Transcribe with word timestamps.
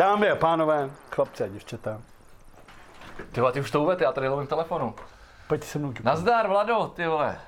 Dámy 0.00 0.30
a 0.30 0.36
pánové, 0.36 0.90
chlapci 1.10 1.44
a 1.44 1.48
děvčata, 1.48 2.02
Ty 3.32 3.40
vole, 3.40 3.52
ty 3.52 3.60
už 3.60 3.70
to 3.70 3.82
uved, 3.82 4.00
já 4.00 4.12
tady 4.12 4.28
lovím 4.28 4.46
telefonu. 4.46 4.94
pojďte 5.48 5.66
se 5.66 5.78
mnou. 5.78 5.92
Nazdar, 6.02 6.48
Vlado, 6.48 6.92
ty 6.96 7.06
vole. 7.06 7.40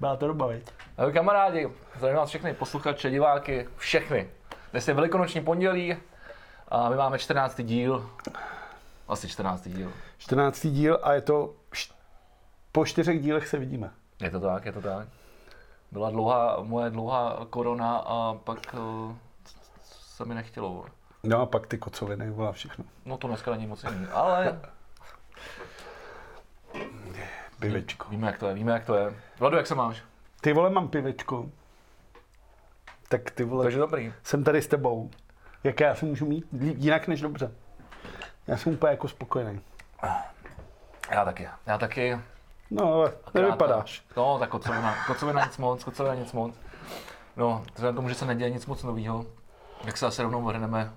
Byla 0.00 0.16
to 0.16 0.26
doba, 0.26 0.46
viď? 0.46 0.70
Ahoj 0.98 1.12
kamarádi, 1.12 1.72
zdravím 1.96 2.16
vás 2.18 2.28
všechny 2.28 2.54
posluchače, 2.54 3.10
diváky, 3.10 3.68
všechny. 3.76 4.30
Dnes 4.72 4.88
je 4.88 4.94
velikonoční 4.94 5.40
pondělí 5.40 5.96
a 6.68 6.88
my 6.88 6.96
máme 6.96 7.18
14. 7.18 7.60
díl. 7.62 8.10
Asi 9.08 9.28
14. 9.28 9.68
díl. 9.68 9.92
14. 10.18 10.66
díl 10.66 10.98
a 11.02 11.12
je 11.12 11.20
to... 11.20 11.54
Po 12.72 12.84
čtyřech 12.86 13.22
dílech 13.22 13.48
se 13.48 13.58
vidíme. 13.58 13.90
Je 14.20 14.30
to 14.30 14.40
tak, 14.40 14.64
je 14.64 14.72
to 14.72 14.80
tak. 14.80 15.08
Byla 15.92 16.10
dlouhá, 16.10 16.56
moje 16.62 16.90
dlouhá 16.90 17.46
korona 17.50 17.96
a 17.96 18.34
pak 18.44 18.74
uh, 18.74 19.14
se 19.82 20.24
mi 20.24 20.34
nechtělo. 20.34 20.70
vole. 20.70 20.95
No 21.26 21.40
a 21.40 21.46
pak 21.46 21.66
ty 21.66 21.78
kocoviny, 21.78 22.30
volá 22.30 22.52
všechno. 22.52 22.84
No 23.04 23.16
to 23.16 23.28
dneska 23.28 23.50
není 23.50 23.66
moc 23.66 23.84
jiný, 23.84 24.06
ale 24.12 24.60
Pivečko. 27.60 28.08
víme 28.10 28.26
jak 28.26 28.38
to 28.38 28.48
je, 28.48 28.54
víme 28.54 28.72
jak 28.72 28.84
to 28.84 28.94
je. 28.94 29.14
Vlado, 29.38 29.56
jak 29.56 29.66
se 29.66 29.74
máš? 29.74 30.02
Ty 30.40 30.52
vole, 30.52 30.70
mám 30.70 30.88
pivečko. 30.88 31.46
Tak 33.08 33.30
ty 33.30 33.44
vole, 33.44 33.64
Takže 33.64 33.78
dobrý. 33.78 34.12
jsem 34.22 34.44
tady 34.44 34.62
s 34.62 34.66
tebou. 34.66 35.10
Jak 35.64 35.80
já 35.80 35.94
se 35.94 36.06
můžu 36.06 36.26
mít? 36.26 36.46
Jinak 36.60 37.08
než 37.08 37.20
dobře. 37.20 37.52
Já 38.46 38.56
jsem 38.56 38.72
úplně 38.72 38.90
jako 38.90 39.08
spokojený. 39.08 39.60
Já 41.10 41.24
taky, 41.24 41.48
já 41.66 41.78
taky. 41.78 42.18
No 42.70 42.92
ale 42.94 43.12
nevypadáš. 43.34 44.04
No, 44.16 44.38
tak 44.38 44.50
kocovina, 44.50 44.94
kocovina 45.06 45.44
nic 45.44 45.56
moc, 45.58 45.84
kocovina 45.84 46.14
nic 46.14 46.32
moc. 46.32 46.54
No, 47.36 47.62
vzhledem 47.74 47.94
k 47.94 47.96
tomu, 47.96 48.08
že 48.08 48.14
se 48.14 48.26
neděje 48.26 48.50
nic 48.50 48.66
moc 48.66 48.82
nového, 48.82 49.26
tak 49.84 49.96
se 49.96 50.06
asi 50.06 50.22
rovnou 50.22 50.42
vrhneme. 50.44 50.92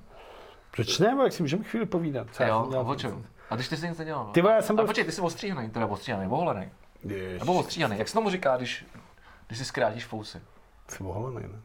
Proč 0.71 0.99
ne, 0.99 1.15
jak 1.23 1.33
si 1.33 1.43
můžeme 1.43 1.63
chvíli 1.63 1.85
povídat? 1.85 2.27
Co 2.31 2.43
Jo, 2.43 2.83
o 2.85 2.95
čem? 2.95 3.25
A 3.49 3.55
když 3.55 3.67
ty 3.69 3.77
jsi 3.77 3.87
nic 3.89 3.97
nedělal? 3.97 4.25
no? 4.25 4.31
Ty 4.31 4.41
vole, 4.41 4.53
já 4.55 4.61
jsem 4.61 4.73
A 4.73 4.77
byl- 4.77 4.85
počkej, 4.85 5.05
ty 5.05 5.11
jsi 5.11 5.21
ostříhaný, 5.21 5.69
teda 5.69 5.85
ostříhaný, 5.85 6.27
oholený. 6.27 6.71
Jež, 7.03 7.39
Nebo 7.39 7.53
ostříhaný, 7.53 7.97
jak 7.97 8.07
se 8.07 8.13
tomu 8.13 8.29
říká, 8.29 8.57
když, 8.57 8.85
když 9.47 9.59
si 9.59 9.65
zkrátíš 9.65 10.05
fousy? 10.05 10.41
jsi 10.87 11.03
oholený, 11.03 11.47
ne? 11.53 11.59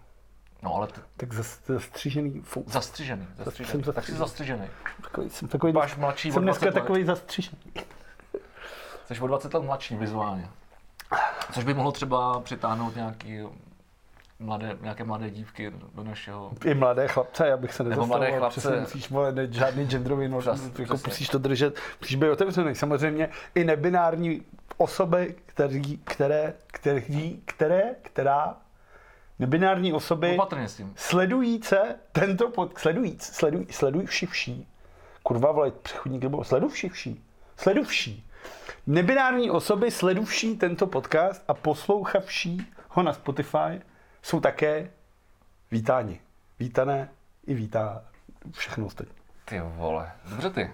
No, 0.62 0.75
ale 0.75 0.86
t- 0.86 1.00
Tak 1.16 1.32
zas- 1.32 1.58
zastřížený 1.66 2.41
fou. 2.41 2.64
zastřižený, 2.66 3.27
Jsem. 3.36 3.44
Tak 3.44 3.55
jsi 3.55 3.64
zastřižený. 3.84 4.19
zastřižený. 4.19 4.66
Takový, 5.02 5.30
jsem 5.30 5.48
takový, 5.48 5.72
Máš 5.72 5.97
mladší 5.97 6.32
jsem 6.32 6.42
dneska 6.42 6.64
20 6.66 6.75
let. 6.78 6.82
takový 6.82 7.05
zastřížený. 7.05 7.58
Jsi 9.06 9.20
o 9.20 9.27
20 9.27 9.55
let 9.55 9.62
mladší 9.64 9.97
vizuálně. 9.97 10.48
Což 11.52 11.64
by 11.64 11.75
mohlo 11.75 11.92
třeba 11.92 12.41
přitáhnout 12.41 12.97
nějaký 12.97 13.41
mladé, 14.45 14.77
nějaké 14.83 15.05
mladé 15.05 15.31
dívky 15.31 15.73
do 15.95 16.05
našeho 16.05 16.53
I 16.64 16.75
mladé 16.75 17.09
chlapce, 17.09 17.48
já 17.48 17.56
bych 17.56 17.75
se 17.75 17.83
Nebo 17.84 18.06
mladé 18.06 18.25
nezastavoval, 18.25 18.39
chlapce. 18.50 18.61
přesně 18.61 18.81
musíš 18.81 19.11
volet 19.11 19.34
ne, 19.34 19.53
žádný 19.53 19.87
genderový 19.87 20.28
norm, 20.28 20.42
Přes- 20.45 20.64
jako 20.78 20.95
přesně. 20.95 21.11
musíš 21.11 21.28
to 21.28 21.39
držet, 21.39 21.78
musíš 22.00 22.17
být 22.17 22.31
otevřený. 22.31 22.75
Samozřejmě 22.75 23.28
i 23.55 23.65
nebinární 23.65 24.42
osoby, 24.77 25.34
který, 25.47 25.98
které, 26.05 26.53
který, 26.67 27.41
které, 27.45 27.83
která, 28.03 28.56
nebinární 29.39 29.92
osoby 29.92 30.34
Opatrně 30.34 30.69
s 30.69 30.77
tím. 30.77 30.92
sledujíce 30.97 31.97
tento 32.12 32.48
pod, 32.50 32.78
sledujíc, 32.78 33.22
sleduj, 33.25 33.67
sledujivši 33.70 34.27
vší, 34.27 34.69
kurva 35.22 35.53
vole, 35.53 35.70
přechodník 35.70 36.22
nebo 36.22 36.45
sleduvši 36.45 36.89
vší, 36.89 37.25
sleduvší. 37.56 38.27
Nebinární 38.87 39.50
osoby 39.50 39.91
sleduvší 39.91 40.56
tento 40.56 40.87
podcast 40.87 41.45
a 41.48 41.55
poslouchavší 41.55 42.67
ho 42.89 43.03
na 43.03 43.12
Spotify 43.12 43.81
jsou 44.25 44.41
také 44.41 44.91
vítáni. 45.70 46.21
Vítané 46.59 47.09
i 47.47 47.54
vítá 47.54 48.04
všechno 48.53 48.87
ostatní. 48.87 49.15
Ty 49.44 49.60
vole, 49.65 50.12
dobře 50.31 50.50
ty. 50.50 50.71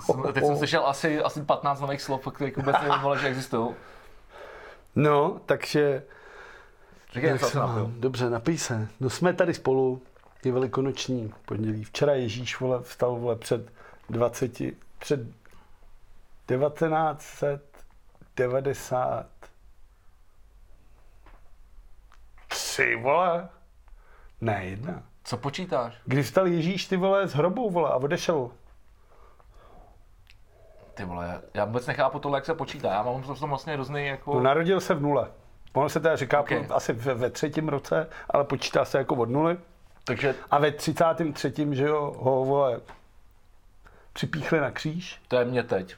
Jsem, 0.00 0.22
teď 0.32 0.44
jsem 0.44 0.56
slyšel 0.56 0.86
asi, 0.86 1.20
asi 1.20 1.42
15 1.42 1.80
nových 1.80 2.02
slov, 2.02 2.28
které 2.34 2.50
vůbec 2.56 2.76
nevím, 2.82 3.00
vole, 3.02 3.18
že 3.18 3.28
existují. 3.28 3.74
No, 4.94 5.40
takže... 5.46 6.02
Se 7.12 7.38
jsem 7.38 7.62
mám? 7.62 8.00
Dobře, 8.00 8.30
napij 8.30 8.58
se. 8.58 8.88
No 9.00 9.10
jsme 9.10 9.32
tady 9.32 9.54
spolu, 9.54 10.02
je 10.44 10.52
velikonoční 10.52 11.34
pondělí. 11.44 11.84
Včera 11.84 12.14
Ježíš 12.14 12.60
vole, 12.60 12.82
vstal 12.82 13.16
vole, 13.16 13.36
před 13.36 13.72
20, 14.10 14.52
před 14.98 15.20
1990 16.46 19.31
Tři 22.72 22.96
vole. 22.96 23.48
Ne, 24.40 24.64
jedna. 24.64 25.02
Co 25.24 25.36
počítáš? 25.36 25.94
Kdy 26.04 26.22
vstal 26.22 26.46
Ježíš 26.46 26.86
ty 26.86 26.96
vole 26.96 27.28
z 27.28 27.34
hrobu 27.34 27.70
vole 27.70 27.90
a 27.90 27.94
odešel. 27.96 28.50
Ty 30.94 31.04
vole, 31.04 31.42
já 31.54 31.64
vůbec 31.64 31.86
nechápu 31.86 32.18
tohle, 32.18 32.36
jak 32.36 32.46
se 32.46 32.54
počítá. 32.54 32.92
Já 32.92 33.02
mám 33.02 33.22
v 33.22 33.40
tom 33.40 33.48
vlastně 33.48 33.72
hrozný 33.72 34.06
jako... 34.06 34.34
No, 34.34 34.40
narodil 34.40 34.80
se 34.80 34.94
v 34.94 35.02
nule. 35.02 35.30
Ono 35.72 35.88
se 35.88 36.00
teda 36.00 36.16
říká 36.16 36.40
Okay. 36.40 36.66
po, 36.66 36.74
asi 36.74 36.92
ve, 36.92 37.14
ve 37.14 37.30
třetím 37.30 37.68
roce, 37.68 38.08
ale 38.30 38.44
počítá 38.44 38.84
se 38.84 38.98
jako 38.98 39.14
od 39.14 39.30
nuly. 39.30 39.58
Takže 40.04 40.34
A 40.50 40.58
ve 40.58 40.72
33. 40.72 41.52
že 41.70 41.84
jo, 41.84 42.14
ho 42.18 42.44
vole, 42.44 42.80
připíchli 44.12 44.60
na 44.60 44.70
kříž. 44.70 45.22
to 45.28 45.36
je 45.36 45.44
mě 45.44 45.62
teď. 45.62 45.96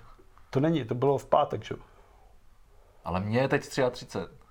To 0.50 0.60
není, 0.60 0.84
to 0.84 0.94
bylo 0.94 1.18
v 1.18 1.26
pátek, 1.26 1.64
že 1.64 1.74
jo. 1.74 1.80
Ale 3.04 3.20
mě 3.20 3.38
je 3.40 3.48
teď 3.48 3.68
33. 3.90 4.43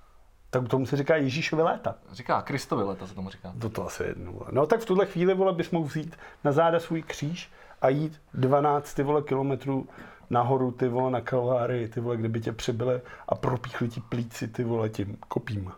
Tak 0.54 0.68
tomu 0.68 0.86
se 0.86 0.98
říká 0.98 1.16
Ježíšovi 1.16 1.62
léta. 1.62 1.96
Říká 2.12 2.42
Kristovi 2.42 2.84
leta 2.84 3.08
se 3.08 3.16
tomu 3.16 3.30
říká. 3.30 3.54
To 3.62 3.70
to 3.70 3.88
asi 3.88 4.04
jedno. 4.04 4.34
No 4.52 4.66
tak 4.66 4.80
v 4.80 4.86
tuhle 4.86 5.06
chvíli 5.06 5.34
vole, 5.34 5.54
bys 5.54 5.72
mohl 5.72 5.86
vzít 5.86 6.18
na 6.44 6.52
záda 6.52 6.80
svůj 6.80 7.02
kříž 7.02 7.52
a 7.82 7.90
jít 7.90 8.22
12 8.34 8.94
ty 8.94 9.04
vole 9.04 9.22
kilometrů 9.22 9.88
nahoru 10.30 10.72
ty 10.72 10.88
vole 10.88 11.12
na 11.12 11.22
Kalvárii, 11.22 11.88
ty 11.88 12.00
vole, 12.00 12.18
kde 12.18 12.30
by 12.30 12.42
tě 12.42 12.52
přibili 12.52 13.02
a 13.28 13.36
propíchli 13.36 13.90
ti 13.90 14.02
plíci 14.02 14.48
ty 14.48 14.64
vole 14.64 14.90
tím 14.90 15.18
kopím. 15.28 15.72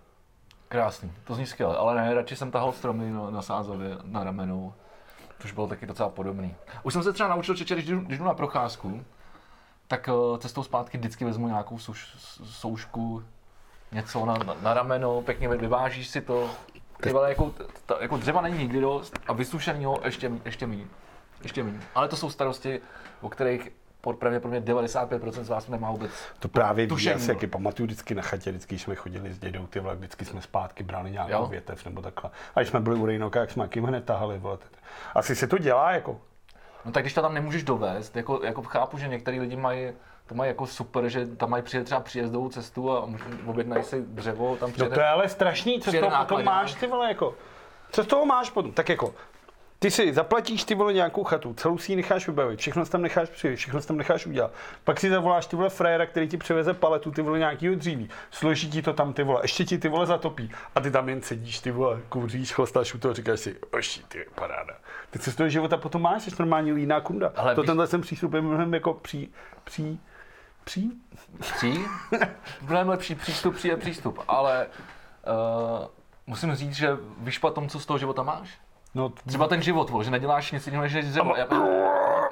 Krásný, 0.67 1.11
to 1.23 1.35
zní 1.35 1.45
skvěle, 1.45 1.77
ale 1.77 1.95
ne, 1.95 2.13
radši 2.13 2.35
jsem 2.35 2.51
tahal 2.51 2.71
stromy 2.71 3.11
na, 3.11 3.29
na 3.29 3.41
Sázově, 3.41 3.97
na 4.03 4.23
ramenou, 4.23 4.73
což 5.39 5.51
bylo 5.51 5.67
taky 5.67 5.85
docela 5.85 6.09
podobný. 6.09 6.55
Už 6.83 6.93
jsem 6.93 7.03
se 7.03 7.13
třeba 7.13 7.29
naučil, 7.29 7.55
že 7.55 7.75
když 7.75 7.85
jdu, 7.85 7.99
když 7.99 8.19
jdu 8.19 8.25
na 8.25 8.33
procházku, 8.33 9.03
tak 9.87 10.09
eh, 10.09 10.37
cestou 10.37 10.63
zpátky 10.63 10.97
vždycky 10.97 11.25
vezmu 11.25 11.47
nějakou 11.47 11.79
souš, 11.79 12.15
soušku, 12.43 13.23
něco 13.91 14.25
na, 14.25 14.33
na, 14.33 14.55
na 14.61 14.73
rameno, 14.73 15.21
pěkně 15.21 15.47
vyvážíš 15.47 16.07
si 16.07 16.21
to. 16.21 16.49
Ty 17.01 17.13
vole, 17.13 17.29
jako, 17.29 17.53
ta, 17.85 17.97
jako 18.01 18.17
dřeva 18.17 18.41
není 18.41 18.57
nikdy 18.57 18.81
dost 18.81 19.19
a 19.27 19.33
vysušenýho 19.33 19.99
ještě, 20.03 20.31
ještě 20.45 20.67
méně. 20.67 20.85
Ještě 21.43 21.63
méně. 21.63 21.79
Ale 21.95 22.07
to 22.07 22.15
jsou 22.15 22.29
starosti, 22.29 22.81
o 23.21 23.29
kterých 23.29 23.71
pod 24.01 24.17
pravděpodobně 24.17 24.61
95% 24.73 25.43
z 25.43 25.49
vás 25.49 25.67
nemá 25.67 25.91
vůbec. 25.91 26.11
To 26.39 26.47
právě 26.47 26.85
víš, 26.87 27.03
já 27.03 27.19
si 27.19 27.29
jaký 27.31 27.47
pamatuju 27.47 27.85
vždycky 27.87 28.15
na 28.15 28.21
chatě, 28.21 28.49
vždycky 28.51 28.79
jsme 28.79 28.95
chodili 28.95 29.33
s 29.33 29.39
dědou, 29.39 29.67
ty 29.67 29.79
vole, 29.79 29.95
vždycky 29.95 30.25
jsme 30.25 30.41
zpátky 30.41 30.83
brali 30.83 31.11
nějakou 31.11 31.31
Jo. 31.31 31.47
větev 31.47 31.85
nebo 31.85 32.01
takhle. 32.01 32.31
A 32.55 32.59
když 32.59 32.69
jsme 32.69 32.79
byli 32.79 32.95
u 32.95 33.05
Rejnoka, 33.05 33.39
jak 33.39 33.51
jsme 33.51 33.63
jakým 33.63 33.83
hned 33.83 34.05
tahali, 34.05 34.39
vole. 34.39 34.57
Asi 35.15 35.35
se 35.35 35.47
to 35.47 35.57
dělá, 35.57 35.91
jako. 35.91 36.21
No 36.85 36.91
tak 36.91 37.03
když 37.03 37.13
to 37.13 37.21
tam 37.21 37.33
nemůžeš 37.33 37.63
dovést, 37.63 38.15
jako, 38.15 38.41
jako 38.43 38.61
chápu, 38.63 38.97
že 38.97 39.07
některý 39.07 39.39
lidi 39.39 39.55
mají 39.55 39.93
to 40.27 40.35
mají 40.35 40.47
jako 40.49 40.67
super, 40.67 41.09
že 41.09 41.27
tam 41.27 41.49
mají 41.49 41.63
přijet 41.63 41.85
třeba 41.85 42.01
příjezdovou 42.01 42.49
cestu 42.49 42.91
a 42.91 43.09
objednají 43.45 43.83
si 43.83 44.01
dřevo, 44.01 44.55
tam 44.55 44.69
No 44.69 44.73
přijede. 44.73 44.95
to 44.95 45.01
je 45.01 45.07
ale 45.07 45.29
strašný, 45.29 45.81
co 45.81 45.91
z 45.91 45.99
toho 45.99 46.11
potom 46.25 46.43
máš, 46.43 46.73
ty 46.73 46.87
vole, 46.87 47.07
jako. 47.07 47.35
Co 47.91 48.03
z 48.03 48.07
toho 48.07 48.25
máš 48.25 48.49
potom? 48.49 48.71
Tak 48.71 48.89
jako, 48.89 49.13
ty 49.79 49.91
si 49.91 50.13
zaplatíš 50.13 50.63
ty 50.63 50.75
vole 50.75 50.93
nějakou 50.93 51.23
chatu, 51.23 51.53
celou 51.53 51.77
si 51.77 51.91
ji 51.91 51.95
necháš 51.95 52.27
vybavit, 52.27 52.59
všechno 52.59 52.85
si 52.85 52.91
tam 52.91 53.01
necháš 53.01 53.29
přijít, 53.29 53.55
všechno 53.55 53.81
si 53.81 53.87
tam 53.87 53.97
necháš 53.97 54.25
udělat. 54.25 54.51
Pak 54.83 54.99
si 54.99 55.09
zavoláš 55.09 55.45
ty 55.45 55.55
vole 55.55 55.69
frajera, 55.69 56.05
který 56.05 56.27
ti 56.27 56.37
přiveze 56.37 56.73
paletu 56.73 57.11
ty 57.11 57.21
vole 57.21 57.39
nějakýho 57.39 57.75
dříví, 57.75 58.09
složí 58.31 58.69
ti 58.69 58.81
to 58.81 58.93
tam 58.93 59.13
ty 59.13 59.23
vole, 59.23 59.39
ještě 59.43 59.65
ti 59.65 59.77
ty 59.77 59.87
vole 59.89 60.05
zatopí 60.05 60.51
a 60.75 60.79
ty 60.81 60.91
tam 60.91 61.09
jen 61.09 61.21
sedíš 61.21 61.59
ty 61.59 61.71
vole, 61.71 61.99
kouříš, 62.09 62.53
chlastáš 62.53 62.93
u 62.93 62.97
toho, 62.97 63.13
říkáš 63.13 63.39
si, 63.39 63.55
oši, 63.71 64.03
ty 64.07 64.25
paráda. 64.35 64.73
Ty 65.11 65.19
co 65.19 65.31
z 65.31 65.35
toho 65.35 65.49
života 65.49 65.77
potom 65.77 66.01
máš, 66.01 66.23
jsi 66.23 66.31
normální 66.39 66.71
líná 66.71 67.01
kunda. 67.01 67.31
Ale 67.35 67.55
to 67.55 67.61
víš- 67.61 67.65
tenhle 67.67 67.87
ten 67.87 68.01
přístup 68.01 68.33
je 68.33 68.41
mnohem 68.41 68.73
jako 68.73 68.93
pří, 68.93 69.33
pří, 69.63 69.99
pří, 70.65 70.91
Pří? 71.39 71.79
Mnohem 72.61 72.89
lepší 72.89 73.15
přístup, 73.15 73.55
přijde 73.55 73.77
přístup, 73.77 74.19
ale 74.27 74.67
uh, 75.77 75.87
musím 76.27 76.55
říct, 76.55 76.75
že 76.75 76.97
víš 77.17 77.37
potom, 77.37 77.69
co 77.69 77.79
z 77.79 77.85
toho 77.85 77.97
života 77.97 78.23
máš. 78.23 78.49
no, 78.95 79.09
Třeba 79.27 79.47
ten 79.47 79.61
život, 79.61 79.89
vole, 79.89 80.03
že 80.03 80.11
neděláš 80.11 80.51
nic 80.51 80.65
jiného 80.65 80.83
než 80.83 80.93
dřevo. 80.93 81.35
Já, 81.35 81.47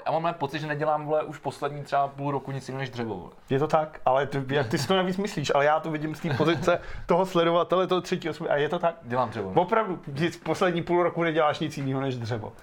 já 0.06 0.20
mám 0.20 0.34
pocit, 0.34 0.60
že 0.60 0.68
nedělám 0.68 1.06
vole, 1.06 1.24
už 1.24 1.38
poslední 1.38 1.84
třeba 1.84 2.08
půl 2.08 2.32
roku 2.32 2.52
nic 2.52 2.68
jiného 2.70 2.80
než 2.80 2.90
dřevo. 2.90 3.16
Vole. 3.18 3.32
Je 3.50 3.60
to 3.60 3.68
tak, 3.68 4.02
ale 4.06 4.28
ty, 4.28 4.44
jak 4.48 4.68
ty 4.68 4.78
si 4.78 4.88
to 4.88 4.96
navíc 4.96 5.18
myslíš, 5.18 5.52
ale 5.56 5.66
já 5.66 5.80
to 5.80 5.92
vidím 5.92 6.16
z 6.16 6.20
té 6.20 6.34
pozice 6.34 6.82
toho 7.06 7.26
sledovatele, 7.26 7.88
toho 7.88 8.02
třetí 8.02 8.30
osoby 8.30 8.50
a 8.50 8.56
je 8.56 8.70
to 8.70 8.80
tak. 8.80 8.96
Dělám 9.04 9.30
dřevo. 9.30 9.52
no. 9.56 9.62
Opravdu, 9.62 10.00
poslední 10.44 10.84
půl 10.84 11.04
roku 11.04 11.24
neděláš 11.24 11.60
nic 11.60 11.78
jiného 11.78 12.02
než 12.02 12.18
dřevo. 12.18 12.54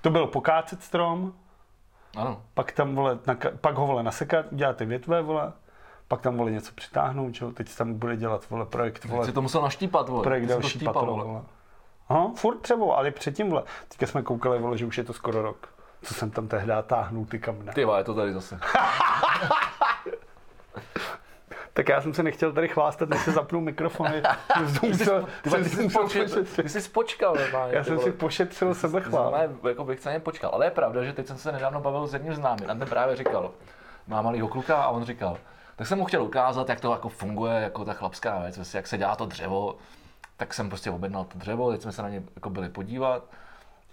To 0.00 0.10
byl 0.10 0.26
pokácet 0.26 0.82
strom, 0.82 1.32
Ano. 2.16 2.42
pak 2.54 2.72
tam 2.72 2.94
vole, 2.94 3.18
naka, 3.26 3.50
pak 3.60 3.74
ho 3.74 3.86
vole 3.86 4.02
nasekat, 4.02 4.46
udělat 4.52 4.76
ty 4.76 4.84
větve, 4.84 5.22
vole, 5.22 5.52
pak 6.08 6.20
tam 6.20 6.36
vole 6.36 6.50
něco 6.50 6.72
přitáhnout, 6.74 7.34
čo? 7.34 7.50
teď 7.50 7.76
tam 7.76 7.94
bude 7.94 8.16
dělat 8.16 8.50
vole 8.50 8.66
projekt, 8.66 8.98
Teď 9.00 9.10
vole, 9.10 9.26
si 9.26 9.32
to 9.32 9.42
musel 9.42 9.62
naštípat, 9.62 10.08
vole. 10.08 10.22
projekt 10.22 10.46
další 10.46 10.68
štípal, 10.68 10.94
patro, 10.94 11.10
vole. 11.12 11.24
vole. 11.24 11.42
Aha, 12.08 12.30
furt 12.36 12.60
dřevo, 12.62 12.98
ale 12.98 13.10
předtím, 13.10 13.50
vole. 13.50 13.62
Teďka 13.88 14.06
jsme 14.06 14.22
koukali, 14.22 14.58
vole, 14.58 14.78
že 14.78 14.86
už 14.86 14.98
je 14.98 15.04
to 15.04 15.12
skoro 15.12 15.42
rok. 15.42 15.68
co 16.02 16.14
jsem 16.14 16.30
tam 16.30 16.48
tehdy 16.48 16.72
táhnul 16.86 17.24
ty 17.26 17.38
kamene. 17.38 17.72
Ty 17.72 17.84
vole, 17.84 18.00
je 18.00 18.04
to 18.04 18.14
tady 18.14 18.32
zase. 18.32 18.60
Tak 21.72 21.88
já 21.88 22.00
jsem 22.00 22.14
se 22.14 22.22
nechtěl 22.22 22.52
tady 22.52 22.68
chvástat, 22.68 23.08
než 23.08 23.20
se 23.20 23.30
zapnul 23.30 23.62
mikrofony. 23.62 24.22
Ty, 24.80 24.94
jsi, 24.94 25.88
počkal, 25.88 26.26
ty 26.62 26.68
jsi 26.68 26.90
počkal 26.90 27.34
normálně. 27.34 27.76
Já 27.76 27.84
jsem 27.84 27.98
si 27.98 28.12
pošetřil 28.12 28.74
sebe 28.74 29.00
chvál. 29.00 29.34
Jako 29.68 29.84
bych 29.84 30.00
se 30.00 30.18
počkal. 30.18 30.50
Ale 30.54 30.66
je 30.66 30.70
pravda, 30.70 31.04
že 31.04 31.12
teď 31.12 31.26
jsem 31.26 31.38
se 31.38 31.52
nedávno 31.52 31.80
bavil 31.80 32.06
s 32.06 32.12
jedním 32.12 32.34
známým. 32.34 32.70
A 32.70 32.74
ten 32.74 32.88
právě 32.88 33.16
říkal, 33.16 33.50
má 34.06 34.22
malýho 34.22 34.48
kluka 34.48 34.76
a 34.76 34.88
on 34.88 35.04
říkal, 35.04 35.38
tak 35.76 35.86
jsem 35.86 35.98
mu 35.98 36.04
chtěl 36.04 36.22
ukázat, 36.22 36.68
jak 36.68 36.80
to 36.80 36.92
jako 36.92 37.08
funguje, 37.08 37.54
jako 37.54 37.84
ta 37.84 37.92
chlapská 37.92 38.38
věc, 38.38 38.74
jak 38.74 38.86
se 38.86 38.98
dělá 38.98 39.16
to 39.16 39.26
dřevo. 39.26 39.76
Tak 40.36 40.54
jsem 40.54 40.68
prostě 40.68 40.90
objednal 40.90 41.24
to 41.24 41.38
dřevo, 41.38 41.70
teď 41.70 41.82
jsme 41.82 41.92
se 41.92 42.02
na 42.02 42.08
ně 42.08 42.22
jako 42.34 42.50
byli 42.50 42.68
podívat. 42.68 43.24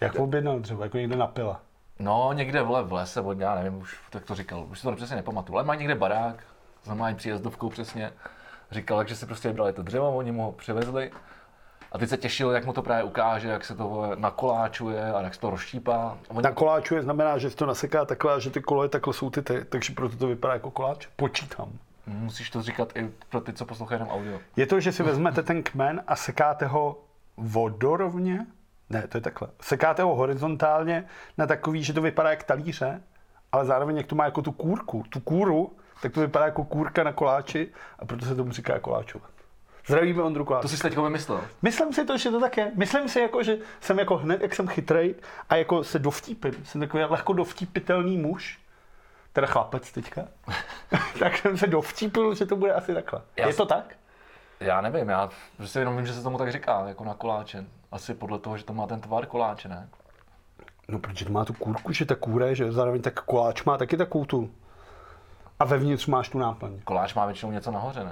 Jak 0.01 0.15
objednal 0.15 0.59
dřevo, 0.59 0.83
jako 0.83 0.97
někde 0.97 1.15
napila? 1.15 1.61
No, 1.99 2.33
někde 2.33 2.61
vole 2.61 2.83
v 2.83 2.93
lese, 2.93 3.21
od 3.21 3.39
já 3.39 3.55
nevím, 3.55 3.77
už 3.77 3.97
tak 4.09 4.25
to 4.25 4.35
říkal, 4.35 4.65
už 4.69 4.79
si 4.79 4.87
to 4.87 4.95
přesně 4.95 5.15
nepamatuju, 5.15 5.57
ale 5.57 5.65
má 5.65 5.75
někde 5.75 5.95
barák, 5.95 6.43
normální 6.87 7.17
příjezdovkou 7.17 7.69
přesně. 7.69 8.11
Říkal, 8.71 9.07
že 9.07 9.15
si 9.15 9.25
prostě 9.25 9.47
vybrali 9.47 9.73
to 9.73 9.83
dřevo, 9.83 10.15
oni 10.15 10.31
mu 10.31 10.43
ho 10.43 10.51
přivezli. 10.51 11.11
A 11.91 11.97
teď 11.97 12.09
se 12.09 12.17
těšil, 12.17 12.51
jak 12.51 12.65
mu 12.65 12.73
to 12.73 12.81
právě 12.81 13.03
ukáže, 13.03 13.47
jak 13.47 13.65
se 13.65 13.75
to 13.75 14.11
nakoláčuje 14.15 15.13
a 15.13 15.21
jak 15.21 15.33
se 15.33 15.39
to 15.39 15.49
rozštípá. 15.49 16.17
Oni... 16.27 16.41
Na 16.41 16.51
koláčuje 16.51 17.01
znamená, 17.01 17.37
že 17.37 17.49
se 17.49 17.55
to 17.55 17.65
naseká 17.65 18.05
takhle 18.05 18.41
že 18.41 18.49
ty 18.49 18.61
koleje 18.61 18.89
takhle 18.89 19.13
jsou 19.13 19.29
ty, 19.29 19.41
ty, 19.41 19.65
takže 19.65 19.93
proto 19.93 20.17
to 20.17 20.27
vypadá 20.27 20.53
jako 20.53 20.71
koláč. 20.71 21.07
Počítám. 21.15 21.69
Musíš 22.07 22.49
to 22.49 22.61
říkat 22.61 22.95
i 22.95 23.11
pro 23.29 23.41
ty, 23.41 23.53
co 23.53 23.65
poslouchají 23.65 24.01
jenom 24.01 24.13
audio. 24.13 24.39
Je 24.55 24.65
to, 24.65 24.79
že 24.79 24.91
si 24.91 25.03
vezmete 25.03 25.43
ten 25.43 25.63
kmen 25.63 26.03
a 26.07 26.15
sekáte 26.15 26.65
ho 26.65 27.03
vodorovně? 27.37 28.45
Ne, 28.89 29.07
to 29.07 29.17
je 29.17 29.21
takhle. 29.21 29.47
Sekáte 29.61 30.03
ho 30.03 30.15
horizontálně 30.15 31.05
na 31.37 31.47
takový, 31.47 31.83
že 31.83 31.93
to 31.93 32.01
vypadá 32.01 32.29
jak 32.29 32.43
talíře, 32.43 33.01
ale 33.51 33.65
zároveň 33.65 33.97
jak 33.97 34.07
to 34.07 34.15
má 34.15 34.25
jako 34.25 34.41
tu 34.41 34.51
kůrku, 34.51 35.03
tu 35.09 35.19
kůru, 35.19 35.71
tak 36.01 36.13
to 36.13 36.19
vypadá 36.19 36.45
jako 36.45 36.63
kůrka 36.63 37.03
na 37.03 37.13
koláči 37.13 37.71
a 37.99 38.05
proto 38.05 38.25
se 38.25 38.35
tomu 38.35 38.51
říká 38.51 38.79
koláčovat. 38.79 39.29
Zdravíme 39.87 40.23
Ondru 40.23 40.45
Koláč. 40.45 40.61
To 40.61 40.67
jsi 40.67 40.81
teď 40.81 40.97
vymyslel. 40.97 41.41
Myslím 41.61 41.93
si 41.93 42.05
to, 42.05 42.17
že 42.17 42.31
to 42.31 42.39
tak 42.39 42.57
je. 42.57 42.71
Myslím 42.75 43.09
si, 43.09 43.19
jako, 43.19 43.43
že 43.43 43.57
jsem 43.81 43.99
jako 43.99 44.17
hned, 44.17 44.41
jak 44.41 44.55
jsem 44.55 44.67
chytrej 44.67 45.15
a 45.49 45.55
jako 45.55 45.83
se 45.83 45.99
dovtípím. 45.99 46.65
Jsem 46.65 46.81
takový 46.81 47.03
lehko 47.03 47.33
dovtípitelný 47.33 48.17
muž. 48.17 48.59
Teda 49.33 49.47
chlapec 49.47 49.91
teďka. 49.91 50.27
tak 51.19 51.37
jsem 51.37 51.57
se 51.57 51.67
dovtípil, 51.67 52.35
že 52.35 52.45
to 52.45 52.55
bude 52.55 52.73
asi 52.73 52.93
takhle. 52.93 53.21
Já 53.37 53.47
je 53.47 53.53
to 53.53 53.65
tak? 53.65 53.95
Já 54.59 54.81
nevím, 54.81 55.09
já 55.09 55.29
prostě 55.57 55.79
jenom 55.79 55.97
vím, 55.97 56.05
že 56.05 56.13
se 56.13 56.23
tomu 56.23 56.37
tak 56.37 56.51
říká, 56.51 56.83
jako 56.87 57.03
na 57.03 57.13
koláče. 57.13 57.65
Asi 57.91 58.13
podle 58.13 58.39
toho, 58.39 58.57
že 58.57 58.63
to 58.63 58.73
má 58.73 58.87
ten 58.87 59.01
tvar 59.01 59.25
koláče, 59.25 59.69
ne? 59.69 59.89
No, 60.87 60.99
protože 60.99 61.25
to 61.25 61.31
má 61.31 61.45
tu 61.45 61.53
kůrku, 61.53 61.93
že 61.93 62.05
ta 62.05 62.15
kůra 62.15 62.45
je, 62.45 62.55
že 62.55 62.71
zároveň 62.71 63.01
tak 63.01 63.21
koláč 63.21 63.63
má 63.63 63.77
taky 63.77 63.97
takovou 63.97 64.25
tu. 64.25 64.51
A 65.59 65.65
vevnitř 65.65 66.05
máš 66.05 66.29
tu 66.29 66.37
náplň. 66.37 66.79
Koláč 66.83 67.13
má 67.13 67.25
většinou 67.25 67.51
něco 67.51 67.71
nahoře, 67.71 68.03
ne? 68.03 68.11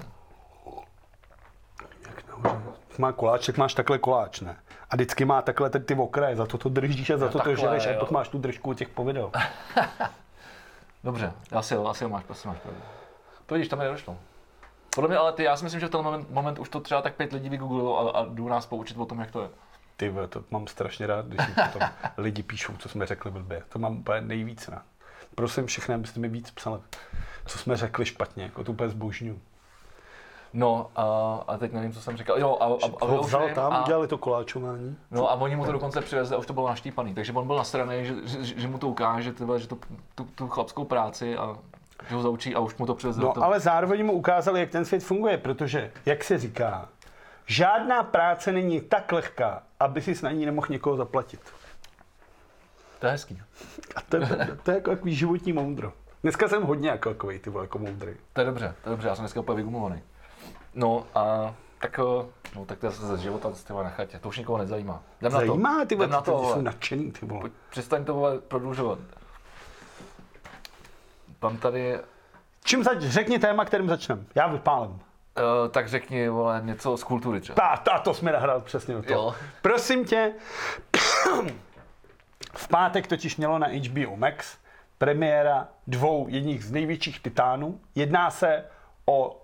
Jak 2.07 2.27
nahoře? 2.27 2.62
Má 2.97 3.12
koláč, 3.12 3.45
tak 3.45 3.57
máš 3.57 3.74
takhle 3.74 3.97
koláč, 3.97 4.42
ne? 4.42 4.56
A 4.89 4.95
vždycky 4.95 5.25
má 5.25 5.42
takhle 5.42 5.69
ty, 5.69 5.80
ty 5.80 5.95
okraje, 5.95 6.36
za 6.36 6.45
to 6.45 6.57
to 6.57 6.69
držíš 6.69 7.09
a 7.09 7.18
za 7.18 7.25
No 7.25 7.31
to 7.31 7.38
to 7.38 7.44
takhle, 7.44 7.56
žereš 7.56 7.88
a 7.88 8.00
pak 8.00 8.12
máš 8.12 8.30
tu 8.30 8.38
držku 8.38 8.74
těch 8.74 8.89
povidel. 8.89 9.31
Dobře, 11.03 11.33
asi 11.51 11.74
jo, 11.74 11.88
asi 11.88 12.03
jo, 12.03 12.09
máš, 12.09 12.24
asi 12.30 12.47
máš 12.47 12.57
pravdu. 12.57 12.81
To 13.45 13.56
vidíš, 13.56 13.69
tam 13.69 13.80
mi 13.80 13.86
nedošlo. 13.86 14.18
Podle 14.95 15.07
mě, 15.07 15.18
ale 15.18 15.33
ty, 15.33 15.44
já 15.44 15.57
si 15.57 15.63
myslím, 15.63 15.80
že 15.80 15.88
v 15.88 15.89
ten 15.89 16.01
moment, 16.01 16.30
moment 16.30 16.59
už 16.59 16.69
to 16.69 16.80
třeba 16.80 17.01
tak 17.01 17.15
pět 17.15 17.33
lidí 17.33 17.50
vygooglilo 17.50 18.15
a, 18.15 18.19
a 18.19 18.25
jdu 18.25 18.50
nás 18.50 18.65
poučit 18.65 18.97
o 18.97 19.06
tom, 19.06 19.19
jak 19.19 19.31
to 19.31 19.42
je. 19.42 19.50
Ty 19.97 20.13
to 20.30 20.44
mám 20.51 20.68
strašně 20.68 21.07
rád, 21.07 21.25
když 21.25 21.47
mi 21.47 21.53
potom 21.53 21.89
lidi 22.18 22.44
píšou, 22.44 22.74
co 22.77 22.89
jsme 22.89 23.06
řekli 23.06 23.31
blbě. 23.31 23.63
To 23.69 23.80
mám 23.80 23.97
úplně 23.97 24.21
nejvíc 24.21 24.68
rád. 24.68 24.83
Prosím 25.36 25.66
všechny, 25.66 25.96
abyste 25.96 26.20
mi 26.20 26.28
víc 26.28 26.52
psali, 26.52 26.80
co 27.46 27.58
jsme 27.58 27.78
řekli 27.78 28.06
špatně, 28.06 28.44
jako 28.44 28.64
to 28.64 28.72
úplně 28.72 28.90
zbožňuju. 28.90 29.40
No 30.54 30.92
a, 30.96 31.36
a 31.48 31.58
teď 31.58 31.74
nevím, 31.74 31.94
co 31.94 32.02
jsem 32.02 32.18
říkal. 32.18 32.40
Jo, 32.40 32.58
a, 32.60 32.66
a, 32.66 32.90
a, 33.02 33.06
Ho 33.06 33.24
vzal 33.24 33.50
tam, 33.56 33.74
a, 33.74 33.84
udělali 33.84 34.08
to 34.08 34.18
koláčování. 34.18 34.98
No 35.12 35.32
a 35.32 35.34
oni 35.34 35.56
mu 35.56 35.66
to 35.66 35.72
dokonce 35.72 36.02
přivezli 36.02 36.36
a 36.36 36.40
už 36.40 36.46
to 36.46 36.54
bylo 36.54 36.68
naštípaný. 36.68 37.14
Takže 37.14 37.34
on 37.34 37.48
byl 37.48 37.56
nasraný, 37.56 38.06
že, 38.06 38.16
že, 38.26 38.60
že 38.62 38.68
mu 38.68 38.78
to 38.78 38.88
ukáže, 38.88 39.34
tyhle, 39.34 39.60
že 39.60 39.68
to, 39.68 39.78
tu, 40.16 40.24
tu 40.24 40.48
chlapskou 40.48 40.86
práci 40.86 41.38
a 41.38 41.58
že 42.10 42.16
ho 42.16 42.22
zaučí 42.22 42.56
a 42.56 42.60
už 42.60 42.76
mu 42.78 42.86
to 42.86 42.96
přivezli. 42.96 43.24
No 43.24 43.34
to... 43.34 43.44
ale 43.44 43.60
zároveň 43.60 44.06
mu 44.06 44.14
ukázali, 44.14 44.60
jak 44.60 44.70
ten 44.70 44.86
svět 44.86 45.04
funguje, 45.04 45.38
protože, 45.38 45.92
jak 46.06 46.24
se 46.24 46.38
říká, 46.38 46.90
žádná 47.46 48.04
práce 48.04 48.52
není 48.52 48.81
tak 48.81 49.12
lehká, 49.12 49.64
aby 49.80 50.02
si 50.02 50.16
na 50.24 50.31
ní 50.31 50.46
nemohl 50.46 50.68
někoho 50.70 50.96
zaplatit. 50.96 51.40
To 53.00 53.06
je 53.06 53.12
hezký. 53.12 53.42
A 53.95 54.01
to 54.01 54.18
je, 54.18 54.27
to 54.63 54.71
je 54.71 54.75
jako 54.77 54.89
takový 54.89 55.15
životní 55.15 55.53
moudro. 55.53 55.94
Dneska 56.24 56.47
jsem 56.47 56.63
hodně 56.63 56.89
jako 56.89 57.09
takový, 57.09 57.39
ty 57.39 57.50
vole, 57.50 57.63
jako 57.63 57.80
moudrý. 57.80 58.13
To 58.33 58.42
je 58.42 58.45
dobře, 58.45 58.75
to 58.83 58.89
je 58.89 58.92
dobře, 58.92 59.07
já 59.07 59.15
jsem 59.15 59.24
dneska 59.24 59.39
úplně 59.39 59.56
vygumovaný. 59.56 60.01
No 60.75 61.07
a 61.15 61.56
tak, 61.80 62.00
eh, 62.00 62.25
no, 62.56 62.65
tak 62.65 62.80
to 62.80 62.86
je 62.86 62.92
ze 62.92 63.18
života 63.18 63.51
z 63.53 63.69
na 63.69 63.89
chatě, 63.89 64.19
to 64.19 64.30
už 64.30 64.38
nikoho 64.38 64.57
nezajímá. 64.57 65.03
Jdem 65.21 65.31
na 65.33 65.39
to. 65.39 65.45
Zajímá, 65.47 65.86
ty 65.86 65.95
vole, 65.95 66.07
na 66.07 66.21
ty, 66.21 66.25
to, 66.25 66.31
ty 66.31 66.44
jsou 66.44 66.50
vole. 66.50 66.63
nadšený, 66.63 67.12
ty 67.12 67.25
vole. 67.25 67.50
Přestaň 67.69 68.06
to 68.06 68.13
vole, 68.13 68.39
prodlužovat. 68.39 69.00
Mám 71.42 71.57
tady, 71.57 72.00
Čím 72.63 72.83
zač, 72.83 72.97
řekni 73.00 73.39
téma, 73.39 73.65
kterým 73.65 73.89
začneme. 73.89 74.24
Já 74.36 74.47
vypálím. 74.47 74.92
uh, 74.92 75.00
tak 75.71 75.89
řekni, 75.89 76.30
vole, 76.30 76.62
něco 76.63 76.97
z 76.97 77.03
kultury 77.03 77.42
třeba. 77.42 77.56
Ta, 77.56 77.77
ta, 77.77 78.00
to 78.00 78.13
jsme 78.13 78.31
nahrál 78.31 78.62
přesně 78.62 78.94
do 78.95 79.01
toho. 79.03 79.21
Jo. 79.21 79.36
Prosím 79.62 80.06
tě, 80.06 80.33
v 82.57 82.68
pátek 82.68 83.07
totiž 83.07 83.38
mělo 83.38 83.60
na 83.60 83.68
HBO 83.68 84.16
Max 84.16 84.57
premiéra 84.98 85.68
dvou 85.88 86.28
jedních 86.30 86.63
z 86.63 86.72
největších 86.72 87.19
titánů. 87.19 87.80
Jedná 87.96 88.31
se 88.31 88.66
o... 89.06 89.42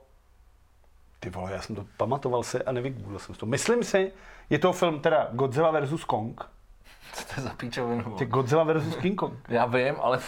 Ty 1.20 1.30
vole, 1.30 1.52
já 1.52 1.62
jsem 1.62 1.76
to 1.76 1.86
pamatoval 1.98 2.44
si 2.44 2.64
a 2.64 2.72
nevygooglil 2.72 3.20
jsem 3.20 3.36
to. 3.36 3.46
Myslím 3.46 3.84
si, 3.84 4.12
je 4.50 4.60
to 4.60 4.74
film 4.74 5.00
teda 5.00 5.30
Godzilla 5.32 5.80
vs. 5.80 6.04
Kong. 6.04 6.42
Co 7.14 7.26
to 7.26 7.34
je 7.38 7.42
za 7.44 7.50
píčovinu? 7.50 8.04
Ty 8.04 8.26
Godzilla 8.26 8.64
vs. 8.64 8.96
King 8.96 9.20
Kong. 9.20 9.34
Já 9.50 9.66
vím, 9.66 9.96
ale 10.02 10.20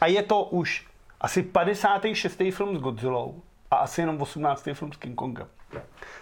A 0.00 0.06
je 0.06 0.22
to 0.22 0.42
už 0.42 0.86
asi 1.20 1.42
56. 1.42 2.42
film 2.50 2.76
s 2.76 2.80
Godzillou 2.80 3.42
a 3.70 3.76
asi 3.76 4.00
jenom 4.00 4.22
18. 4.22 4.68
film 4.72 4.92
s 4.92 4.96
King 4.96 5.14
Kongem. 5.14 5.48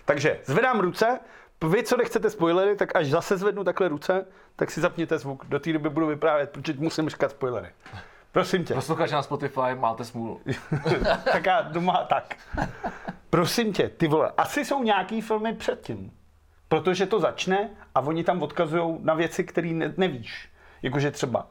Takže 0.04 0.40
zvedám 0.44 0.80
ruce, 0.80 1.20
vy, 1.62 1.82
co 1.82 1.96
nechcete 1.96 2.30
spoilery, 2.30 2.76
tak 2.76 2.96
až 2.96 3.11
zase 3.11 3.37
zvednu 3.37 3.64
takhle 3.64 3.88
ruce, 3.88 4.26
tak 4.56 4.70
si 4.70 4.80
zapněte 4.80 5.18
zvuk. 5.18 5.44
Do 5.49 5.58
té 5.58 5.73
doby 5.73 5.90
budu 5.90 6.06
vyprávět, 6.06 6.50
protože 6.50 6.75
musím 6.78 7.08
říkat 7.08 7.30
spoilery. 7.30 7.68
Prosím 8.32 8.64
tě. 8.64 8.75
posluchači 8.75 9.12
na 9.12 9.23
Spotify 9.23 9.75
máte 9.75 10.04
smůlu. 10.04 10.40
tak 11.32 11.46
já 11.46 11.62
doma 11.62 12.04
tak. 12.04 12.37
Prosím 13.30 13.73
tě, 13.73 13.88
ty 13.88 14.08
vole, 14.08 14.32
asi 14.37 14.64
jsou 14.64 14.82
nějaký 14.82 15.20
filmy 15.20 15.52
předtím. 15.52 16.12
Protože 16.68 17.06
to 17.06 17.20
začne 17.20 17.70
a 17.94 18.00
oni 18.00 18.25
tam 18.25 18.42
odkazují 18.42 18.99
na 19.02 19.14
věci, 19.14 19.44
které 19.44 19.68
ne, 19.68 19.94
nevíš. 19.96 20.50
Jakože 20.82 21.11
třeba, 21.11 21.46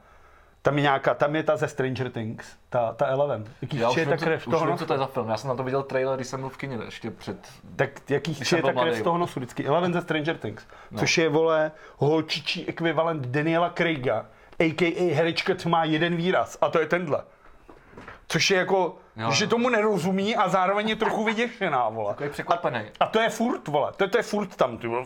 tam 0.63 0.75
je 0.77 0.81
nějaká, 0.81 1.13
tam 1.13 1.35
je 1.35 1.43
ta 1.43 1.57
ze 1.57 1.67
Stranger 1.67 2.09
Things, 2.09 2.55
ta, 2.69 2.93
ta 2.93 3.05
Eleven. 3.05 3.45
Jaký 3.61 3.77
Já 3.77 3.89
už 3.89 3.97
je 3.97 4.05
ta 4.05 4.17
co, 4.17 4.25
krev 4.25 4.47
už 4.47 4.51
toho 4.51 4.65
vím, 4.65 4.71
nosu? 4.71 4.83
co 4.83 4.87
to 4.87 4.93
je 4.93 4.99
za 4.99 5.05
film. 5.05 5.29
Já 5.29 5.37
jsem 5.37 5.47
na 5.47 5.55
to 5.55 5.63
viděl 5.63 5.83
trailer, 5.83 6.15
když 6.15 6.27
jsem 6.27 6.39
byl 6.39 6.49
v 6.49 6.57
kině 6.57 6.79
ještě 6.85 7.11
před... 7.11 7.37
Tak 7.75 7.89
jaký 8.09 8.37
je 8.55 8.61
ta 8.61 8.73
krev 8.73 8.95
z 8.95 9.01
toho 9.01 9.17
nosu 9.17 9.39
vždycky? 9.39 9.65
Eleven 9.65 9.93
ze 9.93 10.01
Stranger 10.01 10.37
Things. 10.37 10.67
No. 10.91 10.99
Což 10.99 11.17
je, 11.17 11.29
vole, 11.29 11.71
holčičí 11.97 12.67
ekvivalent 12.67 13.27
Daniela 13.27 13.69
Craiga, 13.69 14.25
a.k.a. 14.59 15.15
herečka, 15.15 15.55
co 15.55 15.69
má 15.69 15.83
jeden 15.83 16.15
výraz, 16.15 16.57
a 16.61 16.69
to 16.69 16.79
je 16.79 16.85
tenhle. 16.87 17.23
Což 18.27 18.51
je 18.51 18.57
jako, 18.57 18.97
Jo. 19.15 19.31
že 19.31 19.47
tomu 19.47 19.69
nerozumí 19.69 20.35
a 20.35 20.49
zároveň 20.49 20.89
je 20.89 20.95
trochu 20.95 21.23
vyděšená, 21.23 21.89
vole. 21.89 22.09
Takový 22.09 22.29
překvapený. 22.29 22.81
A 22.99 23.05
to 23.05 23.19
je 23.19 23.29
furt, 23.29 23.67
vole, 23.67 23.91
to, 23.97 24.07
to 24.07 24.17
je 24.17 24.23
furt 24.23 24.55
tam, 24.55 24.77
ty 24.77 24.87
vole. 24.87 25.05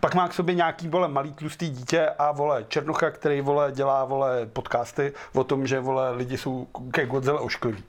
Pak 0.00 0.14
má 0.14 0.28
k 0.28 0.34
sobě 0.34 0.54
nějaký, 0.54 0.88
vole, 0.88 1.08
malý 1.08 1.32
tlustý 1.32 1.70
dítě 1.70 2.08
a, 2.18 2.32
vole, 2.32 2.64
Černocha, 2.68 3.10
který, 3.10 3.40
vole, 3.40 3.72
dělá, 3.72 4.04
vole, 4.04 4.46
podcasty 4.46 5.12
o 5.34 5.44
tom, 5.44 5.66
že, 5.66 5.80
vole, 5.80 6.10
lidi 6.10 6.38
jsou 6.38 6.66
ke 6.90 7.06
Godzilla 7.06 7.40
oškliví. 7.40 7.84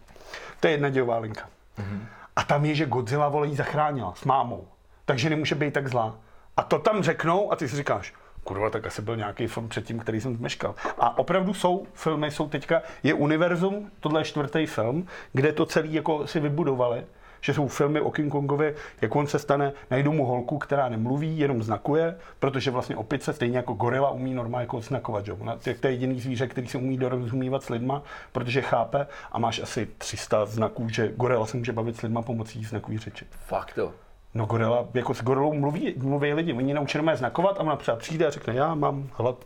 To 0.59 0.67
je 0.67 0.73
jedna 0.73 0.89
dělová 0.89 1.17
linka. 1.17 1.49
Mm-hmm. 1.79 1.99
A 2.35 2.43
tam 2.43 2.65
je, 2.65 2.75
že 2.75 2.85
Godzilla, 2.85 3.29
vole, 3.29 3.47
jí 3.47 3.55
zachránila 3.55 4.13
s 4.15 4.23
mámou. 4.23 4.67
Takže 5.05 5.29
nemůže 5.29 5.55
být 5.55 5.73
tak 5.73 5.87
zlá. 5.87 6.15
A 6.57 6.63
to 6.63 6.79
tam 6.79 7.03
řeknou 7.03 7.51
a 7.51 7.55
ty 7.55 7.67
si 7.67 7.75
říkáš, 7.75 8.13
kurva, 8.43 8.69
tak 8.69 8.87
asi 8.87 9.01
byl 9.01 9.15
nějaký 9.15 9.47
film 9.47 9.69
předtím, 9.69 9.99
který 9.99 10.21
jsem 10.21 10.35
zmeškal. 10.35 10.75
A 10.99 11.17
opravdu 11.17 11.53
jsou 11.53 11.87
filmy, 11.93 12.31
jsou 12.31 12.49
teďka, 12.49 12.81
je 13.03 13.13
univerzum, 13.13 13.91
tohle 13.99 14.21
je 14.21 14.25
čtvrtý 14.25 14.65
film, 14.65 15.07
kde 15.33 15.53
to 15.53 15.65
celý 15.65 15.93
jako 15.93 16.27
si 16.27 16.39
vybudovali, 16.39 17.05
že 17.41 17.53
jsou 17.53 17.67
filmy 17.67 18.01
o 18.01 18.11
King 18.11 18.31
Kongovi, 18.31 18.75
jak 19.01 19.15
on 19.15 19.27
se 19.27 19.39
stane, 19.39 19.73
najdou 19.91 20.11
mu 20.11 20.25
holku, 20.25 20.57
která 20.57 20.89
nemluví, 20.89 21.39
jenom 21.39 21.63
znakuje, 21.63 22.15
protože 22.39 22.71
vlastně 22.71 22.95
opice, 22.95 23.33
stejně 23.33 23.57
jako 23.57 23.73
gorila, 23.73 24.09
umí 24.11 24.33
normálně 24.33 24.63
jako 24.63 24.81
znakovat, 24.81 25.25
že? 25.25 25.33
Ona, 25.33 25.55
to 25.55 25.69
je 25.69 25.75
to 25.75 25.87
je 25.87 25.93
jediný 25.93 26.19
zvíře, 26.19 26.47
který 26.47 26.67
se 26.67 26.77
umí 26.77 26.97
dorozumívat 26.97 27.63
s 27.63 27.69
lidma, 27.69 28.01
protože 28.31 28.61
chápe 28.61 29.07
a 29.31 29.39
máš 29.39 29.59
asi 29.59 29.87
300 29.97 30.45
znaků, 30.45 30.89
že 30.89 31.11
gorila 31.15 31.45
se 31.45 31.57
může 31.57 31.71
bavit 31.73 31.97
s 31.97 32.01
lidma 32.01 32.21
pomocí 32.21 32.63
znakové 32.63 32.97
řeči. 32.97 33.25
Fakt 33.31 33.73
to. 33.73 33.91
No 34.33 34.45
gorila, 34.45 34.87
jako 34.93 35.13
s 35.13 35.23
gorilou 35.23 35.53
mluví, 35.53 35.93
mluví 35.97 36.33
lidi, 36.33 36.53
oni 36.53 36.73
naučí 36.73 36.97
normálně 36.97 37.17
znakovat 37.17 37.57
a 37.57 37.59
ona 37.59 37.75
třeba 37.75 37.97
přijde 37.97 38.27
a 38.27 38.29
řekne, 38.29 38.53
já 38.53 38.75
mám 38.75 39.09
hlad. 39.13 39.45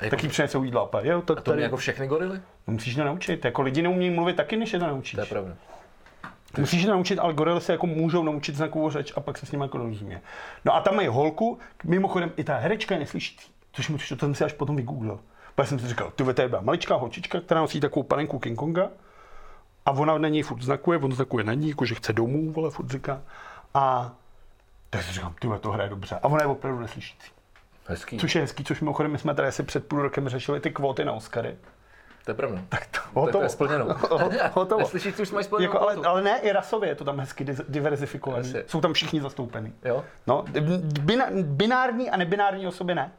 Jako- 0.00 0.10
tak 0.16 0.22
jí 0.22 0.28
přinesou 0.28 0.62
jídla. 0.62 0.88
A 0.92 1.00
jo, 1.00 1.22
tak 1.22 1.36
To 1.36 1.50
tady, 1.50 1.62
jako 1.62 1.76
všechny 1.76 2.06
gorily? 2.06 2.40
musíš 2.66 2.94
to 2.94 3.04
naučit. 3.04 3.44
Jako 3.44 3.62
lidi 3.62 3.82
neumí 3.82 4.10
mluvit 4.10 4.36
taky, 4.36 4.56
než 4.56 4.72
je 4.72 4.78
to 4.78 4.86
naučíš. 4.86 5.14
To 5.14 5.20
je 5.20 5.26
pravda. 5.26 5.54
Musíš 6.58 6.82
je 6.82 6.90
naučit, 6.90 7.18
ale 7.18 7.34
gorily 7.34 7.60
se 7.60 7.72
jako 7.72 7.86
můžou 7.86 8.22
naučit 8.22 8.56
znakovou 8.56 8.90
řeč 8.90 9.12
a 9.16 9.20
pak 9.20 9.38
se 9.38 9.46
s 9.46 9.52
nimi 9.52 9.64
jako 9.64 9.78
rozumí. 9.78 10.16
No 10.64 10.74
a 10.74 10.80
tam 10.80 10.96
mají 10.96 11.08
holku, 11.08 11.58
mimochodem 11.84 12.32
i 12.36 12.44
ta 12.44 12.56
herečka 12.56 12.94
je 12.94 13.00
neslyšící, 13.00 13.50
což 13.72 13.88
mu 13.88 13.98
to 14.08 14.16
jsem 14.16 14.34
si 14.34 14.44
až 14.44 14.52
potom 14.52 14.76
vygooglil. 14.76 15.20
Pak 15.54 15.68
jsem 15.68 15.78
si 15.78 15.88
říkal, 15.88 16.10
ty 16.10 16.24
to 16.34 16.42
je 16.42 16.48
byla 16.48 16.62
maličká 16.62 16.94
holčička, 16.94 17.40
která 17.40 17.60
nosí 17.60 17.80
takovou 17.80 18.02
panenku 18.02 18.38
King 18.38 18.58
Konga 18.58 18.88
a 19.86 19.90
ona 19.90 20.18
na 20.18 20.28
něj 20.28 20.42
furt 20.42 20.62
znakuje, 20.62 20.98
on 20.98 21.12
znakuje 21.12 21.44
na 21.44 21.54
ní, 21.54 21.68
jako 21.68 21.84
že 21.84 21.94
chce 21.94 22.12
domů, 22.12 22.52
vole, 22.52 22.70
furt 22.70 22.90
říká. 22.90 23.22
A 23.74 24.12
tak 24.90 25.02
si 25.02 25.12
říkám, 25.12 25.34
ty 25.40 25.48
to 25.60 25.70
hraje 25.72 25.90
dobře. 25.90 26.18
A 26.22 26.24
ona 26.24 26.42
je 26.42 26.46
opravdu 26.46 26.80
neslyšící. 26.80 27.30
Hezký. 27.86 28.18
Což 28.18 28.34
je 28.34 28.40
hezký, 28.40 28.64
což 28.64 28.80
mimochodem 28.80 29.12
my 29.12 29.18
jsme 29.18 29.34
tady 29.34 29.48
asi 29.48 29.62
před 29.62 29.86
půl 29.86 30.02
rokem 30.02 30.28
řešili 30.28 30.60
ty 30.60 30.70
kvóty 30.70 31.04
na 31.04 31.12
Oscary. 31.12 31.56
To 32.24 32.30
je 32.30 32.34
pravda. 32.34 32.62
Tak 32.68 32.86
to, 32.86 32.98
To, 33.00 33.14
to 33.14 33.20
hotovo. 33.20 33.44
je 33.44 33.48
splněno. 33.48 33.86
hotovo. 34.52 34.78
Neslyšíš, 34.80 35.18
už 35.18 35.30
mají 35.30 35.44
splněno. 35.44 35.72
Jako, 35.72 35.80
ale, 35.82 35.94
ale 36.06 36.22
ne, 36.22 36.38
i 36.42 36.52
rasově 36.52 36.88
je 36.88 36.94
to 36.94 37.04
tam 37.04 37.18
hezky. 37.20 37.46
Jasně. 38.36 38.62
Jsou 38.66 38.80
tam 38.80 38.92
všichni 38.92 39.20
zastoupený. 39.20 39.72
Jo? 39.84 40.04
No, 40.26 40.44
bina, 41.00 41.26
binární 41.42 42.10
a 42.10 42.16
nebinární 42.16 42.66
osoby 42.66 42.94
ne. 42.94 43.12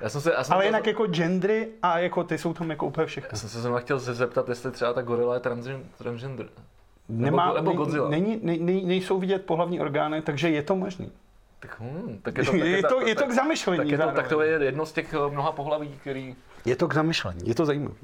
Já 0.00 0.08
jsem 0.08 0.20
se, 0.20 0.32
já 0.32 0.44
jsem 0.44 0.54
Ale 0.54 0.62
to- 0.62 0.66
jinak 0.66 0.86
jako 0.86 1.06
gendry 1.06 1.68
a 1.82 1.98
jako 1.98 2.24
ty 2.24 2.38
jsou 2.38 2.54
tam 2.54 2.70
jako 2.70 2.86
úplně 2.86 3.06
všechny. 3.06 3.28
Já 3.32 3.38
jsem 3.38 3.48
se 3.48 3.60
zrovna 3.60 3.80
chtěl 3.80 3.98
zeptat, 3.98 4.48
jestli 4.48 4.70
třeba 4.70 4.92
ta 4.92 5.02
gorila 5.02 5.34
je 5.34 5.40
transgen, 5.40 5.82
transgender. 5.98 6.46
Nemá, 7.08 7.52
nebo 7.52 7.70
ne- 7.70 7.76
Godzilla. 7.76 8.08
Není, 8.08 8.40
ne, 8.42 8.56
ne, 8.56 8.72
nejsou 8.72 9.18
vidět 9.18 9.46
pohlavní 9.46 9.80
orgány, 9.80 10.22
takže 10.22 10.48
je 10.50 10.62
to 10.62 10.76
možný. 10.76 11.12
Tak, 11.60 11.76
hm, 11.80 12.18
tak 12.22 12.38
je 12.38 12.44
to, 12.44 12.50
tak 12.50 12.60
Je 12.60 12.82
ta- 12.82 12.88
to, 12.88 13.06
je 13.06 13.14
to 13.14 13.20
tak- 13.20 13.30
k 13.30 13.32
zamyšlení. 13.32 13.78
tak, 13.78 13.88
je 13.88 13.98
to, 13.98 14.10
tak 14.12 14.28
to 14.28 14.42
je 14.42 14.64
jedno 14.64 14.86
z 14.86 14.92
těch 14.92 15.14
eh, 15.14 15.30
mnoha 15.30 15.52
pohlaví, 15.52 15.88
který... 16.00 16.36
Je 16.64 16.76
to 16.76 16.88
k 16.88 16.94
zamyšlení, 16.94 17.40
je 17.48 17.54
to 17.54 17.66
zajímavé. 17.66 17.94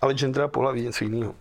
Ale 0.00 0.14
gender 0.14 0.42
a 0.42 0.48
pohlaví 0.48 0.82
něco 0.82 1.04
jiného. 1.04 1.34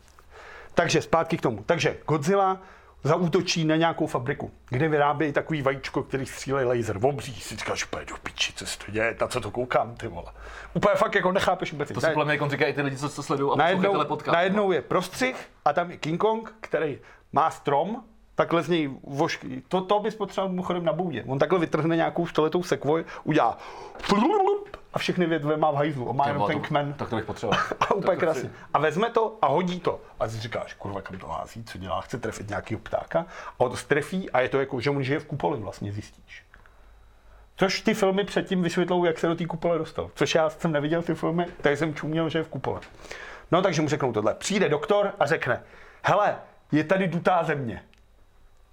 Takže 0.74 1.02
zpátky 1.02 1.38
k 1.38 1.42
tomu. 1.42 1.64
Takže 1.66 1.98
Godzilla 2.08 2.62
zaútočí 3.04 3.66
na 3.66 3.76
nějakou 3.76 4.08
fabriku, 4.08 4.52
kde 4.70 4.88
vyrábějí 4.88 5.34
takový 5.34 5.62
vajíčko, 5.62 6.04
který 6.04 6.26
střílej 6.26 6.66
laser. 6.66 7.00
Obří 7.02 7.34
si 7.34 7.56
říkáš, 7.56 7.86
úplně 7.86 8.06
do 8.06 8.16
piči, 8.24 8.54
co 8.56 8.66
se 8.66 8.80
to 8.80 8.92
děje, 8.92 9.18
na 9.22 9.28
co 9.28 9.42
to 9.42 9.52
koukám, 9.52 9.96
ty 9.96 10.08
vole. 10.08 10.32
Úplně 10.74 10.96
fakt 10.96 11.16
jako 11.16 11.32
nechápeš 11.32 11.72
vůbec. 11.72 11.92
To 11.92 12.02
si 12.02 12.08
podle 12.08 12.26
mě 12.26 12.34
jako 12.34 12.50
říkají 12.50 12.74
ty 12.74 12.82
lidi, 12.82 12.98
co 12.98 13.10
to 13.10 13.24
sledují 13.24 13.52
a 13.54 13.56
najednou, 13.56 14.06
podcast. 14.06 14.34
najednou 14.34 14.72
je 14.72 14.82
prostřih 14.82 15.36
a 15.66 15.74
tam 15.74 15.92
je 15.92 15.98
King 15.98 16.22
Kong, 16.22 16.54
který 16.62 17.00
má 17.34 17.52
strom, 17.52 18.04
takhle 18.36 18.64
z 18.64 18.70
něj 18.70 18.90
vošky. 19.04 19.64
To, 19.68 19.82
to 19.82 20.00
bys 20.00 20.16
potřeboval 20.16 20.50
mimochodem 20.50 20.86
na 20.86 20.94
boudě. 20.94 21.24
On 21.28 21.40
takhle 21.40 21.60
vytrhne 21.60 21.96
nějakou 21.96 22.28
stoletou 22.28 22.64
sekvoj, 22.64 23.06
udělá 23.24 23.58
a 24.96 25.00
všechny 25.00 25.26
větve 25.26 25.58
má 25.58 25.72
v 25.72 25.76
hajzlu. 25.76 26.06
On 26.06 26.16
má 26.16 26.28
jenom 26.28 26.48
ten 26.48 26.62
kmen. 26.62 26.94
Tak 26.94 27.10
to 27.10 27.16
bych 27.16 27.26
potřeboval. 27.26 27.60
A 27.80 27.94
úplně 27.94 28.18
krásně. 28.18 28.50
A 28.74 28.80
vezme 28.80 29.10
to 29.10 29.38
a 29.42 29.48
hodí 29.48 29.80
to. 29.80 30.02
A 30.20 30.28
ty 30.28 30.34
si 30.34 30.40
říkáš, 30.40 30.74
kurva, 30.74 31.02
kam 31.02 31.18
to 31.18 31.28
hází, 31.28 31.64
co 31.64 31.78
dělá, 31.78 32.02
chce 32.02 32.18
trefit 32.18 32.50
nějakého 32.50 32.80
ptáka. 32.80 33.20
A 33.20 33.60
on 33.60 33.72
to 33.72 33.78
strefí 33.78 34.32
a 34.32 34.40
je 34.40 34.50
to 34.50 34.60
jako, 34.60 34.82
že 34.82 34.90
on 34.90 35.04
žije 35.04 35.20
v 35.20 35.26
kupoli 35.26 35.60
vlastně, 35.60 35.92
zjistíš. 35.92 36.44
Což 37.58 37.82
ty 37.82 37.94
filmy 37.94 38.24
předtím 38.24 38.64
vysvětlou, 38.64 39.06
jak 39.06 39.20
se 39.20 39.28
do 39.28 39.36
té 39.36 39.46
kupole 39.46 39.78
dostal. 39.78 40.12
Což 40.16 40.36
já 40.36 40.50
jsem 40.50 40.72
neviděl 40.72 41.02
ty 41.02 41.16
filmy, 41.16 41.46
tak 41.62 41.78
jsem 41.78 41.94
čuměl, 41.94 42.30
že 42.30 42.40
je 42.40 42.44
v 42.44 42.50
kupole. 42.50 42.80
No 43.52 43.62
takže 43.62 43.82
mu 43.82 43.88
řeknou 43.88 44.14
tohle. 44.14 44.36
Přijde 44.36 44.70
doktor 44.70 45.14
a 45.20 45.26
řekne, 45.26 45.64
hele, 46.04 46.36
je 46.72 46.84
tady 46.84 47.08
dutá 47.08 47.44
země. 47.44 47.84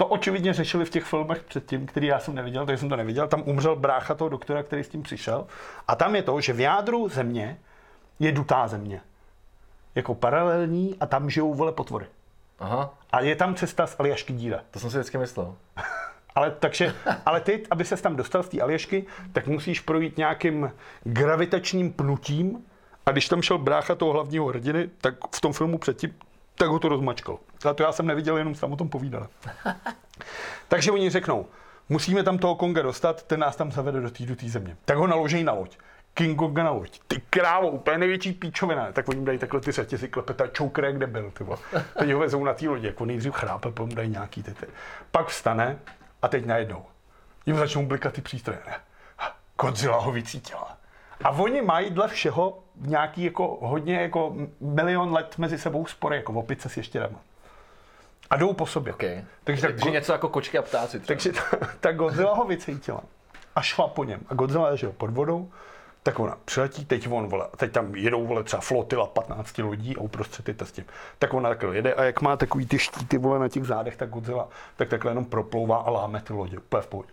To 0.02 0.06
očividně 0.06 0.52
řešili 0.52 0.84
v 0.84 0.90
těch 0.90 1.04
filmech 1.04 1.42
předtím, 1.42 1.86
který 1.86 2.06
já 2.06 2.18
jsem 2.18 2.34
neviděl, 2.34 2.66
takže 2.66 2.78
jsem 2.78 2.88
to 2.88 2.96
neviděl. 2.96 3.28
Tam 3.28 3.42
umřel 3.46 3.76
brácha 3.76 4.14
toho 4.14 4.28
doktora, 4.28 4.62
který 4.62 4.84
s 4.84 4.88
tím 4.88 5.02
přišel. 5.02 5.46
A 5.88 5.94
tam 5.94 6.16
je 6.16 6.22
to, 6.22 6.40
že 6.40 6.52
v 6.52 6.60
jádru 6.60 7.08
země 7.08 7.58
je 8.18 8.32
dutá 8.32 8.68
země. 8.68 9.00
Jako 9.94 10.14
paralelní 10.14 10.96
a 11.00 11.06
tam 11.06 11.30
žijou 11.30 11.54
vole 11.54 11.72
potvory. 11.72 12.06
Aha, 12.58 12.94
A 13.12 13.20
je 13.20 13.36
tam 13.36 13.54
cesta 13.54 13.86
z 13.86 13.96
Aljašky 13.98 14.32
díra. 14.32 14.60
to 14.70 14.78
jsem 14.80 14.90
si 14.90 14.96
vždycky 14.98 15.18
myslel. 15.18 15.54
Ale, 16.34 16.50
takže, 16.50 16.94
ale 17.26 17.40
ty, 17.40 17.62
aby 17.70 17.84
ses 17.84 18.00
tam 18.02 18.16
dostal 18.16 18.42
z 18.42 18.48
té 18.48 18.60
Aljašky, 18.60 19.06
tak 19.32 19.46
musíš 19.46 19.80
projít 19.80 20.16
nějakým 20.16 20.72
gravitačním 21.04 21.92
pnutím 21.92 22.64
a 23.06 23.10
když 23.10 23.28
tam 23.28 23.42
šel 23.42 23.58
brácha 23.58 23.94
toho 23.94 24.12
hlavního 24.12 24.46
hrdiny, 24.46 24.90
tak 25.00 25.14
v 25.36 25.40
tom 25.40 25.52
filmu 25.52 25.78
předtím, 25.78 26.14
tak 26.54 26.68
ho 26.68 26.78
to 26.78 26.88
rozmačkal. 26.88 27.38
A 27.70 27.74
to 27.74 27.82
já 27.82 27.92
jsem 27.92 28.06
neviděl, 28.06 28.36
jenom 28.36 28.54
jsem 28.54 28.72
o 28.72 28.76
tom 28.76 28.88
povídal. 28.88 29.26
Takže 30.68 30.92
oni 30.92 31.10
řeknou, 31.10 31.46
musíme 31.88 32.22
tam 32.22 32.38
toho 32.38 32.54
Konga 32.54 32.82
dostat, 32.82 33.22
ten 33.22 33.40
nás 33.40 33.56
tam 33.56 33.72
zavede 33.72 34.00
do 34.00 34.10
té 34.10 34.26
do 34.26 34.36
té 34.36 34.48
země. 34.48 34.76
Tak 34.84 34.96
ho 34.96 35.06
naloží 35.06 35.44
na 35.44 35.52
loď. 35.52 35.78
King 36.14 36.38
Konga 36.38 36.64
na 36.64 36.70
loď. 36.70 37.00
Ty 37.08 37.22
krávo, 37.30 37.68
úplně 37.68 37.98
největší 37.98 38.32
píčovina. 38.32 38.92
Tak 38.92 39.08
oni 39.08 39.18
mu 39.18 39.26
dají 39.26 39.38
takhle 39.38 39.60
ty 39.60 39.72
řetězy 39.72 40.08
klepeta, 40.08 40.44
choker, 40.58 40.92
kde 40.92 41.06
byl, 41.06 41.30
ty. 41.30 41.44
Teď 41.98 42.10
ho 42.10 42.18
vezou 42.18 42.44
na 42.44 42.54
té 42.54 42.68
lodi, 42.68 42.86
jako 42.86 43.04
nejdřív 43.04 43.32
chrápe, 43.32 43.70
potom 43.70 43.94
dají 43.94 44.10
nějaký 44.10 44.42
ty, 44.42 44.54
ty. 44.54 44.66
Pak 45.10 45.28
vstane 45.28 45.78
a 46.22 46.28
teď 46.28 46.46
najednou. 46.46 46.84
Jim 47.46 47.56
začnou 47.56 47.86
blikat 47.86 48.12
ty 48.12 48.20
přístroje. 48.20 48.60
Godzilla 49.62 49.98
ho 49.98 50.12
vycítila. 50.12 50.81
A 51.24 51.30
oni 51.30 51.62
mají 51.62 51.90
dle 51.90 52.08
všeho 52.08 52.58
nějaký 52.76 53.24
jako 53.24 53.58
hodně 53.62 54.00
jako 54.00 54.34
milion 54.60 55.12
let 55.12 55.38
mezi 55.38 55.58
sebou 55.58 55.86
spory, 55.86 56.16
jako 56.16 56.32
opice 56.32 56.68
s 56.68 56.76
ještěrama. 56.76 57.18
A 58.30 58.36
jdou 58.36 58.52
po 58.52 58.66
sobě. 58.66 58.92
Okay. 58.92 59.24
Takže, 59.44 59.62
Takže 59.62 59.84
tak, 59.84 59.92
něco 59.92 60.12
jako 60.12 60.28
kočky 60.28 60.58
a 60.58 60.62
ptáci 60.62 61.00
třeba. 61.00 61.06
takže 61.06 61.32
ta, 61.32 61.66
ta 61.80 61.92
Godzilla 61.92 62.34
ho 62.34 62.44
vycítila 62.44 63.00
a 63.56 63.62
šla 63.62 63.88
po 63.88 64.04
něm. 64.04 64.20
A 64.28 64.34
Godzilla 64.34 64.70
je 64.70 64.88
pod 64.88 65.10
vodou, 65.10 65.50
tak 66.02 66.18
ona 66.18 66.38
přiletí, 66.44 66.84
teď 66.84 67.08
on, 67.10 67.26
vole, 67.26 67.46
teď 67.56 67.72
tam 67.72 67.94
jedou, 67.94 68.26
vole, 68.26 68.44
třeba 68.44 68.60
flotila 68.60 69.06
15 69.06 69.58
lodí 69.58 69.96
a 69.96 70.00
uprostřed 70.00 70.48
je 70.48 70.54
to 70.54 70.66
s 70.66 70.72
tím. 70.72 70.84
Tak 71.18 71.34
ona 71.34 71.48
takhle 71.48 71.76
jede 71.76 71.94
a 71.94 72.02
jak 72.02 72.20
má 72.20 72.36
takový 72.36 72.66
ty 72.66 72.78
štíty, 72.78 73.18
vole, 73.18 73.38
na 73.38 73.48
těch 73.48 73.64
zádech, 73.64 73.96
tak 73.96 74.10
Godzilla, 74.10 74.48
tak 74.76 74.88
takhle 74.88 75.10
jenom 75.10 75.24
proplouvá 75.24 75.76
a 75.76 75.90
láme 75.90 76.20
ty 76.20 76.32
lodě, 76.32 76.58
úplně 76.58 76.82
v 76.82 76.86
pohodě. 76.86 77.12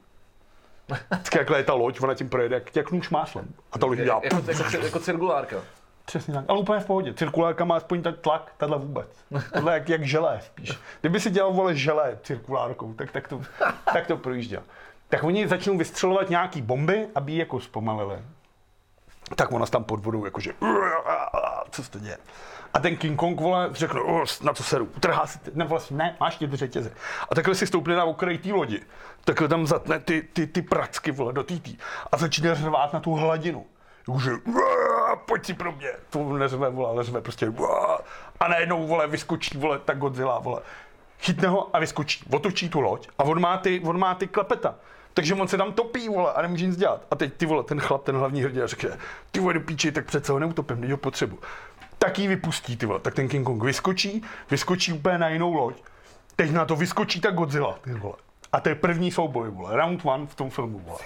Vždycky 1.12 1.38
jakhle 1.38 1.60
je 1.60 1.63
ta 1.63 1.74
loď, 1.74 2.01
ona 2.01 2.13
tím 2.13 2.29
projede 2.29 2.62
jak, 2.75 2.91
nůž 2.91 3.10
máslem. 3.10 3.48
A 3.72 3.77
ta 3.79 3.86
loď 3.86 3.98
dělá 3.98 4.22
jako, 4.24 4.36
jako, 4.36 4.63
jako, 4.63 4.86
jako 4.86 5.00
cirkulárka. 5.00 5.58
Přesně 6.05 6.34
tak, 6.34 6.46
ale 6.48 6.60
úplně 6.60 6.79
v 6.79 6.86
pohodě. 6.86 7.13
Cirkulárka 7.13 7.65
má 7.65 7.75
aspoň 7.75 8.01
ten 8.01 8.13
tlak, 8.13 8.53
tahle 8.58 8.77
vůbec. 8.77 9.08
Tohle 9.53 9.74
jak, 9.74 9.89
jak 9.89 10.03
želé 10.03 10.39
spíš. 10.41 10.79
Kdyby 11.01 11.19
si 11.19 11.29
dělal 11.29 11.53
vole 11.53 11.75
želé 11.75 12.19
cirkulárkou, 12.24 12.93
tak, 12.93 13.12
tak, 13.12 13.27
to, 13.27 13.41
tak 13.93 14.08
to 14.08 14.17
projížděl. 14.17 14.62
Tak 15.10 15.24
oni 15.24 15.48
začnou 15.48 15.77
vystřelovat 15.77 16.29
nějaký 16.29 16.62
bomby, 16.62 17.08
aby 17.15 17.31
ji 17.31 17.39
jako 17.39 17.60
zpomalili. 17.60 18.19
Tak 19.36 19.51
ona 19.51 19.65
tam 19.65 19.84
pod 19.84 20.00
vodou 20.00 20.25
jakože, 20.25 20.53
co 21.72 21.84
se 21.84 21.91
to 21.91 22.00
děje? 22.00 22.17
A 22.73 22.79
ten 22.79 22.97
King 22.97 23.19
Kong, 23.19 23.39
vole, 23.41 23.69
řekne, 23.71 24.01
"O, 24.01 24.25
na 24.43 24.53
co 24.53 24.63
seru, 24.63 24.89
utrhá 24.97 25.27
si, 25.27 25.39
ty- 25.39 25.51
ne, 25.53 25.65
vlastně, 25.65 25.97
ne, 25.97 26.15
máš 26.19 26.35
ty 26.35 26.49
řetězy. 26.53 26.91
A 27.31 27.35
takhle 27.35 27.55
si 27.55 27.67
stoupne 27.67 27.95
na 27.95 28.03
okraj 28.05 28.38
té 28.38 28.53
lodi. 28.53 28.81
Takhle 29.25 29.47
tam 29.47 29.67
zatne 29.67 29.99
ty, 29.99 30.27
ty, 30.33 30.47
ty 30.47 30.61
pracky, 30.61 31.11
vole, 31.11 31.33
do 31.33 31.43
tý, 31.43 31.77
a 32.11 32.17
začne 32.17 32.55
řvát 32.55 32.93
na 32.93 32.99
tu 32.99 33.13
hladinu. 33.13 33.65
Jakože, 34.07 34.31
"Uá, 34.33 35.15
pojď 35.15 35.45
si 35.45 35.53
pro 35.53 35.71
mě. 35.71 35.89
To 36.09 36.33
neřve, 36.38 36.69
vole, 36.69 36.89
ale 36.89 37.03
řve 37.03 37.21
prostě, 37.21 37.53
a 38.39 38.47
najednou, 38.47 38.88
vole, 38.88 39.07
vyskočí, 39.07 39.57
vole, 39.57 39.79
ta 39.79 39.93
Godzilla, 39.93 40.39
vole. 40.39 40.61
Chytne 41.19 41.47
ho 41.47 41.75
a 41.75 41.79
vyskočí, 41.79 42.25
otočí 42.33 42.69
tu 42.69 42.79
loď 42.79 43.07
a 43.17 43.23
on 43.23 43.41
má 43.41 43.57
ty, 43.57 43.81
on 43.85 43.99
má 43.99 44.15
ty 44.15 44.27
klepeta. 44.27 44.75
Takže 45.13 45.35
on 45.35 45.47
se 45.47 45.57
tam 45.57 45.73
topí, 45.73 46.09
vole, 46.09 46.33
a 46.33 46.41
nemůže 46.41 46.65
nic 46.67 46.77
dělat. 46.77 47.01
A 47.11 47.15
teď 47.15 47.33
ty 47.33 47.45
vole, 47.45 47.63
ten 47.63 47.79
chlap, 47.79 48.03
ten 48.03 48.15
hlavní 48.15 48.41
hrdina 48.43 48.67
řekne, 48.67 48.97
ty 49.31 49.39
vole 49.39 49.53
do 49.53 49.59
píči, 49.59 49.91
tak 49.91 50.05
přece 50.05 50.31
ho 50.31 50.39
neutopím, 50.39 50.81
teď 50.81 50.91
ho 50.91 50.97
potřebu. 50.97 51.39
Tak 52.00 52.20
ji 52.20 52.27
vypustí, 52.27 52.77
ty 52.77 52.86
vole. 52.86 53.00
Tak 53.00 53.13
ten 53.13 53.27
King 53.27 53.46
Kong 53.46 53.63
vyskočí, 53.63 54.24
vyskočí 54.51 54.94
úplně 54.94 55.18
na 55.18 55.29
jinou 55.29 55.53
loď. 55.53 55.75
Teď 56.36 56.51
na 56.51 56.65
to 56.65 56.75
vyskočí 56.75 57.22
ta 57.22 57.32
Godzilla, 57.32 57.79
ty 57.82 57.94
vole. 57.94 58.15
A 58.51 58.60
to 58.60 58.70
je 58.70 58.75
první 58.75 59.12
souboj, 59.12 59.50
vole. 59.50 59.75
Round 59.75 60.01
one 60.03 60.27
v 60.27 60.36
tom 60.36 60.50
filmu, 60.50 60.79
vole. 60.79 61.00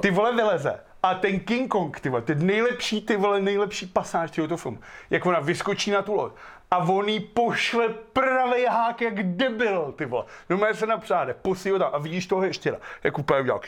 Ty 0.00 0.10
vole 0.10 0.36
vyleze. 0.36 0.80
A 1.02 1.14
ten 1.14 1.40
King 1.40 1.70
Kong, 1.70 2.00
ty 2.00 2.08
vole, 2.08 2.22
ty 2.22 2.34
nejlepší, 2.34 3.02
ty 3.02 3.16
vole, 3.16 3.40
nejlepší 3.40 3.86
pasáž 3.86 4.30
tohoto 4.30 4.56
filmu. 4.56 4.78
Jak 5.10 5.26
ona 5.26 5.40
vyskočí 5.40 5.90
na 5.90 6.02
tu 6.02 6.14
loď 6.14 6.32
a 6.70 6.78
on 6.78 7.08
jí 7.08 7.20
pošle 7.20 7.88
pravý 7.88 8.64
hák 8.64 9.00
jak 9.00 9.22
debil, 9.22 9.92
ty 9.92 10.04
vole. 10.04 10.24
No 10.50 10.56
má 10.56 10.74
se 10.74 10.86
napřáde, 10.86 11.34
posí 11.34 11.70
ho 11.70 11.78
tam 11.78 11.90
a 11.92 11.98
vidíš 11.98 12.26
toho 12.26 12.44
ještě, 12.44 12.76
jak 13.04 13.18
úplně 13.18 13.40
udělal 13.40 13.60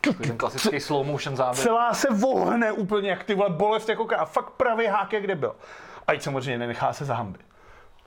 Ten 0.00 0.38
klasický 0.38 0.80
slow 0.80 1.06
motion 1.06 1.36
záběr. 1.36 1.64
Celá 1.64 1.94
se 1.94 2.08
vohne 2.10 2.72
úplně, 2.72 3.10
jak 3.10 3.24
ty 3.24 3.34
vole, 3.34 3.50
bolest 3.50 3.88
jako 3.88 4.04
ká. 4.04 4.24
Fakt 4.24 4.50
pravý 4.50 4.86
hák 4.86 5.12
jak 5.12 5.26
debil. 5.26 5.56
A 6.06 6.12
ať 6.12 6.22
samozřejmě 6.22 6.58
nenechá 6.58 6.92
se 6.92 7.04
zahambit. 7.04 7.40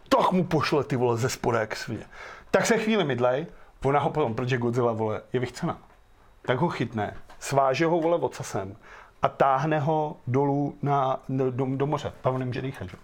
Tak 0.09 0.31
mu 0.31 0.43
pošle 0.43 0.83
ty 0.83 0.95
vole 0.95 1.17
ze 1.17 1.29
spoda 1.29 1.59
jak 1.59 1.75
svině. 1.75 2.05
Tak 2.51 2.65
se 2.65 2.77
chvíli 2.77 3.03
mydlej, 3.03 3.45
ona 3.83 3.99
ho 3.99 4.09
potom, 4.09 4.35
protože 4.35 4.57
Godzilla 4.57 4.91
vole 4.91 5.21
je 5.33 5.39
vychcená, 5.39 5.77
tak 6.41 6.57
ho 6.57 6.69
chytne, 6.69 7.17
sváže 7.39 7.85
ho 7.85 7.99
vole 7.99 8.17
ocasem 8.17 8.75
a 9.21 9.29
táhne 9.29 9.79
ho 9.79 10.17
dolů 10.27 10.77
na, 10.81 11.19
do, 11.29 11.51
do, 11.51 11.65
do 11.65 11.87
moře. 11.87 12.13
A 12.23 12.29
on 12.29 12.39
nemůže 12.39 12.61
dýchat, 12.61 12.89
že? 12.89 12.97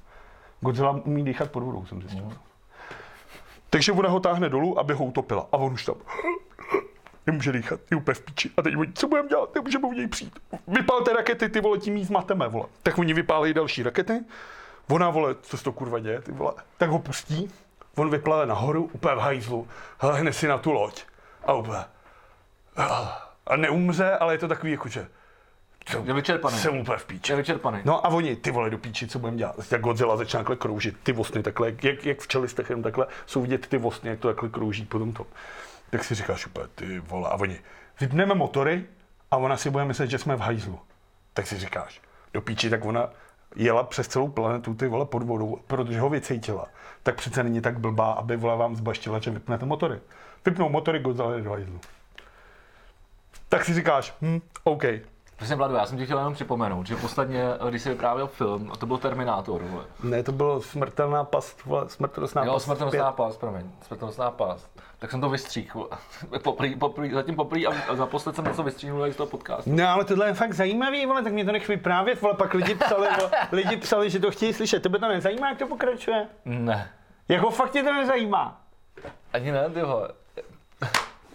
Godzilla 0.62 0.92
umí 0.92 1.24
dýchat 1.24 1.52
pod 1.52 1.64
vodou, 1.64 1.86
jsem 1.86 2.02
zjistil. 2.02 2.32
Takže 3.70 3.92
ona 3.92 4.10
ho 4.10 4.20
táhne 4.20 4.50
dolů, 4.50 4.80
aby 4.80 4.94
ho 4.94 5.06
utopila. 5.06 5.48
A 5.52 5.58
on 5.58 5.74
už 5.74 5.86
tam 5.86 5.96
nemůže 7.28 7.52
dýchat, 7.52 7.80
je 7.92 7.98
úplně 7.98 8.16
v 8.16 8.22
píči. 8.22 8.52
A 8.58 8.62
teď 8.62 8.78
oni, 8.78 8.94
co 8.94 9.08
budeme 9.08 9.30
dělat, 9.30 9.56
nemůžeme 9.56 9.88
u 9.88 9.94
něj 9.94 10.08
přijít. 10.08 10.40
Vypálte 10.68 11.14
rakety, 11.14 11.50
ty 11.50 11.62
vole, 11.62 11.78
tím 11.78 11.98
jí 11.98 12.06
zmateme, 12.06 12.48
vole. 12.48 12.66
Tak 12.84 12.98
oni 12.98 13.14
vypálí 13.14 13.54
další 13.54 13.84
rakety, 13.84 14.20
ona, 14.90 15.10
vole, 15.10 15.36
co 15.42 15.58
se 15.58 15.64
to 15.64 15.72
kurva 15.72 16.00
děje, 16.00 16.22
ty 16.22 16.32
vole, 16.32 16.54
tak 16.78 16.90
ho 16.90 17.00
pustí, 17.00 17.52
on 17.96 18.10
vyplave 18.10 18.46
nahoru, 18.46 18.90
úplně 18.94 19.16
v 19.16 19.20
hajzlu, 19.20 19.68
hele, 20.00 20.20
hne 20.20 20.34
si 20.34 20.48
na 20.48 20.58
tu 20.58 20.72
loď. 20.72 21.04
A 21.46 21.54
úplně, 21.54 21.80
a 23.48 23.56
neumře, 23.56 24.12
ale 24.12 24.34
je 24.34 24.38
to 24.38 24.48
takový, 24.48 24.72
jako, 24.72 24.90
že 24.90 25.08
jsem, 25.90 26.08
Je 26.08 26.14
vyčerpaný. 26.14 26.58
jsem 26.58 26.78
úplně 26.78 26.98
v 26.98 27.06
píči. 27.06 27.32
Je 27.32 27.36
vyčerpaný. 27.36 27.80
No 27.86 28.06
a 28.06 28.10
oni, 28.10 28.36
ty 28.36 28.52
vole, 28.52 28.70
do 28.70 28.78
píči, 28.78 29.08
co 29.08 29.20
budeme 29.20 29.38
dělat? 29.38 29.56
Jak 29.72 29.82
Godzilla 29.82 30.18
začíná 30.18 30.40
takhle 30.40 30.56
kroužit, 30.56 30.96
ty 31.04 31.12
vosny 31.12 31.44
takhle, 31.44 31.74
jak, 31.82 32.06
jak 32.06 32.20
v 32.20 32.28
čelistech 32.28 32.70
jenom 32.70 32.84
takhle, 32.84 33.08
jsou 33.26 33.42
vidět 33.42 33.68
ty 33.68 33.78
vosny, 33.78 34.10
jak 34.10 34.20
to 34.20 34.28
takhle 34.28 34.50
krouží 34.50 34.86
po 34.86 35.00
tom 35.00 35.14
tom. 35.14 35.26
Tak 35.90 36.04
si 36.04 36.16
říkáš 36.16 36.46
úplně, 36.46 36.68
ty 36.76 37.00
vole, 37.00 37.30
a 37.30 37.36
oni, 37.36 37.60
vypneme 38.00 38.36
motory 38.36 38.86
a 39.32 39.38
ona 39.38 39.58
si 39.58 39.70
bude 39.70 39.86
myslet, 39.86 40.10
že 40.10 40.18
jsme 40.18 40.36
v 40.36 40.40
hajzlu. 40.40 40.80
Tak 41.34 41.48
si 41.48 41.58
říkáš, 41.58 42.02
do 42.34 42.42
píči, 42.42 42.70
tak 42.70 42.86
ona 42.86 43.10
jela 43.56 43.84
přes 43.84 44.08
celou 44.08 44.28
planetu 44.28 44.74
ty 44.74 44.88
vole 44.88 45.06
pod 45.06 45.24
vodou, 45.24 45.60
protože 45.68 46.00
ho 46.00 46.10
vycítila. 46.10 46.68
Tak 47.04 47.16
přece 47.16 47.44
není 47.44 47.62
tak 47.62 47.80
blbá, 47.80 48.12
aby 48.12 48.38
vole 48.38 48.58
vám 48.58 48.76
zbaštila, 48.76 49.20
že 49.20 49.32
vypnete 49.32 49.66
motory. 49.66 50.00
Vypnou 50.46 50.70
motory, 50.70 51.00
Godzilla 51.00 51.40
do 51.40 51.52
hajzlu. 51.52 51.80
Tak 53.50 53.66
si 53.66 53.74
říkáš, 53.74 54.14
hm, 54.22 54.40
OK, 54.64 54.84
Přesně, 55.38 55.56
Vlado, 55.56 55.76
já 55.76 55.86
jsem 55.86 55.98
ti 55.98 56.06
chtěl 56.06 56.18
jenom 56.18 56.34
připomenout, 56.34 56.88
že 56.88 56.96
posledně, 56.96 57.44
když 57.70 57.82
se 57.82 57.90
vyprávěl 57.90 58.28
film, 58.28 58.72
a 58.74 58.78
to 58.78 58.86
byl 58.86 58.98
Terminátor, 58.98 59.64
vole. 59.64 59.84
Ne, 60.04 60.24
to 60.24 60.32
bylo 60.32 60.62
smrtelná 60.62 61.24
past, 61.24 61.66
vole, 61.66 61.90
smrtelná 61.90 62.46
Jo, 62.46 62.54
past. 62.54 62.66
smrtelnostná 62.66 63.12
past, 63.12 63.40
promiň, 63.40 63.72
smrtelnostná 63.88 64.32
past. 64.32 64.70
Tak 65.00 65.12
jsem 65.12 65.22
to 65.22 65.30
vystříhl. 65.30 65.90
Poprý, 66.44 66.76
poprý, 66.76 67.12
zatím 67.14 67.36
poprý 67.36 67.68
a, 67.68 67.72
a 67.90 67.96
naposled 67.96 68.36
jsem 68.36 68.46
něco 68.46 68.64
vystříhnul 68.64 69.06
i 69.06 69.14
z 69.14 69.16
toho 69.16 69.28
podcastu. 69.28 69.70
No 69.76 69.88
ale 69.90 70.06
tohle 70.06 70.28
je 70.28 70.34
fakt 70.34 70.54
zajímavý, 70.54 71.06
vole, 71.06 71.24
tak 71.24 71.34
mě 71.34 71.46
to 71.46 71.52
nech 71.52 71.68
vyprávět, 71.68 72.22
vole, 72.22 72.34
pak 72.34 72.54
lidi 72.54 72.76
psali, 72.76 73.08
vole, 73.18 73.32
lidi 73.52 73.78
psali, 73.78 74.10
že 74.10 74.20
to 74.20 74.32
chtějí 74.32 74.54
slyšet. 74.54 74.84
Tebe 74.84 75.00
to 75.00 75.08
nezajímá, 75.08 75.50
jak 75.50 75.58
to 75.60 75.68
pokračuje? 75.68 76.28
Ne. 76.46 76.90
Jako 77.30 77.50
fakt 77.50 77.72
tě 77.72 77.84
to 77.84 77.94
nezajímá? 77.94 78.62
Ani 79.34 79.52
ne, 79.52 79.70
ty 79.70 79.82
vole. 79.82 80.10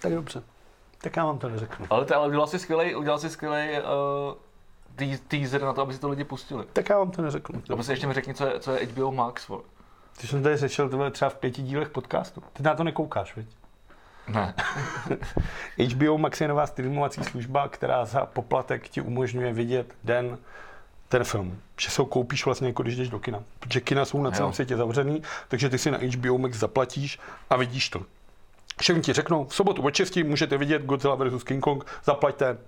Tak 0.01 0.13
dobře. 0.13 0.43
Tak 1.03 1.17
já 1.17 1.25
vám 1.25 1.39
to 1.39 1.49
neřeknu. 1.49 1.87
Ale, 1.91 2.07
ale 2.07 2.29
udělal 2.29 2.47
si 2.47 2.59
skvělej, 2.59 2.97
udělal 2.97 3.19
si 3.19 3.31
skvělej 3.31 3.81
uh, 3.81 4.35
tý, 4.97 5.19
teaser 5.19 5.63
na 5.63 5.73
to, 5.73 5.83
aby 5.83 5.95
si 5.95 6.01
to 6.01 6.09
lidi 6.09 6.25
pustili. 6.25 6.65
Tak 6.73 6.89
já 6.89 6.99
vám 6.99 7.11
to 7.11 7.23
neřeknu. 7.23 7.63
Nebo 7.69 7.83
si 7.83 7.93
ještě 7.93 8.07
mi 8.07 8.15
řekni, 8.15 8.35
co 8.35 8.47
je, 8.47 8.61
co 8.61 8.73
je 8.73 8.87
HBO 8.87 9.13
Max, 9.13 9.49
vole. 9.49 9.63
Ty 10.21 10.27
jsem 10.27 10.43
tady 10.43 10.57
řešil 10.57 10.89
tohle 10.89 11.11
třeba 11.11 11.29
v 11.29 11.35
pěti 11.35 11.63
dílech 11.63 11.89
podcastu. 11.89 12.43
Ty 12.53 12.63
na 12.63 12.75
to 12.75 12.85
nekoukáš, 12.85 13.37
viď? 13.37 13.47
Ne. 14.29 14.55
HBO 15.95 16.19
Max 16.19 16.41
je 16.41 16.49
nová 16.49 16.67
streamovací 16.67 17.25
služba, 17.25 17.69
která 17.69 18.05
za 18.05 18.27
poplatek 18.27 18.89
ti 18.89 19.01
umožňuje 19.01 19.53
vidět 19.53 19.95
den 20.05 20.39
ten 21.09 21.25
film. 21.25 21.59
Že 21.81 21.91
se 21.91 22.03
ho 22.03 22.07
koupíš 22.07 22.45
vlastně 22.45 22.69
jako 22.69 22.83
když 22.83 22.97
jdeš 22.97 23.09
do 23.09 23.19
kina. 23.19 23.43
Protože 23.59 23.81
kina 23.81 24.05
jsou 24.05 24.23
na 24.23 24.31
celém 24.31 24.53
světě 24.53 24.77
zavřený, 24.77 25.23
takže 25.49 25.69
ty 25.69 25.79
si 25.79 25.91
na 25.91 25.99
HBO 25.99 26.39
Max 26.39 26.57
zaplatíš 26.57 27.19
a 27.51 27.57
vidíš 27.57 27.89
to. 27.89 28.03
Oni 28.91 29.01
ti 29.01 29.13
řeknou, 29.13 29.45
v 29.45 29.55
sobotu 29.55 29.83
od 29.83 29.95
6 29.95 30.17
můžete 30.17 30.59
vidět 30.59 30.83
Godzilla 30.83 31.15
vs. 31.15 31.45
King 31.45 31.65
Kong, 31.65 31.85
zaplaťte 32.05 32.59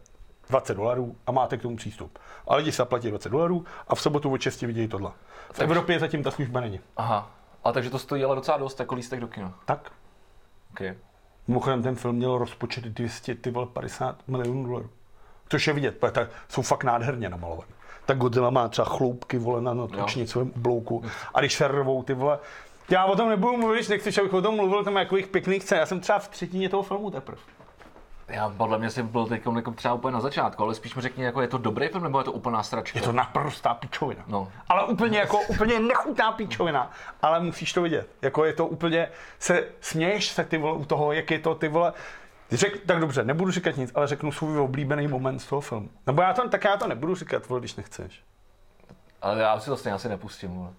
20 0.48 0.74
dolarů 0.74 1.16
a 1.26 1.32
máte 1.32 1.56
k 1.56 1.62
tomu 1.62 1.76
přístup. 1.76 2.18
A 2.48 2.56
lidi 2.56 2.72
si 2.72 2.76
zaplatí 2.76 3.10
20 3.10 3.28
dolarů 3.28 3.64
a 3.88 3.94
v 3.94 4.00
sobotu 4.00 4.32
od 4.32 4.40
6 4.40 4.62
vidějí 4.62 4.88
tohle. 4.88 5.10
V 5.52 5.60
Evropě 5.60 5.98
zatím 5.98 6.22
ta 6.22 6.30
služba 6.30 6.60
není. 6.60 6.80
Aha. 6.96 7.30
A 7.64 7.72
takže 7.72 7.90
to 7.90 7.98
stojí 7.98 8.24
ale 8.24 8.36
docela 8.36 8.56
dost, 8.58 8.80
jako 8.80 8.94
lístek 8.94 9.20
do 9.20 9.28
kina. 9.28 9.58
Tak. 9.64 9.92
Okay. 10.72 10.94
Mimochodem 11.48 11.82
ten 11.82 11.94
film 11.94 12.16
měl 12.16 12.38
rozpočet 12.38 12.84
200, 12.84 13.34
ty 13.34 13.50
vole, 13.50 13.66
50 13.66 14.16
milionů 14.26 14.66
dolarů. 14.66 14.90
Což 15.48 15.66
je 15.66 15.72
vidět, 15.72 15.96
protože 15.98 16.12
tak 16.12 16.28
jsou 16.48 16.62
fakt 16.62 16.84
nádherně 16.84 17.28
namalované. 17.28 17.68
Tak 18.06 18.18
Godzilla 18.18 18.50
má 18.50 18.68
třeba 18.68 18.88
chloupky, 18.88 19.38
vole, 19.38 19.62
na 19.62 19.74
natočnicovém 19.74 20.52
oblouku. 20.56 21.04
A 21.34 21.40
když 21.40 21.54
se 21.54 21.68
rvou 21.68 22.02
ty 22.02 22.14
vole, 22.14 22.38
já 22.88 23.04
o 23.04 23.16
tom 23.16 23.28
nebudu 23.28 23.56
mluvit, 23.56 23.76
když 23.76 23.88
nechceš, 23.88 24.18
abych 24.18 24.34
o 24.34 24.42
tom 24.42 24.56
mluvil, 24.56 24.84
tam 24.84 24.96
je 24.96 25.04
takových 25.04 25.26
pěkných 25.26 25.62
scén. 25.62 25.78
Já 25.78 25.86
jsem 25.86 26.00
třeba 26.00 26.18
v 26.18 26.28
třetině 26.28 26.68
toho 26.68 26.82
filmu 26.82 27.10
teprve. 27.10 27.38
Já 28.28 28.48
podle 28.48 28.78
mě 28.78 28.90
jsem 28.90 29.08
byl 29.08 29.26
teď 29.26 29.42
jako 29.56 29.70
třeba 29.70 29.94
úplně 29.94 30.12
na 30.12 30.20
začátku, 30.20 30.62
ale 30.62 30.74
spíš 30.74 30.94
mi 30.94 31.02
řekni, 31.02 31.24
jako 31.24 31.40
je 31.40 31.48
to 31.48 31.58
dobrý 31.58 31.88
film, 31.88 32.04
nebo 32.04 32.18
je 32.18 32.24
to 32.24 32.32
úplná 32.32 32.62
stračka? 32.62 32.98
Je 32.98 33.04
to 33.04 33.12
naprostá 33.12 33.74
píčovina. 33.74 34.24
No. 34.26 34.52
Ale 34.68 34.84
úplně 34.84 35.18
jako 35.18 35.40
úplně 35.40 35.80
nechutná 35.80 36.32
píčovina, 36.32 36.90
ale 37.22 37.40
musíš 37.40 37.72
to 37.72 37.82
vidět. 37.82 38.08
Jako 38.22 38.44
je 38.44 38.52
to 38.52 38.66
úplně, 38.66 39.08
se 39.38 39.68
směješ 39.80 40.28
se 40.28 40.44
ty 40.44 40.58
vole 40.58 40.74
u 40.74 40.84
toho, 40.84 41.12
jak 41.12 41.30
je 41.30 41.38
to 41.38 41.54
ty 41.54 41.68
vole, 41.68 41.92
Řek, 42.50 42.86
tak 42.86 43.00
dobře, 43.00 43.24
nebudu 43.24 43.50
říkat 43.50 43.76
nic, 43.76 43.92
ale 43.94 44.06
řeknu 44.06 44.32
svůj 44.32 44.58
oblíbený 44.58 45.08
moment 45.08 45.38
z 45.38 45.46
toho 45.46 45.60
filmu. 45.60 45.88
Nebo 46.06 46.22
já 46.22 46.32
to, 46.32 46.48
tak 46.48 46.64
já 46.64 46.76
to 46.76 46.88
nebudu 46.88 47.14
říkat, 47.14 47.48
vole, 47.48 47.60
když 47.60 47.74
nechceš. 47.74 48.22
Ale 49.22 49.40
já 49.40 49.60
si 49.60 49.70
to 49.70 49.76
stejně 49.76 49.94
asi 49.94 50.08
nepustím. 50.08 50.54
Vole. 50.54 50.70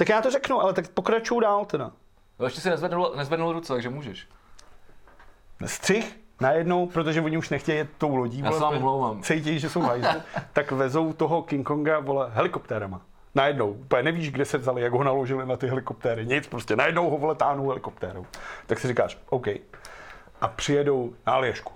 Tak 0.00 0.08
já 0.08 0.22
to 0.22 0.30
řeknu, 0.30 0.60
ale 0.60 0.72
tak 0.72 0.88
pokračuju 0.88 1.40
dál 1.40 1.64
teda. 1.64 1.92
No, 2.38 2.44
ještě 2.44 2.60
si 2.60 2.70
nezvednul, 2.70 3.12
nezvednul 3.16 3.52
ruce, 3.52 3.72
takže 3.72 3.90
můžeš. 3.90 4.28
Střih 5.66 6.20
najednou, 6.40 6.86
protože 6.86 7.20
oni 7.20 7.36
už 7.38 7.50
nechtějí 7.50 7.78
jet 7.78 7.88
tou 7.98 8.16
lodí, 8.16 8.38
Já 8.44 8.52
se 8.52 8.58
vám 8.58 9.22
cítí, 9.22 9.58
že 9.58 9.70
jsou 9.70 9.80
hajzlu, 9.80 10.22
tak 10.52 10.72
vezou 10.72 11.12
toho 11.12 11.42
King 11.42 11.66
Konga, 11.66 11.98
vole, 11.98 12.30
helikoptérama. 12.32 13.00
Najednou, 13.34 13.70
úplně 13.70 14.02
nevíš, 14.02 14.30
kde 14.30 14.44
se 14.44 14.58
vzali, 14.58 14.82
jak 14.82 14.92
ho 14.92 15.04
naložili 15.04 15.46
na 15.46 15.56
ty 15.56 15.66
helikoptéry, 15.66 16.26
nic, 16.26 16.46
prostě 16.46 16.76
najednou 16.76 17.10
ho 17.10 17.18
vole 17.18 17.34
táhnou 17.34 17.68
helikoptérou. 17.68 18.26
Tak 18.66 18.78
si 18.78 18.88
říkáš, 18.88 19.18
OK. 19.30 19.46
A 20.40 20.48
přijedou 20.48 21.12
na 21.26 21.32
Alješku. 21.32 21.72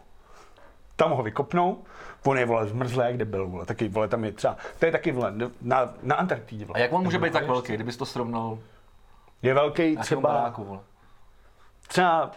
Tam 0.97 1.11
ho 1.11 1.23
vykopnou, 1.23 1.79
on 2.25 2.39
je 2.39 2.47
vole 2.47 2.67
zmrzlé, 2.67 3.13
kde 3.13 3.25
byl, 3.25 3.47
vole, 3.47 3.67
taky 3.67 3.89
vole, 3.89 4.09
tam 4.09 4.25
je 4.25 4.33
třeba, 4.33 4.57
to 4.79 4.87
je 4.87 4.93
taky 4.93 5.13
vole, 5.13 5.35
na, 5.63 5.95
na 6.03 6.15
Antarktidě. 6.17 6.65
Vole. 6.65 6.79
A 6.79 6.83
jak 6.83 6.93
on 6.93 7.03
může 7.03 7.19
být 7.19 7.33
tak 7.33 7.47
velký, 7.47 7.73
kdybys 7.75 7.97
to 7.97 8.07
srovnal 8.07 8.59
Je 9.43 9.55
velký 9.55 9.97
třeba, 9.97 10.21
baráku, 10.21 10.65
vole. 10.65 10.81
třeba 11.89 12.31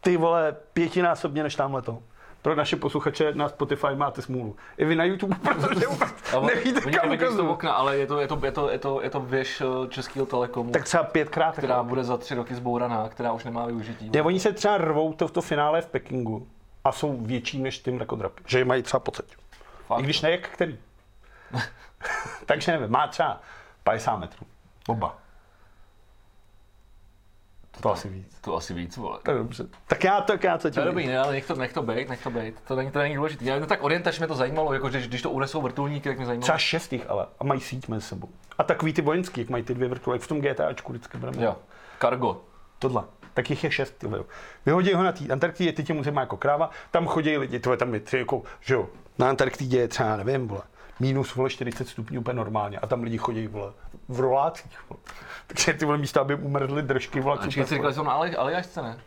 ty 0.00 0.16
vole 0.16 0.56
pětinásobně 0.72 1.42
než 1.42 1.54
tamhle 1.54 1.82
to. 1.82 1.98
Pro 2.42 2.54
naše 2.54 2.76
posluchače 2.76 3.34
na 3.34 3.48
Spotify 3.48 3.86
máte 3.94 4.22
smůlu. 4.22 4.56
I 4.76 4.84
vy 4.84 4.96
na 4.96 5.04
YouTube, 5.04 5.36
protože 5.42 5.86
vůbec 5.86 6.10
nevíte, 6.54 6.80
kam 6.80 6.92
nevidí 6.92 7.16
z 7.16 7.18
toho 7.18 7.32
ukazuju. 7.32 7.48
okna, 7.50 7.72
ale 7.72 7.96
je 7.96 8.06
to, 8.06 8.20
je 8.20 8.28
to, 8.28 8.40
je 8.44 8.52
to, 8.52 8.70
je 8.70 8.78
to, 8.78 9.02
je 9.02 9.10
to 9.10 9.20
věž 9.20 9.60
eh, 9.84 9.88
Českého 9.88 10.26
telekomu, 10.26 10.70
Tak 10.72 10.84
třeba 10.84 11.02
pětkrát. 11.04 11.56
která 11.56 11.74
jako. 11.74 11.86
bude 11.88 12.04
za 12.04 12.16
tři 12.16 12.34
roky 12.34 12.54
zbouraná, 12.54 13.08
která 13.08 13.32
už 13.32 13.44
nemá 13.44 13.66
využití. 13.66 14.10
Ne, 14.10 14.22
oni 14.22 14.40
se 14.40 14.52
třeba 14.52 14.78
rvou 14.78 15.12
to 15.12 15.28
v 15.28 15.30
to 15.30 15.42
finále 15.42 15.82
v 15.82 15.86
Pekingu 15.86 16.46
a 16.84 16.92
jsou 16.92 17.16
větší 17.16 17.62
než 17.62 17.78
ty 17.78 17.90
mrakodrapy. 17.90 18.42
Že 18.46 18.58
je 18.58 18.64
mají 18.64 18.82
třeba 18.82 19.00
pocit. 19.00 19.26
Fakt. 19.86 20.00
I 20.00 20.02
když 20.02 20.20
ne, 20.20 20.30
jak 20.30 20.48
který. 20.48 20.78
Takže 22.46 22.72
nevím, 22.72 22.90
má 22.90 23.06
třeba 23.06 23.40
50 23.84 24.16
metrů. 24.16 24.46
Oba. 24.88 25.18
To 27.80 27.92
asi 27.92 28.08
víc. 28.08 28.38
To 28.40 28.56
asi 28.56 28.74
víc, 28.74 28.96
vole. 28.96 29.18
Tak 29.22 29.36
dobře. 29.36 29.66
Tak 29.86 30.04
já, 30.04 30.20
tak 30.20 30.44
já 30.44 30.58
co 30.58 30.70
ti 30.70 30.74
To 30.74 30.80
je 30.80 30.86
dobrý, 30.86 31.06
ne, 31.06 31.18
ale 31.18 31.32
nech 31.32 31.46
to, 31.46 31.54
nech 31.54 31.72
to 31.72 31.82
bejt, 31.82 32.08
nech 32.08 32.22
to 32.22 32.30
bejt. 32.30 32.60
To 32.60 32.76
není, 32.76 32.90
to 32.90 32.98
není 32.98 33.14
důležité. 33.14 33.44
Já, 33.44 33.58
no 33.58 33.66
tak 33.66 33.82
orientač 33.82 34.18
mě 34.18 34.28
to 34.28 34.34
zajímalo, 34.34 34.72
jako 34.72 34.88
když, 34.88 35.08
když 35.08 35.22
to 35.22 35.30
unesou 35.30 35.62
vrtulníky, 35.62 36.08
tak 36.08 36.16
mě 36.16 36.26
zajímalo. 36.26 36.42
Třeba 36.42 36.58
šest 36.58 36.92
jich 36.92 37.10
ale. 37.10 37.26
A 37.38 37.44
mají 37.44 37.60
síť 37.60 37.88
mezi 37.88 38.06
sebou. 38.06 38.28
A 38.58 38.64
takový 38.64 38.92
ty 38.92 39.02
vojenský, 39.02 39.40
jak 39.40 39.50
mají 39.50 39.64
ty 39.64 39.74
dvě 39.74 39.88
vrtule, 39.88 40.16
jak 40.16 40.22
v 40.22 40.28
tom 40.28 40.40
GTAčku 40.40 40.92
vždycky 40.92 41.18
budeme. 41.18 41.44
Jo, 41.44 41.56
cargo. 42.00 42.40
Tohle. 42.78 43.04
Tak 43.38 43.50
jich 43.50 43.64
je 43.64 43.70
šest. 43.70 43.98
Ty 43.98 44.06
vole. 44.06 44.24
Vyhodí 44.66 44.94
ho 44.94 45.02
na 45.02 45.12
té 45.12 45.24
Antarktidě, 45.32 45.72
ty 45.72 45.84
tě 45.84 45.92
musí 45.92 46.10
jako 46.14 46.36
kráva, 46.36 46.70
tam 46.90 47.06
chodí 47.06 47.38
lidi, 47.38 47.58
to 47.60 47.70
je 47.70 47.76
tam 47.76 47.94
je 47.94 48.00
tři, 48.00 48.18
jako, 48.18 48.42
že 48.60 48.74
jo, 48.74 48.88
na 49.18 49.28
Antarktidě 49.28 49.78
je 49.78 49.88
třeba, 49.88 50.16
nevím, 50.16 50.48
vole, 50.48 50.62
minus 51.00 51.34
vole 51.34 51.50
40 51.50 51.88
stupňů 51.88 52.20
úplně 52.20 52.36
normálně 52.36 52.78
a 52.78 52.86
tam 52.86 53.02
lidi 53.02 53.18
chodí 53.18 53.46
vole, 53.46 53.72
v 54.08 54.20
rolácích. 54.20 54.78
Vole. 54.90 55.00
Takže 55.46 55.72
ty 55.72 55.84
vole 55.84 55.98
místo, 55.98 56.20
aby 56.20 56.34
umrzly 56.34 56.82
držky, 56.82 57.20
vole, 57.20 57.38
A 57.40 57.46
čekaj, 57.46 57.66
si 57.68 57.74
říkal, 57.74 57.90
že 57.90 57.94
jsou 57.94 58.02
na 58.02 58.12
Ali- 58.12 58.36
Aljašce, 58.36 58.82
ne? 58.82 58.98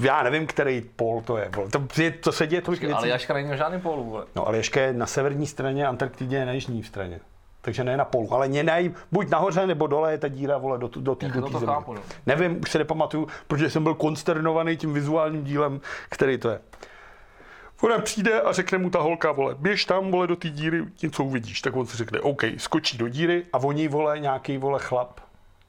já 0.00 0.22
nevím, 0.22 0.46
který 0.46 0.80
pól 0.96 1.20
to 1.22 1.36
je, 1.36 1.48
vole. 1.56 1.70
To, 1.70 2.02
je, 2.02 2.10
to 2.10 2.32
se 2.32 2.46
děje 2.46 2.62
tolik 2.62 2.80
věcí. 2.80 2.94
Aljaška 2.94 3.34
není 3.34 3.48
na 3.48 3.56
žádném 3.56 3.80
pólu, 3.80 4.04
vole. 4.04 4.26
No, 4.36 4.46
ale 4.48 4.56
ještě 4.56 4.80
je 4.80 4.92
na 4.92 5.06
severní 5.06 5.46
straně, 5.46 5.86
Antarktidě 5.86 6.36
je 6.36 6.46
na 6.46 6.52
jižní 6.52 6.82
straně. 6.84 7.20
Takže 7.66 7.84
ne 7.84 7.96
na 7.96 8.04
polu, 8.04 8.34
ale 8.34 8.48
nej, 8.48 8.94
buď 9.12 9.28
nahoře 9.30 9.66
nebo 9.66 9.86
dole 9.86 10.12
je 10.12 10.18
ta 10.18 10.28
díra 10.28 10.58
vole, 10.58 10.78
do, 10.78 10.88
do 10.96 11.14
té 11.14 11.28
to 11.28 11.58
země. 11.58 11.66
chápu, 11.66 11.94
no. 11.94 12.00
Nevím, 12.26 12.60
už 12.60 12.70
se 12.70 12.78
nepamatuju, 12.78 13.28
protože 13.46 13.70
jsem 13.70 13.82
byl 13.82 13.94
konsternovaný 13.94 14.76
tím 14.76 14.92
vizuálním 14.92 15.44
dílem, 15.44 15.80
který 16.08 16.38
to 16.38 16.48
je. 16.50 16.60
Ona 17.82 17.98
přijde 17.98 18.40
a 18.40 18.52
řekne 18.52 18.78
mu 18.78 18.90
ta 18.90 19.00
holka, 19.00 19.32
vole, 19.32 19.54
běž 19.58 19.84
tam, 19.84 20.10
vole, 20.10 20.26
do 20.26 20.36
té 20.36 20.48
díry, 20.48 20.84
něco 21.02 21.24
uvidíš. 21.24 21.60
Tak 21.60 21.76
on 21.76 21.86
si 21.86 21.96
řekne, 21.96 22.20
OK, 22.20 22.42
skočí 22.56 22.98
do 22.98 23.08
díry 23.08 23.44
a 23.52 23.58
oni, 23.58 23.88
vole, 23.88 24.18
nějaký, 24.18 24.58
vole, 24.58 24.78
chlap, 24.82 25.20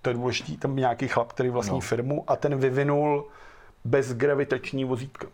to 0.02 0.10
je 0.10 0.14
důležitý, 0.14 0.58
tam 0.58 0.76
nějaký 0.76 1.08
chlap, 1.08 1.34
který 1.34 1.50
vlastní 1.50 1.74
No. 1.76 1.80
firmu 1.82 2.24
a 2.28 2.36
ten 2.36 2.56
vyvinul 2.60 3.28
bezgravitační 3.86 4.86
vozítka. 4.86 5.28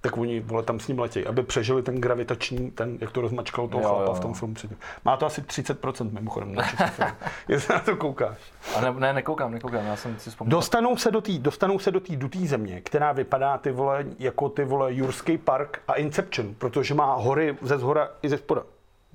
Tak 0.00 0.16
oni 0.16 0.40
vole, 0.40 0.62
tam 0.62 0.80
s 0.80 0.88
ním 0.88 0.98
letějí, 0.98 1.26
aby 1.26 1.42
přežili 1.42 1.82
ten 1.82 2.00
gravitační, 2.00 2.70
ten, 2.70 2.98
jak 3.00 3.10
to 3.10 3.20
rozmačkalo 3.20 3.68
toho 3.68 3.82
Jo, 3.82 3.88
chlapa 3.88 4.04
jo, 4.04 4.14
v 4.14 4.20
tom 4.20 4.34
filmu 4.34 4.54
předtím. 4.54 4.78
Má 5.04 5.16
to 5.16 5.26
asi 5.26 5.42
30% 5.42 6.12
mimochodem 6.12 6.54
na 6.54 6.64
jestli 7.48 7.74
na 7.74 7.80
to 7.80 7.96
koukáš. 7.96 8.38
A 8.76 8.80
ne, 8.80 8.92
ne, 8.92 9.12
nekoukám, 9.12 9.52
nekoukám, 9.52 9.86
já 9.86 9.96
jsem 9.96 10.18
si 10.18 10.30
vzpomněl. 10.30 10.50
Dostanou 10.50 10.96
se 10.96 11.10
do 11.10 11.20
té 11.20 11.32
dostanou 11.38 11.78
se 11.78 11.90
do 11.90 12.00
té 12.00 12.16
dutý 12.16 12.46
země, 12.46 12.80
která 12.80 13.12
vypadá 13.12 13.58
ty 13.58 13.70
vole 13.72 14.04
jako 14.18 14.48
ty 14.48 14.64
vole 14.64 14.94
Jurský 14.94 15.38
park 15.38 15.82
a 15.88 15.94
Inception, 15.94 16.54
protože 16.54 16.94
má 16.94 17.14
hory 17.14 17.56
ze 17.62 17.78
zhora 17.78 18.08
i 18.22 18.28
ze 18.28 18.38
spoda. 18.38 18.62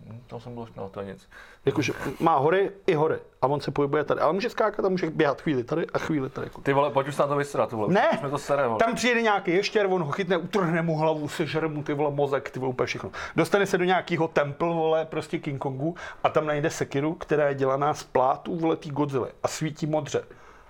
Hm, 0.07 0.21
To 0.27 0.39
jsem 0.39 0.53
byl, 0.53 0.67
no 0.77 0.89
to 0.89 0.99
je 0.99 1.05
nic. 1.05 1.29
Jakože 1.65 1.93
má 2.19 2.35
hory 2.37 2.71
i 2.87 2.93
hory 2.93 3.15
a 3.41 3.47
on 3.47 3.59
se 3.61 3.71
pohybuje 3.71 4.03
tady. 4.03 4.21
Ale 4.21 4.33
může 4.33 4.49
skákat 4.49 4.85
a 4.85 4.89
může 4.89 5.09
běhat 5.09 5.41
chvíli 5.41 5.63
tady 5.63 5.85
a 5.93 5.99
chvíli 5.99 6.29
tady. 6.29 6.47
Jako. 6.47 6.61
Ty 6.61 6.73
vole, 6.73 6.91
pojď 6.91 7.07
už 7.07 7.15
se 7.15 7.21
na 7.21 7.27
to 7.27 7.35
vysrat, 7.35 7.71
vole. 7.71 7.93
Ne, 7.93 8.09
Už 8.13 8.19
Jsme 8.19 8.29
to 8.29 8.37
sere, 8.37 8.67
vole. 8.67 8.79
tam 8.79 8.95
přijede 8.95 9.21
nějaký 9.21 9.51
ještěr, 9.51 9.85
on 9.89 10.03
ho 10.03 10.11
chytne, 10.11 10.37
utrhne 10.37 10.81
mu 10.81 10.95
hlavu, 10.97 11.27
sežere 11.27 11.67
mu 11.67 11.83
ty 11.83 11.93
vole 11.93 12.11
mozek, 12.11 12.49
ty 12.51 12.59
vole 12.59 12.69
úplně 12.69 12.87
všechno. 12.87 13.11
Dostane 13.35 13.65
se 13.65 13.77
do 13.77 13.83
nějakého 13.83 14.27
temple, 14.27 14.67
vole, 14.73 15.05
prostě 15.05 15.39
King 15.39 15.61
Kongu 15.61 15.95
a 16.23 16.29
tam 16.29 16.45
najde 16.47 16.69
sekiru, 16.69 17.13
která 17.13 17.47
je 17.49 17.55
dělaná 17.55 17.93
z 17.93 18.03
plátů, 18.03 18.55
vole, 18.55 18.75
tý 18.75 18.89
Godzilla 18.91 19.27
a 19.43 19.47
svítí 19.47 19.85
modře. 19.87 20.23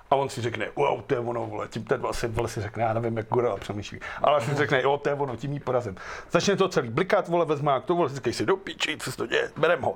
A 0.10 0.15
on 0.15 0.30
si 0.30 0.41
řekne, 0.41 0.68
wow, 0.76 1.02
to 1.02 1.13
je 1.13 1.20
ono, 1.20 1.46
vole, 1.48 1.68
tím 1.68 1.84
ten 1.84 2.02
vlastně, 2.02 2.30
vole, 2.30 2.50
si 2.50 2.62
řekne, 2.62 2.84
já 2.84 2.94
nevím, 2.94 3.18
jak 3.18 3.28
gorila 3.30 3.58
přemýšlí, 3.58 4.00
ale 4.22 4.41
si 4.41 4.56
řekne, 4.56 4.82
jo, 4.82 4.98
to 4.98 5.10
je 5.10 5.15
ono, 5.15 5.36
tím 5.36 5.54
jí 5.54 5.60
porazím. 5.60 5.96
Začne 6.32 6.56
to 6.56 6.70
celý 6.70 6.89
blikat, 6.89 7.28
vole, 7.28 7.46
vezme 7.46 7.72
jak 7.72 7.86
to, 7.86 7.96
vole, 7.96 8.10
si 8.10 8.15
říkej 8.15 8.34
si, 8.34 8.46
do 8.46 8.58
píči, 8.58 8.98
co 8.98 9.12
se 9.12 9.18
to 9.18 9.28
děje, 9.28 9.52
berem 9.58 9.82
ho. 9.82 9.96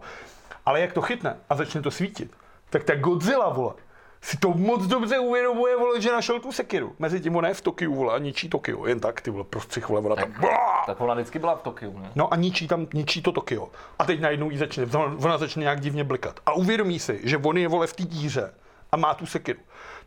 Ale 0.66 0.82
jak 0.82 0.94
to 0.94 1.02
chytne 1.02 1.38
a 1.50 1.56
začne 1.56 1.82
to 1.82 1.92
svítit, 1.92 2.32
tak 2.70 2.84
ta 2.84 2.96
Godzilla, 2.96 3.50
vole, 3.50 3.74
si 4.22 4.38
to 4.38 4.50
moc 4.50 4.88
dobře 4.88 5.20
uvědomuje, 5.20 5.78
vole, 5.78 6.02
že 6.02 6.12
našel 6.12 6.40
tu 6.40 6.52
sekiru. 6.52 6.96
Mezi 7.00 7.22
tím 7.22 7.36
ona 7.36 7.48
je 7.48 7.54
v 7.54 7.62
Tokiu, 7.62 7.96
vole, 7.96 8.14
a 8.14 8.18
ničí 8.18 8.50
Tokio, 8.50 8.86
jen 8.86 9.00
tak, 9.00 9.22
ty 9.22 9.32
vole, 9.32 9.44
prostřih, 9.44 9.90
vole, 9.90 10.02
ona 10.02 10.16
tam, 10.16 10.32
Bá! 10.42 10.84
Tak 10.86 11.02
ona 11.02 11.14
vždycky 11.14 11.40
byla 11.40 11.56
v 11.56 11.62
Tokiu, 11.62 12.00
ne? 12.00 12.12
No 12.16 12.34
a 12.34 12.36
ničí 12.36 12.68
tam, 12.68 12.88
ničí 12.94 13.22
to 13.22 13.32
Tokio. 13.32 13.70
A 14.00 14.06
teď 14.06 14.20
najednou 14.20 14.50
jí 14.50 14.58
začne, 14.58 14.86
ona 15.24 15.38
začne 15.38 15.60
nějak 15.60 15.80
divně 15.80 16.04
blikat. 16.04 16.40
A 16.46 16.54
uvědomí 16.54 17.00
si, 17.00 17.20
že 17.24 17.38
on 17.38 17.58
je 17.58 17.68
vole 17.68 17.88
v 17.88 17.94
té 17.94 18.04
díře 18.04 18.54
a 18.92 18.98
má 18.98 19.14
tu 19.14 19.26
sekiru. 19.26 19.60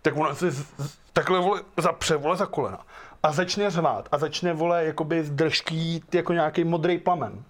Tak 0.03 0.17
ona 0.17 0.35
se 0.35 0.51
z, 0.51 0.67
takhle 1.13 1.41
vole 1.41 1.63
zapře 1.77 2.17
vole 2.17 2.37
za 2.37 2.47
kolena. 2.47 2.79
A 3.23 3.33
začne 3.33 3.71
řvát 3.71 4.09
a 4.13 4.19
začne 4.19 4.53
vole 4.53 4.85
jakoby 4.85 5.25
z 5.25 5.31
držky 5.31 5.75
jít 5.75 6.15
jako 6.15 6.33
nějaký 6.33 6.65
modrý 6.65 6.99
plamen. 6.99 7.45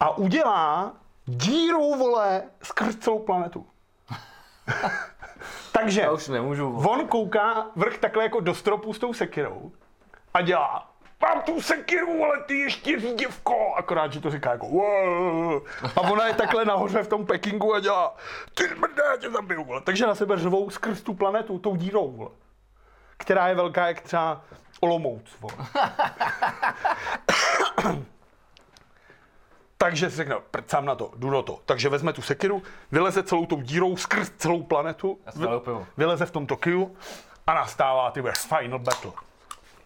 A 0.00 0.16
udělá 0.16 0.92
díru 1.26 1.94
vole 1.94 2.42
skrz 2.62 2.96
celou 2.96 3.18
planetu. 3.18 3.66
Takže 5.72 6.00
Já 6.00 6.12
už 6.12 6.28
nemůžu. 6.28 6.76
on 6.76 7.08
kouká 7.08 7.66
vrch 7.76 7.98
takhle 7.98 8.22
jako 8.22 8.40
do 8.40 8.54
stropu 8.54 8.92
s 8.92 8.98
tou 8.98 9.12
sekirou 9.12 9.72
a 10.34 10.42
dělá 10.42 10.87
mám 11.22 11.42
tu 11.42 11.60
sekiru, 11.60 12.24
ale 12.24 12.42
ty 12.46 12.58
ještě 12.58 12.96
děvko. 13.14 13.74
Akorát, 13.74 14.12
že 14.12 14.20
to 14.20 14.30
říká 14.30 14.52
jako 14.52 14.66
"Wow." 14.66 15.62
a 15.96 16.00
ona 16.00 16.26
je 16.26 16.34
takhle 16.34 16.64
nahoře 16.64 17.02
v 17.02 17.08
tom 17.08 17.26
Pekingu 17.26 17.74
a 17.74 17.80
dělá 17.80 18.16
ty 18.54 18.68
smrdé, 18.68 19.02
já 19.10 19.16
tě 19.16 19.30
zabiju. 19.30 19.64
Vole. 19.64 19.80
Takže 19.80 20.06
na 20.06 20.14
sebe 20.14 20.38
řvou 20.38 20.70
skrz 20.70 21.02
tu 21.02 21.14
planetu, 21.14 21.58
tou 21.58 21.76
dírou, 21.76 22.12
vole. 22.12 22.30
která 23.16 23.48
je 23.48 23.54
velká 23.54 23.88
jak 23.88 24.00
třeba 24.00 24.40
Olomouc. 24.80 25.36
Vole. 25.40 25.54
Takže 29.78 30.10
si 30.10 30.16
řekne, 30.16 30.36
prcám 30.50 30.84
na 30.84 30.94
to, 30.94 31.12
jdu 31.16 31.30
do 31.30 31.42
to. 31.42 31.60
Takže 31.66 31.88
vezme 31.88 32.12
tu 32.12 32.22
sekiru, 32.22 32.62
vyleze 32.92 33.22
celou 33.22 33.46
tou 33.46 33.60
dírou 33.60 33.96
skrz 33.96 34.30
celou 34.30 34.62
planetu, 34.62 35.18
vyleze 35.96 36.26
v 36.26 36.30
tom 36.30 36.46
Tokiu 36.46 36.96
a 37.46 37.54
nastává 37.54 38.10
ty 38.10 38.22
final 38.48 38.78
battle. 38.78 39.12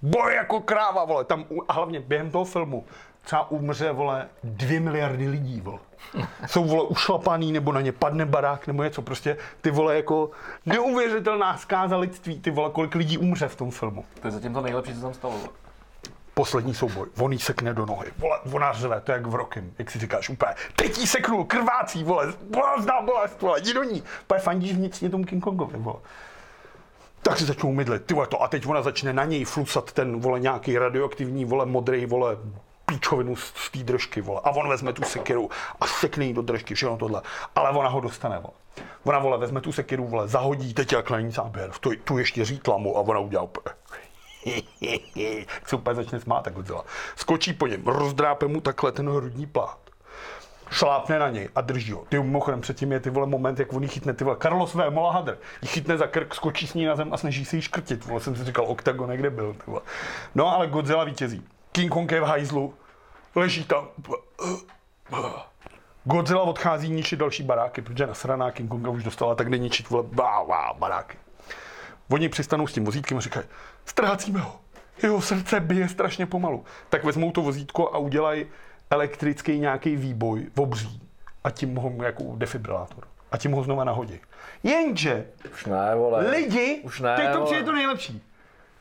Boj 0.02 0.34
jako 0.34 0.60
kráva, 0.60 1.04
vole, 1.04 1.24
tam 1.24 1.44
a 1.68 1.72
hlavně 1.72 2.00
během 2.00 2.30
toho 2.30 2.44
filmu 2.44 2.84
třeba 3.24 3.50
umře, 3.50 3.92
vole, 3.92 4.28
dvě 4.44 4.80
miliardy 4.80 5.28
lidí, 5.28 5.60
vole. 5.60 5.78
Jsou, 6.46 6.64
vole, 6.64 6.82
ušlapaný, 6.82 7.52
nebo 7.52 7.72
na 7.72 7.80
ně 7.80 7.92
padne 7.92 8.26
barák, 8.26 8.66
nebo 8.66 8.82
něco, 8.82 9.02
prostě 9.02 9.36
ty, 9.60 9.70
vole, 9.70 9.96
jako 9.96 10.30
neuvěřitelná 10.66 11.56
zkáza 11.56 11.96
lidství, 11.96 12.40
ty, 12.40 12.50
vole, 12.50 12.70
kolik 12.70 12.94
lidí 12.94 13.18
umře 13.18 13.48
v 13.48 13.56
tom 13.56 13.70
filmu. 13.70 14.04
To 14.20 14.28
je 14.28 14.30
zatím 14.30 14.54
to 14.54 14.60
nejlepší, 14.60 14.94
co 14.94 15.00
tam 15.00 15.14
stalo. 15.14 15.34
vole. 15.34 15.48
Poslední 16.34 16.74
souboj, 16.74 17.08
on 17.18 17.32
jí 17.32 17.38
sekne 17.38 17.74
do 17.74 17.86
nohy, 17.86 18.10
vole, 18.18 18.38
ona 18.52 18.72
řve, 18.72 19.00
to 19.00 19.12
je 19.12 19.16
jak 19.16 19.26
v 19.26 19.34
rokem, 19.34 19.72
jak 19.78 19.90
si 19.90 19.98
říkáš, 19.98 20.28
úplně, 20.28 20.54
teď 20.76 20.98
jí 20.98 21.06
seknul, 21.06 21.44
krvácí, 21.44 22.04
vole, 22.04 22.32
bolestná 22.50 23.00
bolest, 23.02 23.40
vole, 23.40 23.60
jdi 23.60 23.74
do 23.74 23.82
ní, 23.82 24.02
úplně 24.22 24.40
fandíš 24.40 24.72
vnitřně 24.72 25.10
tomu 25.10 25.24
King 25.24 25.44
Kongovi, 25.44 25.78
vole. 25.78 25.98
Tak 27.22 27.38
si 27.38 27.44
začnou 27.44 27.72
mydlit, 27.72 28.04
ty 28.04 28.14
vole, 28.14 28.26
to 28.26 28.42
a 28.42 28.48
teď 28.48 28.66
ona 28.66 28.82
začne 28.82 29.12
na 29.12 29.24
něj 29.24 29.44
flusat 29.44 29.92
ten, 29.92 30.20
vole, 30.20 30.40
nějaký 30.40 30.78
radioaktivní, 30.78 31.44
vole, 31.44 31.66
modrý, 31.66 32.06
vole, 32.06 32.36
píčovinu 32.86 33.36
z, 33.36 33.52
z 33.56 33.70
té 33.70 33.78
držky, 33.78 34.20
vole. 34.20 34.40
A 34.44 34.50
on 34.50 34.68
vezme 34.68 34.92
tu 34.92 35.02
sekiru 35.02 35.50
a 35.80 35.86
sekne 35.86 36.24
jí 36.24 36.32
do 36.32 36.42
držky, 36.42 36.74
všechno 36.74 36.96
tohle. 36.96 37.22
Ale 37.54 37.70
ona 37.70 37.88
ho 37.88 38.00
dostane, 38.00 38.38
vole. 38.38 38.54
Ona, 39.04 39.18
vole, 39.18 39.38
vezme 39.38 39.60
tu 39.60 39.72
sekiru, 39.72 40.06
vole, 40.06 40.28
zahodí 40.28 40.74
teď 40.74 40.92
jak 40.92 41.10
na 41.10 41.20
ní 41.20 41.30
záběr, 41.30 41.70
tu, 41.80 41.90
tu 42.04 42.18
ještě 42.18 42.44
řítla 42.44 42.76
mu 42.76 42.96
a 42.96 43.00
ona 43.00 43.18
udělá 43.18 43.42
úplně. 43.42 43.74
se 45.66 45.76
úplně 45.76 45.94
začne 45.94 46.20
smát, 46.20 46.44
tak 46.44 46.54
Godzilla. 46.54 46.84
Skočí 47.16 47.52
po 47.52 47.66
něm, 47.66 47.86
rozdrápe 47.86 48.46
mu 48.46 48.60
takhle 48.60 48.92
ten 48.92 49.10
hrudní 49.10 49.46
plát. 49.46 49.78
Šlápne 50.72 51.18
na 51.18 51.28
něj 51.28 51.48
a 51.54 51.60
drží 51.60 51.92
ho. 51.92 52.04
Ty 52.08 52.18
mimochodem 52.18 52.60
předtím 52.60 52.92
je 52.92 53.00
ty 53.00 53.10
vole 53.10 53.26
moment, 53.26 53.58
jak 53.58 53.72
on 53.72 53.88
chytne, 53.88 54.12
ty 54.12 54.24
vole, 54.24 54.36
Carlos 54.42 54.74
V. 54.74 54.90
Mola 54.90 55.12
Hadr. 55.12 55.38
Jí 55.62 55.68
chytne 55.68 55.98
za 55.98 56.06
krk, 56.06 56.34
skočí 56.34 56.66
s 56.66 56.74
ní 56.74 56.84
na 56.84 56.96
zem 56.96 57.12
a 57.12 57.16
snaží 57.16 57.44
se 57.44 57.56
jí 57.56 57.62
škrtit. 57.62 58.04
Vole, 58.04 58.20
jsem 58.20 58.36
si 58.36 58.44
říkal, 58.44 58.64
Octagon 58.64 59.10
někde 59.10 59.30
byl. 59.30 59.52
Ty 59.52 59.62
vole. 59.66 59.80
No 60.34 60.54
ale 60.54 60.66
Godzilla 60.66 61.04
vítězí. 61.04 61.46
King 61.72 61.92
Kong 61.92 62.12
je 62.12 62.20
v 62.20 62.24
hajzlu, 62.24 62.74
leží 63.34 63.64
tam. 63.64 63.88
Godzilla 66.04 66.42
odchází 66.42 66.90
ničit 66.90 67.18
další 67.18 67.42
baráky, 67.42 67.82
protože 67.82 68.06
nasraná 68.06 68.50
King 68.50 68.70
Konga 68.70 68.90
už 68.90 69.04
dostala, 69.04 69.34
tak 69.34 69.50
jde 69.50 69.58
ničit 69.58 69.90
vole, 69.90 70.02
bá, 70.12 70.44
bá, 70.44 70.72
baráky. 70.72 71.18
Oni 72.10 72.28
přistanou 72.28 72.66
s 72.66 72.72
tím 72.72 72.84
vozítkem 72.84 73.18
a 73.18 73.20
říkají, 73.20 73.46
ztrácíme 73.84 74.40
ho. 74.40 74.60
Jeho 75.02 75.20
srdce 75.20 75.60
bije 75.60 75.88
strašně 75.88 76.26
pomalu. 76.26 76.64
Tak 76.88 77.04
vezmou 77.04 77.32
to 77.32 77.42
vozítko 77.42 77.94
a 77.94 77.98
udělají 77.98 78.46
elektrický 78.92 79.58
nějaký 79.58 79.96
výboj 79.96 80.46
v 80.56 80.60
obří. 80.60 81.02
A 81.44 81.50
tím 81.50 81.76
ho 81.76 81.92
jako 82.02 82.24
defibrilátor. 82.36 83.04
A 83.32 83.36
tím 83.38 83.52
ho 83.52 83.62
znova 83.62 83.84
nahodí. 83.84 84.20
Jenže 84.62 85.26
Už 85.52 85.66
ne, 85.66 85.94
vole. 85.94 86.30
lidi, 86.30 86.80
Už 86.84 87.00
ne, 87.00 87.16
teď 87.16 87.26
to 87.32 87.38
vole. 87.38 87.46
přijde 87.46 87.62
to 87.64 87.72
nejlepší. 87.72 88.22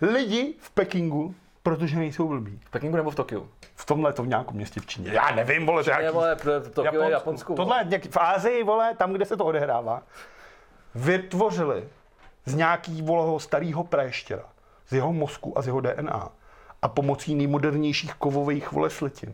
Lidi 0.01 0.53
v 0.59 0.69
Pekingu, 0.71 1.35
protože 1.63 1.95
nejsou 1.97 2.27
blbí. 2.27 2.59
V 2.65 2.69
Pekingu 2.69 2.97
nebo 2.97 3.11
v 3.11 3.15
Tokiu? 3.15 3.49
V 3.75 3.85
tomhle 3.85 4.13
to 4.13 4.23
v 4.23 4.27
nějakém 4.27 4.55
městě 4.55 4.79
v 4.79 4.85
Číně. 4.85 5.11
Já 5.13 5.31
nevím, 5.35 5.65
vole, 5.65 5.83
to 5.83 5.89
je 5.89 5.95
Ne, 5.95 6.01
nějaký- 6.01 6.15
vole, 6.15 6.35
to- 6.35 6.69
Tokio 6.69 7.01
je 7.03 7.11
Japonsku. 7.11 7.55
Tohle 7.55 7.79
je 7.81 7.85
nějaký, 7.85 8.09
v 8.09 8.17
Ázii, 8.17 8.63
vole, 8.63 8.93
tam, 8.97 9.13
kde 9.13 9.25
se 9.25 9.37
to 9.37 9.45
odehrává, 9.45 10.01
vytvořili 10.95 11.83
z 12.45 12.55
nějaký 12.55 13.01
volého 13.01 13.39
starého 13.39 13.83
préštěra, 13.83 14.43
z 14.87 14.93
jeho 14.93 15.13
mozku 15.13 15.57
a 15.57 15.61
z 15.61 15.67
jeho 15.67 15.81
DNA 15.81 16.29
a 16.81 16.87
pomocí 16.87 17.35
nejmodernějších 17.35 18.13
kovových 18.13 18.71
vole 18.71 18.89
slitin 18.89 19.33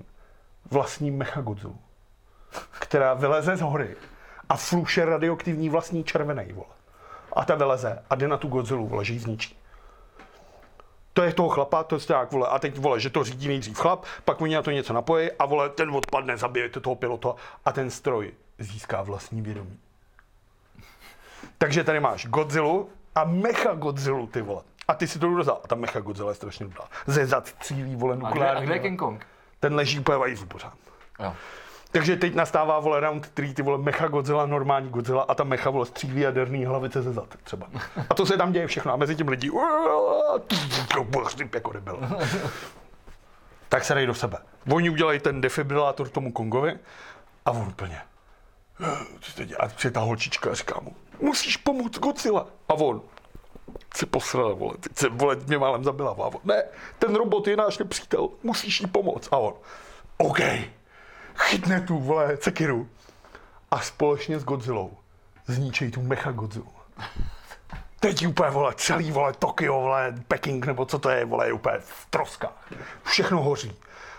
vlastní 0.72 1.12
mechagodzu, 1.12 1.78
která 2.80 3.14
vyleze 3.14 3.58
z 3.58 3.62
hory 3.62 3.96
a 4.50 4.58
fluše 4.58 5.06
radioaktivní 5.06 5.70
vlastní 5.70 6.04
červený, 6.04 6.54
vole. 6.54 6.68
A 7.34 7.46
ta 7.46 7.56
vyleze 7.56 8.04
a 8.10 8.16
jde 8.16 8.28
na 8.28 8.38
tu 8.38 8.48
Godzillu, 8.48 8.88
vole, 8.88 9.06
že 9.06 9.14
ji 9.14 9.20
zničí. 9.20 9.58
To 11.14 11.24
je 11.24 11.34
toho 11.34 11.50
chlapa, 11.50 11.84
to 11.84 11.96
je 11.96 12.02
tak, 12.02 12.32
vole, 12.32 12.48
a 12.48 12.60
teď, 12.60 12.78
vole, 12.78 13.00
že 13.00 13.10
to 13.10 13.24
řídí 13.24 13.48
nejdřív 13.48 13.78
chlap, 13.78 14.06
pak 14.26 14.42
oni 14.42 14.56
na 14.56 14.62
to 14.62 14.72
něco 14.72 14.94
napojí 14.94 15.32
a, 15.32 15.46
vole, 15.46 15.70
ten 15.70 15.96
odpadne, 15.96 16.38
zabijete 16.38 16.80
toho 16.80 16.96
pilota 16.96 17.36
a 17.66 17.72
ten 17.72 17.92
stroj 17.92 18.34
získá 18.60 19.02
vlastní 19.02 19.42
vědomí. 19.42 19.80
Takže 21.58 21.84
tady 21.84 22.00
máš 22.00 22.26
Godzillu 22.26 22.90
a 23.16 23.24
Mecha 23.24 23.74
Godzillu, 23.74 24.28
ty 24.28 24.42
vole. 24.42 24.62
A 24.88 24.94
ty 24.94 25.08
si 25.08 25.20
to 25.20 25.28
jdu 25.28 25.54
A 25.64 25.68
ta 25.68 25.76
Mecha 25.76 26.00
Godzilla 26.00 26.32
je 26.32 26.36
strašně 26.36 26.66
dobrá. 26.66 26.84
Ze 27.08 27.26
zad 27.26 27.48
střílí, 27.48 27.96
vole, 27.96 28.14
A 28.14 28.18
kde, 28.18 28.26
a 28.26 28.30
nukleární. 28.30 28.66
kde 28.66 28.76
je. 28.76 28.80
King 28.80 29.00
Kong? 29.00 29.26
Ten 29.60 29.76
leží 29.76 30.00
úplně 30.00 30.18
v 30.18 30.22
hajzlu 30.22 30.46
pořád. 30.48 30.74
Jo. 31.20 31.34
Takže 31.92 32.16
teď 32.16 32.36
nastává, 32.36 32.80
vole, 32.80 33.00
round 33.00 33.30
3, 33.30 33.54
ty 33.54 33.62
vole, 33.62 33.78
Mecha 33.78 34.08
Godzilla, 34.08 34.46
normální 34.46 34.90
Godzilla 34.90 35.24
a 35.28 35.34
ta 35.36 35.44
Mecha, 35.44 35.70
vole, 35.70 35.86
střílí 35.86 36.22
jaderný 36.22 36.66
hlavice 36.66 37.02
ze 37.02 37.14
zad, 37.14 37.36
třeba. 37.44 37.68
A 38.10 38.14
to 38.14 38.26
se 38.26 38.38
tam 38.38 38.52
děje 38.52 38.68
všechno. 38.68 38.94
A 38.94 38.96
mezi 38.96 39.16
tím 39.16 39.28
lidi, 39.28 39.52
jako 40.84 41.04
tak 43.70 43.84
se 43.84 43.94
dej 43.94 44.06
do 44.08 44.14
sebe. 44.14 44.38
Oni 44.74 44.90
udělají 44.90 45.20
ten 45.20 45.42
defibrilátor 45.42 46.10
tomu 46.10 46.32
Kongovi 46.32 46.80
a 47.46 47.52
on 47.52 47.68
úplně. 47.68 48.02
"Eh, 48.84 48.98
Co 49.20 49.32
se 49.32 49.46
dělá? 49.46 49.60
A 49.64 49.68
přijde 49.68 49.94
ta 49.94 50.00
holčička 50.00 50.52
a 50.52 50.54
říká 50.54 50.80
mu, 50.82 50.96
musíš 51.22 51.58
pomoct 51.58 52.00
Godzilla. 52.00 52.48
A 52.70 52.74
on, 52.74 53.02
si 53.96 54.06
posral, 54.06 54.56
vole, 54.56 54.74
teď 54.80 54.98
se, 54.98 55.10
vole, 55.10 55.36
mě 55.48 55.58
málem 55.58 55.84
zabila. 55.84 56.12
On, 56.12 56.34
ne, 56.44 56.64
ten 57.00 57.16
robot 57.16 57.48
je 57.48 57.58
náš 57.58 57.78
nepřítel, 57.78 58.30
musíš 58.44 58.82
jí 58.82 58.88
pomoct. 58.88 59.28
A 59.32 59.38
on, 59.38 59.54
OK, 60.18 60.40
chytne 61.38 61.82
tu, 61.82 62.00
vole, 62.00 62.38
Sekiru 62.42 62.90
a 63.72 63.80
společně 63.80 64.40
s 64.40 64.44
Godzillou 64.44 64.98
zničej 65.48 65.92
tu 65.92 66.02
Mecha 66.02 66.32
Godzillu. 66.32 66.74
Teď 68.00 68.28
úplně, 68.28 68.50
vole, 68.50 68.74
celý, 68.76 69.12
vole, 69.12 69.34
Tokio, 69.34 69.74
vole, 69.74 70.16
Peking, 70.28 70.66
nebo 70.66 70.86
co 70.86 71.00
to 71.00 71.10
je, 71.10 71.26
vole, 71.26 71.48
je 71.48 71.54
úplně 71.54 71.78
v 71.80 72.08
troskách. 72.10 72.72
Všechno 73.04 73.44
hoří. 73.44 73.76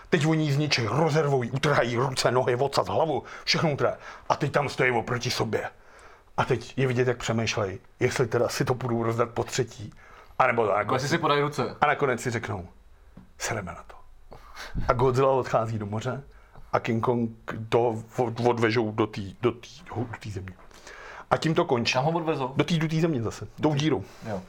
Teď 0.09 0.25
oni 0.25 0.45
ji 0.45 0.53
zničí, 0.53 0.85
rozervují, 0.85 1.51
utrhají 1.51 1.95
ruce, 1.95 2.31
nohy, 2.31 2.55
odsad, 2.55 2.87
hlavu, 2.87 3.23
všechno 3.43 3.71
utrhají. 3.71 3.97
A 4.29 4.35
teď 4.35 4.51
tam 4.51 4.69
stojí 4.69 4.91
oproti 4.91 5.31
sobě. 5.31 5.69
A 6.39 6.45
teď 6.45 6.73
je 6.77 6.87
vidět, 6.87 7.07
jak 7.07 7.17
přemýšlejí, 7.17 7.79
jestli 7.99 8.27
teda 8.27 8.49
si 8.49 8.65
to 8.65 8.73
budou 8.73 9.03
rozdat 9.03 9.29
po 9.29 9.43
třetí, 9.43 9.93
anebo 10.39 10.67
to 10.67 10.73
nakonec, 10.73 11.09
si 11.09 11.17
podají 11.17 11.41
ruce. 11.41 11.75
a 11.81 11.85
nakonec 11.87 12.21
si 12.21 12.29
řeknou, 12.31 12.67
sereme 13.37 13.71
na 13.71 13.83
to. 13.87 13.95
A 14.87 14.93
Godzilla 14.93 15.29
odchází 15.31 15.79
do 15.79 15.85
moře 15.85 16.23
a 16.73 16.79
King 16.79 17.03
Kong 17.03 17.29
to 17.69 18.03
od- 18.17 18.39
odvežou 18.39 18.91
do 18.91 19.07
té 19.07 19.21
do 19.41 19.51
tý, 19.51 19.69
do 19.95 20.05
tý 20.19 20.31
země. 20.31 20.53
A 21.31 21.37
tím 21.37 21.53
to 21.55 21.65
končí. 21.65 21.93
Kam 21.93 22.03
ho 22.05 22.11
odvezou? 22.11 22.53
Do 22.55 22.63
té 22.63 22.77
do 22.77 22.99
země 23.01 23.21
zase, 23.21 23.47
tou 23.61 23.73
dírou. 23.73 24.03
Jo. 24.29 24.41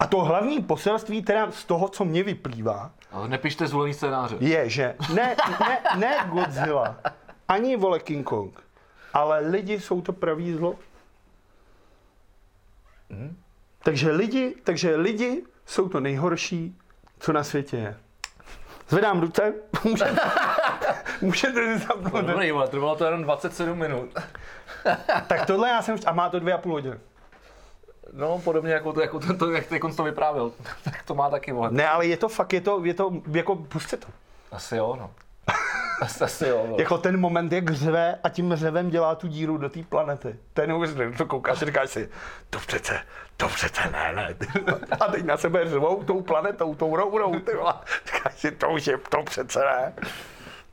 A 0.00 0.06
to 0.06 0.18
hlavní 0.24 0.62
poselství 0.62 1.22
teda 1.22 1.50
z 1.50 1.64
toho, 1.64 1.88
co 1.88 2.04
mě 2.04 2.22
vyplývá, 2.22 2.90
Ale 3.12 3.28
nepište 3.28 3.66
zvolený 3.66 3.94
scénáře. 3.94 4.36
je, 4.40 4.68
že 4.70 4.94
ne, 5.14 5.36
ne, 5.60 5.78
ne 5.96 6.16
Godzilla, 6.30 6.96
ani 7.48 7.76
vole 7.76 7.98
King 8.00 8.26
Kong, 8.26 8.60
ale 9.14 9.40
lidi 9.40 9.80
jsou 9.80 10.00
to 10.00 10.12
pravý 10.12 10.52
zlo. 10.54 10.74
Takže 13.82 14.10
lidi, 14.10 14.54
takže 14.64 14.96
lidi 14.96 15.42
jsou 15.66 15.88
to 15.88 16.00
nejhorší, 16.00 16.78
co 17.18 17.32
na 17.32 17.44
světě 17.44 17.76
je. 17.76 17.96
Zvedám 18.88 19.20
ruce, 19.20 19.52
můžete, 19.84 20.16
můžete 21.20 21.78
si 21.78 21.86
zapnout. 21.86 22.24
Dobrý, 22.24 22.50
vole, 22.50 22.68
trvalo 22.68 22.96
to 22.96 23.04
jenom 23.04 23.22
27 23.22 23.78
minut. 23.78 24.10
Tak 25.26 25.46
tohle 25.46 25.68
já 25.68 25.82
jsem, 25.82 25.96
a 26.06 26.12
má 26.12 26.28
to 26.28 26.38
dvě 26.40 26.54
a 26.54 26.58
půl 26.58 26.72
hodiny. 26.72 26.96
No, 28.12 28.38
podobně 28.38 28.72
jako 28.72 28.92
to, 28.92 29.00
jako 29.00 29.20
to, 29.20 29.36
to 29.36 29.50
jak 29.50 29.66
teď 29.66 29.82
to 29.96 30.04
vyprávěl. 30.04 30.52
tak 30.84 31.02
to 31.02 31.14
má 31.14 31.30
taky, 31.30 31.52
vole. 31.52 31.68
Ne, 31.70 31.88
ale 31.88 32.06
je 32.06 32.16
to 32.16 32.28
fakt, 32.28 32.52
je 32.52 32.60
to, 32.60 32.84
je 32.84 32.94
to 32.94 33.12
jako, 33.32 33.56
pusťte 33.56 33.96
to. 33.96 34.06
Asi 34.52 34.76
jo, 34.76 34.96
no. 35.00 35.10
Asi, 36.00 36.46
jo, 36.48 36.64
vole. 36.66 36.82
Jako 36.82 36.98
ten 36.98 37.20
moment, 37.20 37.52
jak 37.52 37.70
řve 37.70 38.18
a 38.22 38.28
tím 38.28 38.56
řevem 38.56 38.90
dělá 38.90 39.14
tu 39.14 39.26
díru 39.26 39.58
do 39.58 39.68
té 39.68 39.82
planety. 39.82 40.36
To 40.54 40.60
je 40.60 40.66
neuvěřitelné, 40.66 41.16
to 41.16 41.26
koukáš 41.26 41.62
a 41.62 41.66
říkáš 41.66 41.90
si, 41.90 42.08
to 42.50 42.58
přece, 42.58 43.00
to 43.36 43.48
přece 43.48 43.80
ne, 43.92 44.12
ne. 44.14 44.34
A 45.00 45.06
teď 45.06 45.24
na 45.24 45.36
sebe 45.36 45.68
řvou 45.68 46.02
tou 46.02 46.22
planetou, 46.22 46.74
tou 46.74 46.96
rourou, 46.96 47.40
ty 47.40 47.54
vole. 47.56 47.74
Říkáš 48.06 48.34
si, 48.40 48.50
to 48.50 48.70
už 48.70 48.86
je, 48.86 48.98
to 48.98 49.22
přece 49.22 49.58
ne. 49.58 49.92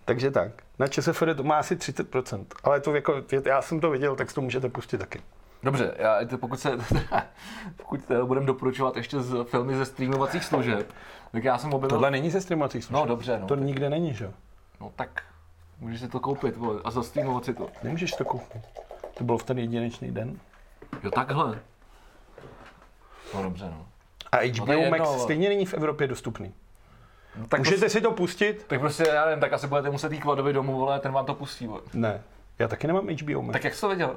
Takže 0.05 0.31
tak. 0.31 0.51
Na 0.79 0.87
ČSFD 0.87 1.23
to 1.35 1.43
má 1.43 1.59
asi 1.59 1.75
30%, 1.75 2.45
ale 2.63 2.79
to 2.79 2.95
jako, 2.95 3.23
já 3.45 3.61
jsem 3.61 3.79
to 3.79 3.89
viděl, 3.89 4.15
tak 4.15 4.29
si 4.29 4.35
to 4.35 4.41
můžete 4.41 4.69
pustit 4.69 4.97
taky. 4.97 5.21
Dobře, 5.63 5.93
já, 5.97 6.19
pokud 6.39 6.59
se, 6.59 6.71
pokud 7.77 7.99
budeme 8.23 8.45
doporučovat 8.45 8.97
ještě 8.97 9.21
z 9.21 9.43
filmy 9.43 9.75
ze 9.75 9.85
streamovacích 9.85 10.43
služeb, 10.43 10.93
tak 11.31 11.43
já 11.43 11.57
jsem 11.57 11.73
objevil... 11.73 11.89
Tohle 11.89 12.11
není 12.11 12.29
ze 12.29 12.41
streamovacích 12.41 12.83
služeb. 12.83 13.01
No 13.01 13.07
dobře, 13.07 13.39
no. 13.39 13.47
To 13.47 13.55
nikde 13.55 13.89
není, 13.89 14.13
že 14.13 14.25
jo? 14.25 14.33
No 14.81 14.91
tak, 14.95 15.23
můžeš 15.79 15.99
si 15.99 16.07
to 16.07 16.19
koupit, 16.19 16.57
vole, 16.57 16.81
a 16.83 16.91
zastreamovat 16.91 17.45
si 17.45 17.53
to. 17.53 17.69
Nemůžeš 17.83 18.11
to 18.11 18.25
koupit. 18.25 18.61
To 19.17 19.23
bylo 19.23 19.37
v 19.37 19.43
ten 19.43 19.59
jedinečný 19.59 20.11
den. 20.11 20.39
Jo, 21.03 21.11
takhle. 21.11 21.59
No 23.33 23.43
dobře, 23.43 23.65
no. 23.65 23.85
A 24.31 24.37
to 24.37 24.63
HBO 24.63 24.73
jedno, 24.73 24.89
Max 24.97 25.09
ale- 25.09 25.19
stejně 25.19 25.49
není 25.49 25.65
v 25.65 25.73
Evropě 25.73 26.07
dostupný. 26.07 26.53
no 27.35 27.47
tak, 27.47 27.59
Můžete 27.59 27.77
prostě, 27.79 27.89
si 27.99 28.01
to 28.01 28.11
pustit? 28.11 28.65
tak 28.67 28.79
prostě, 28.79 29.03
já 29.13 29.25
nevím, 29.25 29.39
tak 29.39 29.53
asi 29.53 29.67
budete 29.67 29.89
muset 29.89 30.11
jít 30.11 30.19
k 30.19 30.25
Vadovi 30.25 30.53
domů, 30.53 30.77
vole, 30.77 30.99
ten 30.99 31.11
vám 31.11 31.25
to 31.25 31.33
pustí, 31.33 31.67
vole. 31.67 31.81
Ne. 31.93 32.21
Já 32.59 32.67
taky 32.67 32.87
nemám 32.87 33.07
HBO 33.07 33.41
Max. 33.41 33.53
Tak 33.53 33.63
jak 33.63 33.73
jsi 33.73 33.81
to 33.81 33.89
viděl? 33.89 34.15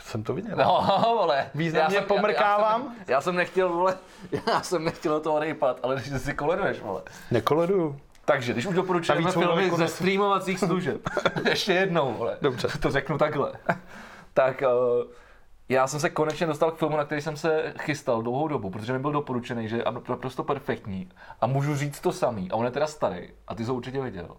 jsem 0.00 0.22
to 0.22 0.34
viděl. 0.34 0.56
No, 0.56 0.86
vole. 1.20 1.50
Významně 1.54 1.96
Já 1.96 2.00
jsem- 2.00 2.08
pomrkávám. 2.08 2.82
Já, 2.82 2.88
já, 2.88 2.94
jsem, 2.96 3.12
já, 3.12 3.20
jsem 3.20 3.36
nechtěl, 3.36 3.68
vole, 3.68 3.98
já 4.46 4.62
jsem 4.62 4.84
nechtěl 4.84 5.20
toho 5.20 5.38
rejpat, 5.38 5.80
ale 5.82 5.94
když 5.96 6.22
si 6.22 6.34
koleduješ, 6.34 6.80
vole. 6.80 7.02
Nekoleduju. 7.30 8.00
Takže, 8.26 8.52
když 8.52 8.66
už 8.66 8.74
doporučujeme 8.74 9.22
Navíc 9.22 9.38
filmy 9.38 9.70
ze 9.70 9.88
streamovacích 9.88 10.58
služeb, 10.58 11.00
ještě 11.48 11.72
jednou, 11.72 12.14
vole. 12.14 12.36
Dobře. 12.40 12.68
To 12.80 12.90
řeknu 12.90 13.18
takhle. 13.18 13.52
tak 14.34 14.62
uh, 14.62 15.10
já 15.68 15.86
jsem 15.86 16.00
se 16.00 16.10
konečně 16.10 16.46
dostal 16.46 16.70
k 16.70 16.78
filmu, 16.78 16.96
na 16.96 17.04
který 17.04 17.20
jsem 17.20 17.36
se 17.36 17.74
chystal 17.78 18.22
dlouhou 18.22 18.48
dobu, 18.48 18.70
protože 18.70 18.92
mi 18.92 18.98
byl 18.98 19.12
doporučený, 19.12 19.68
že 19.68 19.76
je 19.76 19.84
naprosto 20.08 20.44
perfektní. 20.44 21.08
A 21.40 21.46
můžu 21.46 21.76
říct 21.76 22.00
to 22.00 22.12
samý. 22.12 22.50
A 22.50 22.54
on 22.54 22.64
je 22.64 22.70
teda 22.70 22.86
starý. 22.86 23.28
A 23.48 23.54
ty 23.54 23.64
jsi 23.64 23.70
ho 23.70 23.76
určitě 23.76 24.00
viděl. 24.00 24.36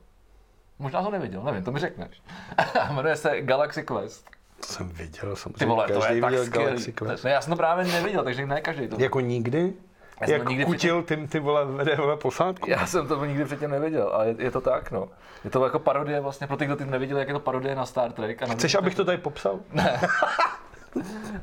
Možná 0.80 1.00
ho 1.00 1.12
neviděl, 1.12 1.44
nevím, 1.44 1.64
to 1.64 1.72
mi 1.72 1.80
řekneš. 1.80 2.22
Jmenuje 2.92 3.16
se 3.16 3.42
Galaxy 3.42 3.84
Quest. 3.84 4.30
To 4.60 4.68
jsem 4.68 4.90
viděl, 4.90 5.36
jsem 5.36 5.54
Ty 5.54 5.66
vole, 5.66 5.88
to 5.88 6.00
každý 6.00 6.16
je 6.16 6.22
tak 6.22 6.30
viděl 6.30 6.46
skvělý. 6.46 6.66
Galaxy 6.66 6.94
Quest. 6.94 7.24
Ne, 7.24 7.32
já 7.32 7.42
jsem 7.42 7.52
to 7.52 7.58
právě 7.58 7.86
neviděl, 7.86 8.24
takže 8.24 8.46
ne 8.46 8.62
každý 8.62 8.88
to. 8.88 8.96
Jako 9.00 9.20
nikdy? 9.20 9.74
Já 10.22 10.30
Jak 10.34 10.44
to 10.44 10.50
nikdy 10.50 10.66
kutil 10.66 11.04
tím 11.04 11.28
ty 11.28 11.40
vole 11.40 11.66
vede 11.66 11.96
vole 11.96 12.18
posádku? 12.18 12.70
Já 12.70 12.86
jsem 12.88 13.08
to 13.08 13.26
nikdy 13.26 13.46
předtím 13.46 13.70
neviděl, 13.70 14.10
ale 14.14 14.28
je, 14.28 14.36
je 14.40 14.52
to 14.52 14.62
tak, 14.62 14.92
no. 14.92 15.08
Je 15.44 15.50
to 15.50 15.64
jako 15.64 15.80
parodie 15.80 16.22
vlastně, 16.22 16.48
pro 16.48 16.58
ty, 16.58 16.66
kdo 16.66 16.76
ty 16.76 16.86
neviděli, 16.86 17.20
jak 17.20 17.28
je 17.28 17.34
to 17.34 17.40
parodie 17.40 17.76
na 17.76 17.86
Star 17.86 18.12
Trek. 18.12 18.44
A 18.44 18.46
na 18.46 18.54
Chceš, 18.54 18.76
abych 18.76 18.96
to 18.96 19.06
tady 19.06 19.18
popsal? 19.18 19.60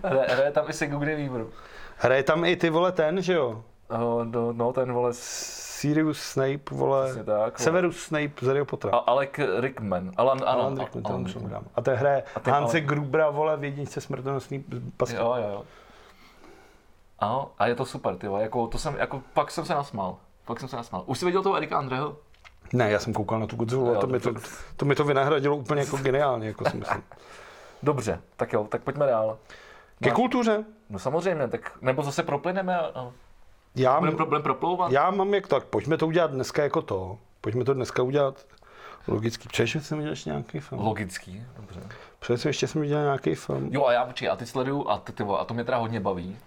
Hraje, 0.05 0.27
hraje 0.31 0.51
tam 0.51 0.65
i 0.69 0.73
Sigourney 0.73 1.17
Weaver. 1.29 1.47
Hraje 1.97 2.23
tam 2.23 2.45
i 2.45 2.57
ty 2.57 2.71
vole 2.71 2.93
ten, 2.93 3.23
že 3.23 3.33
jo? 3.33 3.65
No, 3.91 4.25
no, 4.25 4.53
no, 4.53 4.73
ten 4.73 4.93
vole, 4.93 5.11
Sirius 5.13 6.19
Snape, 6.23 6.59
vole. 6.75 7.05
Přesně 7.05 7.25
tak, 7.25 7.37
vole. 7.37 7.53
Severus 7.57 8.03
Snape 8.03 8.31
z 8.41 8.47
Harry 8.47 8.65
Pottera. 8.65 8.97
a 8.97 8.99
Alec 8.99 9.31
Rickman. 9.61 10.11
Alan, 10.17 10.39
ano, 10.47 10.49
Alan 10.63 10.79
Rickman, 10.79 11.03
Alan 11.07 11.25
ten 11.25 11.27
Rickman. 11.27 11.45
Rickman. 11.45 11.65
A 11.75 11.83
ten 11.83 11.95
hraje 11.95 12.23
Hanse 12.51 12.77
Alan- 12.79 12.87
Grubera, 12.87 13.31
vole, 13.31 13.57
v 13.57 13.65
jedničce 13.65 14.01
smrtonosný 14.01 14.65
pasky. 14.97 15.17
Jo, 15.17 15.35
jo, 15.37 15.49
jo. 15.53 15.63
Ano, 17.25 17.51
a 17.59 17.67
je 17.67 17.75
to 17.75 17.85
super, 17.85 18.17
ty 18.17 18.27
jako, 18.39 18.67
to 18.67 18.79
jsem, 18.79 18.97
jako, 18.99 19.23
pak 19.35 19.51
jsem 19.51 19.65
se 19.65 19.75
nasmál. 19.75 20.17
Pak 20.45 20.61
jsem 20.61 20.69
se 20.69 20.77
nasmál. 20.77 21.03
Už 21.07 21.19
jsi 21.19 21.25
viděl 21.25 21.43
toho 21.43 21.57
Erika 21.57 21.79
Andreho? 21.79 22.17
Ne, 22.73 22.91
já 22.91 22.99
jsem 22.99 23.13
koukal 23.13 23.41
na 23.41 23.47
tu 23.47 23.57
Godzilla 23.57 23.97
a 23.97 24.01
to, 24.01 24.07
mi 24.07 24.21
to, 24.21 24.35
to- 24.35 24.41
to 24.77 24.85
mi 24.85 24.95
to 24.95 25.05
vynahradilo 25.05 25.57
úplně 25.57 25.81
jako 25.81 25.97
geniálně, 25.97 26.47
jako 26.49 26.71
si 26.71 26.77
myslím. 26.77 27.03
Dobře, 27.83 28.21
tak 28.37 28.53
jo, 28.53 28.67
tak 28.71 28.83
pojďme 28.83 29.07
dál. 29.07 29.39
Ke 30.03 30.09
Máš- 30.11 30.15
kultuře. 30.17 30.65
No 30.91 30.99
samozřejmě, 30.99 31.49
tak, 31.49 31.73
nebo 31.81 32.03
zase 32.03 32.23
proplyneme 32.23 32.79
a, 32.79 33.13
Já, 33.75 33.99
budeme 33.99 34.17
pro, 34.17 34.27
budem 34.27 34.43
proplouvat? 34.43 34.93
já 34.93 35.11
mám 35.11 35.35
jak 35.35 35.47
tak, 35.47 35.65
pojďme 35.65 35.97
to 35.97 36.07
udělat 36.07 36.31
dneska 36.31 36.63
jako 36.63 36.83
to. 36.83 37.19
Pojďme 37.41 37.65
to 37.65 37.75
dneska 37.75 38.03
udělat 38.03 38.47
logicky. 39.09 39.49
Především 39.49 39.81
jsem 39.81 39.99
viděl 39.99 40.13
ještě 40.13 40.31
nějaký 40.31 40.61
film. 40.61 40.81
Logický, 40.87 41.47
dobře. 41.57 41.81
Především 42.19 42.49
ještě 42.49 42.67
jsem 42.69 42.81
viděl 42.81 43.03
nějaký 43.03 43.35
film. 43.35 43.69
Jo 43.73 43.85
a 43.87 43.93
já, 43.93 44.05
počkej, 44.05 44.29
a 44.31 44.37
ty 44.37 44.47
sleduju 44.47 44.89
a, 44.89 44.99
ty, 44.99 45.13
ty, 45.13 45.25
a 45.39 45.45
to 45.45 45.55
mě 45.55 45.65
teda 45.65 45.77
hodně 45.77 46.01
baví. 46.01 46.39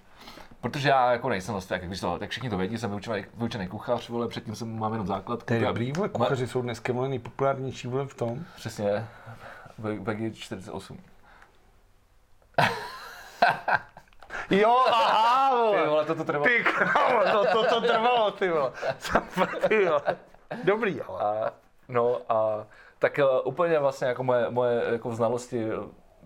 Protože 0.62 0.89
já 0.89 1.12
jako 1.12 1.30
nejsem 1.30 1.52
vlastně, 1.54 1.74
jak, 1.74 1.84
víš 1.84 2.00
to, 2.00 2.20
tak 2.20 2.30
všichni 2.30 2.50
to 2.50 2.58
vědí, 2.58 2.78
jsem 2.78 2.89
vyučený, 2.89 3.26
vyučený 3.34 3.67
kuchař, 3.67 4.10
vole, 4.10 4.28
předtím 4.28 4.56
jsem 4.56 4.80
mám 4.80 4.91
jenom 4.91 5.08
základ. 5.08 5.43
To 5.43 5.54
je 5.54 5.60
dobrý, 5.60 5.91
vole, 5.91 6.10
kuchaři 6.10 6.48
jsou 6.48 6.62
dneska 6.62 6.93
vole 6.93 7.10
nejpopulárnější 7.10 7.88
vole 7.88 8.06
v 8.06 8.13
tom. 8.13 8.46
Přesně, 8.56 9.08
Veggie 9.78 10.32
48. 10.32 11.00
Jo, 14.50 14.78
aha, 14.91 15.50
Ty 15.50 15.56
vole. 15.56 15.88
vole, 15.88 16.06
to 16.06 16.15
to 16.15 16.24
trvalo. 16.24 16.46
Ty 16.46 16.63
krávo, 16.63 17.32
to, 17.32 17.52
to, 17.52 17.70
to 17.70 17.82
trvalo, 17.82 18.32
ty 18.32 18.50
vole. 18.50 18.72
Ty 19.67 19.86
vole. 19.86 20.17
Dobrý, 20.63 21.02
ale. 21.02 21.22
A, 21.22 21.54
no 21.88 22.22
a 22.30 22.65
tak 23.00 23.20
uh, 23.20 23.26
úplně 23.43 23.80
vlastně 23.80 24.08
jako 24.08 24.24
moje, 24.24 24.50
moje 24.50 24.84
jako 24.91 25.15
znalosti 25.15 25.67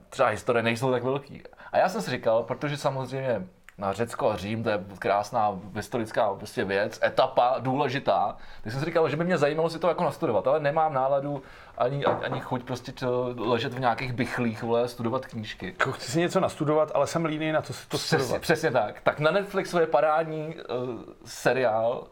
třeba 0.09 0.29
historie 0.29 0.63
nejsou 0.63 0.91
tak 0.91 1.03
velký. 1.03 1.43
A 1.71 1.77
já 1.77 1.89
jsem 1.89 2.01
si 2.01 2.11
říkal, 2.11 2.43
protože 2.43 2.77
samozřejmě 2.77 3.47
na 3.81 3.93
Řecko 3.93 4.29
a 4.31 4.37
Řím, 4.37 4.63
to 4.63 4.69
je 4.69 4.83
krásná 4.99 5.59
historická 5.75 6.33
prostě 6.33 6.63
věc, 6.65 6.99
etapa 7.03 7.55
důležitá, 7.59 8.37
tak 8.63 8.71
jsem 8.71 8.79
si 8.79 8.85
říkal, 8.85 9.09
že 9.09 9.15
by 9.17 9.23
mě 9.23 9.37
zajímalo 9.37 9.69
si 9.69 9.79
to 9.79 9.87
jako 9.87 10.03
nastudovat, 10.03 10.47
ale 10.47 10.59
nemám 10.59 10.93
náladu 10.93 11.43
ani, 11.77 12.05
ani, 12.05 12.39
chuť 12.39 12.63
prostě 12.63 12.91
to 12.91 13.33
ležet 13.37 13.73
v 13.73 13.79
nějakých 13.79 14.13
bychlích, 14.13 14.63
vole, 14.63 14.87
studovat 14.87 15.25
knížky. 15.25 15.65
Jako 15.65 15.91
chci 15.91 16.11
si 16.11 16.19
něco 16.19 16.39
nastudovat, 16.39 16.91
ale 16.93 17.07
jsem 17.07 17.25
líný 17.25 17.51
na 17.51 17.61
to 17.61 17.73
si 17.73 17.87
to 17.87 17.97
Přesně, 17.97 18.19
studovat. 18.19 18.41
přesně 18.41 18.71
tak. 18.71 19.01
Tak 19.01 19.19
na 19.19 19.31
Netflixu 19.31 19.79
je 19.79 19.87
parádní 19.87 20.55
uh, 20.55 20.99
seriál 21.25 22.07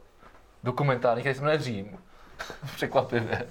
dokumentární, 0.63 1.21
který 1.21 1.35
se 1.35 1.41
jmenuje 1.41 1.59
Řím. 1.59 1.99
Překvapivě. 2.75 3.47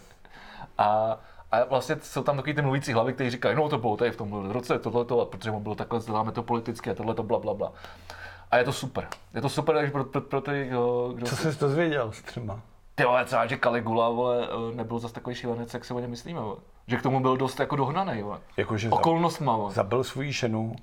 A, 0.79 1.19
a 1.53 1.65
vlastně 1.65 1.97
jsou 2.03 2.23
tam 2.23 2.37
takový 2.37 2.55
ty 2.55 2.63
mluvící 2.63 2.93
hlavy, 2.93 3.13
kteří 3.13 3.31
říkají, 3.31 3.57
no 3.57 3.69
to 3.69 3.79
bylo 3.79 3.97
tady 3.97 4.11
v 4.11 4.17
tom 4.17 4.51
roce, 4.51 4.79
tohleto, 4.79 5.21
a 5.21 5.25
protože 5.25 5.51
mu 5.51 5.61
bylo 5.61 5.75
takhle, 5.75 6.01
děláme 6.01 6.33
to 6.33 6.43
politické, 6.43 6.95
tohleto, 6.95 7.23
bla, 7.23 7.39
bla, 7.39 7.55
bla. 7.55 7.73
A 8.51 8.59
je 8.59 8.65
to 8.65 8.73
super. 8.73 9.09
Je 9.35 9.41
to 9.41 9.49
super 9.49 9.75
takže 9.75 9.93
pro, 9.93 10.05
pro, 10.05 10.21
pro 10.21 10.41
ty, 10.41 10.69
jo, 10.71 11.13
kdo... 11.15 11.27
Co 11.27 11.37
jsi 11.37 11.59
to 11.59 11.69
zvěděl 11.69 12.13
s 12.13 12.23
třema? 12.23 12.61
Ty 12.95 13.05
vole, 13.05 13.25
třeba, 13.25 13.47
že 13.47 13.59
Caligula, 13.59 14.09
vole, 14.09 14.49
eh, 14.51 14.77
nebyl 14.77 14.99
zase 14.99 15.15
takový 15.15 15.37
šílenec, 15.37 15.75
jak 15.75 15.85
si 15.85 15.95
o 15.95 15.99
něm 15.99 16.11
myslíme, 16.11 16.41
vole. 16.41 16.57
Že 16.87 16.97
k 16.97 17.03
tomu 17.03 17.21
byl 17.21 17.37
dost 17.37 17.61
jako 17.61 17.77
dohnaný, 17.77 18.23
vole. 18.23 18.39
Jakože 18.57 18.91
Okolnostma, 18.91 19.57
vole. 19.57 19.73
zabil 19.73 20.05
svoji 20.05 20.33
ženu, 20.33 20.77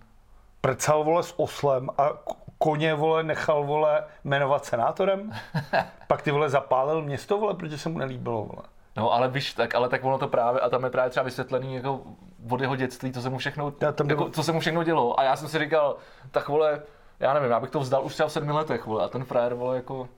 prcal 0.62 1.04
vole 1.04 1.24
s 1.24 1.40
oslem 1.40 1.90
a 1.98 2.10
koně 2.58 2.94
vole 2.94 3.24
nechal 3.24 3.64
vole 3.64 4.04
jmenovat 4.24 4.66
senátorem. 4.66 5.32
Pak 6.08 6.22
ty 6.22 6.32
vole 6.32 6.50
zapálil 6.50 7.02
město 7.02 7.38
vole, 7.38 7.54
protože 7.54 7.78
se 7.78 7.90
mu 7.90 7.98
nelíbilo 7.98 8.46
vole. 8.46 8.64
No, 8.96 9.14
ale 9.14 9.28
víš, 9.28 9.54
tak, 9.54 9.76
ale 9.76 9.90
tak 9.90 10.04
ono 10.04 10.18
to 10.18 10.28
právě, 10.28 10.62
a 10.62 10.70
tam 10.70 10.84
je 10.84 10.90
právě 10.90 11.10
třeba 11.10 11.24
vysvětlený 11.24 11.76
jako 11.76 12.02
od 12.50 12.62
jeho 12.62 12.76
dětství, 12.76 13.12
co 13.12 13.22
se 13.22 13.30
mu 13.30 13.38
všechno, 13.38 13.74
Já 13.82 13.92
tam 13.92 14.10
jako, 14.10 14.30
co 14.30 14.44
se 14.44 14.52
mu 14.52 14.60
všechno 14.60 14.84
dělo. 14.84 15.20
A 15.20 15.24
já 15.24 15.36
jsem 15.36 15.48
si 15.48 15.60
říkal, 15.60 15.98
tak 16.32 16.48
vole, 16.48 16.82
já 17.20 17.34
nevím, 17.34 17.52
já 17.52 17.60
bych 17.60 17.70
to 17.70 17.80
vzdal 17.80 18.06
už 18.06 18.14
třeba 18.14 18.30
v 18.30 18.32
sedmi 18.32 18.52
letech, 18.52 18.86
vole, 18.86 19.06
a 19.06 19.08
ten 19.08 19.26
frajer, 19.26 19.54
vole, 19.54 19.76
jako, 19.76 20.10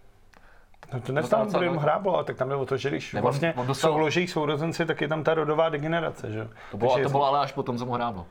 No 0.94 1.00
to 1.00 1.14
docela 1.14 1.46
bude 1.46 1.66
jenom 1.66 1.78
hráblo, 1.78 2.16
ale 2.16 2.24
tak 2.24 2.38
tam 2.38 2.50
jde 2.50 2.56
o 2.56 2.66
to, 2.66 2.78
že 2.78 2.90
když 2.90 3.14
Nebo 3.14 3.26
vlastně 3.26 3.54
on 3.58 3.68
dostal- 3.68 3.92
souloží 3.92 4.28
sourozenci, 4.28 4.86
tak 4.86 5.02
je 5.02 5.08
tam 5.08 5.24
ta 5.24 5.34
rodová 5.34 5.70
degenerace, 5.70 6.32
že 6.32 6.40
jo. 6.40 6.48
to 6.72 6.78
bylo, 6.78 7.00
to 7.04 7.10
bylo 7.10 7.26
ale 7.26 7.40
až 7.40 7.52
potom, 7.52 7.78
co 7.78 7.86
mu 7.86 7.94
hráblo. 7.94 8.26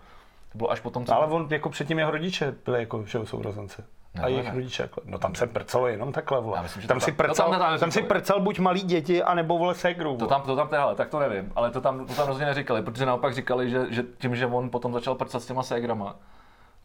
To 0.52 0.58
bylo 0.58 0.70
až 0.70 0.80
potom, 0.80 1.06
co... 1.06 1.14
Ale 1.14 1.26
on 1.26 1.46
jako 1.50 1.70
předtím 1.70 1.98
jeho 1.98 2.10
rodiče 2.10 2.54
byli 2.64 2.80
jako 2.80 3.04
že 3.06 3.18
sourozenci. 3.24 3.82
Ne, 4.16 4.22
a 4.22 4.28
jejich 4.28 4.54
rodiče 4.54 4.82
jako, 4.82 5.00
no 5.04 5.18
tam 5.18 5.34
se 5.34 5.46
prcalo 5.46 5.86
jenom 5.86 6.12
takhle, 6.12 6.40
vole. 6.40 6.58
Já 6.58 6.62
myslím, 6.62 6.82
že 6.82 6.88
tam, 6.88 7.00
si 7.00 7.06
tam- 7.12 7.16
prcal, 7.16 7.34
tam 7.34 7.60
tam, 7.60 7.70
nedá 7.70 7.78
tam 7.78 7.90
si 7.90 8.02
prcal 8.02 8.40
buď 8.40 8.58
malý 8.58 8.80
děti, 8.82 9.22
anebo 9.22 9.58
vole 9.58 9.74
ségru. 9.74 10.16
To 10.16 10.26
tam, 10.26 10.42
to 10.42 10.56
tam 10.56 10.68
teda, 10.68 10.94
tak 10.94 11.08
to 11.08 11.18
nevím, 11.18 11.52
ale 11.56 11.70
to 11.70 11.80
tam, 11.80 12.06
to 12.06 12.14
tam 12.14 12.26
rozhodně 12.26 12.46
neříkali, 12.46 12.82
protože 12.82 13.06
naopak 13.06 13.34
říkali, 13.34 13.70
že, 13.70 13.86
že 13.90 14.04
tím, 14.18 14.36
že 14.36 14.46
on 14.46 14.70
potom 14.70 14.92
začal 14.92 15.14
prcat 15.14 15.42
s 15.42 15.46
těma 15.46 15.62
ségrama, 15.62 16.16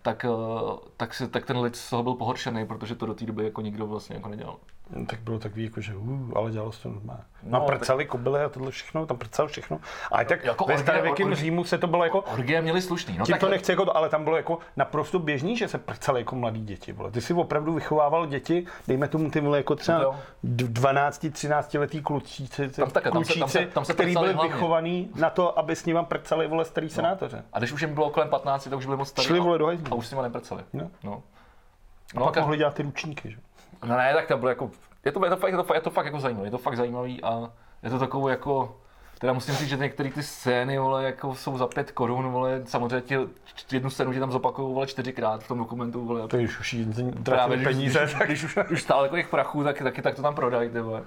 tak, 0.01 0.25
eh, 0.25 0.29
tak, 0.97 1.13
si, 1.13 1.27
tak 1.27 1.45
ten 1.45 1.57
lid 1.57 1.75
z 1.75 1.89
toho 1.89 2.03
byl 2.03 2.13
pohoršený, 2.13 2.65
protože 2.67 2.95
to 2.95 3.05
do 3.05 3.13
té 3.13 3.25
doby 3.25 3.43
jako 3.43 3.61
nikdo 3.61 3.87
vlastně 3.87 4.15
jako 4.15 4.29
nedělal. 4.29 4.55
No, 4.95 5.05
tak 5.05 5.19
bylo 5.19 5.39
takový 5.39 5.63
jako, 5.63 5.81
že 5.81 5.95
uh, 5.95 6.31
ale 6.35 6.51
dělalo 6.51 6.71
se 6.71 6.83
to 6.83 6.89
normálně. 6.89 7.23
No, 7.43 7.49
No, 7.51 7.59
no 7.59 7.65
prcali 7.65 8.05
kobily 8.05 8.39
a 8.43 8.49
tohle 8.49 8.71
všechno, 8.71 9.05
tam 9.05 9.17
prcal 9.17 9.47
všechno. 9.47 9.79
Ale 10.11 10.25
tak 10.25 10.43
Jako 10.45 10.65
ve 10.65 10.77
starověkém 10.77 11.27
orgie- 11.27 11.35
Římu 11.35 11.63
se 11.63 11.77
to 11.77 11.87
bylo 11.87 12.03
jako, 12.03 12.21
Orgie 12.21 12.61
měli 12.61 12.81
slušný, 12.81 13.17
no 13.17 13.25
tím 13.25 13.33
tak 13.33 13.39
to 13.39 13.49
nechci 13.49 13.71
jako 13.71 13.85
to, 13.85 13.97
ale 13.97 14.09
tam 14.09 14.23
bylo 14.23 14.35
jako 14.37 14.59
naprosto 14.77 15.19
běžný, 15.19 15.57
že 15.57 15.67
se 15.67 15.77
prcali 15.77 16.21
jako 16.21 16.35
mladí 16.35 16.61
děti. 16.61 16.91
Vole. 16.93 17.11
Ty 17.11 17.21
si 17.21 17.33
opravdu 17.33 17.73
vychovával 17.73 18.25
děti, 18.27 18.65
dejme 18.87 19.07
tomu 19.07 19.29
ty 19.31 19.39
vole 19.41 19.57
jako 19.57 19.73
No 19.73 19.77
třeba 19.77 20.01
jo. 20.01 20.15
12, 20.43 21.25
13 21.31 21.73
letý 21.73 22.01
klučíci, 22.01 22.69
Tam 22.69 22.89
také, 22.91 23.11
tam 23.11 23.25
se- 23.25 23.39
tam 23.39 23.49
se- 23.49 23.57
klučíci, 23.59 23.73
tam 23.73 23.85
se 23.85 23.93
který 23.93 24.13
byli 24.13 24.33
hlavně. 24.33 24.53
vychovaný 24.53 25.09
na 25.15 25.29
to, 25.29 25.59
aby 25.59 25.75
s 25.75 25.85
nimi 25.85 25.99
prcali 26.03 26.47
vole 26.47 26.65
starý 26.65 26.89
senátoře. 26.89 27.43
A 27.53 27.59
když 27.59 27.71
už 27.71 27.81
jim 27.81 27.93
bylo 27.93 28.09
kolem 28.09 28.29
15, 28.29 28.63
tak 28.69 28.79
už 28.79 28.85
byli 28.85 28.97
moc 28.97 29.07
starý 29.09 29.27
Šli, 29.27 29.39
a- 29.39 29.43
vole, 29.43 29.57
do 29.57 29.65
hajzlu. 29.65 29.87
a 29.91 29.95
už 29.95 30.07
s 30.07 30.11
nimi 30.11 30.23
neprcali. 30.23 30.63
No. 30.73 30.89
No. 31.03 31.23
A 32.15 32.19
No, 32.19 32.25
pak 32.25 32.33
tak, 32.33 32.43
mohli 32.43 32.57
dělat 32.57 32.73
ty 32.73 32.83
ručníky, 32.83 33.31
že? 33.31 33.37
No 33.85 33.97
ne, 33.97 34.13
tak 34.13 34.27
to 34.27 34.37
bylo 34.37 34.49
jako, 34.49 34.71
je 35.05 35.11
to, 35.11 35.25
je 35.25 35.29
to, 35.29 35.37
fakt, 35.37 35.51
je 35.51 35.57
to, 35.57 35.63
fakt, 35.63 35.75
je 35.75 35.81
to 35.81 35.89
fakt 35.89 36.05
jako 36.05 36.19
zajímavé, 36.19 36.47
je 36.47 36.51
to 36.51 36.57
fakt 36.57 36.77
zajímavý 36.77 37.23
a 37.23 37.51
je 37.83 37.89
to 37.89 37.99
takovou 37.99 38.27
jako, 38.27 38.77
teda 39.19 39.33
musím 39.33 39.55
říct, 39.55 39.69
že 39.69 39.77
některé 39.77 40.09
ty 40.11 40.23
scény, 40.23 40.77
vole, 40.79 41.03
jako 41.03 41.35
jsou 41.35 41.57
za 41.57 41.67
pět 41.67 41.91
korun, 41.91 42.31
vole, 42.31 42.61
samozřejmě 42.65 43.01
ti, 43.01 43.17
jednu 43.71 43.89
scénu 43.89 44.13
ti 44.13 44.19
tam 44.19 44.31
zopakují, 44.31 44.73
vole, 44.73 44.87
čtyřikrát 44.87 45.43
v 45.43 45.47
tom 45.47 45.57
dokumentu, 45.57 46.05
vole, 46.05 46.27
To 46.27 46.37
je 46.37 46.43
už 46.43 46.75
tratili 47.23 47.55
když- 47.57 47.67
peníze, 47.67 47.99
když, 47.99 48.13
tak 48.13 48.27
když, 48.27 48.43
už, 48.43 48.57
už 48.71 48.81
stále 48.81 49.09
kolik 49.09 49.29
prachů, 49.29 49.63
tak, 49.63 49.77
taky 49.83 50.01
tak 50.01 50.15
to 50.15 50.21
tam 50.21 50.35
prodají, 50.35 50.69
ty 50.69 50.81
vole. 50.81 51.03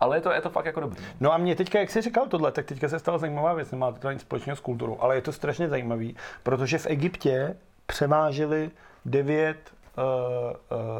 Ale 0.00 0.16
je 0.16 0.20
to, 0.20 0.32
je 0.32 0.40
to 0.40 0.50
fakt 0.50 0.64
jako 0.66 0.80
dobrý. 0.80 1.04
No 1.20 1.32
a 1.32 1.38
mě 1.38 1.56
teďka, 1.56 1.78
jak 1.78 1.90
jsi 1.90 2.00
říkal 2.00 2.26
tohle, 2.26 2.52
tak 2.52 2.66
teďka 2.66 2.88
se 2.88 2.98
stala 2.98 3.18
zajímavá 3.18 3.52
věc, 3.54 3.70
nemá 3.70 3.92
to 3.92 4.10
nic 4.10 4.20
společného 4.20 4.56
s 4.56 4.60
kulturou, 4.60 4.96
ale 5.00 5.14
je 5.14 5.22
to 5.22 5.32
strašně 5.32 5.68
zajímavý, 5.68 6.16
protože 6.42 6.78
v 6.78 6.86
Egyptě 6.86 7.56
převáželi 7.86 8.70
devět 9.04 9.72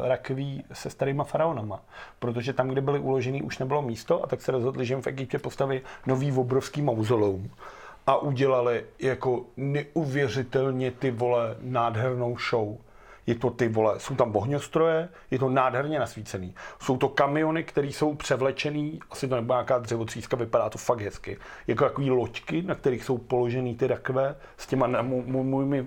rakví 0.03 0.63
se 0.73 0.89
starýma 0.89 1.23
faraonama, 1.23 1.79
protože 2.19 2.53
tam, 2.53 2.67
kde 2.67 2.81
byly 2.81 2.99
uložený, 2.99 3.41
už 3.41 3.57
nebylo 3.57 3.81
místo 3.81 4.23
a 4.23 4.27
tak 4.27 4.41
se 4.41 4.51
rozhodli, 4.51 4.85
že 4.85 4.93
jim 4.93 5.01
v 5.01 5.07
Egyptě 5.07 5.39
postaví 5.39 5.81
nový 6.05 6.31
obrovský 6.31 6.81
mauzoleum 6.81 7.51
a 8.07 8.17
udělali 8.17 8.85
jako 8.99 9.45
neuvěřitelně 9.57 10.91
ty 10.91 11.11
vole 11.11 11.55
nádhernou 11.61 12.37
show. 12.49 12.77
Je 13.31 13.35
to 13.35 13.49
ty 13.49 13.67
vole, 13.67 13.99
jsou 13.99 14.15
tam 14.15 14.35
ohňostroje, 14.35 15.09
je 15.31 15.39
to 15.39 15.49
nádherně 15.49 15.99
nasvícený. 15.99 16.55
Jsou 16.79 16.97
to 16.97 17.09
kamiony, 17.09 17.63
které 17.63 17.87
jsou 17.87 18.15
převlečený, 18.15 18.99
asi 19.11 19.27
to 19.27 19.35
nebude 19.35 19.53
nějaká 19.53 19.77
dřevotříska, 19.77 20.37
vypadá 20.37 20.69
to 20.69 20.77
fakt 20.77 21.01
hezky. 21.01 21.37
Jako 21.67 21.83
takový 21.83 22.11
loďky, 22.11 22.61
na 22.61 22.75
kterých 22.75 23.03
jsou 23.03 23.17
položený 23.17 23.75
ty 23.75 23.87
rakve 23.87 24.35
s 24.57 24.67
těma 24.67 25.01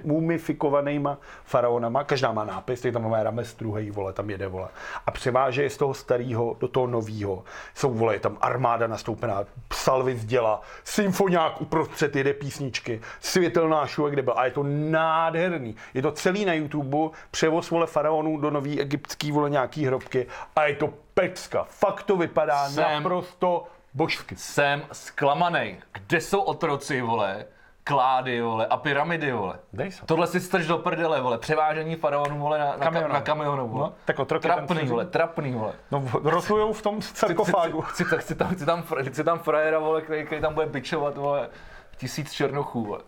mumifikovanýma 0.04 1.18
faraonama. 1.44 2.04
Každá 2.04 2.32
má 2.32 2.44
nápis, 2.44 2.80
tak 2.80 2.92
tam 2.92 3.10
má 3.10 3.22
Rames 3.22 3.54
druhý, 3.54 3.90
vole, 3.90 4.12
tam 4.12 4.30
jede, 4.30 4.46
vole. 4.46 4.68
A 5.06 5.10
převáže 5.10 5.62
je 5.62 5.70
z 5.70 5.76
toho 5.76 5.94
starého 5.94 6.56
do 6.60 6.68
toho 6.68 6.86
nového. 6.86 7.44
Jsou, 7.74 7.94
vole, 7.94 8.14
je 8.14 8.20
tam 8.20 8.38
armáda 8.40 8.86
nastoupená, 8.86 9.44
salvy 9.72 10.16
z 10.16 10.24
děla, 10.24 10.60
symfoniák 10.84 11.60
uprostřed 11.60 12.16
jede 12.16 12.32
písničky, 12.32 13.00
světelná 13.20 13.86
show, 13.86 14.10
kde 14.10 14.22
byl. 14.22 14.34
A 14.36 14.44
je 14.44 14.50
to 14.50 14.62
nádherný. 14.90 15.76
Je 15.94 16.02
to 16.02 16.12
celý 16.12 16.44
na 16.44 16.54
YouTube, 16.54 17.10
převoz 17.34 17.70
vole 17.70 17.86
faraonů 17.86 18.36
do 18.40 18.50
nový 18.50 18.80
egyptský 18.80 19.32
vole 19.32 19.50
nějaký 19.50 19.86
hrobky 19.86 20.26
a 20.56 20.64
je 20.64 20.74
to 20.74 20.88
pecka. 21.14 21.66
Fakt 21.68 22.02
to 22.02 22.16
vypadá 22.16 22.68
Jsem- 22.68 22.84
naprosto 22.94 23.66
božsky. 23.94 24.36
Jsem 24.36 24.82
zklamaný. 24.92 25.76
Kde 25.92 26.20
jsou 26.20 26.40
otroci, 26.40 27.00
vole? 27.02 27.44
Klády, 27.84 28.40
vole, 28.40 28.66
a 28.66 28.76
pyramidy, 28.76 29.32
vole. 29.32 29.58
Dej 29.72 29.90
se. 29.92 30.06
Tohle 30.06 30.26
si 30.26 30.40
strž 30.40 30.66
do 30.66 30.78
prdele, 30.78 31.20
vole. 31.20 31.38
Převážení 31.38 31.96
faraonů, 31.96 32.38
vole, 32.38 32.58
na, 32.58 32.76
na, 32.90 33.08
na 33.08 33.20
kamionu, 33.20 33.68
vole. 33.68 33.82
No, 33.88 33.94
tak 34.04 34.18
otroky 34.18 34.48
tam 34.48 34.56
Trapný, 34.56 34.74
přežili. 34.76 34.90
vole, 34.90 35.04
trapný, 35.06 35.52
vole. 35.52 35.72
No, 35.90 36.04
rotujou 36.22 36.72
v 36.72 36.82
tom 36.82 37.02
sarkofágu. 37.02 37.80
Chci, 37.80 38.04
chci, 38.04 38.16
chci, 38.18 38.34
tam, 38.34 38.48
chci, 38.54 38.66
tam, 38.66 38.82
chci 39.08 39.24
tam 39.24 39.38
frajera, 39.38 39.78
vole, 39.78 40.02
který, 40.02 40.24
který 40.26 40.40
tam 40.40 40.54
bude 40.54 40.66
bičovat, 40.66 41.16
vole, 41.16 41.48
tisíc 41.96 42.32
černochů, 42.32 42.84
vole. 42.84 43.00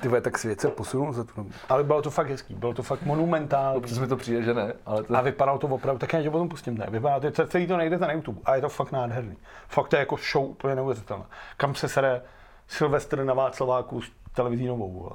Ty 0.00 0.08
vole, 0.08 0.20
tak 0.20 0.38
svět 0.38 0.60
se 0.60 0.68
posunul 0.68 1.12
za 1.12 1.24
tu 1.24 1.32
dobu. 1.36 1.50
Ale 1.68 1.84
bylo 1.84 2.02
to 2.02 2.10
fakt 2.10 2.28
hezký, 2.28 2.54
bylo 2.54 2.74
to 2.74 2.82
fakt 2.82 3.02
monumentální. 3.02 3.78
Občas 3.78 3.98
mi 3.98 4.06
to 4.06 4.16
přijde, 4.16 4.42
že 4.42 4.54
ne, 4.54 4.72
ale 4.86 5.02
to... 5.02 5.16
A 5.16 5.20
vypadalo 5.20 5.58
to 5.58 5.66
opravdu, 5.66 5.98
tak 5.98 6.12
já 6.12 6.22
tě 6.22 6.30
potom 6.30 6.48
pustím, 6.48 6.78
ne? 6.78 6.86
Vypadá 6.90 7.30
to, 7.30 7.46
celý 7.46 7.66
to 7.66 7.76
nejde 7.76 7.98
na 7.98 8.12
YouTube 8.12 8.40
a 8.44 8.54
je 8.54 8.60
to 8.60 8.68
fakt 8.68 8.92
nádherný. 8.92 9.36
Fakt 9.68 9.88
to 9.88 9.96
je 9.96 10.00
jako 10.00 10.16
show 10.32 10.44
úplně 10.44 10.74
neuvěřitelné. 10.74 11.24
Kam 11.56 11.74
se 11.74 11.88
sere 11.88 12.22
Silvestr 12.68 13.24
na 13.24 13.34
Václaváku 13.34 14.02
s 14.02 14.10
televizí 14.32 14.66
novou. 14.66 15.12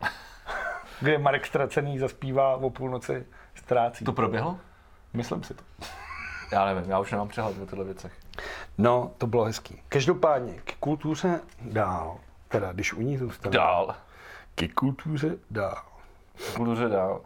Kde 1.00 1.18
Marek 1.18 1.46
Stracený 1.46 1.98
zaspívá 1.98 2.56
o 2.56 2.70
půlnoci 2.70 3.26
ztrácí. 3.54 4.04
To 4.04 4.12
proběhlo? 4.12 4.58
Myslím 5.12 5.42
si 5.42 5.54
to. 5.54 5.62
Já 6.52 6.64
nevím, 6.64 6.90
já 6.90 6.98
už 6.98 7.12
nemám 7.12 7.28
přehled 7.28 7.56
o 7.56 7.66
těchto 7.66 7.84
věcech. 7.84 8.12
No, 8.78 9.10
to 9.18 9.26
bylo 9.26 9.44
hezký. 9.44 9.82
Každopádně, 9.88 10.54
k 10.64 10.74
kultuře 10.80 11.40
dál. 11.60 12.16
Teda, 12.48 12.72
když 12.72 12.92
u 12.92 13.00
ní 13.00 13.18
zůstane. 13.18 13.52
Dál. 13.52 13.94
K 14.54 14.74
kultuře 14.74 15.36
dál. 15.50 15.82
K 16.36 16.56
kultuře 16.56 16.88
dál. 16.88 17.20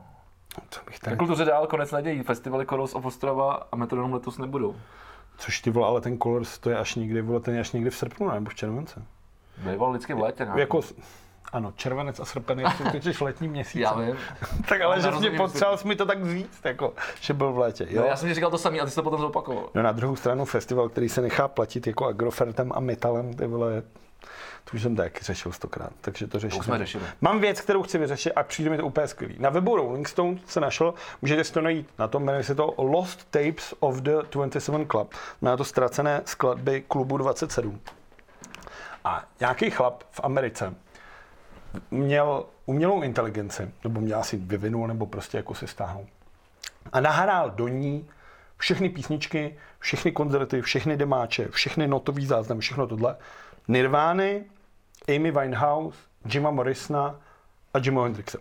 Co 0.71 0.81
bych 0.87 0.99
tady... 1.01 1.17
kultuře 1.17 1.45
dál, 1.45 1.67
konec 1.67 1.93
nadějí. 1.93 2.23
Festivaly 2.23 2.67
Koros 2.67 2.95
of 2.95 3.05
Ostrava 3.05 3.67
a 3.73 3.77
Metronom 3.77 4.13
letos 4.13 4.39
nebudou. 4.39 4.77
Což 5.39 5.61
ty 5.61 5.71
vole, 5.71 5.87
ale 5.87 6.01
ten 6.01 6.19
Colors 6.19 6.59
to 6.59 6.71
je 6.71 6.79
až 6.79 6.95
někdy, 6.95 7.23
vole, 7.23 7.41
ten 7.41 7.55
je 7.55 7.61
až 7.61 7.73
někdy 7.73 7.91
v 7.91 7.97
srpnu 7.97 8.31
nebo 8.31 8.51
v 8.51 8.55
července. 8.55 9.03
Býval 9.59 9.91
vždycky 9.91 10.15
v 10.15 10.19
létě. 10.19 10.45
ne? 10.45 10.53
Jako, 10.57 10.81
ano, 11.53 11.73
červenec 11.77 12.21
a 12.21 12.25
srpen 12.25 12.63
jsou 12.77 12.91
totiž 12.91 13.21
letní 13.21 13.49
měsíce. 13.49 13.81
Já 13.81 13.95
vím. 13.95 14.17
Tak 14.69 14.81
ale 14.81 15.01
že 15.01 15.11
mě 15.11 15.31
potřeboval 15.31 15.79
jsi 15.79 15.89
mi 15.89 15.97
to 15.97 16.07
tak 16.07 16.27
říct, 16.27 16.61
jako, 16.65 16.95
že 17.21 17.35
byl 17.35 17.53
v 17.53 17.59
létě. 17.59 17.87
Jo? 17.91 18.01
No, 18.03 18.07
já 18.07 18.17
jsem 18.17 18.29
ti 18.29 18.35
říkal 18.35 18.51
to 18.51 18.59
samý 18.59 18.81
a 18.81 18.85
ty 18.85 18.91
jsi 18.91 18.97
to 18.97 19.03
potom 19.03 19.21
zopakoval. 19.21 19.71
No 19.75 19.83
na 19.83 19.93
druhou 19.93 20.17
stranu 20.17 20.45
festival, 20.45 20.89
který 20.89 21.09
se 21.09 21.21
nechá 21.23 21.49
platit 21.49 21.87
jako 21.87 22.07
Agrofertem 22.07 22.73
a 22.75 22.81
Metalem, 22.81 23.35
ty 23.35 23.47
vole, 23.47 23.83
to 24.71 24.77
už 24.77 24.83
jsem 24.83 24.97
taky 24.97 25.25
řešil 25.25 25.53
stokrát, 25.53 25.93
takže 26.01 26.27
to 26.27 26.39
řeším. 26.39 26.61
už 26.61 26.67
jsme 26.67 26.79
řešili. 26.79 27.05
Mám 27.21 27.41
věc, 27.41 27.61
kterou 27.61 27.83
chci 27.83 27.99
vyřešit 27.99 28.33
a 28.33 28.43
přijde 28.43 28.71
mi 28.71 28.77
to 28.77 28.87
úplně 28.87 29.07
skvělý. 29.07 29.37
Na 29.39 29.51
webu 29.51 29.77
Rolling 29.77 30.09
Stone 30.09 30.39
se 30.47 30.61
našel, 30.61 30.95
můžete 31.23 31.45
si 31.45 31.53
to 31.53 31.61
najít 31.61 31.89
na 31.99 32.09
tom, 32.09 32.25
jmenuje 32.25 32.45
se 32.45 32.55
to 32.55 32.75
Lost 32.79 33.31
Tapes 33.31 33.75
of 33.81 33.97
the 33.97 34.13
27 34.31 34.87
Club. 34.87 35.15
Má 35.41 35.57
to 35.57 35.65
ztracené 35.65 36.23
skladby 36.25 36.85
klubu 36.89 37.17
27. 37.17 37.81
A 39.05 39.25
nějaký 39.41 39.71
chlap 39.71 40.03
v 40.11 40.21
Americe 40.23 40.75
měl 41.91 42.45
umělou 42.67 43.03
inteligenci, 43.03 43.71
nebo 43.85 44.01
měl 44.01 44.19
asi 44.19 44.37
vyvinul, 44.37 44.87
nebo 44.87 45.07
prostě 45.07 45.37
jako 45.37 45.55
si 45.55 45.67
stáhnul. 45.67 46.07
A 46.93 47.01
nahrál 47.01 47.51
do 47.51 47.69
ní 47.69 48.09
všechny 48.57 48.89
písničky, 48.89 49.57
všechny 49.79 50.13
koncerty, 50.13 50.63
všechny 50.63 50.97
demáče, 50.97 51.49
všechny 51.49 51.89
notový 51.89 52.27
záznamy, 52.27 52.61
všechno 52.61 52.87
tohle. 52.87 53.17
Nirvány, 53.69 54.45
Amy 55.09 55.31
Winehouse, 55.31 55.99
Jima 56.33 56.51
Morrisona 56.51 57.21
a 57.75 57.79
Jima 57.79 58.03
Hendrixe. 58.03 58.39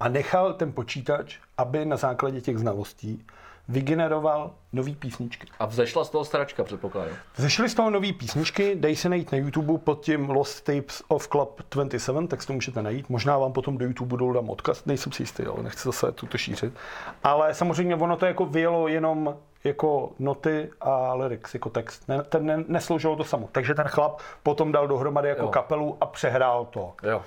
A 0.00 0.08
nechal 0.08 0.54
ten 0.54 0.72
počítač, 0.72 1.36
aby 1.58 1.84
na 1.84 1.96
základě 1.96 2.40
těch 2.40 2.58
znalostí 2.58 3.26
vygeneroval 3.68 4.54
nový 4.72 4.94
písničky. 4.94 5.46
A 5.58 5.66
vzešla 5.66 6.04
z 6.04 6.10
toho 6.10 6.24
stračka, 6.24 6.64
předpokládám. 6.64 7.16
Zešly 7.36 7.68
z 7.68 7.74
toho 7.74 7.90
nové 7.90 8.12
písničky, 8.12 8.74
dej 8.74 8.96
se 8.96 9.08
najít 9.08 9.32
na 9.32 9.38
YouTube 9.38 9.78
pod 9.78 10.04
tím 10.04 10.30
Lost 10.30 10.64
Tapes 10.64 11.02
of 11.08 11.28
Club 11.28 11.62
27, 11.70 12.28
tak 12.28 12.42
si 12.42 12.46
to 12.46 12.52
můžete 12.52 12.82
najít. 12.82 13.08
Možná 13.08 13.38
vám 13.38 13.52
potom 13.52 13.78
do 13.78 13.84
YouTube 13.84 14.16
dolů 14.16 14.32
dám 14.32 14.50
odkaz, 14.50 14.84
nejsem 14.84 15.12
si 15.12 15.22
jistý, 15.22 15.42
ale 15.42 15.62
nechci 15.62 15.82
zase 15.84 16.12
tuto 16.12 16.38
šířit. 16.38 16.74
Ale 17.22 17.54
samozřejmě 17.54 17.96
ono 17.96 18.16
to 18.16 18.26
jako 18.26 18.46
vyjelo 18.46 18.88
jenom 18.88 19.36
jako 19.64 20.12
noty 20.18 20.70
a 20.80 21.14
lyrics, 21.14 21.54
jako 21.54 21.70
text. 21.70 22.08
Ne, 22.08 22.22
ten 22.22 22.46
ne, 22.46 22.64
nesloužilo 22.68 23.16
to 23.16 23.24
samo. 23.24 23.48
Takže 23.52 23.74
ten 23.74 23.86
chlap 23.88 24.20
potom 24.42 24.72
dal 24.72 24.88
dohromady 24.88 25.28
jako 25.28 25.42
Jo. 25.42 25.48
kapelu 25.48 25.96
a 26.00 26.06
přehrál 26.06 26.64
to. 26.64 26.92
Jo. 27.02 27.22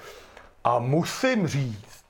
A 0.63 0.79
musím 0.79 1.47
říct, 1.47 2.05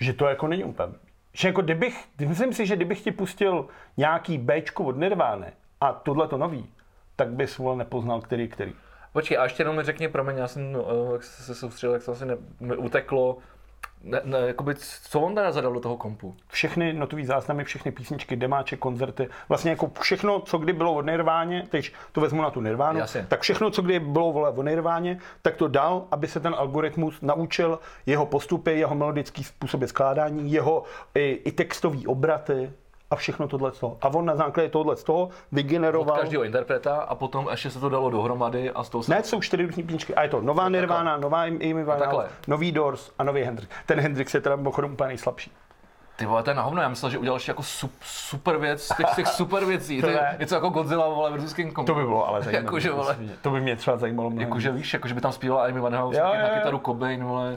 že 0.00 0.12
to 0.12 0.26
jako 0.26 0.46
není 0.46 0.64
úplně. 0.64 0.92
Že 1.32 1.48
jako 1.48 1.62
kdybych, 1.62 2.04
myslím 2.26 2.52
si, 2.52 2.66
že 2.66 2.76
kdybych 2.76 3.00
ti 3.02 3.12
pustil 3.12 3.66
nějaký 3.96 4.38
Bčko 4.38 4.84
od 4.84 4.96
Nirvány 4.96 5.46
a 5.80 5.92
tohle 5.92 6.28
to 6.28 6.38
nový, 6.38 6.70
tak 7.16 7.28
bys 7.28 7.58
vole 7.58 7.76
nepoznal, 7.76 8.20
který 8.20 8.48
který. 8.48 8.72
Počkej, 9.12 9.38
a 9.38 9.42
ještě 9.44 9.60
jenom 9.62 9.76
mi 9.76 9.82
řekni, 9.82 10.08
promiň, 10.08 10.36
já 10.36 10.48
jsem, 10.48 10.72
no, 10.72 10.86
jak 11.12 11.22
se 11.24 11.54
soustředil, 11.54 11.94
jak 11.94 12.04
to 12.04 12.12
asi 12.12 12.26
ne, 12.26 12.36
mi 12.60 12.76
uteklo. 12.76 13.38
Ne, 14.04 14.20
ne, 14.24 14.38
jakoby, 14.38 14.74
co 15.10 15.20
on 15.20 15.34
teda 15.34 15.52
zadal 15.52 15.72
do 15.72 15.80
toho 15.80 15.96
kompu? 15.96 16.34
všechny 16.48 16.92
notové 16.92 17.24
záznamy, 17.24 17.64
všechny 17.64 17.92
písničky, 17.92 18.36
demáče, 18.36 18.76
koncerty, 18.76 19.28
vlastně 19.48 19.70
jako 19.70 19.90
všechno, 20.00 20.40
co 20.40 20.58
kdy 20.58 20.72
bylo 20.72 20.94
od 20.94 21.06
Nirváně, 21.06 21.66
teď 21.70 21.92
to 22.12 22.20
vezmu 22.20 22.42
na 22.42 22.50
tu 22.50 22.60
Nirvánu, 22.60 22.98
Jasně. 22.98 23.26
tak 23.28 23.40
všechno, 23.40 23.70
co 23.70 23.82
kdy 23.82 24.00
bylo 24.00 24.32
vole 24.32 24.50
o 24.50 24.62
Nirváně, 24.62 25.18
tak 25.42 25.56
to 25.56 25.68
dal, 25.68 26.04
aby 26.10 26.28
se 26.28 26.40
ten 26.40 26.54
algoritmus 26.58 27.20
naučil 27.22 27.78
jeho 28.06 28.26
postupy, 28.26 28.78
jeho 28.78 28.94
melodický 28.94 29.44
způsoby 29.44 29.84
skládání, 29.84 30.52
jeho 30.52 30.82
i, 31.14 31.42
i 31.44 31.52
textový 31.52 32.06
obraty 32.06 32.70
a 33.12 33.16
všechno 33.16 33.48
tohle. 33.48 33.72
A 34.02 34.08
on 34.08 34.24
na 34.26 34.36
základě 34.36 34.68
tohle 34.68 34.96
z 34.96 35.04
toho 35.04 35.22
Od 35.22 35.30
vygeneroval. 35.52 36.16
každého 36.18 36.44
interpreta 36.44 36.96
a 36.96 37.14
potom 37.14 37.48
ještě 37.50 37.70
se 37.70 37.80
to 37.80 37.88
dalo 37.88 38.10
dohromady 38.10 38.70
a 38.70 38.82
z 38.84 38.88
toho 38.88 39.02
se... 39.02 39.14
Ne, 39.14 39.22
jsou 39.24 39.40
čtyři 39.40 39.66
různé 39.66 39.82
písničky. 39.82 40.14
A 40.14 40.22
je 40.22 40.28
to 40.28 40.40
nová 40.40 40.68
Nirvana, 40.68 41.16
nová 41.16 41.42
Amy 41.42 41.58
Winehouse, 41.58 41.98
takhle. 41.98 42.26
nový 42.48 42.72
Doors 42.72 43.10
a 43.18 43.24
nový 43.24 43.42
Hendrix. 43.42 43.70
Ten 43.86 44.00
Hendrix 44.00 44.34
je 44.34 44.40
teda 44.40 44.56
mimochodem 44.56 44.92
úplně 44.92 45.08
nejslabší. 45.08 45.52
Ty 46.16 46.26
vole, 46.26 46.42
to 46.42 46.50
je 46.50 46.54
na 46.54 46.62
hovno, 46.62 46.82
já 46.82 46.88
myslel, 46.88 47.10
že 47.10 47.18
udělal 47.18 47.36
ještě 47.36 47.50
jako 47.50 47.62
sup, 47.62 47.92
super 48.02 48.56
věc, 48.56 48.82
z 48.82 48.96
těch, 48.96 49.06
z 49.08 49.16
těch 49.16 49.26
super 49.28 49.64
věcí, 49.64 50.00
to 50.00 50.06
To 50.06 50.12
je 50.12 50.36
něco 50.40 50.54
jako 50.54 50.68
Godzilla, 50.68 51.08
vole, 51.08 51.30
versus 51.30 51.52
King 51.52 51.72
Kong. 51.72 51.86
To 51.86 51.94
by 51.94 52.02
bylo 52.02 52.28
ale 52.28 52.42
zajímavé. 52.42 52.64
Jakože, 52.66 52.90
vole, 52.90 53.16
To 53.42 53.50
by 53.50 53.60
mě 53.60 53.76
třeba 53.76 53.96
zajímalo 53.96 54.30
mnohem. 54.30 54.48
jakože 54.48 54.70
víš, 54.72 54.92
jakože 54.94 55.14
by 55.14 55.20
tam 55.20 55.32
zpívala 55.32 55.64
Amy 55.64 55.80
Winehouse, 55.80 56.18
Jo, 56.18 56.24
na 56.42 56.48
kytaru 56.48 56.78
Cobain, 56.78 57.24
vole, 57.24 57.56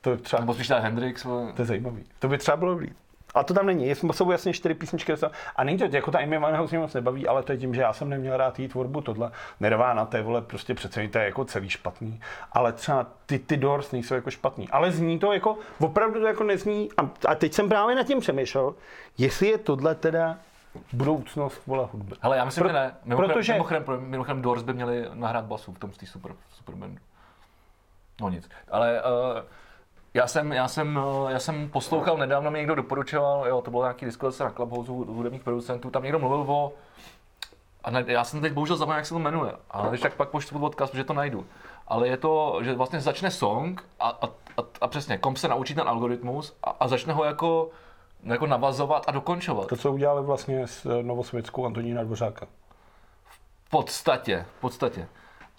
To 0.00 0.10
je 0.10 0.16
třeba 0.16 0.40
nebo 0.40 0.54
spíš 0.54 0.70
Hendrix, 0.70 1.24
vole. 1.24 1.52
To 1.52 1.62
je 1.62 1.66
zajímavý. 1.66 2.04
To 2.18 2.28
by 2.28 2.38
třeba 2.38 2.56
bylo 2.56 2.70
dobrý. 2.70 2.88
A 3.34 3.42
to 3.44 3.54
tam 3.54 3.66
není. 3.66 3.94
Jsou 4.12 4.30
jasně 4.30 4.52
čtyři 4.52 4.74
písničky. 4.74 5.12
A 5.56 5.64
není 5.64 5.78
to 5.78 5.84
jako 5.90 6.10
ta 6.10 6.18
Amy 6.18 6.38
Winehouse 6.38 6.76
mě 6.76 6.78
moc 6.82 6.94
nebaví, 6.94 7.28
ale 7.28 7.42
to 7.42 7.52
je 7.52 7.58
tím, 7.58 7.74
že 7.74 7.80
já 7.80 7.92
jsem 7.92 8.08
neměl 8.08 8.36
rád 8.36 8.58
její 8.58 8.68
tvorbu. 8.68 9.00
Tohle 9.00 9.30
Nirvana, 9.60 10.04
to 10.06 10.16
je 10.16 10.22
vole 10.22 10.42
prostě 10.42 10.74
přece 10.74 11.08
to 11.08 11.18
je 11.18 11.24
jako 11.24 11.44
celý 11.44 11.70
špatný. 11.70 12.20
Ale 12.52 12.72
třeba 12.72 13.06
ty, 13.26 13.38
ty 13.38 13.56
Doors 13.56 13.92
nejsou 13.92 14.14
jako 14.14 14.30
špatný. 14.30 14.68
Ale 14.68 14.90
zní 14.92 15.18
to 15.18 15.32
jako, 15.32 15.58
opravdu 15.80 16.20
to 16.20 16.26
jako 16.26 16.44
nezní. 16.44 16.88
A, 16.96 17.10
a 17.28 17.34
teď 17.34 17.52
jsem 17.52 17.68
právě 17.68 17.96
nad 17.96 18.06
tím 18.06 18.20
přemýšlel, 18.20 18.74
jestli 19.18 19.48
je 19.48 19.58
tohle 19.58 19.94
teda 19.94 20.38
budoucnost 20.92 21.62
vole 21.66 21.88
hudby. 21.92 22.14
Hele, 22.20 22.36
já 22.36 22.44
myslím, 22.44 22.62
Pro- 22.62 22.68
že 22.68 22.72
ne. 22.74 22.94
Mimochodem, 23.04 23.30
protože- 23.30 23.52
mimochodem, 23.52 23.84
mimochodem 23.98 24.42
Doors 24.42 24.62
by 24.62 24.72
měli 24.72 25.08
nahrát 25.14 25.44
basu 25.44 25.72
v 25.72 25.78
tom 25.78 25.92
z 25.92 25.96
té 25.96 26.06
super, 26.06 26.32
super 26.50 26.74
bandu. 26.74 26.98
No 28.20 28.28
nic. 28.28 28.48
Ale 28.70 29.02
uh, 29.02 29.08
já 30.14 30.26
jsem, 30.26 30.52
já, 30.52 30.68
jsem, 30.68 30.96
uh, 30.96 31.30
já 31.30 31.38
jsem 31.38 31.68
poslouchal, 31.68 32.16
nedávno 32.16 32.50
mi 32.50 32.58
někdo 32.58 32.74
doporučoval, 32.74 33.46
jo, 33.48 33.62
to 33.62 33.70
bylo 33.70 33.82
nějaký 33.82 34.04
diskuse 34.04 34.44
na 34.44 34.50
Clubhouse 34.50 34.92
hudebních 34.92 35.42
producentů, 35.42 35.90
tam 35.90 36.02
někdo 36.02 36.18
mluvil 36.18 36.44
o 36.48 36.72
a 37.84 37.90
ne, 37.90 38.04
já 38.06 38.24
jsem 38.24 38.40
teď 38.40 38.52
bohužel 38.52 38.76
zapomněl, 38.76 38.96
jak 38.96 39.06
se 39.06 39.14
to 39.14 39.18
jmenuje, 39.18 39.52
ale 39.70 39.88
když 39.88 40.00
tak 40.00 40.14
pak 40.14 40.28
pošlu 40.28 40.64
odkaz, 40.64 40.90
protože 40.90 41.04
to 41.04 41.12
najdu. 41.12 41.46
Ale 41.88 42.08
je 42.08 42.16
to, 42.16 42.58
že 42.62 42.74
vlastně 42.74 43.00
začne 43.00 43.30
song 43.30 43.84
a, 44.00 44.08
a, 44.08 44.26
a, 44.26 44.62
a 44.80 44.88
přesně, 44.88 45.18
kom 45.18 45.36
se 45.36 45.48
naučí 45.48 45.74
ten 45.74 45.88
algoritmus 45.88 46.56
a, 46.62 46.70
a 46.70 46.88
začne 46.88 47.12
ho 47.12 47.24
jako, 47.24 47.70
jako 48.22 48.46
navazovat 48.46 49.04
a 49.06 49.10
dokončovat. 49.12 49.66
To, 49.66 49.76
co 49.76 49.92
udělali 49.92 50.22
vlastně 50.22 50.66
s 50.66 50.86
eh, 50.86 51.02
Novosvětskou 51.02 51.66
Antonína 51.66 52.02
Dvořáka. 52.02 52.46
V 53.64 53.70
podstatě, 53.70 54.46
v 54.58 54.60
podstatě. 54.60 55.08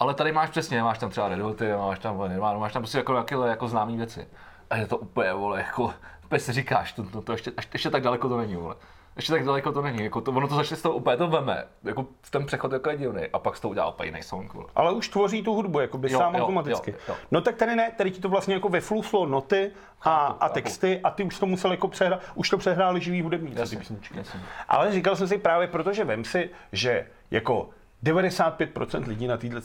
Ale 0.00 0.14
tady 0.14 0.32
máš 0.32 0.50
přesně, 0.50 0.82
máš 0.82 0.98
tam 0.98 1.10
třeba 1.10 1.28
Red 1.28 1.40
Hoty, 1.40 1.72
máš 1.72 1.98
tam 1.98 2.28
Nirvana, 2.28 2.58
máš 2.58 2.72
tam 2.72 2.82
prostě 2.82 2.98
jako, 2.98 3.14
jako, 3.14 3.42
jako 3.42 3.68
známý 3.68 3.96
věci. 3.96 4.28
A 4.70 4.76
je 4.76 4.86
to 4.86 4.96
úplně, 4.96 5.32
vole, 5.32 5.58
jako, 5.58 5.94
úplně 6.24 6.38
si 6.40 6.52
říkáš, 6.52 6.92
to, 6.92 7.02
to, 7.02 7.22
to 7.22 7.32
ještě, 7.32 7.52
ještě, 7.72 7.90
tak 7.90 8.02
daleko 8.02 8.28
to 8.28 8.36
není, 8.38 8.56
vole. 8.56 8.74
Ještě 9.16 9.32
tak 9.32 9.44
daleko 9.44 9.72
to 9.72 9.82
není, 9.82 10.04
jako 10.04 10.20
to, 10.20 10.30
ono 10.30 10.48
to 10.48 10.54
začne 10.54 10.76
z 10.76 10.82
toho 10.82 10.94
úplně 10.94 11.16
to 11.16 11.28
veme, 11.28 11.64
jako 11.84 12.06
ten 12.30 12.46
přechod 12.46 12.72
jako 12.72 12.90
je 12.90 12.96
divný, 12.96 13.22
a 13.32 13.38
pak 13.38 13.56
z 13.56 13.60
toho 13.60 13.70
udělá 13.70 13.88
úplně 13.88 14.08
jiný 14.08 14.22
song, 14.22 14.54
vole. 14.54 14.66
Ale 14.74 14.92
už 14.92 15.08
tvoří 15.08 15.42
tu 15.42 15.54
hudbu, 15.54 15.80
jakoby 15.80 16.12
Jo, 16.12 16.18
sám 16.18 16.34
jo, 16.34 16.42
automaticky. 16.44 16.90
jo, 16.90 16.96
jo. 17.08 17.14
No 17.30 17.40
tak 17.40 17.56
tady 17.56 17.76
ne, 17.76 17.92
tady 17.96 18.10
ti 18.10 18.20
to 18.20 18.28
vlastně 18.28 18.54
jako 18.54 18.68
vyfluslo 18.68 19.26
noty 19.26 19.70
a, 20.02 20.26
a 20.26 20.48
texty 20.48 21.00
a 21.04 21.10
ty 21.10 21.24
už 21.24 21.38
to 21.38 21.46
musel 21.46 21.70
jako 21.70 21.88
přehrát, 21.88 22.20
už 22.34 22.50
to 22.50 22.58
přehráli 22.58 23.00
živý 23.00 23.22
hudebníci. 23.22 23.58
Jasně, 23.58 23.78
jasně. 24.14 24.40
Ale 24.68 24.92
říkal 24.92 25.16
jsem 25.16 25.28
si 25.28 25.38
právě 25.38 25.66
proto, 25.68 25.92
že 25.92 26.04
vem 26.04 26.24
si, 26.24 26.50
že 26.72 27.06
jako 27.30 27.70
95% 28.04 29.06
lidí 29.08 29.26
na 29.26 29.36
této 29.36 29.60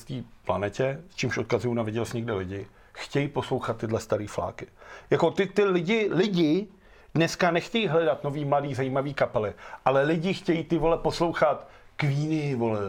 planetě, 0.46 1.02
s 1.10 1.16
čímž 1.16 1.38
odkazuju 1.38 1.74
na 1.74 1.84
viděl 1.84 2.06
jsi 2.06 2.18
někde 2.18 2.34
lidi, 2.34 2.68
chtějí 2.94 3.28
poslouchat 3.28 3.78
tyhle 3.78 4.00
staré 4.00 4.28
fláky. 4.28 4.68
Jako 5.10 5.32
ty, 5.32 5.46
ty 5.46 5.64
lidi, 5.64 6.10
lidi 6.12 6.68
dneska 7.16 7.52
nechtějí 7.52 7.88
hledat 7.88 8.24
nový, 8.24 8.46
mladý, 8.46 8.74
zajímavý 8.74 9.14
kapely, 9.14 9.54
ale 9.86 10.04
lidi 10.04 10.34
chtějí 10.34 10.64
ty 10.64 10.78
vole 10.78 10.98
poslouchat 10.98 11.68
Queeny, 11.96 12.56
vole, 12.56 12.80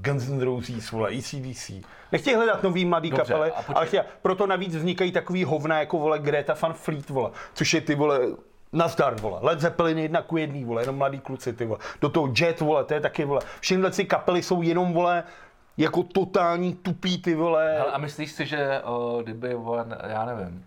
Guns 0.00 0.28
N' 0.28 0.40
Roses, 0.40 0.90
vole, 0.90 1.10
ACDC. 1.10 1.70
Nechtějí 2.12 2.36
hledat 2.36 2.62
nový 2.62 2.84
mladý 2.84 3.10
Dobře, 3.10 3.32
kapely, 3.32 3.52
ale 3.74 3.86
chtějí, 3.86 4.02
proto 4.22 4.46
navíc 4.46 4.76
vznikají 4.76 5.12
takový 5.12 5.44
hovna 5.44 5.78
jako 5.78 5.98
vole 5.98 6.18
Greta 6.18 6.54
Van 6.62 6.72
Fleet, 6.72 7.10
vole, 7.10 7.30
což 7.54 7.74
je 7.74 7.80
ty 7.80 7.94
vole 7.94 8.20
Nazdar, 8.72 9.20
vole. 9.20 9.38
Led 9.42 9.60
Zeppelin 9.60 9.98
jedna 9.98 10.22
ku 10.22 10.36
jedný, 10.36 10.64
vole, 10.64 10.82
jenom 10.82 10.96
mladý 10.96 11.20
kluci, 11.20 11.52
ty 11.52 11.64
vole. 11.64 11.78
Do 12.00 12.08
toho 12.08 12.32
Jet, 12.36 12.60
vole, 12.60 12.84
to 12.84 12.94
je 12.94 13.00
taky, 13.00 13.24
vole. 13.24 13.40
Všechny 13.60 13.90
ty 13.90 14.04
kapely 14.04 14.42
jsou 14.42 14.62
jenom, 14.62 14.92
vole, 14.92 15.24
jako 15.76 16.02
totální 16.02 16.74
tupý, 16.74 17.22
ty 17.22 17.34
vole. 17.34 17.72
Hele, 17.72 17.92
a 17.92 17.98
myslíš 17.98 18.32
si, 18.32 18.46
že 18.46 18.80
o, 18.84 19.20
kdyby, 19.22 19.54
vole, 19.54 19.86
já 20.06 20.24
nevím, 20.24 20.66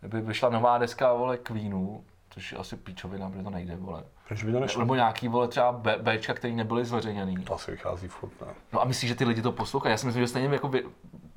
kdyby 0.00 0.20
vyšla 0.20 0.48
nová 0.48 0.78
deska, 0.78 1.12
vole, 1.12 1.38
Queenu, 1.38 2.04
což 2.30 2.52
je 2.52 2.58
asi 2.58 2.76
píčovina, 2.76 3.30
protože 3.30 3.42
to 3.42 3.50
nejde, 3.50 3.76
vole. 3.76 4.02
Proč 4.28 4.42
by 4.44 4.52
to 4.52 4.60
nešlo? 4.60 4.80
Nebo 4.80 4.94
nějaký, 4.94 5.28
vole, 5.28 5.48
třeba 5.48 5.72
B, 5.72 5.96
Bčka, 6.02 6.34
který 6.34 6.56
nebyly 6.56 6.84
zveřejněný. 6.84 7.36
To 7.36 7.54
asi 7.54 7.70
vychází 7.70 8.08
furt, 8.08 8.40
ne? 8.40 8.46
No 8.72 8.82
a 8.82 8.84
myslíš, 8.84 9.08
že 9.08 9.14
ty 9.14 9.24
lidi 9.24 9.42
to 9.42 9.52
poslouchají? 9.52 9.90
Já 9.90 9.96
si 9.96 10.06
myslím, 10.06 10.22
že 10.24 10.28
stejně 10.28 10.48
jako 10.48 10.70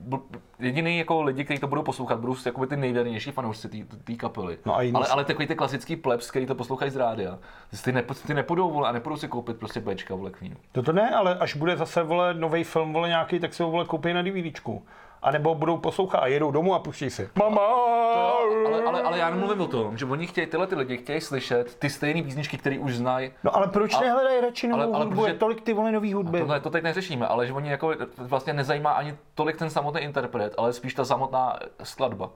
bu- 0.09 0.21
jediný 0.59 0.97
jako 0.97 1.21
lidi, 1.21 1.43
kteří 1.45 1.59
to 1.59 1.67
budou 1.67 1.83
poslouchat, 1.83 2.19
budou 2.19 2.35
jakoby 2.45 2.67
ty 2.67 2.77
nejvěrnější 2.77 3.31
fanoušci 3.31 3.69
té- 4.03 4.15
kapely. 4.15 4.57
No 4.65 4.73
a 4.75 4.91
ale, 4.93 5.07
ale 5.07 5.25
takový 5.25 5.47
ty 5.47 5.55
klasický 5.55 5.95
plebs, 5.95 6.31
který 6.31 6.45
to 6.45 6.55
poslouchají 6.55 6.91
z 6.91 6.95
rádia. 6.95 7.39
Ty, 7.83 7.91
nepo, 7.91 8.13
ty 8.13 8.33
nepůjdou, 8.33 8.71
vole, 8.71 8.89
a 8.89 8.91
nepůjdou 8.91 9.17
si 9.17 9.27
koupit 9.27 9.57
prostě 9.57 9.79
Bčka, 9.79 10.15
vole, 10.15 10.31
Queenu. 10.31 10.55
To 10.71 10.83
to 10.83 10.93
ne, 10.93 11.09
ale 11.15 11.35
až 11.37 11.55
bude 11.55 11.77
zase, 11.77 12.03
vole, 12.03 12.33
nový 12.33 12.63
film, 12.63 12.93
vole, 12.93 13.07
nějaký, 13.07 13.39
tak 13.39 13.53
si 13.53 13.63
ho, 13.63 13.71
vole, 13.71 13.85
koupí 13.85 14.13
na 14.13 14.21
DVDčku. 14.21 14.85
A 15.22 15.32
nebo 15.32 15.55
budou 15.55 15.78
poslouchat 15.78 16.17
a 16.20 16.28
jedou 16.28 16.51
domů 16.51 16.74
a 16.76 16.80
pustí 16.80 17.09
si. 17.09 17.30
Mama! 17.36 17.61
Ale, 17.61 18.84
ale, 18.88 19.01
ale 19.01 19.17
já 19.17 19.30
nemluvím 19.30 19.61
o 19.61 19.67
tom, 19.67 19.97
že 19.97 20.05
oni 20.05 20.28
chtějí, 20.28 20.47
tyhle 20.47 20.67
ty 20.67 20.76
lidi 20.76 20.97
chtějí 20.97 21.22
slyšet 21.22 21.76
ty 21.76 21.89
stejné 21.89 22.24
písničky, 22.24 22.57
které 22.57 22.80
už 22.80 22.95
znají. 22.95 23.32
No 23.43 23.55
ale 23.55 23.67
proč 23.67 23.93
A- 23.93 23.99
nehledají 24.01 24.41
radši 24.41 24.67
novou 24.67 24.82
ale- 24.84 24.93
ale 24.93 25.05
hudbu? 25.05 25.22
protože- 25.22 25.34
Je 25.34 25.38
tolik 25.39 25.61
ty 25.61 25.74
vole 25.74 25.91
nový 25.91 26.13
hudby. 26.13 26.39
Tohle 26.39 26.59
to 26.59 26.70
teď 26.70 26.84
neřešíme, 26.84 27.28
ale 27.28 27.47
že 27.47 27.53
oni 27.53 27.70
jako 27.70 27.91
vlastně 28.17 28.53
nezajímá 28.53 28.91
ani 28.91 29.17
tolik 29.36 29.57
ten 29.57 29.70
samotný 29.70 30.01
interpret, 30.01 30.53
ale 30.57 30.74
spíš 30.74 30.93
ta 30.93 31.05
samotná 31.05 31.59
skladba. 31.84 32.30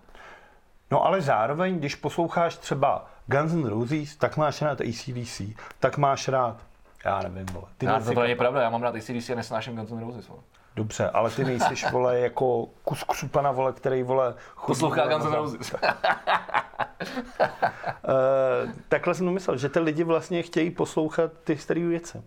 No 0.91 1.05
ale 1.05 1.21
zároveň, 1.21 1.77
když 1.79 1.95
posloucháš 1.95 2.57
třeba 2.57 3.05
Guns 3.27 3.53
N' 3.53 3.65
Roses, 3.69 4.15
tak 4.15 4.37
máš 4.37 4.61
rád 4.61 4.81
ACDC, 4.81 5.41
tak 5.79 5.97
máš 5.97 6.27
rád, 6.27 6.57
já 7.05 7.21
nevím, 7.21 7.45
vole. 7.45 7.65
Ty 7.77 7.85
Já, 7.85 7.91
nejsi, 7.97 8.13
to 8.15 8.21
není 8.21 8.35
pravda, 8.35 8.61
já 8.61 8.69
mám 8.69 8.83
rád 8.83 8.95
ACDC 8.95 9.29
a 9.29 9.35
nesnáším 9.35 9.75
Guns 9.75 9.91
N' 9.91 9.99
Roses. 9.99 10.27
vole. 10.27 10.41
Dobře, 10.75 11.09
ale 11.09 11.31
ty 11.31 11.43
nejsiš, 11.43 11.91
vole, 11.91 12.19
jako 12.19 12.65
kus 12.83 13.03
křupana, 13.03 13.51
vole, 13.51 13.73
který, 13.73 14.03
vole, 14.03 14.35
chodí, 14.55 14.67
Poslouchá 14.67 15.07
Guns 15.07 15.25
N' 15.25 15.33
Roses. 15.33 15.73
Uh, 15.73 15.79
takhle 18.89 19.15
jsem 19.15 19.31
myslel, 19.31 19.57
že 19.57 19.69
ty 19.69 19.79
lidi 19.79 20.03
vlastně 20.03 20.41
chtějí 20.41 20.71
poslouchat 20.71 21.31
ty 21.43 21.57
staré 21.57 21.81
věci. 21.81 22.23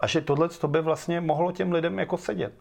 A 0.00 0.06
že 0.06 0.20
tohle 0.20 0.48
to 0.48 0.68
by 0.68 0.80
vlastně 0.80 1.20
mohlo 1.20 1.52
těm 1.52 1.72
lidem 1.72 1.98
jako 1.98 2.16
sedět. 2.16 2.52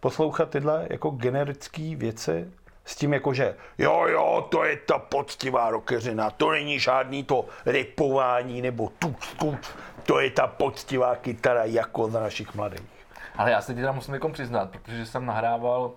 Poslouchat 0.00 0.50
tyhle 0.50 0.86
jako 0.90 1.10
generické 1.10 1.96
věci 1.96 2.50
s 2.84 2.96
tím 2.96 3.12
jako, 3.12 3.34
že 3.34 3.56
jo, 3.78 4.06
jo, 4.06 4.46
to 4.50 4.64
je 4.64 4.76
ta 4.76 4.98
poctivá 4.98 5.70
rockeřina, 5.70 6.30
to 6.30 6.50
není 6.50 6.78
žádný 6.78 7.24
to 7.24 7.44
ripování 7.66 8.62
nebo 8.62 8.92
tuc, 8.98 9.34
tuc, 9.38 9.70
to 10.06 10.20
je 10.20 10.30
ta 10.30 10.46
poctivá 10.46 11.16
kytara 11.16 11.64
jako 11.64 12.10
za 12.10 12.20
našich 12.20 12.54
mladých. 12.54 12.95
Ale 13.36 13.50
já 13.50 13.60
se 13.60 13.74
ti 13.74 13.80
teda 13.80 13.92
musím 13.92 14.14
někom 14.14 14.32
přiznat, 14.32 14.70
protože 14.70 15.06
jsem 15.06 15.26
nahrával 15.26 15.90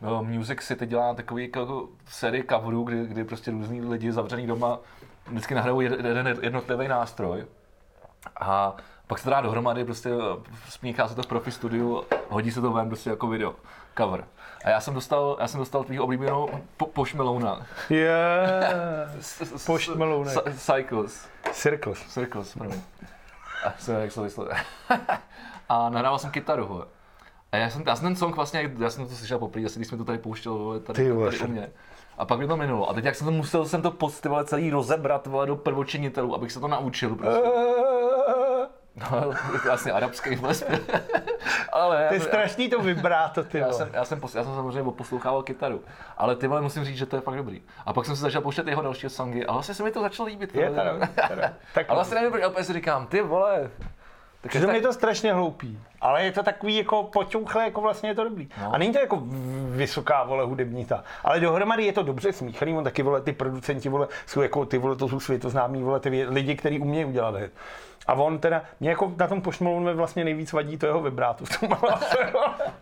no, 0.00 0.24
Music 0.24 0.60
City 0.60 0.86
dělá 0.86 1.14
takový 1.14 1.42
jako 1.42 1.88
sérii 2.06 2.44
coverů, 2.50 2.82
kdy, 2.84 3.06
kdy 3.06 3.24
prostě 3.24 3.50
různý 3.50 3.80
lidi 3.80 4.12
zavřený 4.12 4.46
doma 4.46 4.78
vždycky 5.26 5.54
nahrajou 5.54 5.80
jeden 5.80 6.38
jednotlivý 6.42 6.88
nástroj 6.88 7.46
a 8.40 8.76
pak 9.06 9.18
se 9.18 9.24
to 9.24 9.30
dá 9.30 9.40
dohromady, 9.40 9.84
prostě 9.84 10.10
smíchá 10.68 11.08
se 11.08 11.14
to 11.14 11.22
v 11.22 11.26
profi 11.26 11.50
studiu, 11.52 12.04
hodí 12.28 12.50
se 12.50 12.60
to 12.60 12.72
ven 12.72 12.88
prostě 12.88 13.10
jako 13.10 13.26
video, 13.26 13.54
cover. 13.98 14.24
A 14.64 14.70
já 14.70 14.80
jsem 14.80 14.94
dostal, 14.94 15.36
já 15.40 15.48
jsem 15.48 15.60
dostal 15.60 15.84
tvýho 15.84 16.04
oblíbenou 16.04 16.50
po, 16.76 16.86
Post 16.86 17.14
Malona. 17.14 17.66
Yeah. 17.90 19.10
Cy- 19.20 19.46
Cycles. 20.56 21.28
Circles. 21.52 21.98
Circles, 21.98 22.54
promiň. 22.54 22.80
A 23.64 23.72
jsem 23.78 24.00
jak 24.00 24.10
se 24.10 24.14
to 24.14 24.22
vyslovuje. 24.22 24.56
A 25.68 25.88
nahrával 25.90 26.18
jsem 26.18 26.30
kytaru, 26.30 26.66
vole. 26.66 26.86
A 27.52 27.56
já 27.56 27.70
jsem, 27.70 27.82
já 27.86 27.96
jsem 27.96 28.04
ten 28.06 28.16
song 28.16 28.36
vlastně, 28.36 28.70
já 28.78 28.90
jsem 28.90 29.06
to 29.08 29.14
slyšel 29.14 29.38
poprvé, 29.38 29.66
asi 29.66 29.78
když 29.78 29.88
jsme 29.88 29.98
to 29.98 30.04
tady 30.04 30.18
pouštěl, 30.18 30.54
vole, 30.54 30.80
tady, 30.80 30.96
Ty 31.04 31.14
tady 31.14 31.38
u 31.44 31.46
mě. 31.46 31.70
A 32.18 32.24
pak 32.24 32.38
mi 32.38 32.46
to 32.46 32.56
minulo. 32.56 32.90
A 32.90 32.94
teď 32.94 33.04
jak 33.04 33.14
jsem 33.14 33.24
to 33.24 33.30
musel 33.30 33.64
jsem 33.66 33.82
to 33.82 33.90
post, 33.90 34.20
ty 34.20 34.28
vole, 34.28 34.44
celý 34.44 34.70
rozebrat 34.70 35.26
vole, 35.26 35.46
do 35.46 35.56
prvočinitelů, 35.56 36.34
abych 36.34 36.52
se 36.52 36.60
to 36.60 36.68
naučil. 36.68 37.14
Prostě. 37.14 37.42
No, 38.96 39.32
vlastně 39.64 39.92
arabský 39.92 40.38
les. 40.42 40.64
ale 41.72 42.06
To 42.08 42.14
je 42.14 42.20
já, 42.20 42.26
strašný 42.26 42.68
to 42.68 42.80
vibráto, 42.80 43.44
ty 43.44 43.58
já, 43.58 43.72
jsem, 43.72 43.90
já, 43.92 44.04
jsem, 44.04 44.20
pos- 44.20 44.36
já 44.38 44.44
jsem 44.44 44.54
samozřejmě 44.54 44.90
poslouchával 44.92 45.42
kytaru, 45.42 45.82
ale 46.16 46.36
ty 46.36 46.46
vole 46.46 46.60
musím 46.60 46.84
říct, 46.84 46.96
že 46.96 47.06
to 47.06 47.16
je 47.16 47.22
fakt 47.22 47.36
dobrý. 47.36 47.62
A 47.86 47.92
pak 47.92 48.06
jsem 48.06 48.16
si 48.16 48.22
začal 48.22 48.42
pouštět 48.42 48.66
jeho 48.66 48.82
další 48.82 49.08
songy 49.08 49.46
a 49.46 49.52
vlastně 49.52 49.74
se 49.74 49.82
mi 49.82 49.90
to 49.90 50.00
začalo 50.00 50.26
líbit. 50.26 50.54
Je 50.54 50.70
teda, 50.70 50.98
teda. 51.28 51.52
Tak 51.74 51.86
Ale 51.88 51.96
vlastně 51.96 52.14
nevím, 52.14 52.32
proč, 52.32 52.66
si 52.66 52.72
říkám, 52.72 53.06
ty 53.06 53.22
vole. 53.22 53.70
Tak 54.44 54.50
Přitom 54.50 54.74
je 54.74 54.80
to 54.80 54.92
strašně 54.92 55.32
hloupý, 55.32 55.78
ale 56.00 56.24
je 56.24 56.32
to 56.32 56.42
takový 56.42 56.76
jako 56.76 57.02
poťouchle, 57.02 57.64
jako 57.64 57.80
vlastně 57.80 58.08
je 58.08 58.14
to 58.14 58.24
dobrý. 58.24 58.48
No. 58.60 58.74
A 58.74 58.78
není 58.78 58.92
to 58.92 58.98
jako 58.98 59.22
vysoká 59.68 60.24
vole 60.24 60.44
hudební 60.44 60.84
ta, 60.84 61.04
ale 61.24 61.40
dohromady 61.40 61.84
je 61.84 61.92
to 61.92 62.02
dobře 62.02 62.32
smíchaný, 62.32 62.74
on 62.74 62.84
taky 62.84 63.02
vole 63.02 63.20
ty 63.20 63.32
producenti 63.32 63.88
vole 63.88 64.08
jsou 64.26 64.42
jako 64.42 64.66
ty 64.66 64.78
vole 64.78 64.96
to 64.96 65.08
jsou 65.08 65.20
světoznámí 65.20 65.82
vole 65.82 66.00
ty 66.00 66.26
lidi, 66.28 66.56
kteří 66.56 66.78
umějí 66.78 67.04
udělat 67.04 67.34
hit. 67.36 67.52
A 68.06 68.14
on 68.14 68.38
teda, 68.38 68.62
mě 68.80 68.90
jako 68.90 69.12
na 69.16 69.26
tom 69.26 69.42
pošmolu 69.42 69.96
vlastně 69.96 70.24
nejvíc 70.24 70.52
vadí 70.52 70.78
to 70.78 70.86
jeho 70.86 71.00
vibrátu 71.00 71.44
v 71.44 71.60
tom. 71.60 71.78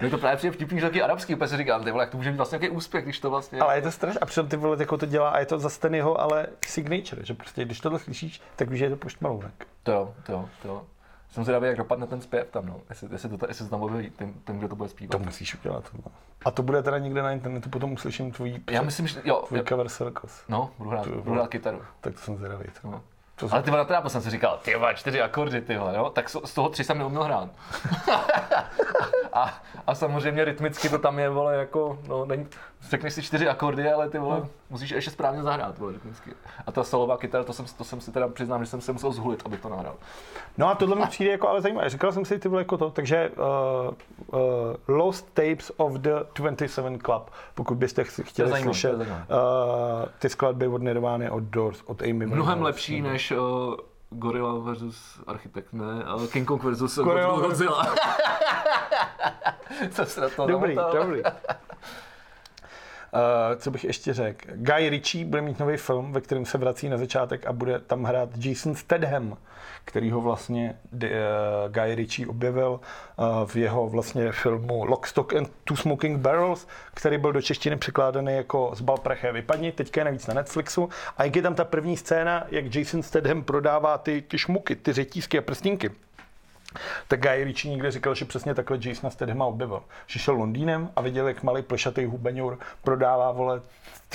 Mě 0.01 0.11
to 0.11 0.19
právě 0.19 0.37
přijde 0.37 0.53
vtipný, 0.53 0.81
že 0.81 0.87
taky 0.87 1.03
arabský, 1.03 1.35
úplně 1.35 1.49
si 1.49 1.57
říkám, 1.57 1.85
ty 1.85 1.91
vole, 1.91 2.03
jak 2.03 2.11
to 2.11 2.17
může 2.17 2.31
být 2.31 2.37
vlastně 2.37 2.59
nějaký 2.59 2.77
úspěch, 2.77 3.05
když 3.05 3.21
to 3.21 3.31
vlastně... 3.31 3.61
Ale 3.61 3.77
je 3.77 3.83
to 3.83 3.91
strašné. 3.91 4.19
A 4.21 4.27
přitom 4.27 4.49
ty 4.49 4.57
vole 4.57 4.77
jako 4.81 4.99
to 4.99 5.07
dělá 5.07 5.29
a 5.29 5.39
je 5.39 5.47
to 5.47 5.59
zase 5.59 5.81
ten 5.81 5.95
jeho 5.95 6.21
ale 6.21 6.47
signature, 6.67 7.25
že 7.25 7.35
prostě 7.35 7.65
když 7.65 7.81
tohle 7.81 7.99
slyšíš, 7.99 8.41
tak 8.57 8.71
víš, 8.71 8.79
že 8.79 8.85
je 8.85 8.91
to 8.91 8.97
poštmalounek. 8.97 9.67
To 9.83 9.93
jo, 9.93 10.15
to 10.27 10.33
jo, 10.33 10.49
to 10.63 10.69
jo. 10.69 10.83
Jsem 11.33 11.45
zvědavý, 11.45 11.67
jak 11.67 11.77
dopadne 11.77 12.07
ten 12.07 12.21
zpěv 12.21 12.51
tam, 12.51 12.67
no. 12.67 12.81
Jestli, 12.89 13.09
jestli, 13.13 13.29
to, 13.29 13.47
jestli 13.49 13.65
to 13.65 13.71
tam 13.71 13.83
objeví, 13.83 14.11
ten, 14.11 14.35
ten, 14.45 14.59
kdo 14.59 14.69
to 14.69 14.77
bude 14.77 14.89
zpívat. 14.89 15.11
To 15.11 15.19
musíš 15.19 15.55
udělat. 15.55 15.91
Tohle. 15.91 16.17
A 16.45 16.51
to 16.51 16.63
bude 16.63 16.83
teda 16.83 16.99
někde 16.99 17.23
na 17.23 17.33
internetu, 17.33 17.71
potom 17.71 17.93
uslyším 17.93 18.33
tvojí, 18.33 18.65
Já 18.71 18.83
myslím, 18.83 19.07
že 19.07 19.21
jo, 19.25 19.45
tvůj 19.49 19.59
jo. 19.59 19.65
cover 19.69 19.89
circus. 19.89 20.43
No, 20.49 20.71
budu 20.79 20.91
hrát, 20.91 21.09
budu 21.09 21.33
hrát 21.33 21.49
kytaru. 21.49 21.83
Tak 22.01 22.15
to 22.15 22.21
jsem 22.21 22.37
zvědavý. 22.37 22.65
No. 22.85 23.03
To 23.43 23.49
Ale 23.51 23.63
ty 23.63 23.71
vole, 23.71 23.85
teda 23.85 24.09
jsem 24.09 24.23
si 24.23 24.31
říkal, 24.31 24.59
ty 24.63 24.77
vole, 24.77 24.95
čtyři 24.95 25.23
akordy, 25.23 25.61
ty 25.61 25.79
vole, 25.79 25.97
jo? 25.97 26.11
Tak 26.11 26.29
z 26.29 26.55
toho 26.55 26.69
tři 26.69 26.85
jsem 26.85 26.99
neuměl 26.99 27.25
hrát. 27.25 27.49
a, 29.33 29.55
a, 29.87 29.95
samozřejmě 29.95 30.45
rytmicky 30.45 30.89
to 30.89 30.99
tam 30.99 31.19
je, 31.19 31.29
vole, 31.29 31.57
jako, 31.57 31.99
no, 32.09 32.25
není, 32.25 32.47
řekneš 32.91 33.15
si 33.15 33.23
čtyři 33.23 33.49
akordy, 33.49 33.93
ale 33.93 34.11
ty 34.11 34.19
vole, 34.19 34.43
musíš 34.71 34.91
ještě 34.91 35.11
správně 35.11 35.43
zahrát, 35.43 35.79
vole, 35.79 35.93
rytmicky. 35.93 36.31
A 36.67 36.73
ta 36.73 36.85
solová 36.85 37.17
kytara, 37.17 37.45
to 37.45 37.53
jsem, 37.53 37.67
to 37.79 37.85
jsem 37.85 38.01
si 38.01 38.13
teda 38.13 38.29
přiznám, 38.29 38.65
že 38.65 38.71
jsem 38.71 38.81
se 38.81 38.93
musel 38.93 39.13
zhulit, 39.13 39.43
abych 39.45 39.61
to 39.61 39.69
nahrál. 39.69 39.95
No 40.59 40.69
a 40.69 40.75
tohle 40.75 40.97
mi 40.97 41.07
přijde 41.07 41.31
jako 41.31 41.49
ale 41.49 41.61
zajímavé. 41.61 41.91
Říkal 41.91 42.13
jsem 42.13 42.25
si 42.25 42.39
ty 42.39 42.49
vole 42.49 42.61
jako 42.61 42.77
to, 42.79 42.91
takže 42.91 43.31
uh, 43.31 44.41
uh, 44.41 44.41
Lost 44.89 45.35
Tapes 45.35 45.73
of 45.77 45.93
the 45.93 46.11
27 46.35 46.99
Club, 46.99 47.31
pokud 47.55 47.79
byste 47.79 48.05
chtěli 48.05 48.51
zajímavé, 48.51 48.75
slyšet 48.75 48.95
uh, 48.95 49.05
ty 50.19 50.29
skladby 50.29 50.67
od 50.67 50.83
Nirvány, 50.83 51.31
od 51.31 51.43
Doors, 51.43 51.83
od 51.87 52.03
Amy 52.03 52.27
Mnohem 52.27 52.63
lepší 52.63 53.03
než 53.03 53.32
uh, 53.39 53.75
Gorilla 54.11 54.59
versus 54.59 55.21
Architekt, 55.27 55.73
ne, 55.73 56.05
ale 56.05 56.27
King 56.27 56.49
Kong 56.49 56.63
versus 56.63 56.99
Gorilla 56.99 57.41
Godzilla. 57.41 57.95
Co 59.91 60.05
se 60.05 60.21
na 60.21 60.29
to 60.29 60.47
Dobrý, 60.47 60.75
namotal? 60.75 61.03
dobrý. 61.03 61.23
Uh, 61.23 61.31
co 63.57 63.71
bych 63.71 63.85
ještě 63.85 64.13
řekl? 64.15 64.49
Guy 64.55 64.89
Ritchie 64.89 65.25
bude 65.25 65.43
mít 65.43 65.59
nový 65.59 65.77
film, 65.77 66.13
ve 66.13 66.21
kterém 66.21 66.45
se 66.47 66.59
vrací 66.59 66.89
na 66.89 66.97
začátek 66.99 67.47
a 67.47 67.53
bude 67.53 67.79
tam 67.79 68.05
hrát 68.05 68.29
Jason 68.37 68.75
Statham, 68.75 69.37
který 69.85 70.11
ho 70.11 70.21
vlastně 70.21 70.77
uh, 70.93 70.99
Guy 71.69 71.95
Ritchie 71.95 72.29
objevil 72.29 72.81
uh, 73.17 73.27
v 73.47 73.57
jeho 73.57 73.89
vlastně 73.89 74.33
filmu 74.33 74.85
Lock, 74.85 75.07
Stock 75.07 75.35
and 75.35 75.51
Two 75.65 75.77
Smoking 75.77 76.19
Barrels, 76.19 76.67
který 76.95 77.19
byl 77.19 77.33
do 77.33 77.43
češtiny 77.43 77.77
překládaný 77.77 78.33
jako 78.37 78.71
Zbal 78.75 78.99
praché 78.99 79.33
vypadni, 79.33 79.73
teďka 79.73 80.01
je 80.01 80.05
navíc 80.05 80.27
na 80.27 80.35
Netflixu. 80.35 80.89
A 81.17 81.25
jak 81.25 81.37
je 81.37 81.43
tam 81.43 81.55
ta 81.55 81.65
první 81.65 81.97
scéna, 81.97 82.45
jak 82.51 82.75
Jason 82.75 83.03
Statham 83.03 83.43
prodává 83.43 83.99
ty, 83.99 84.23
ty 84.23 84.39
šmuky, 84.39 84.77
ty 84.77 84.93
řetízky 84.93 85.39
a 85.39 85.43
prstínky, 85.43 85.91
tak 87.09 87.21
Guy 87.21 87.45
Ritchie 87.45 87.73
někde 87.73 87.91
říkal, 87.91 88.15
že 88.15 88.25
přesně 88.25 88.55
takhle 88.55 88.79
Jasona 88.81 89.11
Stathama 89.11 89.45
objevil. 89.45 89.83
Že 90.07 90.19
šel 90.19 90.35
Londýnem 90.35 90.91
a 90.97 91.01
viděl, 91.01 91.29
jak 91.29 91.43
malý 91.43 91.63
plešatý 91.63 92.05
hubeňur 92.05 92.59
prodává, 92.83 93.33
vole, 93.33 93.61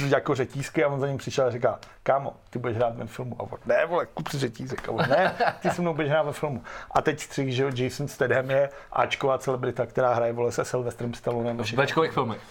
jako 0.06 0.36
řetízky 0.36 0.84
a 0.84 0.88
on 0.88 1.00
za 1.00 1.08
ním 1.08 1.18
přišel 1.18 1.46
a 1.46 1.52
říká, 1.52 1.80
kámo, 2.04 2.34
ty 2.50 2.60
budeš 2.60 2.78
hrát 2.78 2.96
ve 2.96 3.08
filmu. 3.08 3.36
A 3.40 3.44
on, 3.44 3.60
ne, 3.66 3.86
vole, 3.86 4.06
kup 4.06 4.28
si 4.28 4.38
řetízek. 4.38 4.90
A 4.90 4.92
on, 4.92 5.10
ne, 5.10 5.36
ty 5.60 5.70
se 5.70 5.82
mnou 5.82 5.94
budeš 5.94 6.10
hrát 6.10 6.24
ve 6.24 6.34
filmu. 6.34 6.64
A 6.92 7.02
teď 7.02 7.20
střih, 7.20 7.56
že 7.56 7.64
jo, 7.64 7.72
Jason 7.76 8.08
Statham 8.08 8.50
je 8.50 8.70
Ačková 8.92 9.38
celebrita, 9.38 9.86
která 9.86 10.14
hraje, 10.14 10.34
vole, 10.34 10.52
se 10.52 10.66
Sylvestrem 10.66 11.14
Stallonem. 11.14 11.58
V. 11.58 11.74
Bčkových 11.74 12.12
filmech. 12.12 12.42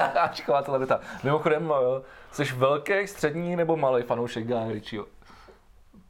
Ačková 0.20 0.62
celebrita. 0.62 1.00
Mimochodem, 1.22 1.72
jsi 2.32 2.44
velký, 2.44 3.06
střední 3.06 3.56
nebo 3.56 3.76
malý 3.76 4.02
fanoušek 4.02 4.46
Guy 4.46 4.72
Ritchieho? 4.72 5.06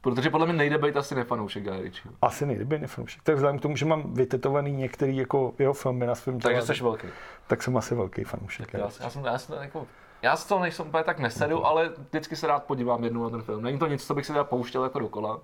Protože 0.03 0.29
podle 0.29 0.45
mě 0.45 0.55
nejde 0.55 0.77
být 0.77 0.97
asi 0.97 1.15
nefanoušek 1.15 1.63
Guy 1.63 1.81
Ritchieho. 1.81 2.15
Asi 2.21 2.45
nejde 2.45 2.79
nefanoušek. 2.79 3.23
Tak 3.23 3.35
vzhledem 3.35 3.59
k 3.59 3.61
tomu, 3.61 3.75
že 3.75 3.85
mám 3.85 4.13
vytetovaný 4.13 4.71
některý 4.71 5.17
jako 5.17 5.53
jeho 5.59 5.73
filmy 5.73 6.05
na 6.05 6.15
svém 6.15 6.39
Takže 6.39 6.61
jsi 6.61 6.83
velký. 6.83 7.07
tak 7.47 7.63
jsem 7.63 7.77
asi 7.77 7.95
velký 7.95 8.23
fanoušek. 8.23 8.73
Já, 8.73 8.79
já, 8.79 8.89
jsem, 9.09 9.25
já, 9.25 9.37
jsem, 9.37 9.55
jako, 9.61 9.87
já 10.21 10.35
z 10.35 10.45
toho 10.45 10.61
nejsem 10.61 10.87
úplně 10.87 11.03
tak 11.03 11.19
nesedu, 11.19 11.65
ale 11.65 11.91
vždycky 12.09 12.35
se 12.35 12.47
rád 12.47 12.63
podívám 12.63 13.03
jednou 13.03 13.23
na 13.23 13.29
ten 13.29 13.41
film. 13.41 13.63
Není 13.63 13.79
to 13.79 13.87
nic, 13.87 14.05
co 14.07 14.13
bych 14.15 14.25
si 14.25 14.31
teda 14.31 14.43
pouštěl 14.43 14.83
jako 14.83 14.99
dokola, 14.99 15.39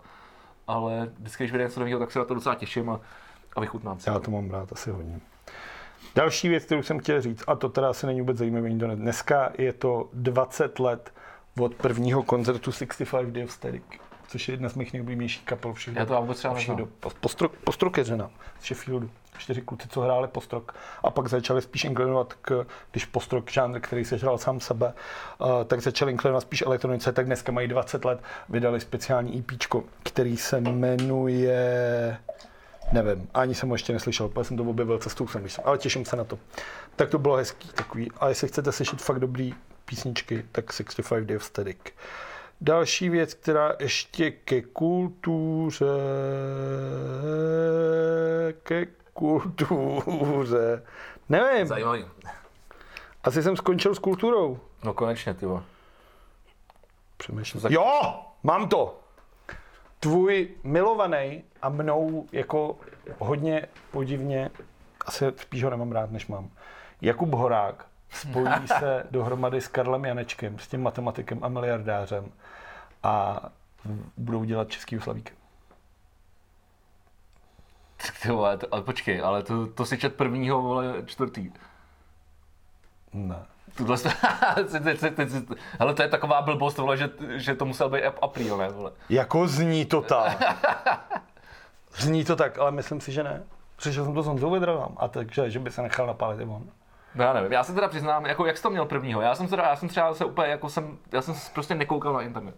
ale 0.68 1.10
vždycky, 1.20 1.44
když 1.44 1.52
vyjde 1.52 1.64
něco 1.64 1.80
nového, 1.80 2.00
tak 2.00 2.12
se 2.12 2.20
na 2.20 2.26
to 2.26 2.34
docela 2.34 2.56
těším 2.56 2.90
a, 2.90 3.00
a 3.56 3.60
vychutnám 3.62 4.00
si. 4.00 4.10
Já 4.10 4.20
to 4.20 4.32
mám 4.32 4.50
rád 4.52 4.72
asi 4.74 4.92
hodně. 4.92 5.20
Další 6.16 6.50
věc, 6.50 6.66
kterou 6.66 6.84
jsem 6.84 7.00
chtěl 7.00 7.22
říct, 7.22 7.44
a 7.48 7.56
to 7.56 7.70
teda 7.70 7.90
asi 7.90 8.06
není 8.06 8.20
vůbec 8.22 8.38
zajímavý, 8.38 8.70
nikdo 8.70 8.88
ne- 8.88 8.96
dneska 8.96 9.52
je 9.58 9.74
to 9.74 10.10
20 10.14 10.80
let 10.80 11.14
od 11.60 11.76
prvního 11.76 12.24
koncertu 12.24 12.72
65 12.72 13.34
Day 13.34 13.44
of 13.44 13.52
Static, 13.52 13.84
což 14.30 14.48
je 14.48 14.54
jedna 14.54 14.70
z 14.70 14.76
mých 14.76 14.94
nejoblíbenějších 14.94 15.44
kapel 15.46 15.74
všech 15.74 15.96
Já 15.96 16.06
to 16.06 16.14
já 16.14 16.20
vůbec 16.20 16.38
třeba 16.38 16.54
všech. 16.54 16.76
Po- 17.00 17.10
Postrok, 17.20 17.56
postrokeřena 17.64 18.30
z 18.60 18.66
Sheffieldu. 18.66 19.10
Čtyři 19.38 19.62
kluci, 19.62 19.88
co 19.88 20.02
hráli 20.02 20.28
postrok 20.28 20.76
a 21.04 21.12
pak 21.12 21.28
začali 21.28 21.62
spíš 21.62 21.84
inklinovat 21.84 22.34
k, 22.34 22.66
když 22.92 23.06
postrok 23.06 23.52
žánr, 23.52 23.80
který 23.80 24.06
se 24.06 24.16
hrál 24.16 24.38
sám 24.38 24.60
sebe, 24.60 24.94
uh, 25.40 25.48
tak 25.64 25.82
začali 25.82 26.12
inklinovat 26.12 26.44
spíš 26.44 26.62
elektronice, 26.62 27.12
tak 27.12 27.26
dneska 27.26 27.52
mají 27.52 27.68
20 27.68 28.06
let, 28.06 28.20
vydali 28.50 28.80
speciální 28.80 29.40
EP, 29.40 29.74
který 30.04 30.38
se 30.38 30.62
jmenuje 30.62 32.18
Nevím, 32.92 33.28
ani 33.34 33.56
jsem 33.56 33.70
ho 33.70 33.76
ještě 33.76 33.94
neslyšel, 33.94 34.30
protože 34.30 34.44
jsem 34.44 34.58
to 34.58 34.64
objevil 34.64 34.98
cestou 34.98 35.28
sem, 35.28 35.42
když 35.42 35.54
jsem, 35.54 35.64
ale 35.68 35.78
těším 35.78 36.06
se 36.06 36.16
na 36.16 36.24
to. 36.24 36.40
Tak 36.96 37.10
to 37.10 37.20
bylo 37.20 37.36
hezký 37.36 37.70
takový. 37.76 38.12
A 38.20 38.30
jestli 38.30 38.48
chcete 38.48 38.72
slyšet 38.72 39.02
fakt 39.02 39.20
dobrý 39.20 39.54
písničky, 39.86 40.46
tak 40.52 40.72
65 40.72 41.26
Day 41.26 41.38
of 41.38 41.44
Static. 41.44 41.78
Další 42.62 43.10
věc, 43.10 43.34
která 43.34 43.74
ještě 43.80 44.32
ke 44.32 44.62
kultuře, 44.62 45.86
ke 48.64 48.86
kultuře, 49.14 50.84
nevím, 51.30 51.68
Zajímavý. 51.68 52.06
asi 53.24 53.44
jsem 53.44 53.56
skončil 53.58 53.96
s 53.96 54.00
kulturou. 54.00 54.60
No 54.84 54.94
konečně, 54.94 55.34
ty 55.34 55.46
vole. 55.46 55.64
Přemýšlím. 57.18 57.62
Jo, 57.70 58.22
mám 58.44 58.70
to. 58.70 59.00
Tvůj 60.00 60.50
milovaný 60.64 61.44
a 61.62 61.70
mnou 61.70 62.28
jako 62.32 62.78
hodně 63.20 63.68
podivně, 63.92 64.50
asi 65.06 65.26
spíš 65.38 65.64
ho 65.64 65.70
nemám 65.70 65.92
rád, 65.92 66.12
než 66.12 66.28
mám. 66.28 66.50
Jakub 67.02 67.34
Horák 67.34 67.86
spojí 68.12 68.68
se 68.80 69.04
dohromady 69.12 69.62
s 69.62 69.68
Karlem 69.68 70.06
Janečkem, 70.06 70.60
s 70.60 70.68
tím 70.68 70.84
matematikem 70.84 71.44
a 71.44 71.48
miliardářem 71.48 72.32
a 73.04 73.42
budou 74.18 74.44
dělat 74.44 74.70
český 74.70 75.00
slavík. 75.00 75.34
Tak 77.98 78.20
ty 78.22 78.30
vole, 78.30 78.58
to, 78.58 78.68
ale 78.72 78.82
počkej, 78.82 79.22
ale 79.22 79.44
to, 79.44 79.68
to 79.68 79.86
si 79.86 79.98
čet 79.98 80.16
prvního, 80.16 80.62
vole, 80.62 80.94
čtvrtý. 81.06 81.52
Ne. 83.14 83.46
Tuhle, 83.78 83.98
ale 85.80 85.94
to 85.94 86.02
je 86.02 86.08
taková 86.08 86.42
blbost, 86.42 86.78
vole, 86.78 86.98
že, 86.98 87.10
že 87.36 87.56
to 87.56 87.66
musel 87.66 87.90
být 87.90 88.04
ap- 88.04 88.20
apríl, 88.22 88.58
ne, 88.58 88.70
vole. 88.70 88.92
Jako 89.10 89.48
zní 89.48 89.86
to 89.86 90.02
tak. 90.02 90.44
Zní 91.96 92.26
to 92.26 92.36
tak, 92.36 92.58
ale 92.60 92.72
myslím 92.72 93.02
si, 93.02 93.12
že 93.12 93.24
ne. 93.24 93.44
Přišel 93.76 94.06
jsem 94.06 94.14
to 94.14 94.24
s 94.24 94.28
Honzou 94.28 94.56
a 94.98 95.08
takže, 95.08 95.52
že 95.52 95.60
by 95.60 95.72
se 95.72 95.82
nechal 95.82 96.08
napálit 96.08 96.40
i 96.40 96.44
on. 96.44 96.70
No 97.16 97.24
já 97.24 97.34
nevím, 97.34 97.52
já 97.52 97.64
se 97.64 97.74
teda 97.74 97.88
přiznám, 97.88 98.26
jako 98.26 98.46
jak 98.46 98.58
jsi 98.58 98.64
to 98.64 98.70
měl 98.70 98.86
prvního, 98.86 99.22
já 99.22 99.36
jsem 99.36 99.48
teda, 99.48 99.64
já 99.64 99.76
jsem 99.76 99.90
třeba 99.90 100.14
se 100.14 100.26
úplně, 100.26 100.48
jako 100.48 100.70
jsem, 100.70 100.98
já 101.12 101.22
jsem 101.22 101.36
prostě 101.54 101.76
nekoukal 101.76 102.14
na 102.14 102.22
internet. 102.22 102.56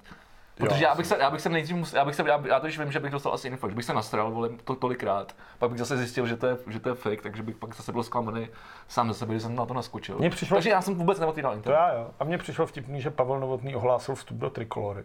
Protože 0.56 0.84
Jo, 0.84 0.90
já 0.90 0.96
bych 0.96 1.08
se, 1.08 1.18
já 1.20 1.32
bych 1.32 1.42
se 1.42 1.50
nejdřív 1.50 1.76
musel, 1.76 2.00
já 2.00 2.06
bych 2.06 2.16
se, 2.16 2.24
já, 2.28 2.42
já 2.48 2.60
to 2.60 2.68
už 2.68 2.80
vím, 2.80 2.92
že 2.92 3.00
bych 3.00 3.12
dostal 3.12 3.34
asi 3.34 3.48
info, 3.48 3.70
že 3.70 3.76
bych 3.76 3.86
se 3.86 3.94
nastral, 3.94 4.32
vole, 4.32 4.50
to 4.64 4.76
tolikrát, 4.76 5.36
pak 5.60 5.70
bych 5.70 5.80
zase 5.80 5.98
zjistil, 5.98 6.28
že 6.28 6.38
to 6.38 6.48
je, 6.48 6.58
že 6.68 6.80
to 6.80 6.90
je 6.90 6.96
fake, 6.96 7.22
takže 7.22 7.44
bych 7.44 7.56
pak 7.56 7.76
zase 7.76 7.92
byl 7.92 8.04
zklamaný 8.04 8.48
sám 8.88 9.08
ze 9.14 9.20
sebe, 9.20 9.34
že 9.34 9.40
jsem 9.40 9.56
na 9.56 9.66
to 9.66 9.74
naskočil. 9.74 10.16
Mně 10.20 10.30
přišlo- 10.30 10.56
Takže 10.56 10.70
já 10.70 10.82
jsem 10.82 10.96
vůbec 10.96 11.20
neotvíral 11.20 11.52
To 11.52 11.56
internet. 11.58 11.78
já 11.80 11.94
jo. 11.94 12.10
A 12.20 12.24
mně 12.24 12.38
přišlo 12.38 12.66
vtipný, 12.66 13.02
že 13.02 13.10
Pavel 13.12 13.40
Novotný 13.40 13.76
ohlásil 13.76 14.16
vstup 14.16 14.38
do 14.38 14.50
trikolory. 14.50 15.04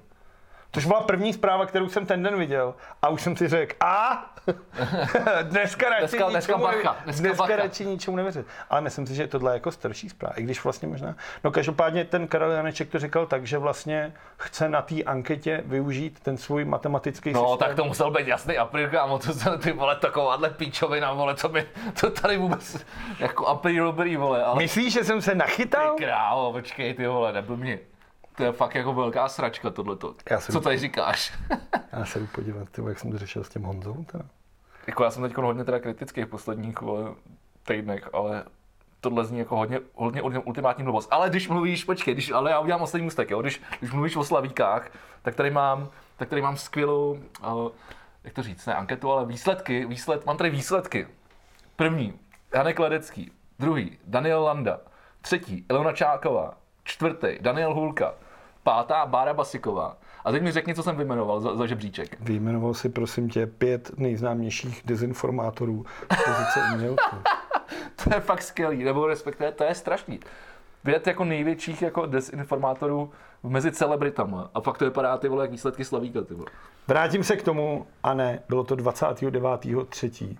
Což 0.72 0.86
byla 0.86 1.00
první 1.00 1.32
zpráva, 1.32 1.66
kterou 1.66 1.88
jsem 1.88 2.06
ten 2.06 2.22
den 2.22 2.38
viděl. 2.38 2.74
A 3.02 3.08
už 3.08 3.22
jsem 3.22 3.36
si 3.36 3.48
řekl, 3.48 3.76
a 3.80 4.24
dneska 5.42 5.88
radši 5.88 6.16
Dneska- 6.16 6.30
dneska 6.30 6.52
ničemu, 6.52 6.62
bacha, 6.64 6.92
ne- 6.92 7.04
dneska 7.04 7.20
dneska 7.22 7.42
bacha. 7.42 7.56
radši 7.56 7.84
ničemu 7.86 8.16
nevěřit. 8.16 8.46
Ale 8.70 8.80
myslím 8.80 9.06
si, 9.06 9.14
že 9.14 9.26
tohle 9.26 9.50
je 9.52 9.54
jako 9.54 9.70
starší 9.70 10.08
zpráva, 10.08 10.34
i 10.36 10.42
když 10.42 10.64
vlastně 10.64 10.88
možná. 10.88 11.14
No 11.44 11.50
každopádně 11.50 12.04
ten 12.04 12.28
Karel 12.28 12.50
Janeček 12.50 12.88
to 12.90 12.98
říkal 12.98 13.26
tak, 13.26 13.46
že 13.46 13.58
vlastně 13.58 14.12
chce 14.38 14.68
na 14.68 14.82
té 14.82 15.02
anketě 15.02 15.62
využít 15.66 16.20
ten 16.20 16.36
svůj 16.36 16.64
matematický 16.64 17.32
No, 17.32 17.48
systém. 17.48 17.68
tak 17.68 17.76
to 17.76 17.84
musel 17.84 18.10
být 18.10 18.26
jasný 18.28 18.58
apríl, 18.58 18.90
kámo, 18.90 19.18
to 19.18 19.32
se 19.32 19.58
ty 19.58 19.72
vole 19.72 19.96
takováhle 19.96 20.50
píčovina, 20.50 21.12
vole, 21.12 21.34
co 21.34 21.48
mi, 21.48 21.66
to 22.00 22.10
tady 22.10 22.36
vůbec, 22.36 22.86
jako 23.18 23.46
apríl 23.46 23.84
dobrý, 23.86 24.16
vole, 24.16 24.44
ale 24.44 24.56
Myslíš, 24.62 24.92
že 24.92 25.04
jsem 25.04 25.22
se 25.22 25.34
nachytal? 25.34 25.94
ty 25.96 26.04
krávo, 26.04 26.52
počkej, 26.52 26.94
ty 26.94 27.06
vole, 27.06 27.32
nebyl 27.32 27.56
mě. 27.56 27.78
To 28.36 28.44
je 28.44 28.52
fakt 28.52 28.74
jako 28.74 28.92
velká 28.94 29.28
sračka 29.28 29.70
tohleto. 29.70 30.14
Já 30.30 30.40
Co 30.40 30.60
tady 30.60 30.78
říkáš? 30.78 31.32
Já 31.92 32.04
se 32.04 32.18
jdu 32.18 32.26
podívat, 32.26 32.68
tyvo, 32.70 32.88
jak 32.88 32.98
jsem 32.98 33.12
to 33.12 33.18
řešil 33.18 33.44
s 33.44 33.48
tím 33.48 33.62
Honzou. 33.62 34.04
Teda. 34.04 34.24
jako 34.86 35.04
já 35.04 35.10
jsem 35.10 35.22
teď 35.22 35.36
hodně 35.36 35.64
teda 35.64 35.78
kritický 35.78 36.22
v 36.22 36.26
posledních 36.26 36.80
vole, 36.80 37.14
týdnech, 37.66 38.08
ale 38.12 38.44
tohle 39.00 39.24
zní 39.24 39.38
jako 39.38 39.56
hodně, 39.56 39.80
hodně 39.94 40.22
ultimátní 40.22 40.84
blbost. 40.84 41.08
Ale 41.10 41.30
když 41.30 41.48
mluvíš, 41.48 41.84
počkej, 41.84 42.14
když, 42.14 42.30
ale 42.30 42.50
já 42.50 42.60
udělám 42.60 42.82
ostatní 42.82 43.04
můstek, 43.04 43.30
jo, 43.30 43.40
když, 43.42 43.62
když 43.78 43.92
mluvíš 43.92 44.16
o 44.16 44.24
slavíkách, 44.24 44.90
tak 45.22 45.34
tady 45.34 45.50
mám, 45.50 45.88
tak 46.16 46.28
tady 46.28 46.42
mám 46.42 46.56
skvělou, 46.56 47.18
uh, 47.46 47.68
jak 48.24 48.34
to 48.34 48.42
říct, 48.42 48.66
ne 48.66 48.74
anketu, 48.74 49.12
ale 49.12 49.26
výsledky, 49.26 49.86
výsled, 49.86 50.26
mám 50.26 50.36
tady 50.36 50.50
výsledky. 50.50 51.08
První, 51.76 52.18
Janek 52.54 52.78
Ledecký, 52.78 53.32
druhý, 53.58 53.98
Daniel 54.06 54.42
Landa, 54.42 54.80
třetí, 55.20 55.66
Elona 55.68 55.92
Čáková, 55.92 56.54
čtvrtý, 56.84 57.38
Daniel 57.40 57.74
Hulka, 57.74 58.14
pátá, 58.66 59.06
Bára 59.06 59.34
Basiková. 59.34 59.96
A 60.24 60.32
teď 60.32 60.42
mi 60.42 60.52
řekni, 60.52 60.74
co 60.74 60.82
jsem 60.82 60.96
vyjmenoval 60.96 61.40
za, 61.40 61.56
za 61.56 61.66
žebříček. 61.66 62.16
Vyjmenoval 62.20 62.74
si, 62.74 62.88
prosím 62.88 63.28
tě, 63.30 63.46
pět 63.46 63.98
nejznámějších 63.98 64.82
dezinformátorů 64.84 65.84
pozice 66.08 66.60
umělců. 66.74 67.16
To 68.04 68.14
je 68.14 68.20
fakt 68.20 68.42
skvělý, 68.42 68.84
nebo 68.84 69.06
respektive 69.06 69.52
to 69.52 69.64
je 69.64 69.74
strašný. 69.74 70.20
Pět 70.82 71.06
jako 71.06 71.24
největších 71.24 71.82
jako 71.82 72.06
desinformátorů 72.06 73.10
mezi 73.42 73.72
celebritama. 73.72 74.50
A 74.54 74.60
fakt 74.60 74.78
to 74.78 74.84
vypadá 74.84 75.16
ty 75.18 75.28
vole 75.28 75.44
jak 75.44 75.50
výsledky 75.50 75.84
Slavíka, 75.84 76.22
ty 76.22 76.34
vole. 76.34 76.50
Vrátím 76.88 77.24
se 77.24 77.36
k 77.36 77.42
tomu, 77.42 77.86
a 78.02 78.14
ne, 78.14 78.42
bylo 78.48 78.64
to 78.64 78.76
29.3. 78.76 80.36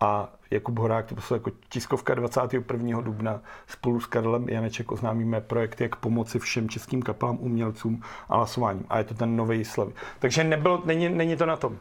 A 0.00 0.28
Jakub 0.50 0.78
Horák 0.78 1.06
to 1.06 1.14
poslal 1.14 1.36
jako 1.36 1.50
tiskovka 1.68 2.14
21. 2.14 3.00
dubna. 3.00 3.40
Spolu 3.66 4.00
s 4.00 4.06
Karlem 4.06 4.48
Janeček 4.48 4.92
oznámíme 4.92 5.40
projekt, 5.40 5.80
jak 5.80 5.96
pomoci 5.96 6.38
všem 6.38 6.68
českým 6.68 7.02
kapelám, 7.02 7.38
umělcům 7.40 8.02
a 8.28 8.36
hlasováním. 8.36 8.84
A 8.88 8.98
je 8.98 9.04
to 9.04 9.14
ten 9.14 9.36
nový 9.36 9.64
Slavy. 9.64 9.92
Takže 10.18 10.44
nebylo, 10.44 10.82
není, 10.84 11.08
není 11.08 11.36
to 11.36 11.46
na 11.46 11.56
tom. 11.56 11.78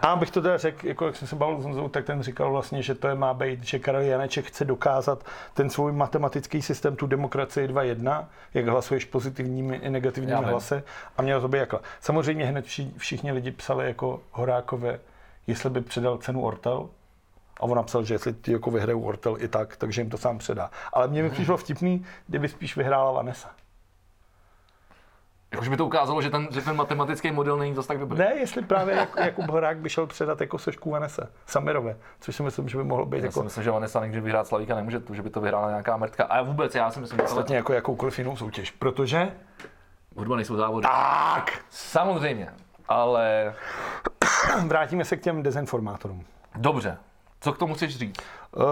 A 0.00 0.06
abych 0.06 0.30
to 0.30 0.42
teda 0.42 0.58
řekl, 0.58 0.86
jako 0.86 1.06
jak 1.06 1.16
jsem 1.16 1.28
se 1.28 1.36
bavil 1.36 1.60
s 1.60 1.64
Honzou, 1.64 1.88
tak 1.88 2.04
ten 2.04 2.22
říkal 2.22 2.52
vlastně, 2.52 2.82
že 2.82 2.94
to 2.94 3.08
je 3.08 3.14
má 3.14 3.34
být, 3.34 3.64
že 3.64 3.78
Karel 3.78 4.02
Janeček 4.02 4.44
chce 4.44 4.64
dokázat 4.64 5.24
ten 5.54 5.70
svůj 5.70 5.92
matematický 5.92 6.62
systém, 6.62 6.96
tu 6.96 7.06
demokracii 7.06 7.68
2.1, 7.68 8.26
jak 8.54 8.66
hlasuješ 8.66 9.04
pozitivními 9.04 9.76
i 9.76 9.90
negativními 9.90 10.44
hlasy 10.44 10.82
a 11.16 11.22
mělo 11.22 11.40
to 11.40 11.48
být 11.48 11.58
jakhle. 11.58 11.80
Samozřejmě 12.00 12.46
hned 12.46 12.64
vši, 12.64 12.92
všichni 12.96 13.32
lidi 13.32 13.50
psali 13.50 13.86
jako 13.86 14.20
Horákové, 14.30 15.00
jestli 15.46 15.70
by 15.70 15.80
předal 15.80 16.18
cenu 16.18 16.42
Ortel, 16.42 16.88
a 17.60 17.62
on 17.62 17.76
napsal, 17.76 18.04
že 18.04 18.14
jestli 18.14 18.32
ty 18.32 18.52
jako 18.52 18.70
vyhrajou 18.70 19.02
Ortel 19.02 19.36
i 19.40 19.48
tak, 19.48 19.76
takže 19.76 20.00
jim 20.00 20.10
to 20.10 20.18
sám 20.18 20.38
předá. 20.38 20.70
Ale 20.92 21.08
mně 21.08 21.22
mi 21.22 21.30
přišlo 21.30 21.56
vtipný, 21.56 22.04
kdyby 22.26 22.48
spíš 22.48 22.76
vyhrála 22.76 23.12
Vanessa. 23.12 23.50
Jakože 25.52 25.70
by 25.70 25.76
to 25.76 25.86
ukázalo, 25.86 26.22
že 26.22 26.30
ten, 26.30 26.48
že 26.50 26.60
ten 26.60 26.76
matematický 26.76 27.30
model 27.30 27.56
není 27.56 27.74
zase 27.74 27.88
tak 27.88 27.98
dobrý. 27.98 28.18
Ne, 28.18 28.34
jestli 28.38 28.62
právě 28.62 28.96
jak, 28.96 29.08
Jakub 29.16 29.48
Horák 29.50 29.76
by 29.78 29.88
šel 29.90 30.06
předat 30.06 30.40
jako 30.40 30.58
sošku 30.58 30.90
Vanessa, 30.90 31.26
Samirové, 31.46 31.96
což 32.20 32.36
si 32.36 32.42
myslím, 32.42 32.68
že 32.68 32.78
by 32.78 32.84
mohlo 32.84 33.06
být 33.06 33.16
Já 33.16 33.20
si 33.22 33.26
jako 33.26 33.42
myslím, 33.42 33.64
že 33.64 33.70
Vanessa 33.70 34.04
nikdy 34.04 34.20
vyhrát 34.20 34.46
Slavíka 34.46 34.74
nemůže, 34.74 35.00
že 35.12 35.22
by 35.22 35.30
to 35.30 35.40
vyhrála 35.40 35.68
nějaká 35.68 35.96
mrtka. 35.96 36.24
A 36.24 36.42
vůbec, 36.42 36.74
já 36.74 36.90
si 36.90 37.00
myslím, 37.00 37.18
že 37.18 37.22
ostatně 37.24 37.56
jako 37.56 37.72
jakoukoliv 37.72 38.18
jinou 38.18 38.36
soutěž, 38.36 38.70
protože 38.70 39.32
hudba 40.16 40.36
nejsou 40.36 40.56
závody. 40.56 40.82
tak, 40.82 41.52
Samozřejmě, 41.70 42.48
ale 42.88 43.54
vrátíme 44.66 45.04
se 45.04 45.16
k 45.16 45.22
těm 45.22 45.42
dezinformátorům. 45.42 46.24
dobře. 46.56 46.98
Co 47.40 47.52
k 47.52 47.58
tomu 47.58 47.74
chceš 47.74 47.96
říct? 47.98 48.16
Uh, 48.56 48.64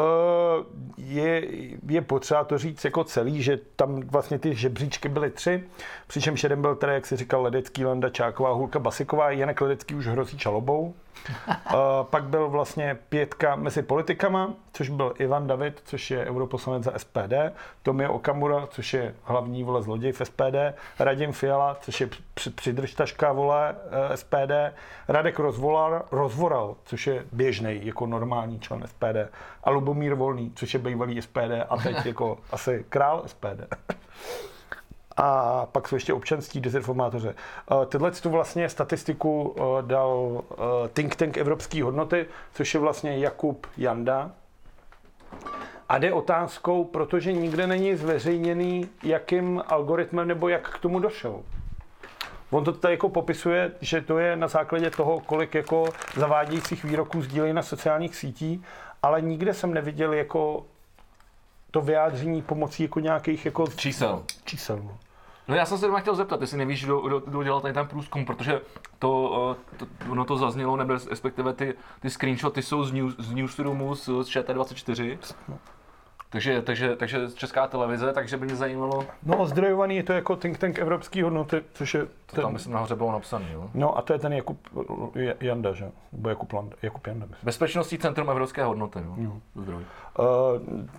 je, 0.97 1.47
je 1.89 2.03
potřeba 2.03 2.45
to 2.45 2.59
říct 2.59 2.85
jako 2.85 3.05
celý, 3.05 3.43
že 3.43 3.59
tam 3.77 4.01
vlastně 4.01 4.39
ty 4.39 4.55
žebříčky 4.55 5.09
byly 5.09 5.31
tři, 5.31 5.64
přičemž 6.07 6.43
jeden 6.43 6.61
byl 6.61 6.74
teda, 6.74 6.93
jak 6.93 7.07
si 7.07 7.16
říkal, 7.16 7.43
Ledecký, 7.43 7.85
Landa, 7.85 8.09
Čáková, 8.09 8.53
Hulka, 8.53 8.79
Basiková, 8.79 9.31
Janek 9.31 9.61
Ledecký 9.61 9.95
už 9.95 10.07
hrozí 10.07 10.39
čalobou. 10.39 10.95
Uh, 11.29 11.74
pak 12.11 12.24
byl 12.24 12.49
vlastně 12.49 12.99
pětka 13.09 13.57
mezi 13.57 13.83
politikama, 13.83 14.55
což 14.72 14.89
byl 14.89 15.14
Ivan 15.18 15.47
David, 15.47 15.83
což 15.85 16.11
je 16.11 16.24
europoslanec 16.27 16.85
za 16.85 16.93
SPD, 16.99 17.33
Tomio 17.83 18.12
Okamura, 18.12 18.66
což 18.70 18.95
je 18.95 19.14
hlavní 19.24 19.64
vole 19.64 19.83
zloděj 19.83 20.12
v 20.12 20.22
SPD, 20.24 20.57
Radim 20.99 21.33
Fiala, 21.33 21.77
což 21.81 22.01
je 22.01 22.09
při- 22.35 22.51
přidržtaška 22.51 23.33
vole 23.33 23.74
eh, 24.12 24.16
SPD, 24.16 24.74
Radek 25.09 25.39
Rozvolar, 25.39 26.03
Rozvoral, 26.12 26.77
což 26.85 27.07
je 27.07 27.24
běžný 27.33 27.87
jako 27.87 28.07
normální 28.07 28.61
člen 28.61 28.85
SPD, 28.87 29.31
a 29.67 29.71
Lubomír 29.71 30.14
Volný, 30.14 30.53
což 30.55 30.75
je 30.75 30.81
bývalý 30.81 31.23
SPD 31.23 31.53
a 31.69 31.77
teď 31.77 31.97
jako 32.07 32.39
asi 32.53 32.85
král 32.89 33.23
SPD. 33.27 33.75
A 35.17 35.67
pak 35.73 35.89
jsou 35.89 35.97
ještě 35.97 36.12
občanství 36.12 36.61
dezinformátoře. 36.61 37.35
Eh, 37.73 37.87
Tyhle 37.87 38.11
tu 38.11 38.31
vlastně 38.31 38.69
statistiku 38.69 39.57
eh, 39.59 39.62
dal 39.83 40.43
eh, 40.53 40.89
think 40.89 41.17
tank 41.17 41.37
Evropské 41.37 41.83
hodnoty, 41.83 42.27
což 42.53 42.75
je 42.75 42.81
vlastně 42.81 43.19
Jakub 43.19 43.67
Janda. 43.77 44.31
A 45.89 45.99
jde 45.99 46.12
otázkou, 46.12 46.85
protože 46.85 47.33
nikde 47.33 47.67
není 47.67 47.97
zveřejněný, 47.97 48.89
jakým 49.03 49.62
algoritmem 49.67 50.29
nebo 50.29 50.49
jak 50.49 50.71
k 50.71 50.79
tomu 50.79 50.99
došel. 50.99 51.43
On 52.51 52.64
to 52.64 52.73
tady 52.73 52.95
jako 52.95 53.09
popisuje, 53.09 53.73
že 53.81 54.01
to 54.01 54.19
je 54.19 54.37
na 54.37 54.49
základě 54.49 54.91
toho, 54.91 55.21
kolik 55.21 55.55
jako 55.55 55.85
zavádějících 56.17 56.85
výroků 56.85 57.23
sdílejí 57.23 57.53
na 57.53 57.62
sociálních 57.62 58.17
sítích, 58.17 58.61
ale 59.07 59.23
nikde 59.23 59.55
jsem 59.55 59.75
neviděl 59.75 60.13
jako 60.13 60.67
to 61.71 61.81
vyjádření 61.81 62.43
pomocí 62.43 62.83
jako 62.83 63.01
nějakých 63.01 63.45
jako 63.45 63.67
Čísel. 63.77 64.23
čísel. 64.45 64.81
no. 64.85 64.99
No 65.49 65.55
já 65.55 65.67
jsem 65.67 65.79
se 65.79 65.87
doma 65.87 66.01
chtěl 66.01 66.15
zeptat, 66.15 66.41
jestli 66.41 66.59
nevíš, 66.59 66.85
kdo, 66.85 67.01
kdo, 67.01 67.21
kdo 67.21 67.43
dělal 67.43 67.61
tady 67.61 67.75
ten 67.75 67.87
průzkum, 67.87 68.25
protože 68.25 68.61
to, 68.99 69.57
eh, 69.73 69.77
to, 69.77 69.87
ono 70.11 70.25
to 70.25 70.37
zaznělo, 70.37 70.77
nebo 70.77 70.93
respektive 71.11 71.53
ty, 71.53 71.75
ty 72.01 72.11
screenshoty 72.11 72.63
jsou 72.63 72.85
z, 72.85 72.93
news, 72.93 73.15
z 73.19 73.33
newsroomu 73.33 73.95
z, 73.95 74.05
z 74.05 74.09
ČT24. 74.09 75.19
Takže, 76.31 76.62
takže, 76.62 76.97
takže 76.97 77.29
česká 77.35 77.66
televize, 77.66 78.12
takže 78.12 78.37
by 78.37 78.47
mě 78.47 78.57
zajímalo, 78.57 79.07
No, 79.22 79.37
ozdrojovaný 79.37 79.97
je 79.97 80.03
to 80.03 80.12
jako 80.12 80.37
think 80.37 80.59
tank 80.59 80.79
evropský 80.79 81.22
hodnoty, 81.22 81.62
což 81.72 81.95
je 81.95 82.07
to 82.27 82.37
tam 82.37 82.45
ten, 82.45 82.53
myslím 82.53 82.72
nahoře 82.72 82.97
bylo 82.97 83.12
napsané. 83.12 83.47
Jo? 83.53 83.70
no 83.74 83.99
a 83.99 84.03
to 84.03 84.12
je 84.12 84.18
ten 84.18 84.33
Jakub 84.33 84.59
Janda, 85.41 85.72
že? 85.72 85.91
Nebo 86.12 86.29
Jakub, 86.29 86.53
Landa, 86.53 86.77
Jakub 86.83 87.07
Janda, 87.07 87.27
myslím. 87.27 87.45
Bezpečnostní 87.47 87.99
centrum 87.99 88.31
evropské 88.31 88.64
hodnoty. 88.64 88.99
Jo? 88.99 89.14
Jo. 89.18 89.33
Zdroj. 89.55 89.83
Uh, 90.18 90.24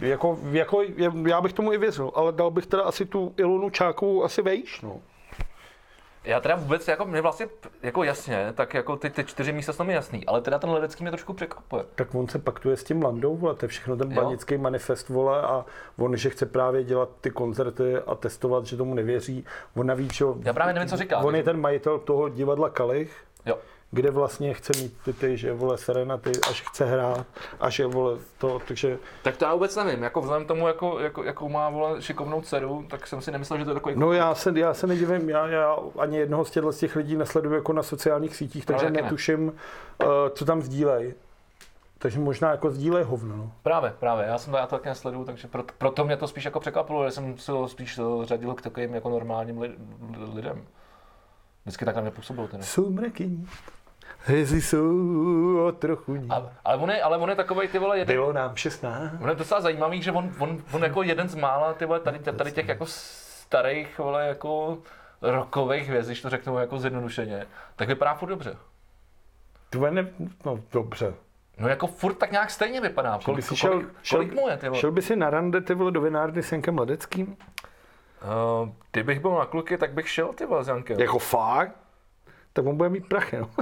jako, 0.01 0.39
jako, 0.51 0.81
já 1.27 1.41
bych 1.41 1.53
tomu 1.53 1.73
i 1.73 1.77
věřil, 1.77 2.11
ale 2.15 2.31
dal 2.31 2.51
bych 2.51 2.65
teda 2.67 2.83
asi 2.83 3.05
tu 3.05 3.33
Ilonu 3.37 3.69
Čákovou 3.69 4.23
asi 4.23 4.41
vejš, 4.41 4.81
no. 4.81 4.97
Já 6.27 6.39
teda 6.39 6.55
vůbec, 6.55 6.87
jako 6.87 7.05
mě 7.05 7.21
vlastně, 7.21 7.47
jako 7.83 8.03
jasně, 8.03 8.53
tak 8.55 8.73
jako 8.73 8.95
ty, 8.95 9.09
ty 9.09 9.23
čtyři 9.23 9.51
místa 9.51 9.73
jsou 9.73 9.83
mi 9.83 9.93
jasný, 9.93 10.25
ale 10.25 10.41
teda 10.41 10.59
ten 10.59 10.69
Ledecký 10.69 11.03
mě 11.03 11.11
trošku 11.11 11.33
překvapuje. 11.33 11.83
Tak 11.95 12.15
on 12.15 12.27
se 12.27 12.39
paktuje 12.39 12.77
s 12.77 12.83
tím 12.83 13.03
Landou, 13.03 13.37
vole, 13.37 13.55
to 13.55 13.65
je 13.65 13.69
všechno 13.69 13.95
ten 13.97 14.11
Jo. 14.11 14.21
banický 14.23 14.57
manifest, 14.57 15.09
vole, 15.09 15.41
a 15.41 15.65
on, 15.97 16.17
že 16.17 16.29
chce 16.29 16.45
právě 16.45 16.83
dělat 16.83 17.09
ty 17.21 17.29
koncerty 17.31 17.97
a 18.07 18.15
testovat, 18.15 18.65
že 18.65 18.77
tomu 18.77 18.93
nevěří. 18.93 19.45
On 19.75 19.87
navíc, 19.87 20.13
že, 20.13 20.25
Já 20.43 20.53
právě 20.53 20.73
nevím, 20.73 20.89
co 20.89 20.97
říká. 20.97 21.17
on 21.17 21.35
je 21.35 21.43
ten 21.43 21.59
majitel 21.61 21.99
toho 21.99 22.29
divadla 22.29 22.69
Kalich, 22.69 23.11
Jo. 23.45 23.57
Kde 23.91 24.11
vlastně 24.11 24.53
chce 24.53 24.73
mít 24.81 24.93
ty, 25.05 25.13
ty 25.13 25.37
že 25.37 25.53
vole 25.53 25.77
serenaty, 25.77 26.31
až 26.49 26.61
chce 26.61 26.85
hrát, 26.85 27.25
až 27.59 27.79
je 27.79 27.87
vole 27.87 28.17
to, 28.37 28.61
takže 28.67 28.97
Tak 29.23 29.37
to 29.37 29.45
já 29.45 29.53
vůbec 29.53 29.75
nevím, 29.75 30.03
jako 30.03 30.21
vzhledem 30.21 30.47
tomu, 30.47 30.67
jako, 30.67 30.99
jako, 30.99 31.23
jako 31.23 31.49
má 31.49 31.69
vole 31.69 32.01
šikovnou 32.01 32.41
dceru, 32.41 32.85
tak 32.89 33.07
jsem 33.07 33.21
si 33.21 33.31
nemyslel, 33.31 33.59
že 33.59 33.65
to 33.65 33.71
je 33.71 33.73
takový 33.73 33.95
No 33.95 34.13
já 34.13 34.35
se, 34.35 34.59
já 34.59 34.73
se 34.73 34.87
nedivím, 34.87 35.29
já, 35.29 35.47
já 35.47 35.77
ani 35.99 36.17
jednoho 36.17 36.45
z 36.45 36.51
těchto 36.51 36.71
z 36.71 36.77
těch 36.77 36.95
lidí 36.95 37.17
nesleduju 37.17 37.55
jako 37.55 37.73
na 37.73 37.83
sociálních 37.83 38.35
sítích, 38.35 38.65
takže 38.65 38.85
taky 38.85 38.97
ne. 38.97 39.01
netuším, 39.01 39.47
uh, 39.47 40.07
co 40.33 40.45
tam 40.45 40.61
sdílej. 40.61 41.13
Takže 41.99 42.19
možná 42.19 42.51
jako 42.51 42.71
sdílej 42.71 43.03
hovno. 43.03 43.35
No. 43.35 43.51
Právě, 43.63 43.93
právě, 43.99 44.25
já 44.25 44.37
jsem 44.37 44.51
to, 44.51 44.57
já 44.57 44.67
to 44.67 44.75
taky 44.75 44.89
nesleduju, 44.89 45.25
takže 45.25 45.47
proto, 45.47 45.73
proto 45.77 46.05
mě 46.05 46.17
to 46.17 46.27
spíš 46.27 46.45
jako 46.45 46.59
překvapilo, 46.59 47.05
že 47.05 47.11
jsem 47.11 47.35
ho 47.49 47.67
spíš 47.67 47.97
eh, 47.97 48.25
řadil 48.25 48.53
k 48.53 48.61
takovým 48.61 48.93
jako 48.93 49.09
normálním 49.09 49.61
li, 49.61 49.67
li- 50.17 50.33
lidem. 50.33 50.65
Vždycky 51.65 51.85
tak 51.85 51.95
na 51.95 52.01
mě 52.01 52.11
působilo 52.11 52.47
ten. 52.47 52.61
Hvězdy 54.27 54.61
jsou 54.61 54.87
o 55.67 55.71
trochu 55.71 56.15
ní. 56.15 56.27
Ale, 56.29 56.49
ale, 56.65 56.77
on 56.77 56.89
je, 56.91 57.01
ale 57.01 57.17
on 57.17 57.29
je 57.29 57.35
takový 57.35 57.67
ty 57.67 57.79
vole 57.79 57.97
jeden, 57.99 58.15
Bylo 58.15 58.33
nám 58.33 58.55
16. 58.55 59.13
on 59.21 59.29
je 59.29 59.35
docela 59.35 59.61
zajímavý, 59.61 60.01
že 60.01 60.11
on, 60.11 60.31
on, 60.39 60.57
on 60.71 60.83
jako 60.83 61.03
jeden 61.03 61.29
z 61.29 61.35
mála 61.35 61.73
ty 61.73 61.85
vole, 61.85 61.99
tady, 61.99 62.19
tady 62.19 62.51
těch 62.51 62.67
jako 62.67 62.85
starých 62.85 63.97
vole 63.99 64.27
jako 64.27 64.77
rokových 65.21 65.87
hvězd, 65.87 66.07
když 66.07 66.21
to 66.21 66.29
řeknu 66.29 66.57
jako 66.57 66.79
zjednodušeně, 66.79 67.45
tak 67.75 67.87
vypadá 67.87 68.13
furt 68.13 68.29
dobře. 68.29 68.57
To 69.69 69.91
ne, 69.91 70.07
no 70.45 70.59
dobře. 70.71 71.13
No 71.57 71.67
jako 71.67 71.87
furt 71.87 72.13
tak 72.13 72.31
nějak 72.31 72.49
stejně 72.49 72.81
vypadá. 72.81 73.19
Kolik, 73.25 73.47
kolik, 73.47 73.61
šel- 73.61 73.85
kolik 74.11 74.33
šel- 74.33 74.41
mu 74.41 74.49
je, 74.49 74.57
ty 74.57 74.69
vole? 74.69 74.81
Šel 74.81 74.91
by 74.91 75.01
si 75.01 75.15
na 75.15 75.29
rande, 75.29 75.61
ty 75.61 75.73
vole, 75.73 75.91
do 75.91 76.01
vinárny 76.01 76.43
s 76.43 76.51
Jankem 76.51 76.77
Ledeckým? 76.77 77.27
Uh, 77.27 78.69
kdybych 78.91 79.19
byl 79.19 79.31
na 79.31 79.45
kluky, 79.45 79.77
tak 79.77 79.91
bych 79.93 80.09
šel 80.09 80.27
ty 80.27 80.45
vole 80.45 80.63
s 80.63 80.67
Jankem. 80.67 80.99
Jako 80.99 81.19
fakt? 81.19 81.86
Tak 82.57 82.65
on 82.65 82.77
bude 82.77 82.89
mít 82.89 83.07
prachy, 83.07 83.37
no. 83.37 83.49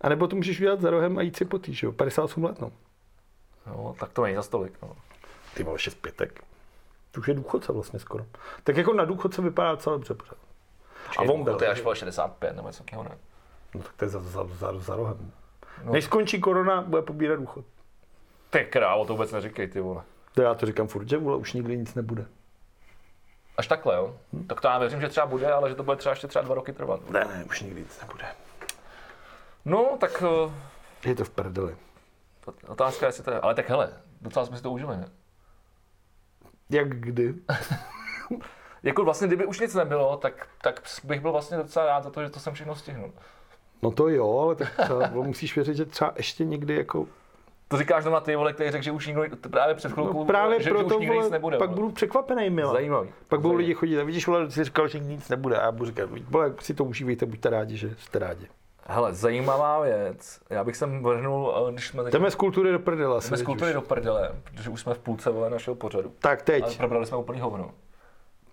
A 0.00 0.08
nebo 0.08 0.26
to 0.26 0.36
můžeš 0.36 0.60
udělat 0.60 0.80
za 0.80 0.90
rohem 0.90 1.18
a 1.18 1.22
jít 1.22 1.36
si 1.36 1.44
potý, 1.44 1.74
že 1.74 1.86
jo? 1.86 1.92
58 1.92 2.44
let, 2.44 2.60
no. 2.60 2.72
No, 3.66 3.94
tak 4.00 4.12
to 4.12 4.22
není 4.22 4.36
za 4.36 4.42
stolik. 4.42 4.72
No. 4.82 4.96
Ty 5.54 5.62
vole, 5.62 5.78
6 5.78 5.94
pětek. 5.94 6.44
To 7.10 7.20
už 7.20 7.28
je 7.28 7.34
důchodce 7.34 7.72
vlastně 7.72 7.98
skoro. 7.98 8.26
Tak 8.64 8.76
jako 8.76 8.92
na 8.92 9.04
důchodce 9.04 9.42
vypadá 9.42 9.70
docela 9.70 9.96
dobře 9.96 10.14
pořád. 10.14 10.38
A 11.18 11.22
on 11.22 11.44
byl. 11.44 11.58
To 11.58 11.64
je 11.64 11.70
až 11.70 11.80
po 11.80 11.94
65 11.94 12.56
nebo 12.56 12.68
něco 12.68 12.84
takového, 12.84 13.08
ne? 13.08 13.18
No 13.74 13.82
tak 13.82 13.92
to 13.96 14.04
je 14.04 14.08
za, 14.08 14.20
za, 14.20 14.44
za, 14.44 14.78
za 14.78 14.96
rohem. 14.96 15.32
No. 15.84 15.92
Než 15.92 16.04
skončí 16.04 16.40
korona, 16.40 16.82
bude 16.82 17.02
pobírat 17.02 17.38
důchod. 17.38 17.64
Ty 18.50 18.64
krávo, 18.64 19.04
to 19.04 19.12
vůbec 19.12 19.32
neříkej, 19.32 19.68
ty 19.68 19.80
vole. 19.80 20.02
To 20.34 20.42
já 20.42 20.54
to 20.54 20.66
říkám 20.66 20.86
furt, 20.88 21.08
že 21.08 21.18
vole, 21.18 21.36
už 21.36 21.52
nikdy 21.52 21.76
nic 21.76 21.94
nebude. 21.94 22.26
Až 23.56 23.66
takhle, 23.66 23.96
jo? 23.96 24.16
Tak 24.46 24.60
to 24.60 24.68
já 24.68 24.78
věřím, 24.78 25.00
že 25.00 25.08
třeba 25.08 25.26
bude, 25.26 25.52
ale 25.52 25.68
že 25.68 25.74
to 25.74 25.82
bude 25.82 25.96
třeba 25.96 26.12
ještě 26.12 26.28
třeba 26.28 26.42
dva 26.44 26.54
roky 26.54 26.72
trvat. 26.72 27.10
Ne, 27.10 27.20
ne, 27.24 27.44
už 27.44 27.60
nikdy 27.60 27.80
nic 27.80 28.00
nebude. 28.00 28.24
No, 29.64 29.96
tak 30.00 30.22
uh, 30.46 30.52
Je 31.04 31.14
to 31.14 31.24
v 31.24 31.30
prdeli. 31.30 31.76
otázka 32.68 33.06
je, 33.06 33.08
jestli 33.08 33.22
to 33.24 33.30
je. 33.30 33.40
Ale 33.40 33.54
tak 33.54 33.68
hele, 33.68 33.92
docela 34.20 34.46
jsme 34.46 34.56
si 34.56 34.62
to 34.62 34.70
užili, 34.70 34.96
ne? 34.96 35.08
Jak 36.70 36.88
kdy? 37.00 37.34
Jako 38.82 39.04
vlastně, 39.04 39.26
kdyby 39.26 39.46
už 39.46 39.60
nic 39.60 39.74
nebylo, 39.74 40.16
tak, 40.16 40.48
tak 40.62 40.82
bych 41.04 41.20
byl 41.20 41.32
vlastně 41.32 41.56
docela 41.56 41.86
rád 41.86 42.04
za 42.04 42.10
to, 42.10 42.22
že 42.22 42.30
to 42.30 42.40
jsem 42.40 42.54
všechno 42.54 42.74
stihnul. 42.74 43.12
No 43.82 43.90
to 43.90 44.08
jo, 44.08 44.38
ale 44.38 44.54
tak 44.54 44.74
třeba 44.84 45.08
musíš 45.12 45.54
věřit, 45.54 45.76
že 45.76 45.84
třeba 45.84 46.12
ještě 46.16 46.44
někdy 46.44 46.74
jako... 46.76 47.06
To 47.68 47.76
říkáš 47.76 48.04
doma 48.04 48.20
ty 48.20 48.36
vole, 48.36 48.52
který 48.52 48.70
řekl, 48.70 48.84
že 48.84 48.92
už 48.92 49.06
nikdo, 49.06 49.22
právě 49.50 49.74
před 49.74 49.92
chvilkou, 49.92 50.18
No 50.18 50.24
právě 50.24 50.58
že, 50.58 50.64
že 50.64 50.70
proto, 50.70 50.84
už 50.86 51.00
nikdy 51.00 51.06
nic 51.16 51.24
vole, 51.24 51.30
nebude. 51.30 51.58
pak 51.58 51.68
vole. 51.70 51.80
budu 51.80 51.90
překvapený, 51.92 52.50
Mila. 52.50 52.72
Zajímavý. 52.72 53.08
Pak 53.28 53.40
budou 53.40 53.54
lidi 53.54 53.74
chodit 53.74 54.00
a 54.00 54.04
vidíš, 54.04 54.26
vole, 54.26 54.50
jsi 54.50 54.64
říkal, 54.64 54.88
že 54.88 54.98
nic 54.98 55.28
nebude. 55.28 55.56
A 55.58 55.62
já 55.64 55.72
budu 55.72 55.86
říkat, 55.86 56.10
vole, 56.30 56.54
si 56.60 56.74
to 56.74 56.84
užívejte, 56.84 57.26
buďte 57.26 57.50
rádi, 57.50 57.76
že 57.76 57.90
jste 57.98 58.18
rádi. 58.18 58.46
Hele, 58.88 59.14
zajímavá 59.14 59.80
věc. 59.80 60.40
Já 60.50 60.64
bych 60.64 60.76
sem 60.76 61.02
vrhnul, 61.02 61.54
eh, 61.68 61.72
když 61.72 61.88
jsme 61.88 62.04
teď 62.04 62.12
Jdeme 62.12 62.30
z 62.30 62.34
kultury 62.34 62.72
do 62.72 62.78
prdela. 62.78 63.18
asi 63.18 63.28
jsme 63.28 63.36
z 63.36 63.42
kultury 63.42 63.70
už. 63.70 63.74
do 63.74 63.80
prdele, 63.82 64.30
protože 64.44 64.70
už 64.70 64.80
jsme 64.80 64.94
v 64.94 64.98
půlce 64.98 65.30
vole 65.30 65.50
našeho 65.50 65.74
pořadu. 65.74 66.12
Tak 66.18 66.38
Ale 66.50 66.60
teď. 66.60 66.78
probrali 66.78 67.06
jsme 67.06 67.16
úplný 67.16 67.40
hovno. 67.40 67.70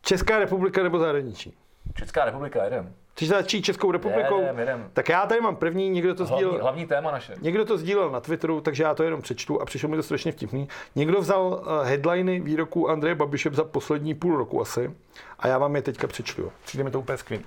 Česká 0.02 0.40
republika 0.40 0.84
nebo 0.84 1.00
zahraničí? 1.00 1.58
Česká 1.96 2.26
republika, 2.26 2.64
jedem. 2.64 2.94
Chceš 3.16 3.28
začít 3.28 3.62
Českou 3.62 3.92
republikou? 3.92 4.40
Jedem, 4.42 4.60
jedem. 4.60 4.90
Tak 4.94 5.10
já 5.10 5.26
tady 5.26 5.42
mám 5.42 5.56
první, 5.56 5.90
někdo 5.90 6.16
to 6.16 6.26
Hlavní, 6.26 6.46
sdílel. 6.46 6.62
hlavní 6.62 6.86
téma 6.88 7.12
naše. 7.12 7.34
Někdo 7.42 7.66
to 7.66 7.78
sdílel 7.78 8.12
na 8.12 8.20
Twitteru, 8.20 8.62
takže 8.62 8.84
já 8.84 8.94
to 8.96 9.04
jenom 9.04 9.22
přečtu 9.22 9.62
a 9.62 9.66
přišlo 9.66 9.90
mi 9.90 9.96
to 9.98 10.04
strašně 10.04 10.32
vtipný. 10.32 10.68
Někdo 10.96 11.22
vzal 11.22 11.64
eh, 11.84 11.88
headliny 11.88 12.40
výroků 12.40 12.90
Andreje 12.90 13.16
Babiše 13.16 13.50
za 13.54 13.64
poslední 13.64 14.14
půl 14.16 14.38
roku 14.38 14.62
asi 14.62 14.96
a 15.40 15.48
já 15.48 15.58
vám 15.58 15.76
je 15.76 15.82
teďka 15.82 16.08
přečtu. 16.08 16.52
Přijde 16.66 16.84
mi 16.84 16.92
to 16.92 17.00
úplně 17.00 17.18
skvělý. 17.18 17.46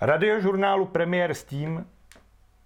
Radiožurnálu 0.00 0.86
premiér 0.86 1.34
s 1.34 1.44
tím, 1.44 1.86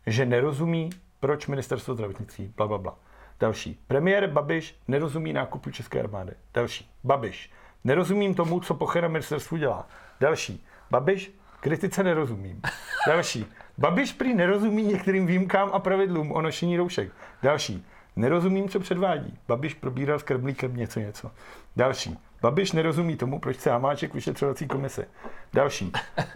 že 0.06 0.26
nerozumí, 0.26 0.90
proč 1.20 1.46
ministerstvo 1.46 1.94
zdravotnictví, 1.94 2.52
bla, 2.56 2.66
bla, 2.68 2.78
bla. 2.78 2.96
Další. 3.40 3.80
Premiér 3.88 4.26
Babiš 4.30 4.76
nerozumí 4.88 5.32
nákupu 5.32 5.70
České 5.70 6.00
armády. 6.00 6.32
Další. 6.54 6.90
Babiš. 7.04 7.50
Nerozumím 7.84 8.34
tomu, 8.34 8.60
co 8.60 8.74
Pochera 8.74 9.08
ministerstvu 9.08 9.56
dělá. 9.56 9.86
Další. 10.20 10.64
Babiš. 10.90 11.32
Kritice 11.60 12.02
nerozumím. 12.02 12.60
Další. 13.06 13.46
Babiš 13.78 14.12
prý 14.12 14.34
nerozumí 14.34 14.82
některým 14.82 15.26
výjimkám 15.26 15.70
a 15.72 15.78
pravidlům 15.78 16.32
o 16.32 16.42
nošení 16.42 16.76
roušek. 16.76 17.12
Další. 17.42 17.86
Nerozumím, 18.16 18.68
co 18.68 18.80
předvádí. 18.80 19.38
Babiš 19.48 19.74
probíral 19.74 20.18
s 20.18 20.22
krmlíkem 20.22 20.76
něco 20.76 21.00
něco. 21.00 21.30
Další. 21.76 22.18
Babiš 22.40 22.72
nerozumí 22.72 23.16
tomu, 23.16 23.38
proč 23.38 23.56
se 23.56 23.70
Hamáček 23.70 24.14
vyšetřovací 24.14 24.66
komise. 24.66 25.06
Další. 25.52 25.92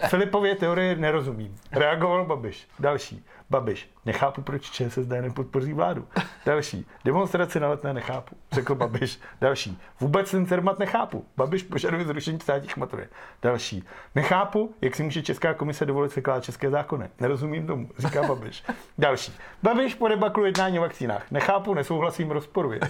Filipově 0.09 0.55
teorie 0.55 0.97
nerozumím. 0.97 1.57
Reagoval 1.73 2.25
Babiš. 2.25 2.69
Další. 2.79 3.25
Babiš. 3.51 3.91
Nechápu, 4.07 4.43
proč 4.43 4.71
ČSSD 4.71 5.09
nepodpoří 5.09 5.73
vládu. 5.73 6.09
Další. 6.47 6.87
Demonstraci 7.05 7.61
na 7.61 7.69
letné 7.69 7.95
nechápu. 7.95 8.37
Řekl 8.53 8.75
Babiš. 8.75 9.21
Další. 9.41 9.81
Vůbec 10.01 10.31
ten 10.31 10.47
termat 10.47 10.79
nechápu. 10.79 11.25
Babiš 11.37 11.63
požaduje 11.63 12.05
zrušení 12.05 12.41
státních 12.41 12.77
maturit. 12.77 13.11
Další. 13.43 13.85
Nechápu, 14.15 14.75
jak 14.81 14.97
si 14.97 15.03
může 15.03 15.23
Česká 15.23 15.55
komise 15.55 15.87
dovolit 15.87 16.17
vykládat 16.17 16.45
české 16.45 16.71
zákony. 16.71 17.09
Nerozumím 17.21 17.67
tomu, 17.67 17.89
říká 17.99 18.23
Babiš. 18.23 18.65
Další. 18.99 19.33
Babiš 19.63 19.95
po 19.95 20.09
debaklu 20.09 20.45
jednání 20.45 20.79
o 20.79 20.83
vakcínách. 20.83 21.31
Nechápu, 21.31 21.75
nesouhlasím, 21.75 22.31
rozporuji. 22.31 22.81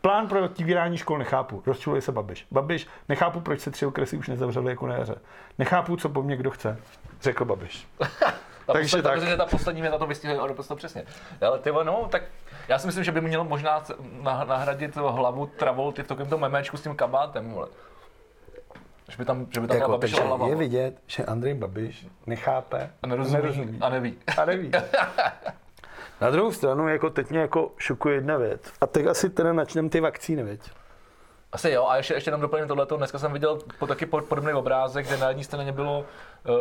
Plán 0.00 0.28
pro 0.28 0.44
otvírání 0.44 0.98
škol 0.98 1.18
nechápu. 1.18 1.62
Rozčuluje 1.66 2.02
se 2.02 2.12
Babiš. 2.12 2.46
Babiš, 2.50 2.86
nechápu, 3.08 3.40
proč 3.40 3.60
se 3.60 3.70
tři 3.70 3.86
okresy 3.86 4.16
už 4.16 4.28
nezavřely 4.28 4.70
jako 4.70 4.86
na 4.86 4.94
jaře. 4.94 5.14
Nechápu, 5.58 5.96
co 5.96 6.08
po 6.08 6.22
mně 6.22 6.36
kdo 6.36 6.50
chce. 6.50 6.78
Řekl 7.20 7.44
Babiš. 7.44 7.88
Ta 8.70 8.78
Takže 8.78 8.96
poslední, 8.96 9.02
tak. 9.02 9.20
Protože 9.20 9.36
ta 9.36 9.46
poslední 9.46 9.82
věta 9.82 9.98
to 9.98 10.06
vystihuje 10.06 10.38
naprosto 10.38 10.76
přesně. 10.76 11.04
Ale 11.46 11.58
ty 11.58 11.72
no, 11.84 12.08
tak 12.10 12.22
já 12.68 12.78
si 12.78 12.86
myslím, 12.86 13.04
že 13.04 13.12
by 13.12 13.20
měl 13.20 13.44
možná 13.44 13.82
nahradit 14.22 14.96
hlavu 14.96 15.46
Travolty 15.46 16.02
v 16.02 16.06
takovémto 16.06 16.38
memečku 16.38 16.76
s 16.76 16.82
tím 16.82 16.96
kabátem, 16.96 17.50
vole. 17.52 17.68
Že 19.08 19.16
by 19.18 19.24
tam, 19.24 19.46
že 19.50 19.60
by 19.60 19.66
tam 19.66 19.76
byla 19.76 19.88
Babišova 19.88 20.26
hlava. 20.26 20.46
je 20.48 20.54
vidět, 20.56 21.00
že 21.06 21.24
Andrej 21.24 21.54
Babiš 21.54 22.06
nechápe 22.26 22.90
A 23.02 23.06
nerozumí, 23.06 23.78
a 23.80 23.88
neví. 23.88 24.18
a 24.38 24.44
neví. 24.44 24.70
Na 26.20 26.30
druhou 26.30 26.52
stranu, 26.52 26.88
jako 26.88 27.10
teď 27.10 27.30
mě 27.30 27.38
jako 27.38 27.72
šokuje 27.76 28.14
jedna 28.14 28.36
věc. 28.36 28.72
A 28.80 28.86
teď 28.86 29.06
asi 29.06 29.30
teda 29.30 29.52
načneme 29.52 29.88
ty 29.88 30.00
vakcíny, 30.00 30.42
veď? 30.42 30.60
Asi 31.52 31.70
jo, 31.70 31.86
a 31.86 31.96
ještě, 31.96 32.14
ještě 32.14 32.28
jenom 32.28 32.40
doplním 32.40 32.68
tohleto. 32.68 32.96
Dneska 32.96 33.18
jsem 33.18 33.32
viděl 33.32 33.58
po, 33.78 33.86
taky 33.86 34.06
po- 34.06 34.20
podobný 34.20 34.52
obrázek, 34.52 35.06
kde 35.06 35.16
na 35.16 35.28
jedné 35.28 35.44
straně 35.44 35.72
bylo 35.72 35.98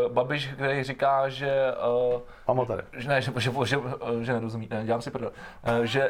uh, 0.07 0.11
Babiš, 0.13 0.47
který 0.47 0.83
říká, 0.83 1.29
že, 1.29 1.73
uh, 2.13 2.21
Mám 2.47 2.57
ho 2.57 2.65
tady. 2.65 2.83
že 2.97 3.09
ne, 3.09 3.21
že, 3.21 3.31
že, 3.37 3.51
že, 3.51 3.65
že, 3.65 3.77
že 4.21 4.33
nerozumí, 4.33 4.67
ne, 4.71 4.85
dělám 4.85 5.01
si 5.01 5.11
prdel, 5.11 5.31
uh, 5.79 5.83
že, 5.83 6.09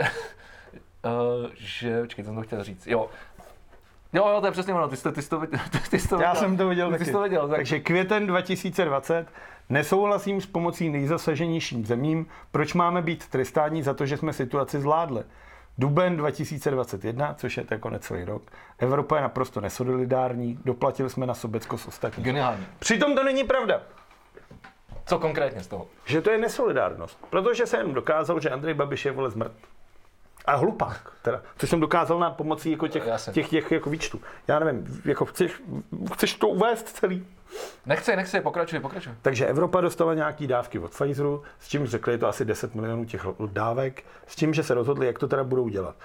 uh, 1.05 1.49
že, 1.55 2.01
počkej, 2.01 2.25
jsem 2.25 2.35
to 2.35 2.41
chtěl 2.41 2.63
říct, 2.63 2.87
jo, 2.87 3.09
Jo, 4.13 4.27
jo, 4.29 4.41
to 4.41 4.45
je 4.47 4.51
přesně 4.51 4.73
ono, 4.73 4.87
ty 4.87 4.97
jsi 4.97 5.03
to, 5.03 5.11
ty 5.11 5.21
jsi 5.21 5.29
to, 5.29 5.41
ty, 5.91 5.99
jsi 5.99 6.07
to 6.07 6.15
Já 6.21 6.31
viděl. 6.33 6.35
jsem 6.41 6.57
to 6.57 6.67
viděl 6.69 6.87
ty 6.87 6.91
taky. 6.93 7.05
jsi 7.05 7.11
to 7.11 7.21
viděl, 7.21 7.47
tak 7.47 7.57
Takže 7.57 7.79
květen 7.79 8.27
2020. 8.27 9.27
Nesouhlasím 9.69 10.41
s 10.41 10.45
pomocí 10.45 10.89
nejzasaženějším 10.89 11.85
zemím. 11.85 12.27
Proč 12.51 12.73
máme 12.73 13.01
být 13.01 13.27
trestáni 13.27 13.83
za 13.83 13.93
to, 13.93 14.05
že 14.05 14.17
jsme 14.17 14.33
situaci 14.33 14.79
zvládli? 14.79 15.23
Duben 15.79 16.17
2021, 16.17 17.33
což 17.33 17.57
je 17.57 17.63
jako 17.71 17.89
necelý 17.89 18.23
rok. 18.23 18.41
Evropa 18.77 19.15
je 19.15 19.21
naprosto 19.21 19.61
nesolidární, 19.61 20.59
doplatili 20.65 21.09
jsme 21.09 21.25
na 21.25 21.33
Sobecko 21.33 21.77
s 21.77 21.87
ostatní. 21.87 22.23
geniální. 22.23 22.65
Přitom 22.79 23.15
to 23.15 23.23
není 23.23 23.43
pravda, 23.43 23.81
Co 25.05 25.19
konkrétně 25.19 25.63
z 25.63 25.67
toho? 25.67 25.87
že 26.05 26.21
to 26.21 26.29
je 26.31 26.37
nesolidárnost. 26.37 27.17
Protože 27.29 27.65
se 27.65 27.77
jenom 27.77 27.93
dokázal, 27.93 28.39
že 28.39 28.49
Andrej 28.49 28.73
Babiš 28.73 29.05
je 29.05 29.11
vole 29.11 29.29
zmrt. 29.29 29.51
A 30.45 30.55
hlupák, 30.55 31.11
teda. 31.21 31.41
Což 31.57 31.69
jsem 31.69 31.79
dokázal 31.79 32.19
na 32.19 32.31
pomocí 32.31 32.71
jako 32.71 32.87
těch, 32.87 33.07
Jasně. 33.07 33.33
těch, 33.33 33.49
těch 33.49 33.71
jako 33.71 33.89
výčtů. 33.89 34.21
Já 34.47 34.59
nevím, 34.59 35.01
jako 35.05 35.25
chceš, 35.25 35.61
chceš 36.13 36.33
to 36.33 36.47
uvést 36.47 36.87
celý? 36.87 37.25
Nechci, 37.85 38.15
nechci, 38.15 38.41
pokračuj, 38.41 38.79
pokračuj. 38.79 39.13
Takže 39.21 39.45
Evropa 39.45 39.81
dostala 39.81 40.13
nějaký 40.13 40.47
dávky 40.47 40.79
od 40.79 40.91
Pfizeru, 40.91 41.43
s 41.59 41.67
čím 41.67 41.87
řekli, 41.87 42.13
je 42.13 42.17
to 42.17 42.27
asi 42.27 42.45
10 42.45 42.75
milionů 42.75 43.05
těch 43.05 43.25
dávek, 43.51 44.03
s 44.27 44.35
tím, 44.35 44.53
že 44.53 44.63
se 44.63 44.73
rozhodli, 44.73 45.07
jak 45.07 45.19
to 45.19 45.27
teda 45.27 45.43
budou 45.43 45.69
dělat. 45.69 45.95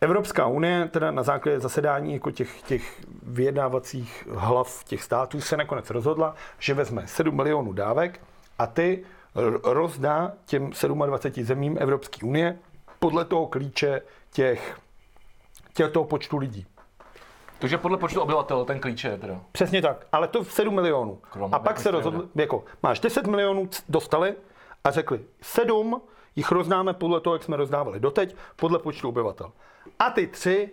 Evropská 0.00 0.46
unie 0.46 0.88
teda 0.88 1.10
na 1.10 1.22
základě 1.22 1.60
zasedání 1.60 2.12
jako 2.12 2.30
těch, 2.30 2.62
těch 2.62 3.00
vyjednávacích 3.22 4.28
hlav 4.30 4.84
těch 4.84 5.02
států 5.02 5.40
se 5.40 5.56
nakonec 5.56 5.90
rozhodla, 5.90 6.34
že 6.58 6.74
vezme 6.74 7.06
7 7.06 7.36
milionů 7.36 7.72
dávek 7.72 8.20
a 8.58 8.66
ty 8.66 9.04
rozdá 9.62 10.32
těm 10.44 10.70
27 11.06 11.44
zemím 11.46 11.76
Evropské 11.80 12.26
unie 12.26 12.58
podle 13.00 13.24
toho 13.24 13.46
klíče 13.46 14.02
těch, 14.32 14.80
těch 15.74 15.90
toho 15.92 16.04
počtu 16.04 16.36
lidí. 16.36 16.66
Takže 17.58 17.78
podle 17.78 17.98
počtu 17.98 18.20
obyvatel 18.20 18.64
ten 18.64 18.80
klíč 18.80 19.04
je 19.04 19.18
teda. 19.18 19.40
Přesně 19.52 19.82
tak, 19.82 20.06
ale 20.12 20.28
to 20.28 20.44
v 20.44 20.52
7 20.52 20.74
milionů. 20.74 21.18
Krom- 21.32 21.48
a 21.52 21.58
pak 21.58 21.80
se 21.80 21.90
rozhodli, 21.90 22.22
jako 22.34 22.64
máš 22.82 23.00
10 23.00 23.26
milionů 23.26 23.68
dostali 23.88 24.34
a 24.84 24.90
řekli 24.90 25.20
7 25.40 26.02
jich 26.36 26.52
rozdáme 26.52 26.94
podle 26.94 27.20
toho, 27.20 27.34
jak 27.34 27.42
jsme 27.42 27.56
rozdávali 27.56 28.00
doteď, 28.00 28.36
podle 28.56 28.78
počtu 28.78 29.08
obyvatel. 29.08 29.52
A 29.98 30.10
ty 30.10 30.26
tři 30.26 30.70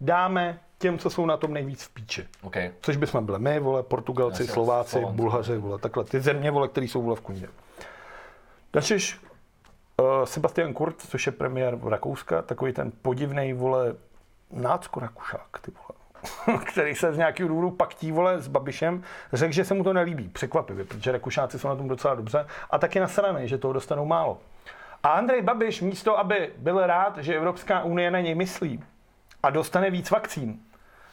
dáme 0.00 0.60
těm, 0.78 0.98
co 0.98 1.10
jsou 1.10 1.26
na 1.26 1.36
tom 1.36 1.52
nejvíc 1.52 1.82
v 1.84 1.90
píči. 1.94 2.28
OK. 2.42 2.56
Což 2.80 2.96
bychom 2.96 3.26
byli 3.26 3.38
my, 3.38 3.60
vole, 3.60 3.82
Portugalci, 3.82 4.46
Slováci, 4.46 4.90
Slováci. 4.90 5.16
Bulhaři, 5.16 5.56
vole, 5.58 5.78
takhle, 5.78 6.04
ty 6.04 6.20
země, 6.20 6.50
vole, 6.50 6.68
které 6.68 6.86
jsou 6.86 7.02
vole 7.02 7.16
v 7.16 7.20
kundě. 7.20 7.48
Načež 8.74 9.20
Sebastian 10.24 10.72
Kurz, 10.72 10.96
což 10.96 11.26
je 11.26 11.32
premiér 11.32 11.78
Rakouska, 11.84 12.42
takový 12.42 12.72
ten 12.72 12.92
podivný, 13.02 13.52
vole, 13.52 13.94
nácko 14.52 15.00
Rakušák, 15.00 15.58
ty 15.60 15.70
vole. 15.70 16.04
který 16.64 16.94
se 16.94 17.12
z 17.12 17.18
nějakého 17.18 17.48
důvodu 17.48 17.70
paktí 17.70 18.12
vole 18.12 18.40
s 18.40 18.48
Babišem, 18.48 19.02
řekl, 19.32 19.52
že 19.52 19.64
se 19.64 19.74
mu 19.74 19.84
to 19.84 19.92
nelíbí. 19.92 20.28
Překvapivě, 20.28 20.84
protože 20.84 21.12
Rakušáci 21.12 21.58
jsou 21.58 21.68
na 21.68 21.76
tom 21.76 21.88
docela 21.88 22.14
dobře 22.14 22.46
a 22.70 22.78
taky 22.78 23.00
nasraný, 23.00 23.48
že 23.48 23.58
toho 23.58 23.72
dostanou 23.72 24.04
málo. 24.04 24.38
A 25.02 25.08
Andrej 25.08 25.42
Babiš 25.42 25.80
místo, 25.80 26.18
aby 26.18 26.50
byl 26.56 26.86
rád, 26.86 27.18
že 27.18 27.36
Evropská 27.36 27.82
unie 27.82 28.10
na 28.10 28.20
něj 28.20 28.34
myslí 28.34 28.84
a 29.42 29.50
dostane 29.50 29.90
víc 29.90 30.10
vakcín, 30.10 30.60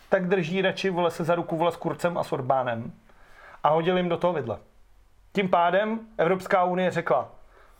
tak 0.10 0.28
drží 0.28 0.62
radši 0.62 0.90
vole 0.90 1.12
se 1.12 1.24
za 1.24 1.36
ruku 1.36 1.58
vole 1.58 1.72
s 1.72 1.76
Kurcem 1.76 2.18
a 2.18 2.24
s 2.24 2.32
Orbánem 2.32 2.92
a 3.64 3.70
hodil 3.70 3.98
jim 3.98 4.10
do 4.10 4.18
toho 4.18 4.34
vidle. 4.34 4.58
Tím 5.34 5.50
pádem 5.50 6.00
Evropská 6.18 6.64
unie 6.64 6.92
řekla, 6.92 7.30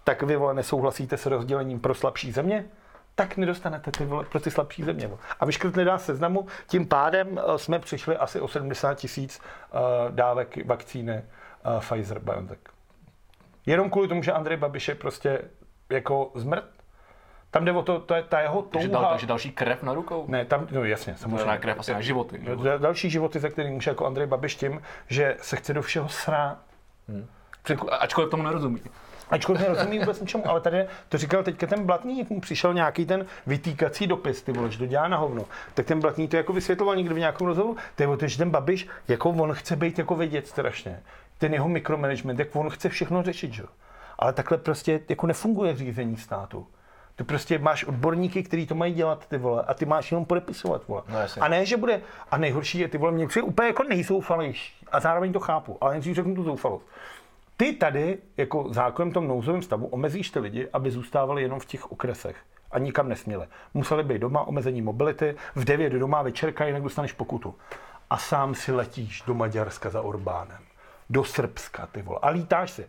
tak 0.04 0.24
vy 0.24 0.36
vole 0.36 0.54
nesouhlasíte 0.54 1.18
s 1.18 1.26
rozdělením 1.26 1.80
pro 1.80 1.94
slabší 1.94 2.32
země, 2.32 2.66
tak 3.16 3.38
nedostanete 3.38 3.92
ty 3.92 4.06
vole 4.06 4.26
pro 4.26 4.40
ty 4.40 4.52
slabší 4.52 4.84
země. 4.84 5.08
Vole. 5.08 5.20
A 5.40 5.46
vyškrtli 5.46 5.86
nás 5.86 6.06
seznamu, 6.06 6.48
tím 6.68 6.88
pádem 6.88 7.40
eh, 7.40 7.58
jsme 7.58 7.80
přišli 7.80 8.18
asi 8.18 8.40
o 8.42 8.48
70 8.48 8.94
tisíc 8.94 9.42
uh, 9.74 9.80
dávek 10.16 10.66
vakcíny 10.66 11.24
uh, 11.76 11.80
Pfizer 11.80 12.20
BioNTech. 12.20 12.58
Jenom 13.66 13.90
kvůli 13.90 14.08
tomu, 14.08 14.24
že 14.24 14.32
Andrej 14.32 14.58
Babiš 14.58 14.88
je 14.88 14.96
prostě 14.96 15.42
jako 15.90 16.32
zmrt. 16.36 16.66
Tam 17.52 17.66
jde 17.66 17.72
o 17.72 17.82
to, 17.82 18.00
to 18.00 18.14
je 18.16 18.24
ta 18.24 18.40
jeho 18.40 18.62
Takže, 18.62 18.88
dal, 18.88 19.02
touha. 19.02 19.12
takže 19.12 19.28
další 19.28 19.52
krev 19.52 19.84
na 19.84 19.94
rukou? 19.94 20.26
Ne, 20.28 20.46
tam, 20.46 20.68
no 20.72 20.84
jasně, 20.84 21.14
Možná 21.14 21.38
samozřejmě. 21.38 21.58
krev 21.58 21.80
asi 21.80 21.94
na 21.94 22.02
životy. 22.02 22.38
Da- 22.38 22.80
Další 22.80 23.10
životy, 23.10 23.40
za 23.40 23.50
který 23.50 23.72
může 23.72 23.92
jako 23.92 24.06
Andrej 24.06 24.28
Babiš 24.28 24.56
tím, 24.56 24.82
že 25.08 25.38
se 25.42 25.56
chce 25.56 25.74
do 25.74 25.82
všeho 25.82 26.10
srát. 26.10 26.58
A- 27.92 27.96
Ačkoliv 27.96 28.30
tomu 28.30 28.44
nerozumí. 28.44 28.82
Ačkoliv 29.32 29.62
nerozumí 29.62 30.00
vůbec 30.00 30.22
ničemu, 30.22 30.50
ale 30.50 30.62
tady 30.62 30.86
to 31.10 31.18
říkal 31.18 31.44
teďka 31.44 31.68
ten 31.68 31.86
Blatný, 31.86 32.28
mu 32.30 32.42
přišel 32.42 32.74
nějaký 32.74 33.06
ten 33.06 33.26
vytýkací 33.48 34.08
dopis, 34.08 34.42
ty 34.42 34.52
vole, 34.52 34.72
že 34.72 34.78
to 34.78 34.86
dělá 34.86 35.08
na 35.08 35.18
hovno. 35.18 35.46
Tak 35.74 35.86
ten 35.86 36.00
Blatný 36.00 36.28
to 36.28 36.38
jako 36.38 36.54
vysvětloval 36.54 36.96
někde 36.96 37.16
v 37.16 37.20
nějakém 37.20 37.48
rozhovoru. 37.48 37.78
To 37.96 38.04
je 38.04 38.08
o 38.08 38.18
to, 38.18 38.28
že 38.28 38.38
ten 38.38 38.50
Babiš, 38.50 38.88
jako 39.08 39.30
on 39.30 39.54
chce 39.54 39.76
být 39.76 39.98
jako 39.98 40.16
vědět 40.16 40.48
strašně. 40.48 41.04
Ten 41.38 41.54
jeho 41.54 41.70
mikromanagement, 41.70 42.40
jak 42.40 42.56
on 42.56 42.70
chce 42.70 42.90
všechno 42.90 43.24
řešit, 43.24 43.54
že? 43.54 43.62
jo. 43.62 43.68
Ale 44.20 44.34
takhle 44.34 44.58
prostě 44.58 45.00
jako 45.10 45.28
nefunguje 45.28 45.76
řízení 45.76 46.18
státu. 46.18 46.68
Ty 47.16 47.24
prostě 47.24 47.60
máš 47.60 47.84
odborníky, 47.84 48.44
kteří 48.44 48.68
to 48.68 48.76
mají 48.76 48.94
dělat, 48.94 49.28
ty 49.28 49.38
vole, 49.38 49.64
a 49.68 49.74
ty 49.74 49.86
máš 49.86 50.12
jenom 50.12 50.26
podepisovat, 50.26 50.88
vole. 50.88 51.02
No 51.10 51.20
jasně. 51.20 51.42
a 51.42 51.48
ne, 51.48 51.66
že 51.66 51.78
bude, 51.78 52.02
a 52.32 52.38
nejhorší 52.38 52.80
je, 52.80 52.88
ty 52.88 52.98
vole, 52.98 53.12
mě 53.12 53.28
přijde 53.28 53.44
úplně 53.44 53.68
jako 53.68 53.84
nejzoufalejší. 53.84 54.86
A 54.92 55.00
zároveň 55.00 55.34
to 55.34 55.40
chápu, 55.40 55.78
ale 55.82 55.92
nejdřív 55.92 56.16
řeknu 56.16 56.36
tu 56.36 56.44
zoufalost. 56.44 56.86
Ty 57.62 57.74
tady, 57.74 58.18
jako 58.38 58.66
zákonem 58.70 59.14
tom 59.14 59.28
nouzovém 59.28 59.62
stavu, 59.62 59.88
omezíš 59.88 60.30
ty 60.30 60.40
lidi, 60.40 60.68
aby 60.74 60.92
zůstávali 60.92 61.42
jenom 61.42 61.60
v 61.60 61.66
těch 61.66 61.92
okresech 61.92 62.36
a 62.72 62.80
nikam 62.80 63.10
nesměli. 63.10 63.48
Museli 63.74 64.04
být 64.04 64.20
doma, 64.20 64.48
omezení 64.48 64.82
mobility, 64.82 65.36
v 65.56 65.66
9 65.66 65.94
doma 65.94 66.22
večerka, 66.22 66.66
jinak 66.66 66.84
dostaneš 66.84 67.12
pokutu. 67.12 67.56
A 68.10 68.18
sám 68.18 68.56
si 68.56 68.72
letíš 68.72 69.24
do 69.28 69.34
Maďarska 69.34 69.90
za 69.90 70.02
Orbánem, 70.02 70.64
do 71.10 71.24
Srbska, 71.24 71.88
ty 71.88 72.02
vole, 72.02 72.20
a 72.22 72.30
lítáš 72.30 72.72
si. 72.72 72.88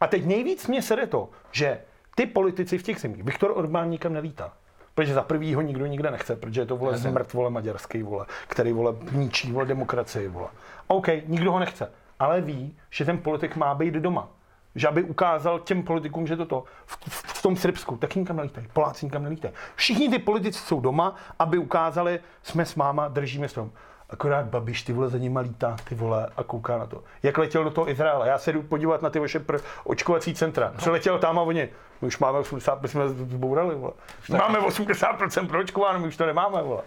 A 0.00 0.06
teď 0.06 0.26
nejvíc 0.26 0.66
mě 0.66 0.82
sere 0.82 1.06
to, 1.06 1.28
že 1.52 1.80
ty 2.14 2.26
politici 2.26 2.78
v 2.78 2.82
těch 2.82 3.00
zemích, 3.00 3.22
Viktor 3.22 3.52
Orbán 3.54 3.90
nikam 3.90 4.12
nelítá. 4.12 4.52
Protože 4.94 5.14
za 5.14 5.22
prvý 5.22 5.54
ho 5.54 5.60
nikdo 5.60 5.86
nikde 5.86 6.10
nechce, 6.10 6.36
protože 6.36 6.60
je 6.60 6.66
to 6.66 6.76
vole 6.76 6.98
zmrt 6.98 7.32
vole 7.32 7.50
maďarský 7.50 8.02
vole, 8.02 8.26
který 8.48 8.72
vole 8.72 8.94
ničí 9.12 9.52
vole 9.52 9.66
demokracii 9.66 10.28
vole. 10.28 10.48
OK, 10.86 11.08
nikdo 11.26 11.52
ho 11.52 11.58
nechce, 11.58 11.92
ale 12.22 12.40
ví, 12.40 12.76
že 12.90 13.04
ten 13.04 13.18
politik 13.18 13.56
má 13.56 13.74
být 13.74 13.94
doma. 13.94 14.28
Že 14.74 14.88
aby 14.88 15.02
ukázal 15.02 15.58
těm 15.58 15.82
politikům, 15.82 16.26
že 16.26 16.36
toto 16.36 16.64
v, 16.86 16.96
v, 17.08 17.38
v 17.38 17.42
tom 17.42 17.56
Srbsku, 17.56 17.96
tak 17.96 18.14
nikam 18.14 18.36
nelítají, 18.36 18.66
Poláci 18.72 19.06
nikam 19.06 19.22
nelítají. 19.22 19.54
Všichni 19.74 20.08
ty 20.08 20.18
politici 20.18 20.58
jsou 20.58 20.80
doma, 20.80 21.16
aby 21.38 21.58
ukázali, 21.58 22.20
jsme 22.42 22.64
s 22.66 22.74
máma, 22.74 23.08
držíme 23.08 23.48
strom. 23.48 23.70
Akorát 24.10 24.46
Babiš 24.46 24.82
ty 24.82 24.92
vole 24.92 25.08
za 25.08 25.18
nima 25.18 25.40
lítá, 25.40 25.76
ty 25.88 25.94
vole, 25.94 26.28
a 26.36 26.42
kouká 26.42 26.78
na 26.78 26.86
to. 26.86 27.02
Jak 27.22 27.38
letěl 27.38 27.64
do 27.64 27.70
toho 27.70 27.90
Izraele, 27.90 28.28
já 28.28 28.38
se 28.38 28.52
jdu 28.52 28.62
podívat 28.62 29.02
na 29.02 29.10
ty 29.10 29.18
vaše 29.18 29.38
pr- 29.38 29.60
očkovací 29.84 30.34
centra. 30.34 30.72
Přiletěl 30.76 31.18
tam 31.18 31.38
a 31.38 31.42
oni, 31.42 31.68
my 32.02 32.06
už 32.06 32.18
máme 32.18 32.38
80, 32.38 32.82
my 32.82 32.88
jsme 32.88 33.08
zbourali, 33.08 33.74
vole. 33.74 33.92
Máme 34.38 34.58
80% 34.58 35.48
proočkováno, 35.48 35.98
my 35.98 36.08
už 36.08 36.16
to 36.16 36.26
nemáme, 36.26 36.62
vole. 36.62 36.82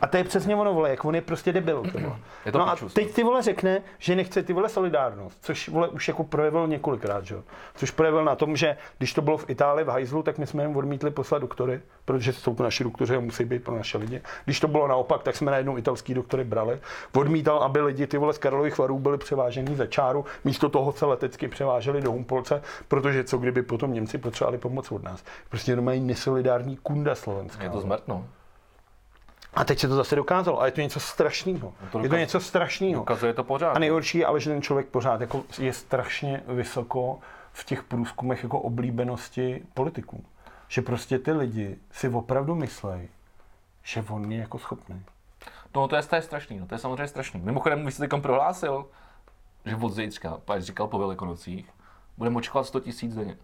A 0.00 0.06
to 0.06 0.16
je 0.16 0.24
přesně 0.24 0.56
ono, 0.56 0.74
vole, 0.74 0.90
jak 0.90 1.04
on 1.04 1.14
je 1.14 1.20
prostě 1.20 1.52
debil, 1.52 1.82
ty 1.82 2.02
vole. 2.02 2.16
Je 2.46 2.52
to 2.52 2.58
no 2.58 2.68
a 2.68 2.76
teď 2.92 3.14
ty 3.14 3.22
vole 3.22 3.42
řekne, 3.42 3.82
že 3.98 4.16
nechce 4.16 4.42
ty 4.42 4.52
vole 4.52 4.68
solidárnost, 4.68 5.38
což 5.40 5.68
vole 5.68 5.88
už 5.88 6.08
jako 6.08 6.24
projevil 6.24 6.66
několikrát, 6.66 7.24
že? 7.24 7.34
jo. 7.34 7.42
Což 7.74 7.90
projevil 7.90 8.24
na 8.24 8.36
tom, 8.36 8.56
že 8.56 8.76
když 8.98 9.12
to 9.12 9.22
bylo 9.22 9.36
v 9.36 9.50
Itálii 9.50 9.84
v 9.84 9.88
hajzlu, 9.88 10.22
tak 10.22 10.38
my 10.38 10.46
jsme 10.46 10.62
jim 10.62 10.76
odmítli 10.76 11.10
poslat 11.10 11.38
doktory, 11.38 11.80
protože 12.04 12.32
jsou 12.32 12.54
to 12.54 12.62
naši 12.62 12.84
doktoři 12.84 13.16
a 13.16 13.20
musí 13.20 13.44
být 13.44 13.64
pro 13.64 13.76
naše 13.76 13.98
lidi. 13.98 14.20
Když 14.44 14.60
to 14.60 14.68
bylo 14.68 14.88
naopak, 14.88 15.22
tak 15.22 15.36
jsme 15.36 15.50
najednou 15.50 15.78
italský 15.78 16.14
doktory 16.14 16.44
brali. 16.44 16.78
Odmítal, 17.12 17.58
aby 17.58 17.80
lidi 17.80 18.06
ty 18.06 18.18
vole 18.18 18.32
z 18.32 18.38
Karlových 18.38 18.78
varů 18.78 18.98
byli 18.98 19.18
převáženi 19.18 19.76
za 19.76 19.86
čáru, 19.86 20.24
místo 20.44 20.68
toho 20.68 20.92
se 20.92 21.06
letecky 21.06 21.48
převáželi 21.48 22.00
do 22.00 22.10
Humpolce, 22.10 22.62
protože 22.88 23.24
co 23.24 23.38
kdyby 23.38 23.62
potom 23.62 23.92
Němci 23.92 24.18
potřebovali 24.18 24.43
pomoc 24.58 24.92
od 24.92 25.02
nás. 25.02 25.24
Prostě 25.48 25.72
jenom 25.72 25.84
mají 25.84 26.00
nesolidární 26.00 26.76
kunda 26.76 27.14
slovenská. 27.14 27.62
Je 27.62 27.70
to 27.70 27.80
zmrtno. 27.80 28.26
A 29.54 29.64
teď 29.64 29.78
se 29.78 29.88
to 29.88 29.94
zase 29.94 30.16
dokázalo. 30.16 30.60
A 30.60 30.66
je 30.66 30.72
to 30.72 30.80
něco 30.80 31.00
strašného. 31.00 31.72
to 31.92 31.98
Je 31.98 32.08
to 32.08 32.16
něco 32.16 32.40
strašného. 32.40 33.02
Ukazuje 33.02 33.34
to 33.34 33.44
pořád. 33.44 33.72
A 33.72 33.78
nejhorší 33.78 34.18
je 34.18 34.26
ale, 34.26 34.40
že 34.40 34.50
ten 34.50 34.62
člověk 34.62 34.86
pořád 34.86 35.20
jako 35.20 35.42
je 35.58 35.72
strašně 35.72 36.42
vysoko 36.46 37.18
v 37.52 37.64
těch 37.64 37.82
průzkumech 37.82 38.42
jako 38.42 38.60
oblíbenosti 38.60 39.62
politiků. 39.74 40.24
Že 40.68 40.82
prostě 40.82 41.18
ty 41.18 41.32
lidi 41.32 41.78
si 41.90 42.08
opravdu 42.08 42.54
myslejí, 42.54 43.08
že 43.82 44.04
on 44.08 44.32
je 44.32 44.38
jako 44.38 44.58
schopný. 44.58 45.02
No 45.74 45.88
to 45.88 45.96
je, 45.96 46.02
to 46.02 46.16
je 46.16 46.22
strašný, 46.22 46.58
no, 46.58 46.66
to 46.66 46.74
je 46.74 46.78
samozřejmě 46.78 47.08
strašný. 47.08 47.40
Mimochodem, 47.40 47.86
vy 47.86 47.92
jste 47.92 48.08
teď 48.08 48.20
prohlásil, 48.20 48.86
že 49.64 49.76
od 49.76 49.92
zítřka, 49.94 50.40
pak 50.44 50.62
říkal 50.62 50.88
po 50.88 50.98
Velikonocích, 50.98 51.70
budeme 52.18 52.36
očekovat 52.36 52.66
100 52.66 52.80
tisíc 52.80 53.14
denně. 53.14 53.36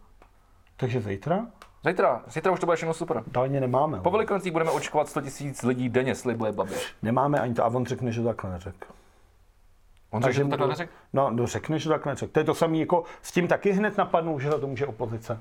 Takže 0.81 1.01
zítra? 1.01 1.47
Zítra, 1.85 2.22
zítra 2.26 2.53
už 2.53 2.61
to 2.61 2.66
bude 2.66 2.76
všechno 2.76 2.95
super. 2.95 3.22
Dálně 3.26 3.61
nemáme. 3.61 4.01
Po 4.01 4.11
Velikonocích 4.11 4.53
budeme 4.53 4.70
očekovat 4.70 5.09
100 5.09 5.20
tisíc 5.20 5.62
lidí 5.62 5.89
denně, 5.89 6.14
slibuje 6.14 6.53
Babiš. 6.53 6.95
Nemáme 7.03 7.41
ani 7.41 7.55
to. 7.55 7.64
A 7.64 7.66
on 7.66 7.87
řekne, 7.87 8.12
že 8.12 8.20
to 8.20 8.26
takhle 8.26 8.51
neřekl. 8.51 8.87
On 10.11 10.22
řekl, 10.22 10.35
že 10.35 10.45
to 10.45 10.51
takhle 10.51 10.68
neřekl? 10.68 10.93
No, 11.12 11.31
no, 11.31 11.47
řekne, 11.47 11.78
že 11.78 11.85
to 11.85 11.91
takhle 11.91 12.12
neřekl. 12.12 12.33
To 12.33 12.41
je 12.41 12.45
to 12.45 12.55
samé, 12.55 12.76
jako 12.76 13.05
s 13.22 13.33
tím 13.33 13.49
taky 13.49 13.72
hned 13.72 13.97
napadnou, 13.97 14.39
že 14.39 14.51
za 14.51 14.59
to 14.59 14.66
může 14.66 14.87
opozice. 14.87 15.41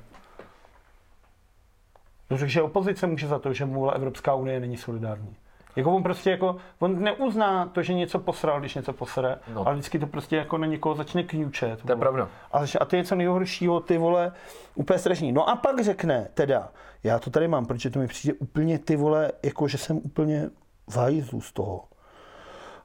No, 2.30 2.38
že 2.38 2.62
opozice 2.62 3.08
může 3.08 3.28
za 3.28 3.40
to, 3.40 3.54
že 3.54 3.66
mu 3.66 3.92
Evropská 3.92 4.34
unie 4.34 4.60
není 4.60 4.78
solidární. 4.78 5.36
Jako 5.76 5.96
on 5.96 6.04
prostě 6.04 6.32
jako, 6.32 6.56
on 6.80 7.04
neuzná 7.04 7.66
to, 7.66 7.84
že 7.84 7.94
něco 7.94 8.20
posral, 8.20 8.60
když 8.60 8.76
něco 8.76 8.94
posere, 8.94 9.38
No. 9.54 9.68
ale 9.68 9.76
vždycky 9.76 10.00
to 10.00 10.08
prostě 10.08 10.36
jako 10.36 10.58
na 10.58 10.68
někoho 10.68 10.96
začne 10.96 11.24
kňučet. 11.24 11.82
To 11.84 11.92
je 11.92 11.96
pravda. 11.96 12.30
A, 12.52 12.60
a 12.80 12.86
to 12.86 12.96
je 12.96 13.02
něco 13.02 13.16
nejhoršího, 13.16 13.80
ty 13.80 13.98
vole, 13.98 14.32
úplně 14.76 15.00
strašný. 15.00 15.32
No 15.32 15.50
a 15.50 15.56
pak 15.56 15.84
řekne, 15.84 16.28
teda, 16.34 16.70
já 17.04 17.20
to 17.20 17.30
tady 17.30 17.48
mám, 17.48 17.66
protože 17.66 17.90
to 17.90 18.00
mi 18.00 18.08
přijde 18.08 18.34
úplně 18.40 18.80
ty 18.80 18.96
vole, 18.96 19.32
jako 19.44 19.68
že 19.68 19.78
jsem 19.78 19.98
úplně 19.98 20.50
v 20.90 20.98
hajzlu 20.98 21.42
z 21.42 21.52
toho. 21.54 21.84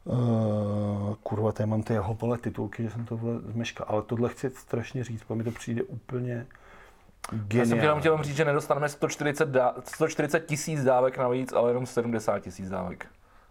Uh, 0.05 1.14
kurva, 1.22 1.53
tady 1.53 1.66
mám 1.66 1.82
ty 1.82 1.93
jeho 1.93 2.14
vole 2.14 2.39
titulky, 2.39 2.82
že 2.82 2.91
jsem 2.91 3.05
to 3.05 3.16
vole 3.16 3.41
zmeškal, 3.41 3.87
ale 3.91 4.03
tohle 4.03 4.28
chci 4.28 4.51
strašně 4.51 5.05
říct, 5.05 5.22
protože 5.24 5.35
mi 5.35 5.45
to 5.45 5.51
přijde 5.51 5.82
úplně 5.82 6.47
Já 7.54 7.64
jsem 7.64 7.78
jenom 7.78 8.00
chtěl 8.00 8.22
říct, 8.22 8.36
že 8.36 8.44
nedostaneme 8.44 8.88
140, 8.88 9.48
dá, 9.48 9.74
140 9.84 10.46
tisíc 10.46 10.84
dávek 10.84 11.18
navíc, 11.18 11.52
ale 11.52 11.70
jenom 11.70 11.86
70 11.86 12.38
tisíc 12.38 12.68
dávek. 12.68 13.06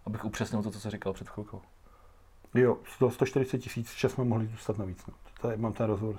Abych 0.06 0.24
upřesnil 0.24 0.62
to, 0.62 0.70
co 0.70 0.80
jsi 0.80 0.90
říkal 0.90 1.12
před 1.12 1.28
chvilkou. 1.28 1.60
Jo, 2.54 2.76
100, 2.96 3.10
140 3.10 3.58
tisíc, 3.58 3.94
že 3.96 4.08
jsme 4.08 4.24
mohli 4.24 4.46
zůstat 4.46 4.78
navíc. 4.78 5.06
No. 5.06 5.14
Tady 5.40 5.56
mám 5.56 5.72
ten 5.72 5.86
rozhovor 5.86 6.16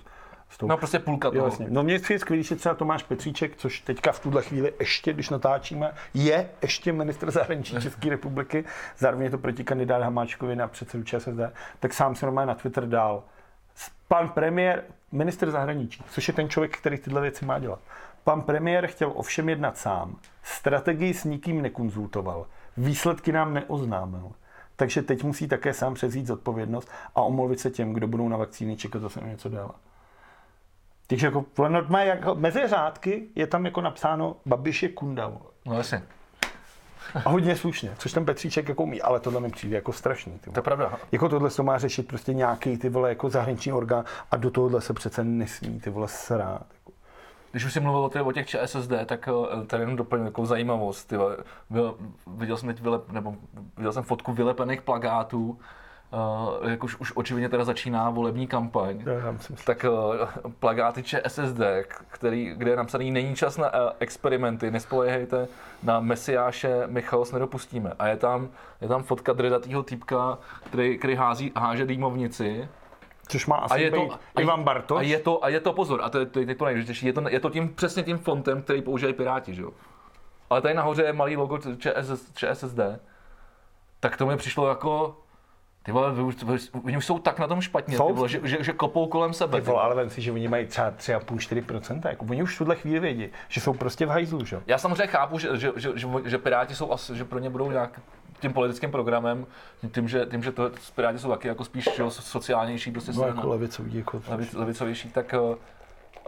s 0.49 0.57
tou 0.57 0.67
No 0.67 0.77
prostě 0.77 0.99
půlka 0.99 1.27
Jo, 1.27 1.33
toho. 1.33 1.45
jasně. 1.47 1.67
No 1.69 1.83
mě 1.83 1.99
přijde 1.99 2.19
skvělý, 2.19 2.43
že 2.43 2.55
třeba 2.55 2.75
Tomáš 2.75 3.03
Petříček, 3.03 3.55
což 3.55 3.81
teďka 3.81 4.11
v 4.11 4.19
tuhle 4.19 4.41
chvíli 4.43 4.73
ještě, 4.79 5.13
když 5.13 5.29
natáčíme, 5.29 5.93
je 6.13 6.49
ještě 6.61 6.93
ministr 6.93 7.31
zahraničí 7.31 7.75
České 7.81 8.09
republiky, 8.09 8.65
zároveň 8.97 9.23
je 9.25 9.31
to 9.31 9.37
protikandidát 9.37 10.01
Hamáčkovi 10.03 10.55
na 10.55 10.67
předsedu 10.67 11.03
ČSSD, 11.03 11.39
tak 11.79 11.93
sám 11.93 12.15
se 12.15 12.25
normálně 12.25 12.47
na 12.47 12.55
Twitter 12.55 12.87
dal. 12.87 13.23
Pan 14.07 14.29
premiér, 14.29 14.83
ministr 15.11 15.51
zahraničí, 15.51 16.03
což 16.09 16.27
je 16.27 16.33
ten 16.33 16.49
člověk, 16.49 16.77
který 16.77 16.97
tyhle 16.97 17.21
věci 17.21 17.45
má 17.45 17.59
dělat. 17.59 17.79
Pan 18.23 18.41
premiér 18.41 18.87
chtěl 18.87 19.11
ovšem 19.15 19.49
jednat 19.49 19.77
sám. 19.77 20.15
Strategii 20.43 21.13
s 21.13 21.23
nikým 21.23 21.61
nekonzultoval. 21.61 22.47
Výsledky 22.77 23.31
nám 23.31 23.53
neoznámil. 23.53 24.31
Takže 24.75 25.01
teď 25.01 25.23
musí 25.23 25.47
také 25.47 25.73
sám 25.73 25.93
přezít 25.93 26.27
zodpovědnost 26.27 26.91
a 27.15 27.21
omluvit 27.21 27.59
se 27.59 27.69
těm, 27.69 27.93
kdo 27.93 28.07
budou 28.07 28.29
na 28.29 28.37
vakcíny 28.37 28.77
čekat 28.77 29.01
zase 29.01 29.21
něco 29.21 29.49
déle. 29.49 29.69
Takže 31.07 31.27
jako, 31.27 31.45
normálně 31.67 32.09
jako 32.09 32.35
mezi 32.35 32.67
řádky 32.67 33.27
je 33.35 33.47
tam 33.47 33.65
jako 33.65 33.81
napsáno 33.81 34.35
Babiš 34.45 34.83
je 34.83 34.89
kunda. 34.89 35.31
No 35.65 35.77
jasně, 35.77 36.03
A 37.25 37.29
hodně 37.29 37.55
slušně, 37.55 37.95
což 37.97 38.11
ten 38.11 38.25
Petříček 38.25 38.69
jako 38.69 38.83
umí, 38.83 39.01
ale 39.01 39.19
tohle 39.19 39.39
mi 39.39 39.49
přijde 39.49 39.75
jako 39.75 39.93
strašný. 39.93 40.39
Ty 40.39 40.51
to 40.51 40.59
je 40.59 40.63
pravda. 40.63 40.93
Jako 41.11 41.29
tohle 41.29 41.49
to 41.49 41.63
má 41.63 41.77
řešit 41.77 42.07
prostě 42.07 42.33
nějaký 42.33 42.77
ty 42.77 42.89
vole 42.89 43.09
jako 43.09 43.29
zahraniční 43.29 43.71
orgán 43.73 44.05
a 44.31 44.37
do 44.37 44.51
tohohle 44.51 44.81
se 44.81 44.93
přece 44.93 45.23
nesmí 45.23 45.79
ty 45.79 45.89
vole 45.89 46.07
srát. 46.07 46.65
Jako. 46.73 46.91
když 47.51 47.65
už 47.65 47.73
jsem 47.73 47.83
mluvil 47.83 48.05
o, 48.05 48.09
těch, 48.09 48.25
o 48.25 48.31
těch 48.31 48.47
ČSSD, 48.47 48.91
tak 49.05 49.29
eh, 49.29 49.65
tady 49.65 49.83
jenom 49.83 49.95
doplním 49.95 50.25
takovou 50.25 50.47
zajímavost. 50.47 51.05
Ty, 51.05 51.15
viděl 52.27 52.57
jsem 52.57 52.67
teď 52.69 52.81
vylep, 52.81 53.11
nebo 53.11 53.35
viděl 53.77 53.91
jsem 53.91 54.03
fotku 54.03 54.33
vylepených 54.33 54.81
plagátů, 54.81 55.59
Uh, 56.13 56.69
jak 56.69 56.83
už, 56.83 56.95
už 56.95 57.11
očividně 57.15 57.49
teda 57.49 57.63
začíná 57.63 58.09
volební 58.09 58.47
kampaň, 58.47 59.03
tak 59.65 59.85
uh, 59.89 60.51
plagáty 60.59 61.03
ČSSD, 61.03 61.61
který, 62.07 62.53
kde 62.55 62.71
je 62.71 62.75
napsaný 62.77 63.11
není 63.11 63.35
čas 63.35 63.57
na 63.57 63.73
uh, 63.73 63.89
experimenty, 63.99 64.71
nespolehejte 64.71 65.47
na 65.83 65.99
mesiáše, 65.99 66.83
my 66.87 67.01
chaos 67.01 67.31
nedopustíme. 67.31 67.91
A 67.99 68.07
je 68.07 68.17
tam, 68.17 68.49
je 68.81 68.87
tam 68.87 69.03
fotka 69.03 69.33
dredatýho 69.33 69.83
týpka, 69.83 70.37
který, 70.63 70.97
který 70.97 71.15
hází, 71.15 71.51
háže 71.55 71.85
dýmovnici 71.85 72.67
Což 73.27 73.45
má 73.45 73.55
asi 73.55 73.73
a 73.73 73.77
je 73.77 73.91
to, 73.91 74.01
být 74.01 74.11
Ivan 74.39 74.63
Bartoš. 74.63 74.99
A 74.99 75.01
je 75.01 75.19
to, 75.19 75.43
a 75.43 75.49
je 75.49 75.59
to 75.59 75.73
pozor, 75.73 76.01
a 76.03 76.09
to 76.09 76.19
je, 76.19 76.25
to 76.25 76.39
je 76.39 76.55
to 76.55 76.65
nejdůležitější, 76.65 77.05
je 77.05 77.13
to, 77.13 77.29
je 77.29 77.39
to 77.39 77.49
tím, 77.49 77.73
přesně 77.73 78.03
tím 78.03 78.17
fontem, 78.17 78.61
který 78.61 78.81
používají 78.81 79.13
Piráti, 79.13 79.55
že 79.55 79.61
jo. 79.61 79.71
Ale 80.49 80.61
tady 80.61 80.73
nahoře 80.73 81.03
je 81.03 81.13
malý 81.13 81.37
logo 81.37 81.57
ČSS, 81.57 82.33
ČSSD, 82.33 82.79
tak 83.99 84.17
to 84.17 84.25
mi 84.25 84.37
přišlo 84.37 84.69
jako, 84.69 85.17
ty 85.85 85.91
vole, 85.91 86.13
vy 86.13 86.21
už, 86.21 86.43
vy, 86.43 86.57
oni 86.83 86.97
už 86.97 87.05
jsou 87.05 87.19
tak 87.19 87.39
na 87.39 87.47
tom 87.47 87.61
špatně, 87.61 87.97
Jsou? 87.97 88.07
ty 88.07 88.13
vole, 88.13 88.29
že, 88.29 88.39
že, 88.43 88.63
že, 88.63 88.73
kopou 88.73 89.07
kolem 89.07 89.33
sebe. 89.33 89.61
Ty 89.61 89.67
vole, 89.67 89.81
ale 89.81 89.95
vem 89.95 90.09
si, 90.09 90.21
že 90.21 90.31
oni 90.31 90.47
mají 90.47 90.65
třeba 90.65 90.91
3,5-4%. 90.91 92.09
Jako 92.09 92.25
oni 92.29 92.43
už 92.43 92.55
v 92.55 92.57
tuhle 92.57 92.75
chvíli 92.75 92.99
vědí, 92.99 93.27
že 93.47 93.61
jsou 93.61 93.73
prostě 93.73 94.05
v 94.05 94.09
hajzlu, 94.09 94.45
že? 94.45 94.61
Já 94.67 94.77
samozřejmě 94.77 95.07
chápu, 95.07 95.39
že, 95.39 95.57
že, 95.57 95.71
že, 95.75 95.89
že, 95.95 96.07
že 96.25 96.37
Piráti 96.37 96.75
jsou 96.75 96.91
asi, 96.91 97.17
že 97.17 97.25
pro 97.25 97.39
ně 97.39 97.49
budou 97.49 97.71
nějak 97.71 97.99
tím 98.39 98.53
politickým 98.53 98.91
programem, 98.91 99.45
tím, 99.91 100.07
že, 100.07 100.25
tím, 100.31 100.43
že 100.43 100.51
to, 100.51 100.71
Piráti 100.95 101.19
jsou 101.19 101.29
taky 101.29 101.47
jako 101.47 101.63
spíš 101.63 101.89
že, 101.95 102.03
sociálnější, 102.09 102.91
prostě 102.91 103.11
No, 103.15 103.27
jako 103.27 103.49
levicový, 103.49 103.97
jako 103.97 104.21
levic, 104.27 104.53
levicovější, 104.53 105.09
tak, 105.09 105.35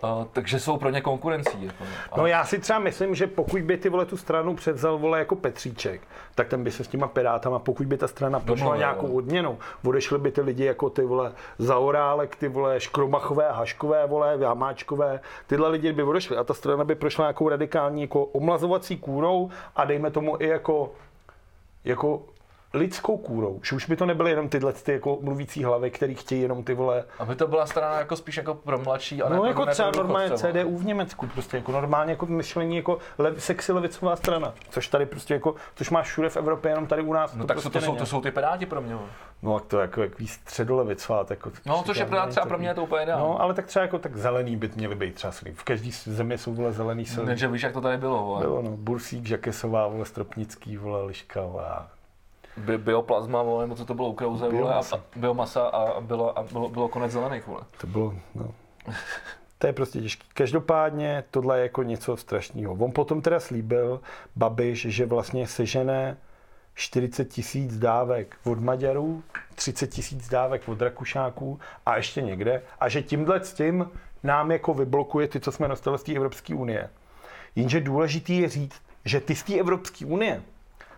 uh, 0.03 0.25
takže 0.33 0.59
jsou 0.59 0.77
pro 0.77 0.89
ně 0.89 1.01
konkurencí. 1.01 1.65
Jako, 1.65 1.83
No 2.17 2.27
já 2.27 2.45
si 2.45 2.59
třeba 2.59 2.79
myslím, 2.79 3.15
že 3.15 3.27
pokud 3.27 3.61
by 3.61 3.77
ty 3.77 3.89
vole 3.89 4.05
tu 4.05 4.17
stranu 4.17 4.55
převzal 4.55 4.97
vole 4.97 5.19
jako 5.19 5.35
Petříček, 5.35 6.01
tak 6.35 6.47
ten 6.47 6.63
by 6.63 6.71
se 6.71 6.83
s 6.83 6.87
těma 6.87 7.07
pirátama, 7.07 7.59
pokud 7.59 7.87
by 7.87 7.97
ta 7.97 8.07
strana 8.07 8.39
prošla 8.39 8.63
Domluvil, 8.63 8.79
nějakou 8.79 9.07
jo. 9.07 9.13
odměnou, 9.13 9.57
odešli 9.85 10.19
by 10.19 10.31
ty 10.31 10.41
lidi 10.41 10.65
jako 10.65 10.89
ty 10.89 11.01
vole 11.01 11.31
Zaorálek, 11.57 12.35
ty 12.35 12.47
vole 12.47 12.79
Škromachové, 12.79 13.51
Haškové, 13.51 14.07
vole 14.07 14.37
Hamáčkové, 14.45 15.19
tyhle 15.47 15.69
lidi 15.69 15.93
by 15.93 16.03
odešli 16.03 16.37
a 16.37 16.43
ta 16.43 16.53
strana 16.53 16.83
by 16.83 16.95
prošla 16.95 17.23
nějakou 17.23 17.49
radikální 17.49 18.01
jako 18.01 18.25
omlazovací 18.25 18.97
kůrou 18.97 19.49
a 19.75 19.85
dejme 19.85 20.11
tomu 20.11 20.41
i 20.41 20.47
jako, 20.47 20.91
jako 21.85 22.21
lidskou 22.73 23.17
kůrou, 23.17 23.59
že 23.63 23.75
už 23.75 23.85
by 23.89 23.95
to 23.95 24.05
nebyly 24.05 24.31
jenom 24.31 24.49
tyhle 24.49 24.73
ty 24.73 24.91
jako 24.91 25.17
mluvící 25.21 25.63
hlavy, 25.63 25.91
který 25.91 26.15
chtějí 26.15 26.41
jenom 26.41 26.63
ty 26.63 26.73
vole 26.73 27.03
Aby 27.19 27.35
to 27.35 27.47
byla 27.47 27.65
strana 27.65 27.99
jako 27.99 28.15
spíš 28.15 28.37
jako 28.37 28.55
pro 28.55 28.77
mladší 28.77 29.23
a 29.23 29.29
No 29.29 29.45
jako 29.45 29.65
třeba 29.65 29.91
normálně. 29.97 30.37
CDU 30.37 30.77
v 30.77 30.85
Německu, 30.85 31.27
prostě 31.27 31.57
jako 31.57 31.71
normálně 31.71 32.11
jako 32.11 32.25
myšlení 32.25 32.75
jako 32.75 32.97
lev, 33.17 33.43
sexy 33.43 33.71
levicová 33.71 34.15
strana, 34.15 34.53
což 34.69 34.87
tady 34.87 35.05
prostě 35.05 35.33
jako, 35.33 35.55
což 35.75 35.89
máš 35.89 36.07
všude 36.07 36.29
v 36.29 36.37
Evropě, 36.37 36.71
jenom 36.71 36.87
tady 36.87 37.01
u 37.01 37.13
nás 37.13 37.33
No 37.35 37.43
to 37.43 37.47
tak 37.47 37.55
prostě 37.55 37.69
to, 37.69 37.79
to, 37.79 37.85
jsou, 37.85 37.95
to 37.95 38.05
jsou 38.05 38.21
ty 38.21 38.31
Piráti 38.31 38.65
pro 38.65 38.81
mě. 38.81 38.97
No 39.41 39.59
tak 39.59 39.67
to 39.67 39.79
jako 39.79 40.01
jaký 40.01 40.27
středolevicová, 40.27 41.23
tak 41.23 41.37
jako, 41.37 41.51
No, 41.65 41.83
což 41.83 41.97
je 41.97 42.05
pro, 42.05 42.17
třeba 42.27 42.45
pro 42.45 42.57
mě 42.57 42.73
to 42.73 42.83
úplně 42.83 43.03
ideální. 43.03 43.25
No, 43.25 43.41
ale 43.41 43.53
tak 43.53 43.65
třeba 43.65 43.83
jako 43.83 43.99
tak 43.99 44.17
zelený 44.17 44.55
by 44.55 44.71
měly 44.75 44.95
být 44.95 45.15
třeba. 45.15 45.33
V 45.53 45.63
každé 45.63 45.89
zemi 45.91 46.37
jsou 46.37 46.53
vole 46.53 46.73
zelený 46.73 47.05
silný. 47.05 47.29
Ne, 47.29 47.37
že 47.37 47.47
víš, 47.47 47.61
jak 47.61 47.73
to 47.73 47.81
tady 47.81 47.97
bylo. 47.97 48.23
Vole. 48.23 48.41
Bylo, 48.41 48.61
no, 48.61 48.71
Bursík, 48.71 49.25
Žakesová, 49.25 49.87
vole, 49.87 50.05
Stropnický, 50.05 50.77
vole, 50.77 51.05
Liška, 51.05 51.41
vole. 51.41 51.63
Bi, 52.57 52.77
bioplazma, 52.77 53.41
vole, 53.41 53.63
nebo 53.63 53.75
co 53.75 53.85
to 53.85 53.93
bylo 53.93 54.09
u 54.09 54.13
Krause, 54.13 54.49
vole, 54.49 54.49
a, 54.49 54.65
Biomasa. 54.65 54.95
a, 54.95 55.19
biomasa 55.19 55.71
bylo, 56.01 56.39
a 56.39 56.43
bylo, 56.43 56.69
bylo 56.69 56.87
konec 56.87 57.11
zelených, 57.11 57.47
vole. 57.47 57.61
To 57.77 57.87
bylo, 57.87 58.13
no. 58.35 58.53
To 59.57 59.67
je 59.67 59.73
prostě 59.73 60.01
těžké. 60.01 60.23
Každopádně 60.33 61.23
tohle 61.31 61.57
je 61.59 61.63
jako 61.63 61.83
něco 61.83 62.17
strašného. 62.17 62.73
On 62.73 62.91
potom 62.91 63.21
teda 63.21 63.39
slíbil 63.39 64.01
Babiš, 64.35 64.81
že 64.89 65.05
vlastně 65.05 65.47
sežené 65.47 66.17
40 66.73 67.25
tisíc 67.25 67.77
dávek 67.77 68.37
od 68.45 68.59
Maďarů, 68.59 69.23
30 69.55 69.87
tisíc 69.87 70.29
dávek 70.29 70.69
od 70.69 70.81
Rakušáků 70.81 71.59
a 71.85 71.97
ještě 71.97 72.21
někde. 72.21 72.61
A 72.79 72.89
že 72.89 73.01
tímhle 73.01 73.43
s 73.43 73.53
tím 73.53 73.91
nám 74.23 74.51
jako 74.51 74.73
vyblokuje 74.73 75.27
ty, 75.27 75.39
co 75.39 75.51
jsme 75.51 75.67
dostali 75.67 75.97
z 75.97 76.03
té 76.03 76.13
Evropské 76.13 76.55
unie. 76.55 76.89
Jenže 77.55 77.81
důležitý 77.81 78.37
je 78.37 78.49
říct, 78.49 78.81
že 79.05 79.19
ty 79.21 79.35
z 79.35 79.43
té 79.43 79.59
Evropské 79.59 80.05
unie 80.05 80.41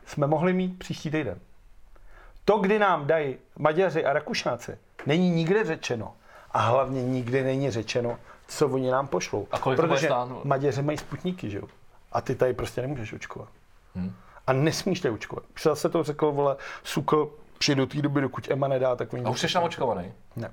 jsme 0.06 0.28
mohli 0.28 0.54
mít 0.54 0.80
příští 0.80 1.12
týden. 1.12 1.40
To, 2.50 2.58
kdy 2.58 2.80
nám 2.80 3.08
dají 3.08 3.38
Maďaři 3.58 4.06
a 4.06 4.14
Rakušáci, 4.14 4.78
není 5.06 5.30
nikde 5.30 5.64
řečeno. 5.64 6.14
A 6.52 6.60
hlavně 6.60 7.04
nikdy 7.04 7.44
není 7.44 7.72
řečeno, 7.72 8.20
co 8.48 8.68
oni 8.68 8.92
nám 8.92 9.08
pošlou. 9.08 9.48
A 9.52 9.60
kolik 9.60 9.78
to 9.78 9.82
bude 9.82 9.96
Protože 9.96 10.08
stát, 10.08 10.30
no? 10.30 10.42
Maďaři 10.44 10.82
mají 10.82 10.98
sputníky, 10.98 11.50
že 11.50 11.58
jo? 11.58 11.68
A 12.12 12.22
ty 12.22 12.36
tady 12.36 12.54
prostě 12.54 12.82
nemůžeš 12.82 13.14
očkovat. 13.14 13.50
Hmm. 13.96 14.16
A 14.48 14.54
nesmíš 14.54 15.02
tě 15.02 15.12
očkovat. 15.12 15.44
Zase 15.64 15.90
to 15.90 16.04
řekl, 16.04 16.32
vole, 16.32 16.56
Sukl, 16.84 17.32
že 17.64 17.76
do 17.76 17.88
té 17.88 18.02
doby, 18.02 18.22
dokud 18.22 18.52
Ema 18.52 18.68
nedá, 18.68 18.96
tak 18.96 19.14
oni... 19.14 19.24
A 19.24 19.30
už 19.30 19.40
jsi 19.40 19.48
naočkovaný. 19.56 20.14
Ne. 20.36 20.52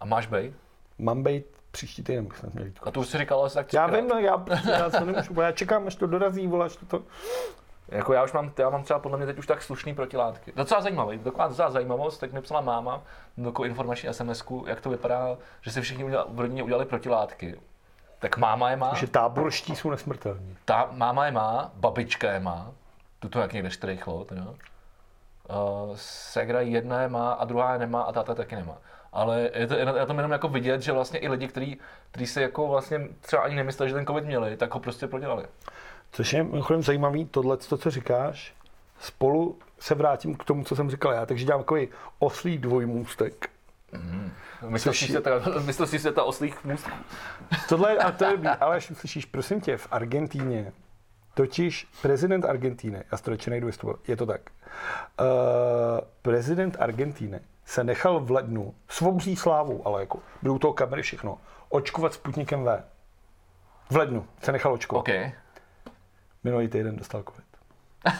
A 0.00 0.04
máš 0.04 0.26
bej? 0.26 0.52
Mám 0.98 1.22
být 1.22 1.44
příští 1.70 2.02
týden, 2.02 2.24
bych 2.24 2.38
snad 2.38 2.54
měl 2.54 2.66
jít. 2.66 2.78
A 2.82 2.90
to 2.90 3.00
už 3.00 3.06
si 3.06 3.18
říkal 3.18 3.44
asi 3.44 3.54
tak 3.54 3.72
Já 3.72 3.86
vím, 3.86 4.08
no, 4.08 4.18
já, 4.18 4.44
já 4.70 4.90
to 4.90 5.04
nemůžu, 5.04 5.34
já 5.40 5.52
čekám, 5.52 5.86
až 5.86 5.94
to 5.94 6.06
dorazí, 6.06 6.46
vole, 6.46 6.66
až 6.66 6.76
to, 6.76 6.86
to... 6.86 7.02
Jako 7.90 8.12
já 8.12 8.24
už 8.24 8.32
mám, 8.32 8.52
já 8.58 8.70
mám 8.70 8.82
třeba 8.82 8.98
podle 8.98 9.18
mě 9.18 9.26
teď 9.26 9.38
už 9.38 9.46
tak 9.46 9.62
slušný 9.62 9.94
protilátky. 9.94 10.52
Docela 10.56 10.80
zajímavý, 10.80 11.18
taková 11.18 11.48
docela 11.48 11.70
zajímavost, 11.70 12.18
tak 12.18 12.32
mi 12.32 12.42
psala 12.42 12.60
máma 12.60 13.02
takovou 13.44 13.64
informační 13.64 14.14
sms 14.14 14.44
jak 14.66 14.80
to 14.80 14.90
vypadá, 14.90 15.36
že 15.60 15.72
si 15.72 15.80
všichni 15.80 16.04
udělali, 16.04 16.28
v 16.32 16.40
rodině 16.40 16.62
udělali 16.62 16.84
protilátky. 16.84 17.60
Tak 18.18 18.36
máma 18.36 18.70
je 18.70 18.76
má, 18.76 18.94
že 18.94 19.06
táborští 19.06 19.76
jsou 19.76 19.90
nesmrtelní. 19.90 20.56
ta 20.64 20.88
máma 20.92 21.26
je 21.26 21.32
má, 21.32 21.70
babička 21.74 22.32
je 22.32 22.40
má, 22.40 22.72
tuto 23.18 23.40
jak 23.40 23.52
někde 23.52 23.70
teda. 24.24 24.44
Uh, 24.44 25.92
segra 25.94 26.60
jedna 26.60 27.02
je 27.02 27.08
má 27.08 27.32
a 27.32 27.44
druhá 27.44 27.72
je 27.72 27.78
nemá 27.78 28.02
a 28.02 28.12
táta 28.12 28.34
taky 28.34 28.56
nemá. 28.56 28.78
Ale 29.12 29.50
je 29.54 29.66
to, 29.66 29.74
je 29.74 29.84
na 29.84 30.06
tom 30.06 30.16
jenom 30.16 30.32
jako 30.32 30.48
vidět, 30.48 30.82
že 30.82 30.92
vlastně 30.92 31.18
i 31.18 31.28
lidi, 31.28 31.48
kteří 31.48 31.80
kteří 32.10 32.26
si 32.26 32.42
jako 32.42 32.68
vlastně 32.68 33.08
třeba 33.20 33.42
ani 33.42 33.54
nemysleli, 33.54 33.90
že 33.90 33.94
ten 33.94 34.06
covid 34.06 34.24
měli, 34.24 34.56
tak 34.56 34.74
ho 34.74 34.80
prostě 34.80 35.06
prodělali. 35.06 35.46
Což 36.12 36.32
je 36.32 36.42
mimochodem 36.42 36.82
zajímavý, 36.82 37.24
tohle, 37.24 37.56
to, 37.56 37.78
co 37.78 37.90
říkáš, 37.90 38.54
spolu 39.00 39.58
se 39.78 39.94
vrátím 39.94 40.34
k 40.36 40.44
tomu, 40.44 40.64
co 40.64 40.76
jsem 40.76 40.90
říkal 40.90 41.12
já, 41.12 41.26
takže 41.26 41.44
dělám 41.44 41.60
takový 41.62 41.88
oslý 42.18 42.58
dvojmůstek. 42.58 43.50
Což 44.78 45.02
je- 45.02 45.08
světa, 45.08 45.30
mistrovství 45.64 45.98
světa 45.98 46.22
oslých 46.24 46.64
můstků. 46.64 46.90
Tohle, 47.68 47.96
a 47.98 48.12
to 48.12 48.24
je 48.24 48.38
ale 48.60 48.76
až 48.76 48.90
slyšíš, 48.94 49.24
prosím 49.26 49.60
tě, 49.60 49.76
v 49.76 49.88
Argentíně, 49.90 50.72
totiž 51.34 51.88
prezident 52.02 52.44
Argentíny, 52.44 53.02
já 53.12 53.18
to 53.18 53.30
radši 53.30 53.50
najdu, 53.50 53.66
jestli 53.66 53.80
to- 53.80 53.98
je 54.08 54.16
to 54.16 54.26
tak, 54.26 54.40
uh, 55.20 55.26
prezident 56.22 56.76
Argentíny 56.80 57.40
se 57.64 57.84
nechal 57.84 58.20
v 58.20 58.30
lednu 58.30 58.74
s 58.88 59.02
obří 59.02 59.36
slávou, 59.36 59.86
ale 59.86 60.00
jako 60.00 60.18
budou 60.42 60.58
toho 60.58 60.72
kamery 60.72 61.02
všechno, 61.02 61.38
očkovat 61.68 62.14
Sputnikem 62.14 62.64
V. 62.64 62.82
V 63.90 63.96
lednu 63.96 64.26
se 64.42 64.52
nechal 64.52 64.72
očkovat. 64.72 65.00
OK. 65.08 65.14
Minulý 66.44 66.68
týden 66.68 66.96
dostal 66.96 67.22
covid. 67.22 67.44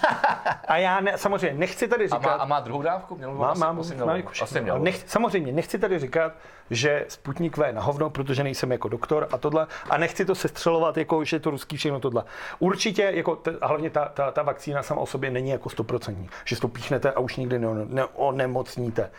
A 0.69 0.77
já 0.77 1.01
ne, 1.01 1.19
samozřejmě 1.19 1.59
nechci 1.59 1.89
tady 1.89 2.05
A 2.05 2.07
říkat... 2.07 2.23
má, 2.23 2.33
a 2.33 2.45
má 2.45 2.61
druhou 2.61 2.83
dávku? 2.83 3.17
Měl 3.17 3.35
Mám, 3.35 3.51
asi, 3.51 3.61
mám, 3.61 3.81
asi 3.81 3.95
mám 3.95 4.09
měl, 4.15 4.29
všechno. 4.31 4.45
asi 4.45 4.61
měl. 4.61 4.79
Nech, 4.79 5.03
samozřejmě, 5.07 5.53
nechci 5.53 5.79
tady 5.79 5.99
říkat, 5.99 6.33
že 6.71 7.05
Sputnik 7.09 7.57
V 7.57 7.63
je 7.67 7.73
na 7.73 7.83
hovno, 7.83 8.11
protože 8.11 8.43
nejsem 8.45 8.73
jako 8.73 8.89
doktor 8.89 9.29
a 9.33 9.39
tohle. 9.39 9.67
A 9.91 9.97
nechci 9.99 10.25
to 10.25 10.35
sestřelovat, 10.35 10.97
jako, 10.97 11.25
že 11.25 11.37
je 11.37 11.41
to 11.41 11.51
ruský 11.51 11.77
všechno 11.77 12.01
tohle. 12.01 12.25
Určitě, 12.59 13.03
jako, 13.15 13.37
t, 13.37 13.51
a 13.61 13.67
hlavně 13.67 13.91
ta, 13.91 14.05
ta, 14.05 14.31
ta 14.31 14.43
vakcína 14.43 14.83
sama 14.83 15.01
o 15.01 15.07
sobě 15.07 15.31
není 15.31 15.51
jako 15.51 15.69
stoprocentní. 15.71 16.29
Že 16.45 16.57
si 16.57 16.63
to 16.63 16.69
píchnete 16.69 17.13
a 17.13 17.21
už 17.21 17.37
nikdy 17.37 17.59
ne- 17.59 17.69
neonemocníte. 17.89 19.11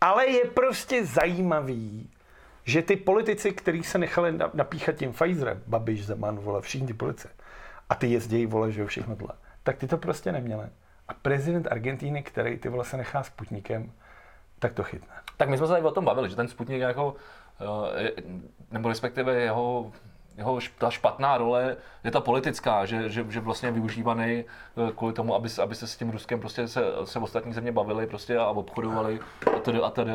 Ale 0.00 0.26
je 0.26 0.44
prostě 0.44 1.06
zajímavý, 1.06 2.10
že 2.64 2.82
ty 2.82 2.96
politici, 2.96 3.52
kteří 3.52 3.82
se 3.82 3.98
nechali 3.98 4.32
na- 4.32 4.50
napíchat 4.54 4.94
tím 4.94 5.12
Pfizerem, 5.12 5.62
Babiš, 5.66 6.06
Zeman, 6.06 6.36
vole, 6.36 6.60
všichni 6.60 6.86
ty 6.86 6.94
polici, 6.94 7.28
a 7.92 7.94
ty 7.94 8.06
jezdějí, 8.06 8.46
vole, 8.46 8.72
že 8.72 8.80
jo, 8.80 8.86
všechno 8.86 9.16
tohle, 9.16 9.34
tak 9.62 9.76
ty 9.76 9.88
to 9.88 9.98
prostě 9.98 10.32
neměli. 10.32 10.66
A 11.08 11.14
prezident 11.14 11.66
Argentíny, 11.70 12.22
který 12.22 12.58
ty 12.58 12.68
vole 12.68 12.84
se 12.84 12.96
nechá 12.96 13.22
Sputnikem, 13.22 13.92
tak 14.58 14.72
to 14.72 14.82
chytne. 14.82 15.14
Tak 15.36 15.48
my 15.48 15.58
jsme 15.58 15.66
se 15.66 15.72
tady 15.72 15.84
o 15.84 15.90
tom 15.90 16.04
bavili, 16.04 16.30
že 16.30 16.36
ten 16.36 16.48
Sputnik 16.48 16.80
jako, 16.80 17.14
eh, 17.96 18.10
nebo 18.70 18.88
respektive 18.88 19.34
jeho, 19.34 19.92
jeho 20.36 20.58
ta 20.78 20.90
špatná 20.90 21.38
role 21.38 21.76
je 22.04 22.10
ta 22.10 22.20
politická, 22.20 22.84
že, 22.84 23.10
že, 23.10 23.26
že 23.28 23.40
vlastně 23.40 23.68
je 23.68 23.72
využívaný 23.72 24.44
eh, 24.44 24.92
kvůli 24.96 25.12
tomu, 25.12 25.34
aby, 25.34 25.48
aby 25.62 25.74
se 25.74 25.86
s 25.86 25.96
tím 25.96 26.10
Ruskem 26.10 26.40
prostě 26.40 26.68
se, 26.68 26.84
se 27.04 27.18
ostatní 27.18 27.52
země 27.52 27.72
bavili 27.72 28.06
prostě 28.06 28.38
a 28.38 28.46
obchodovali 28.46 29.20
a 29.56 29.58
tedy 29.58 29.80
a 29.80 29.90
tedy. 29.90 30.12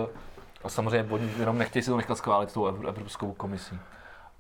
A 0.64 0.70
samozřejmě 0.70 1.14
oni 1.14 1.32
jenom 1.40 1.58
nechtějí 1.58 1.84
si 1.84 1.90
to 1.90 1.98
nechat 1.98 2.18
schválit 2.18 2.54
tou 2.54 2.66
Ev- 2.66 2.90
Evropskou 2.90 3.34
komisí. 3.34 3.80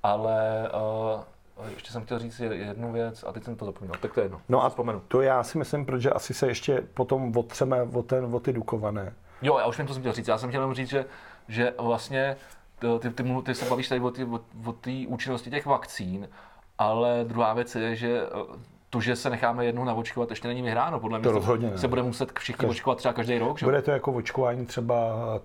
Ale 0.04 0.70
uh, 0.74 1.22
ještě 1.70 1.92
jsem 1.92 2.06
chtěl 2.06 2.20
říct 2.20 2.40
jednu 2.40 2.92
věc 2.92 3.24
a 3.28 3.32
teď 3.32 3.44
jsem 3.44 3.56
to 3.56 3.66
zapomněl, 3.66 3.96
tak 4.02 4.14
to 4.14 4.20
je 4.20 4.26
jedno. 4.26 4.42
No 4.50 4.64
a 4.64 4.70
vzpomenu. 4.70 5.02
to 5.08 5.22
já 5.22 5.44
si 5.44 5.58
myslím, 5.58 5.86
protože 5.86 6.10
asi 6.10 6.34
se 6.34 6.48
ještě 6.48 6.84
potom 6.94 7.38
otřeme 7.38 7.82
o, 7.82 8.04
ten, 8.04 8.36
o 8.36 8.40
ty 8.40 8.54
dukované. 8.54 9.14
Jo, 9.42 9.58
já 9.58 9.66
už 9.68 9.78
vím, 9.78 9.88
co 9.88 9.94
jsem 9.94 10.04
chtěl 10.04 10.14
říct. 10.14 10.28
Já 10.28 10.38
jsem 10.38 10.50
chtěl 10.50 10.62
jenom 10.62 10.76
říct, 10.76 10.90
že, 10.90 11.06
že 11.48 11.74
vlastně 11.78 12.38
ty, 12.80 12.88
ty, 13.00 13.10
ty, 13.10 13.24
ty 13.44 13.56
se 13.56 13.70
bavíš 13.70 13.90
tady 13.90 14.02
o 14.02 14.12
té 14.12 14.26
o, 14.26 14.40
o 14.66 14.74
té 14.74 14.92
účinnosti 15.08 15.50
těch 15.50 15.66
vakcín, 15.66 16.30
ale 16.78 17.26
druhá 17.28 17.54
věc 17.54 17.76
je, 17.76 17.96
že 17.96 18.22
eh, 18.22 18.60
to, 18.90 19.02
že 19.02 19.16
se 19.16 19.30
necháme 19.30 19.66
jednou 19.66 19.84
naočkovat, 19.84 20.30
ještě 20.30 20.48
není 20.48 20.62
vyhráno. 20.62 21.00
Podle 21.00 21.20
mě 21.20 21.24
To 21.24 21.30
se- 21.30 21.36
rozhodně 21.36 21.70
ne. 21.72 21.78
se 21.78 21.88
bude 21.88 22.04
muset 22.04 22.40
všichni 22.40 22.68
Kaž- 22.68 22.72
očkovat 22.72 22.98
třeba 22.98 23.14
každý 23.14 23.38
rok. 23.38 23.60
Že? 23.60 23.66
Bude 23.66 23.82
to 23.82 23.92
jako 23.92 24.12
očkování 24.14 24.66
třeba 24.66 24.96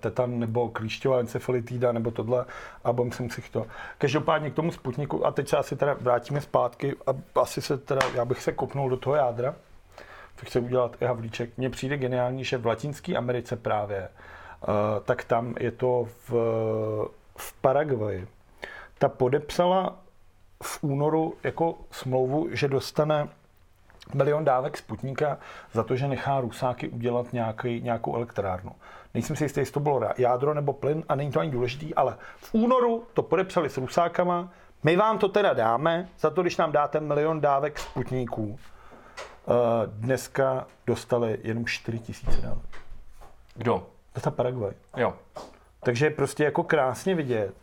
tetan 0.00 0.38
nebo 0.38 0.68
klíšťová 0.68 1.18
encefalitída 1.18 1.92
nebo 1.92 2.10
tohle 2.10 2.44
a 2.84 2.92
budeme 2.92 3.12
si 3.14 3.22
muset 3.22 3.48
to. 3.50 3.66
Každopádně 3.98 4.50
k 4.50 4.54
tomu 4.54 4.72
Sputniku 4.72 5.26
a 5.26 5.30
teď 5.30 5.48
se 5.48 5.56
asi 5.56 5.76
teda 5.76 5.96
vrátíme 6.00 6.40
zpátky 6.40 6.94
a 7.06 7.40
asi 7.40 7.62
se 7.62 7.78
teda, 7.78 8.00
já 8.14 8.24
bych 8.24 8.42
se 8.42 8.52
kopnul 8.52 8.90
do 8.90 8.96
toho 8.96 9.16
jádra, 9.16 9.54
to 10.40 10.46
chce 10.46 10.60
udělat 10.60 10.96
i 11.00 11.04
Havlíček. 11.04 11.50
Mně 11.56 11.70
přijde 11.70 11.96
geniální, 11.96 12.44
že 12.44 12.58
v 12.58 12.66
Latinské 12.66 13.16
Americe 13.16 13.56
právě, 13.56 14.08
uh, 14.68 14.74
tak 15.04 15.24
tam 15.24 15.54
je 15.60 15.70
to 15.70 16.08
v, 16.28 16.32
v 17.36 17.52
Paraguaji. 17.60 18.28
Ta 18.98 19.08
podepsala 19.08 19.96
v 20.62 20.78
únoru 20.82 21.34
jako 21.44 21.74
smlouvu, 21.90 22.48
že 22.50 22.68
dostane 22.68 23.28
milion 24.14 24.44
dávek 24.44 24.78
Sputníka 24.78 25.38
za 25.72 25.82
to, 25.82 25.96
že 25.96 26.08
nechá 26.08 26.40
Rusáky 26.40 26.88
udělat 26.88 27.32
nějaký, 27.32 27.80
nějakou 27.80 28.16
elektrárnu. 28.16 28.72
Nejsem 29.14 29.36
si 29.36 29.44
jistý, 29.44 29.60
jestli 29.60 29.72
to 29.72 29.80
bylo 29.80 30.00
jádro 30.18 30.54
nebo 30.54 30.72
plyn 30.72 31.04
a 31.08 31.14
není 31.14 31.30
to 31.30 31.40
ani 31.40 31.50
důležitý, 31.50 31.94
ale 31.94 32.16
v 32.36 32.54
únoru 32.54 33.04
to 33.14 33.22
podepsali 33.22 33.70
s 33.70 33.76
Rusákama. 33.76 34.48
My 34.82 34.96
vám 34.96 35.18
to 35.18 35.28
teda 35.28 35.52
dáme 35.52 36.08
za 36.18 36.30
to, 36.30 36.42
když 36.42 36.56
nám 36.56 36.72
dáte 36.72 37.00
milion 37.00 37.40
dávek 37.40 37.78
Sputníků. 37.78 38.58
Eh, 38.58 39.52
Dneska 39.86 40.66
dostali 40.86 41.38
jenom 41.42 41.66
4 41.66 41.98
tisíce 41.98 42.40
dávek. 42.40 42.78
Kdo? 43.54 43.86
To 44.12 44.18
je 44.18 44.22
ta 44.22 44.30
Paraguay. 44.30 44.72
Jo. 44.96 45.14
Takže 45.80 46.06
je 46.06 46.10
prostě 46.10 46.44
jako 46.44 46.62
krásně 46.62 47.14
vidět, 47.14 47.54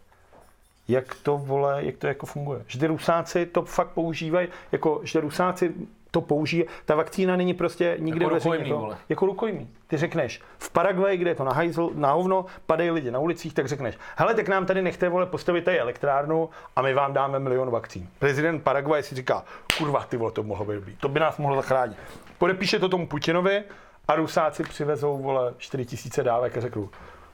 jak 0.90 1.16
to 1.24 1.38
vole, 1.38 1.84
jak 1.86 1.98
to 1.98 2.08
jako 2.08 2.26
funguje. 2.26 2.62
Že 2.68 2.80
ty 2.80 2.88
Rusáci 2.88 3.46
to 3.46 3.62
fakt 3.62 3.90
používají, 3.90 4.48
jako, 4.72 5.02
že 5.04 5.22
Rusáci 5.22 5.74
to 6.12 6.22
použijí, 6.22 6.66
ta 6.86 6.96
vakcína 6.96 7.36
není 7.36 7.54
prostě 7.54 7.96
nikde 8.00 8.26
Jako 8.26 8.36
rukojmí, 8.36 8.70
to-. 8.70 8.96
Jako 9.10 9.26
rukojmí. 9.26 9.70
Ty 9.88 9.98
řekneš, 9.98 10.42
v 10.58 10.70
Paraguaji, 10.70 11.18
kde 11.18 11.32
je 11.32 11.36
to 11.36 11.44
na, 11.44 11.54
hajzl, 11.54 11.92
na 11.94 12.12
hovno, 12.12 12.46
padají 12.66 12.92
lidi 12.92 13.12
na 13.12 13.20
ulicích, 13.20 13.54
tak 13.54 13.68
řekneš, 13.68 13.98
hele, 14.16 14.34
tak 14.34 14.48
nám 14.48 14.66
tady 14.66 14.82
nechte 14.82 15.10
vole 15.10 15.26
postavit 15.26 15.66
tady 15.66 15.80
elektrárnu 15.80 16.50
a 16.76 16.82
my 16.82 16.94
vám 16.94 17.14
dáme 17.14 17.40
milion 17.40 17.70
vakcín. 17.70 18.10
Prezident 18.20 18.64
Paraguaje 18.64 19.04
si 19.04 19.16
říká, 19.16 19.44
kurva, 19.78 20.04
ty 20.04 20.18
vole, 20.18 20.32
to 20.32 20.44
mohlo 20.44 20.66
být 20.66 20.76
dobrý, 20.76 20.96
to 20.96 21.10
by 21.10 21.20
nás 21.20 21.38
mohlo 21.38 21.56
zachránit. 21.56 21.98
Podepíše 22.38 22.80
to 22.80 22.90
tomu 22.90 23.08
Putinovi 23.08 23.64
a 24.08 24.16
Rusáci 24.16 24.64
přivezou, 24.64 25.18
vole, 25.18 25.54
4 25.58 25.86
tisíce 25.86 26.24
dávek 26.24 26.58
a 26.58 26.62
řeknou, 26.62 26.90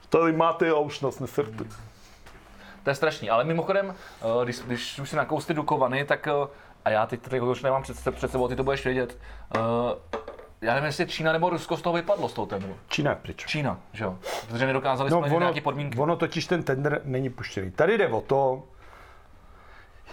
tady 0.10 0.34
máte 0.34 0.70
a 0.70 0.78
už 0.78 1.02
nás 1.02 1.20
nesrte. 1.20 1.64
To 2.86 2.92
je 2.92 2.96
strašný, 2.96 3.30
ale 3.30 3.44
mimochodem, 3.44 3.96
eh, 4.22 4.44
když, 4.44 4.60
když 4.60 5.00
už 5.00 5.10
si 5.10 5.16
nakous 5.16 5.46
ty 5.46 5.54
dukovany, 5.54 6.06
tak 6.06 6.28
eh, 6.28 6.32
a 6.86 6.90
já 6.90 7.06
teď 7.06 7.20
to 7.40 7.46
už 7.46 7.64
nemám 7.64 7.84
před, 7.84 8.16
před 8.16 8.32
sebou, 8.32 8.48
ty 8.48 8.56
to 8.56 8.64
budeš 8.64 8.86
vědět. 8.86 9.18
eh, 9.56 9.60
Já 10.62 10.74
nevím, 10.74 10.86
jestli 10.86 11.08
Čína 11.08 11.32
nebo 11.32 11.50
Rusko 11.50 11.78
z 11.78 11.82
toho 11.82 11.96
vypadlo 11.96 12.30
z 12.30 12.34
toho 12.34 12.46
tendru. 12.46 12.76
Čína 12.88 13.12
je 13.12 13.16
pryč. 13.22 13.46
Čína, 13.46 13.80
že 13.94 14.04
jo? 14.04 14.18
Protože 14.48 14.66
nedokázali 14.66 15.10
No, 15.10 15.18
splnit 15.18 15.36
ono, 15.36 15.40
nějaké 15.46 15.62
podmínky. 15.62 15.98
ono 15.98 16.16
totiž 16.16 16.46
ten 16.48 16.64
tender 16.64 17.02
není 17.04 17.30
puštěný. 17.30 17.72
Tady 17.72 17.98
jde 17.98 18.08
o 18.08 18.22
to, 18.22 18.64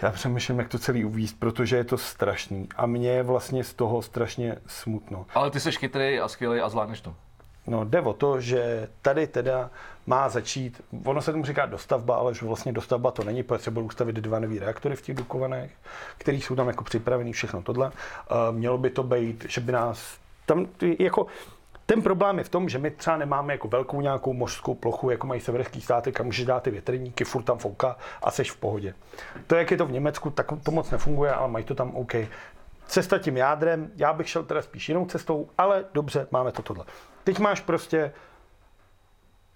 já 0.01 0.11
přemýšlím, 0.11 0.59
jak 0.59 0.67
to 0.69 0.79
celý 0.79 1.05
uvízt, 1.05 1.39
protože 1.39 1.77
je 1.77 1.83
to 1.83 1.97
strašný. 1.97 2.69
A 2.75 2.85
mně 2.85 3.09
je 3.09 3.23
vlastně 3.23 3.63
z 3.63 3.73
toho 3.73 4.01
strašně 4.01 4.55
smutno. 4.67 5.25
Ale 5.35 5.51
ty 5.51 5.59
jsi 5.59 5.71
chytrý 5.71 6.19
a 6.19 6.27
skvělý 6.27 6.59
a 6.59 6.69
zvládneš 6.69 7.01
to. 7.01 7.15
No, 7.67 7.85
jde 7.85 8.01
o 8.01 8.13
to, 8.13 8.41
že 8.41 8.89
tady 9.01 9.27
teda 9.27 9.69
má 10.07 10.29
začít, 10.29 10.81
ono 11.05 11.21
se 11.21 11.31
tomu 11.31 11.45
říká 11.45 11.65
dostavba, 11.65 12.15
ale 12.15 12.33
že 12.33 12.45
vlastně 12.45 12.73
dostavba 12.73 13.11
to 13.11 13.23
není, 13.23 13.43
protože 13.43 13.71
budou 13.71 13.89
stavit 13.89 14.15
dva 14.15 14.39
nový 14.39 14.59
reaktory 14.59 14.95
v 14.95 15.01
těch 15.01 15.15
Dukovanech, 15.15 15.71
který 16.17 16.41
jsou 16.41 16.55
tam 16.55 16.67
jako 16.67 16.83
připravený, 16.83 17.33
všechno 17.33 17.61
tohle. 17.61 17.87
Uh, 17.87 18.55
mělo 18.55 18.77
by 18.77 18.89
to 18.89 19.03
být, 19.03 19.45
že 19.49 19.61
by 19.61 19.71
nás 19.71 20.17
tam 20.45 20.67
jako 20.99 21.27
ten 21.85 22.01
problém 22.01 22.37
je 22.37 22.43
v 22.43 22.49
tom, 22.49 22.69
že 22.69 22.79
my 22.79 22.91
třeba 22.91 23.17
nemáme 23.17 23.53
jako 23.53 23.67
velkou 23.67 24.01
nějakou 24.01 24.33
mořskou 24.33 24.75
plochu, 24.75 25.09
jako 25.09 25.27
mají 25.27 25.41
severské 25.41 25.81
státy, 25.81 26.11
kam 26.11 26.25
můžeš 26.25 26.45
dát 26.45 26.63
ty 26.63 26.71
větrníky, 26.71 27.23
furt 27.23 27.43
tam 27.43 27.57
fouká 27.57 27.97
a 28.23 28.31
seš 28.31 28.51
v 28.51 28.57
pohodě. 28.57 28.93
To, 29.47 29.55
jak 29.55 29.71
je 29.71 29.77
to 29.77 29.85
v 29.85 29.91
Německu, 29.91 30.29
tak 30.29 30.47
to 30.63 30.71
moc 30.71 30.91
nefunguje, 30.91 31.31
ale 31.31 31.47
mají 31.47 31.65
to 31.65 31.75
tam 31.75 31.95
OK. 31.95 32.13
Cesta 32.87 33.17
tím 33.17 33.37
jádrem, 33.37 33.91
já 33.95 34.13
bych 34.13 34.29
šel 34.29 34.43
teda 34.43 34.61
spíš 34.61 34.89
jinou 34.89 35.05
cestou, 35.05 35.49
ale 35.57 35.85
dobře, 35.93 36.27
máme 36.31 36.51
to 36.51 36.61
tohle. 36.61 36.85
Teď 37.23 37.39
máš 37.39 37.61
prostě 37.61 38.11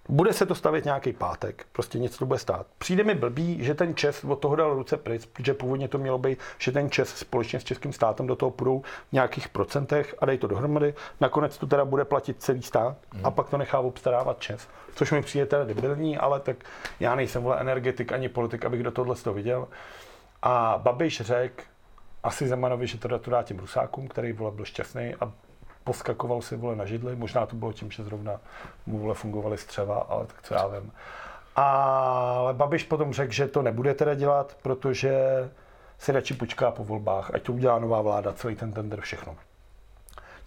bude 0.10 0.34
se 0.34 0.46
to 0.46 0.56
stavět 0.56 0.86
nějaký 0.86 1.14
pátek, 1.14 1.66
prostě 1.72 2.00
něco 2.00 2.20
to 2.20 2.26
bude 2.26 2.40
stát. 2.40 2.68
Přijde 2.78 3.04
mi 3.04 3.16
blbý, 3.16 3.64
že 3.64 3.74
ten 3.74 3.96
Čes 3.96 4.24
od 4.24 4.36
toho 4.36 4.56
dal 4.56 4.74
ruce 4.74 4.98
pryč, 4.98 5.26
protože 5.26 5.54
původně 5.54 5.88
to 5.88 5.98
mělo 5.98 6.18
být, 6.18 6.40
že 6.58 6.72
ten 6.72 6.90
Čes 6.90 7.10
společně 7.10 7.60
s 7.60 7.64
českým 7.64 7.94
státem 7.94 8.28
do 8.28 8.36
toho 8.36 8.52
půjdou 8.52 8.82
v 9.10 9.14
nějakých 9.14 9.50
procentech 9.50 10.16
a 10.20 10.26
dají 10.26 10.38
to 10.38 10.48
dohromady. 10.48 10.94
Nakonec 11.22 11.58
to 11.58 11.68
teda 11.68 11.86
bude 11.86 12.06
platit 12.06 12.44
celý 12.44 12.62
stát 12.62 12.98
a 13.24 13.32
pak 13.32 13.50
to 13.50 13.58
nechá 13.58 13.80
obstarávat 13.80 14.40
Čes. 14.40 14.68
Což 14.96 15.12
mi 15.12 15.22
přijde 15.22 15.46
teda 15.46 15.64
debilní, 15.64 16.18
ale 16.18 16.40
tak 16.40 16.58
já 17.00 17.16
nejsem 17.16 17.44
vole 17.44 17.60
energetik 17.60 18.12
ani 18.12 18.30
politik, 18.30 18.66
abych 18.66 18.84
do 18.84 18.92
tohle 18.92 19.16
to 19.16 19.34
viděl. 19.34 19.68
A 20.42 20.80
Babiš 20.84 21.22
řekl 21.22 21.64
asi 22.24 22.48
Zemanovi, 22.48 22.88
že 22.88 22.98
to, 22.98 23.20
to 23.20 23.32
dá 23.32 23.44
těm 23.44 23.60
Rusákům, 23.60 24.08
který 24.08 24.34
vole 24.34 24.52
byl 24.52 24.66
šťastný 24.66 25.16
a 25.16 25.32
poskakoval 25.88 26.42
si 26.42 26.56
vole 26.56 26.76
na 26.76 26.86
židli. 26.86 27.16
Možná 27.16 27.46
to 27.46 27.56
bylo 27.56 27.74
tím, 27.74 27.92
že 27.92 28.04
zrovna 28.04 28.40
mu 28.86 29.00
vole 29.00 29.16
fungovaly 29.16 29.58
střeva, 29.58 30.00
ale 30.10 30.26
tak 30.26 30.42
co 30.44 30.54
já 30.54 30.68
vím. 30.68 30.92
Ale 31.56 32.54
Babiš 32.54 32.84
potom 32.84 33.14
řekl, 33.14 33.34
že 33.34 33.48
to 33.48 33.62
nebude 33.62 33.94
teda 33.94 34.14
dělat, 34.14 34.58
protože 34.62 35.16
si 36.00 36.12
radši 36.12 36.34
počká 36.34 36.72
po 36.72 36.84
volbách, 36.84 37.32
ať 37.34 37.42
to 37.42 37.54
udělá 37.54 37.80
nová 37.80 38.02
vláda, 38.02 38.34
celý 38.34 38.56
ten 38.56 38.72
tender, 38.72 39.02
všechno. 39.02 39.36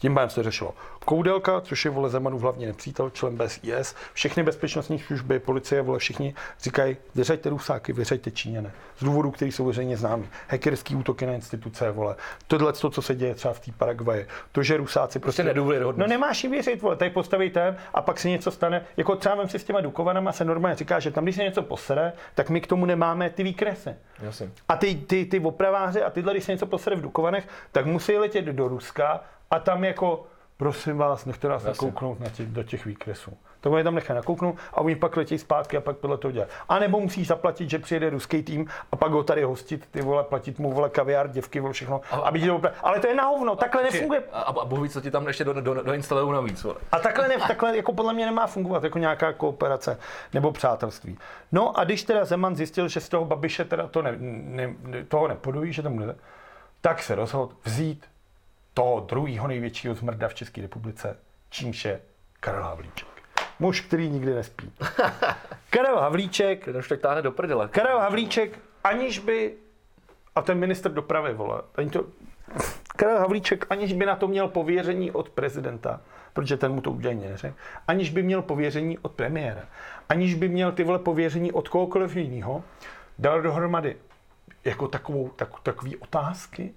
Tím 0.01 0.15
pádem 0.15 0.31
se 0.31 0.43
řešilo 0.43 0.75
Koudelka, 1.05 1.61
což 1.61 1.85
je 1.85 1.91
vole 1.91 2.11
Zemanův 2.11 2.43
hlavní 2.43 2.67
nepřítel, 2.67 3.11
člen 3.11 3.37
BSIS, 3.37 3.95
všechny 4.13 4.43
bezpečnostní 4.43 4.99
služby, 4.99 5.39
policie, 5.39 5.83
vole 5.83 5.99
všichni 5.99 6.35
říkají, 6.61 6.97
vyřaďte 7.15 7.49
Rusáky, 7.49 7.93
vyřaďte 7.93 8.31
Číňané. 8.31 8.73
Z 8.99 9.05
důvodů, 9.05 9.31
který 9.31 9.53
jsou 9.53 9.65
veřejně 9.65 9.97
známý. 9.97 10.29
Hackerský 10.49 10.97
útoky 10.97 11.27
na 11.27 11.33
instituce, 11.33 11.91
vole. 11.91 12.17
Tohle, 12.47 12.73
to, 12.73 12.91
co 12.91 13.03
se 13.03 13.15
děje 13.15 13.35
třeba 13.35 13.55
v 13.55 13.61
té 13.61 13.73
Paraguaji. 13.73 14.27
To, 14.53 14.63
že 14.63 14.77
Rusáci 14.77 15.19
prostě... 15.19 15.45
nedůvěryhodnost. 15.45 16.09
No 16.09 16.15
nemáš 16.15 16.45
jim 16.45 16.53
věřit, 16.53 16.83
vole, 16.83 16.97
tady 16.97 17.11
postaví 17.11 17.51
ten 17.51 17.77
a 17.95 18.03
pak 18.03 18.19
se 18.19 18.29
něco 18.29 18.51
stane. 18.51 18.85
Jako 18.97 19.17
třeba 19.17 19.35
vem 19.35 19.49
si 19.49 19.59
s 19.59 19.65
těma 19.65 19.81
Dukovanama 19.81 20.33
se 20.33 20.45
normálně 20.45 20.77
říká, 20.77 21.01
že 21.01 21.11
tam, 21.11 21.25
když 21.25 21.37
se 21.37 21.43
něco 21.43 21.63
posere, 21.63 22.13
tak 22.35 22.51
my 22.51 22.61
k 22.61 22.67
tomu 22.67 22.87
nemáme 22.87 23.31
ty 23.31 23.43
výkresy. 23.43 23.95
Jasně. 24.23 24.51
A 24.69 24.77
ty, 24.77 24.95
ty, 24.95 25.25
ty 25.25 25.41
opraváři 25.41 26.03
a 26.03 26.11
tyhle, 26.11 26.33
když 26.33 26.45
se 26.45 26.53
něco 26.53 26.67
posede 26.67 26.97
v 26.97 27.01
Dukovanech, 27.01 27.49
tak 27.73 27.87
musí 27.87 28.17
letět 28.17 28.45
do 28.45 28.69
Ruska 28.69 29.21
a 29.51 29.59
tam 29.59 29.85
jako, 29.85 30.23
prosím 30.57 30.99
vás, 30.99 31.25
nechte 31.25 31.49
nás 31.49 31.65
Jasně. 31.65 31.87
nakouknout 31.87 32.21
na 32.21 32.29
těch, 32.29 32.47
do 32.47 32.63
těch 32.63 32.87
výkresů. 32.87 33.33
Tak 33.61 33.73
oni 33.73 33.85
tam 33.85 33.95
nechají 33.95 34.17
nakouknout 34.17 34.57
a 34.73 34.77
oni 34.81 34.97
pak 34.97 35.17
letí 35.17 35.39
zpátky 35.39 35.77
a 35.77 35.81
pak 35.81 35.97
podle 35.97 36.19
toho 36.19 36.33
dělat. 36.33 36.49
A 36.69 36.79
nebo 36.79 37.01
musíš 37.01 37.27
zaplatit, 37.27 37.71
že 37.71 37.79
přijede 37.79 38.11
ruský 38.11 38.43
tým 38.43 38.67
a 38.93 38.97
pak 38.97 39.13
ho 39.13 39.23
tady 39.23 39.43
hostit, 39.43 39.89
ty 39.91 40.03
vole, 40.03 40.25
platit 40.25 40.59
mu 40.59 40.73
vole 40.73 40.91
kaviár, 40.91 41.29
děvky, 41.31 41.61
vole, 41.61 41.73
všechno. 41.73 42.01
A- 42.11 42.17
aby 42.17 42.41
ti 42.41 42.47
to 42.47 42.59
opra- 42.59 42.73
Ale 42.83 43.01
to 43.01 43.07
je 43.07 43.15
na 43.15 43.25
hovno, 43.25 43.57
takhle 43.57 43.83
nefunguje. 43.83 44.23
A, 44.33 44.41
a 44.41 44.65
ví, 44.81 44.89
co 44.89 45.01
ti 45.01 45.11
tam 45.11 45.27
ještě 45.27 45.45
do, 45.45 45.53
do, 45.61 45.75
doinstalují 45.83 46.33
navíc. 46.33 46.63
vole. 46.63 46.77
A 46.93 46.99
takhle, 46.99 47.29
ne, 47.29 47.35
takhle 47.49 47.77
jako 47.77 47.93
podle 47.93 48.15
mě 48.15 48.27
nemá 48.27 48.47
fungovat 48.47 48.85
jako 48.85 48.99
nějaká 48.99 49.33
kooperace 49.33 49.99
nebo 50.35 50.53
přátelství. 50.53 51.19
No 51.53 51.79
a 51.79 51.85
když 51.85 52.03
teda 52.03 52.25
Zeman 52.25 52.57
zjistil, 52.57 52.89
že 52.89 53.01
z 53.01 53.09
toho 53.09 53.25
Babiše 53.25 53.65
teda 53.65 53.87
to 53.87 54.03
ne, 54.03 54.15
ne, 54.19 54.75
ne, 54.83 55.05
toho 55.05 55.29
nepodují, 55.29 55.73
že 55.73 55.83
tomu 55.83 55.99
ne, 56.01 56.15
tak 56.81 57.03
se 57.03 57.15
rozhodl 57.15 57.53
vzít 57.65 58.07
toho 58.75 59.01
druhého 59.01 59.49
největšího 59.49 59.95
zmrda 59.95 60.29
v 60.29 60.35
České 60.35 60.63
republice, 60.63 61.17
čímž 61.51 61.85
je 61.85 62.01
Karel 62.41 62.63
Havlíček. 62.63 63.09
Muž, 63.59 63.81
který 63.81 64.09
nikdy 64.09 64.35
nespí. 64.35 64.73
Karel 65.71 66.01
Havlíček, 66.01 66.65
Ten 66.65 66.77
už 66.77 66.89
tak 66.89 67.01
táhne 67.01 67.23
do 67.23 67.33
prdele. 67.33 67.69
Karel 67.69 67.99
Havlíček, 67.99 68.59
aniž 68.85 69.19
by, 69.19 69.55
a 70.35 70.43
ten 70.43 70.59
minister 70.59 70.93
dopravy, 70.93 71.35
vole, 71.35 71.63
ani 71.77 71.91
to, 71.91 72.07
Karel 72.97 73.19
Havlíček, 73.19 73.67
aniž 73.71 73.93
by 73.93 74.07
na 74.07 74.17
to 74.17 74.29
měl 74.29 74.49
pověření 74.49 75.11
od 75.11 75.31
prezidenta, 75.31 76.01
protože 76.33 76.57
ten 76.57 76.73
mu 76.73 76.81
to 76.81 76.91
údajně 76.91 77.29
neřekl, 77.29 77.57
aniž 77.89 78.11
by 78.11 78.23
měl 78.23 78.43
pověření 78.43 78.99
od 78.99 79.13
premiéra, 79.13 79.63
aniž 80.09 80.35
by 80.35 80.49
měl 80.49 80.73
ty 80.73 80.85
vole 80.85 80.99
pověření 80.99 81.53
od 81.53 81.69
kohokoliv 81.69 82.17
jiného, 82.17 82.65
dal 83.19 83.43
dohromady 83.43 83.97
jako 84.65 84.89
takovou, 84.89 85.29
tak, 85.29 85.61
takový 85.63 85.97
otázky, 85.97 86.75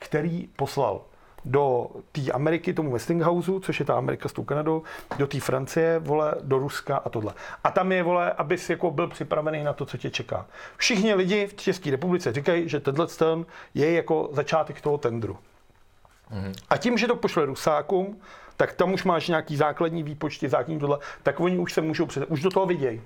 který 0.00 0.48
poslal 0.56 1.00
do 1.44 1.86
té 2.12 2.32
Ameriky, 2.32 2.74
tomu 2.74 2.90
Westinghouseu, 2.90 3.60
což 3.60 3.80
je 3.80 3.86
ta 3.86 3.94
Amerika 3.94 4.28
s 4.28 4.32
tou 4.32 4.44
Kanadou, 4.44 4.82
do 5.18 5.26
té 5.26 5.40
Francie, 5.40 5.98
vole, 5.98 6.34
do 6.40 6.58
Ruska 6.58 6.96
a 6.96 7.08
tohle. 7.08 7.34
A 7.64 7.70
tam 7.70 7.92
je, 7.92 8.02
vole, 8.02 8.32
abys 8.32 8.70
jako 8.70 8.90
byl 8.90 9.08
připravený 9.08 9.64
na 9.64 9.72
to, 9.72 9.86
co 9.86 9.98
tě 9.98 10.10
čeká. 10.10 10.46
Všichni 10.76 11.14
lidi 11.14 11.46
v 11.46 11.54
České 11.54 11.90
republice 11.90 12.32
říkají, 12.32 12.68
že 12.68 12.80
tenhle 12.80 13.06
ten 13.06 13.46
je 13.74 13.92
jako 13.92 14.28
začátek 14.32 14.80
toho 14.80 14.98
tendru. 14.98 15.38
A 16.70 16.76
tím, 16.76 16.98
že 16.98 17.06
to 17.06 17.16
pošle 17.16 17.44
Rusákům, 17.44 18.20
tak 18.60 18.72
tam 18.72 18.92
už 18.92 19.04
máš 19.04 19.28
nějaký 19.28 19.56
základní 19.56 20.02
výpočty, 20.02 20.48
základní 20.48 20.78
tohle, 20.78 20.98
tak 21.22 21.40
oni 21.40 21.58
už 21.58 21.72
se 21.72 21.80
můžou 21.80 22.06
před, 22.06 22.24
už 22.28 22.42
do 22.42 22.50
toho 22.50 22.66
vidějí. 22.66 23.00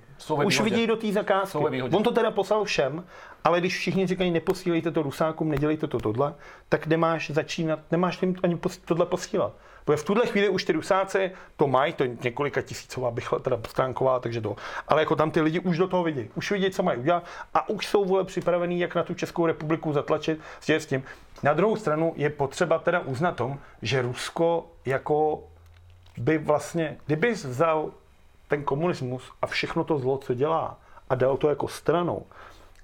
Už 0.47 0.60
vidějí 0.60 0.86
do 0.86 0.97
té 0.97 1.12
zakázky. 1.12 1.59
On 1.93 2.02
to 2.02 2.10
teda 2.10 2.31
poslal 2.31 2.64
všem, 2.64 3.05
ale 3.44 3.60
když 3.60 3.78
všichni 3.78 4.06
říkají, 4.06 4.31
neposílejte 4.31 4.90
to 4.90 5.02
Rusákům, 5.02 5.48
nedělejte 5.48 5.86
to 5.86 5.98
tohle, 5.98 6.35
tak 6.68 6.86
nemáš 6.86 7.31
začínat, 7.31 7.78
nemáš 7.90 8.22
jim 8.22 8.35
ani 8.43 8.59
tohle 8.85 9.06
posílat. 9.06 9.52
Protože 9.85 9.97
v 9.97 10.05
tuhle 10.05 10.27
chvíli 10.27 10.48
už 10.48 10.65
ty 10.65 10.73
Rusáci 10.73 11.31
to 11.56 11.66
mají, 11.66 11.93
to 11.93 12.05
několika 12.05 12.62
tisícová 12.62 13.11
bychle, 13.11 13.40
teda 13.40 13.59
stránková, 13.69 14.20
takže 14.20 14.40
to. 14.40 14.56
Ale 14.89 15.02
jako 15.02 15.16
tam 15.16 15.31
ty 15.31 15.40
lidi 15.40 15.61
už 15.61 15.78
do 15.78 15.89
toho 15.89 16.02
vidí, 16.02 16.31
už 16.35 16.51
vidí, 16.51 16.70
co 16.70 16.82
mají 16.82 16.98
udělat 16.98 17.24
a 17.55 17.69
už 17.69 17.86
jsou 17.86 18.05
vole 18.05 18.24
připravený, 18.24 18.81
jak 18.81 18.94
na 18.94 19.02
tu 19.02 19.15
Českou 19.15 19.47
republiku 19.47 19.93
zatlačit 19.93 20.40
s 20.61 20.66
tím- 20.66 20.81
s 20.81 20.86
tím. 20.86 21.05
Na 21.43 21.55
druhou 21.55 21.77
stranu 21.77 22.12
je 22.16 22.31
potřeba 22.31 22.78
teda 22.78 23.01
uznat 23.01 23.36
tom, 23.36 23.59
že 23.82 24.02
Rusko 24.02 24.66
jako 24.86 25.43
by 26.16 26.39
vlastně, 26.39 26.97
kdyby 27.06 27.32
vzal 27.32 27.90
ten 28.48 28.65
komunismus 28.65 29.32
a 29.43 29.47
všechno 29.47 29.85
to 29.85 29.98
zlo, 29.98 30.19
co 30.19 30.35
dělá, 30.35 30.78
a 31.11 31.15
dal 31.15 31.36
to 31.36 31.48
jako 31.48 31.69
stranou, 31.69 32.27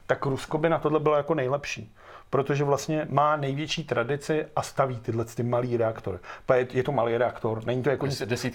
tak 0.07 0.27
Rusko 0.27 0.59
by 0.59 0.69
na 0.69 0.79
tohle 0.79 1.01
bylo 1.01 1.17
jako 1.17 1.35
nejlepší. 1.35 1.95
Protože 2.31 2.65
vlastně 2.65 3.07
má 3.11 3.37
největší 3.37 3.85
tradici 3.85 4.47
a 4.57 4.63
staví 4.63 5.01
tyhle 5.01 5.25
ty 5.25 5.43
malý 5.43 5.77
reaktor. 5.77 6.21
Je, 6.55 6.67
je 6.73 6.83
to 6.83 6.93
malý 6.93 7.17
reaktor, 7.17 7.65
není 7.67 7.83
to, 7.83 7.91
jako, 7.91 8.07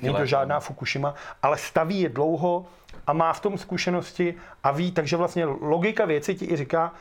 není 0.01 0.15
to 0.15 0.25
žádná 0.25 0.55
no. 0.55 0.61
Fukushima, 0.61 1.13
ale 1.43 1.57
staví 1.57 2.01
je 2.01 2.09
dlouho 2.09 2.65
a 3.07 3.13
má 3.13 3.33
v 3.33 3.39
tom 3.39 3.57
zkušenosti 3.57 4.35
a 4.63 4.71
ví, 4.71 4.91
takže 4.91 5.17
vlastně 5.17 5.45
logika 5.45 6.05
věci 6.05 6.35
ti 6.35 6.45
i 6.45 6.55
říká, 6.55 6.91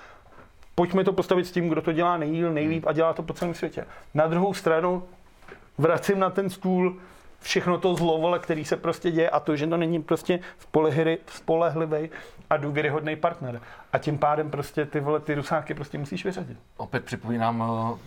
pojďme 0.75 1.05
to 1.05 1.13
postavit 1.13 1.47
s 1.47 1.53
tím, 1.53 1.69
kdo 1.69 1.83
to 1.83 1.93
dělá 1.93 2.17
nejdíl, 2.17 2.53
nejlíp 2.53 2.87
a 2.87 2.93
dělá 2.93 3.13
to 3.13 3.23
po 3.23 3.33
celém 3.33 3.55
světě. 3.55 3.87
Na 4.15 4.27
druhou 4.27 4.55
stranu 4.55 5.03
vracím 5.79 6.19
na 6.19 6.31
ten 6.31 6.51
stůl 6.51 6.97
všechno 7.41 7.79
to 7.79 7.95
zlo, 7.95 8.19
vole, 8.19 8.39
který 8.39 8.65
se 8.65 8.77
prostě 8.77 9.11
děje 9.11 9.31
a 9.31 9.41
to, 9.41 9.57
že 9.57 9.67
to 9.67 9.77
není 9.77 10.03
prostě 10.03 10.41
spolehli, 10.59 11.19
spolehlivý 11.27 12.11
a 12.51 12.57
důvěryhodný 12.57 13.17
partner. 13.17 13.61
A 13.93 13.99
tím 13.99 14.19
pádem 14.19 14.51
prostě 14.51 14.87
ty 14.87 15.01
vole, 15.01 15.21
ty 15.21 15.35
rusáky 15.35 15.75
prostě 15.75 15.99
musíš 15.99 16.25
vyřadit. 16.25 16.59
Opět 16.77 17.05
připomínám 17.05 17.65
eh, 17.65 17.99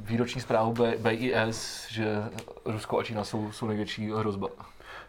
výroční 0.00 0.40
zprávu 0.40 0.74
BIS, 0.98 1.86
že 1.90 2.22
Rusko 2.64 2.98
a 2.98 3.02
Čína 3.02 3.24
jsou, 3.24 3.52
jsou 3.52 3.66
největší 3.66 4.10
hrozba. 4.10 4.48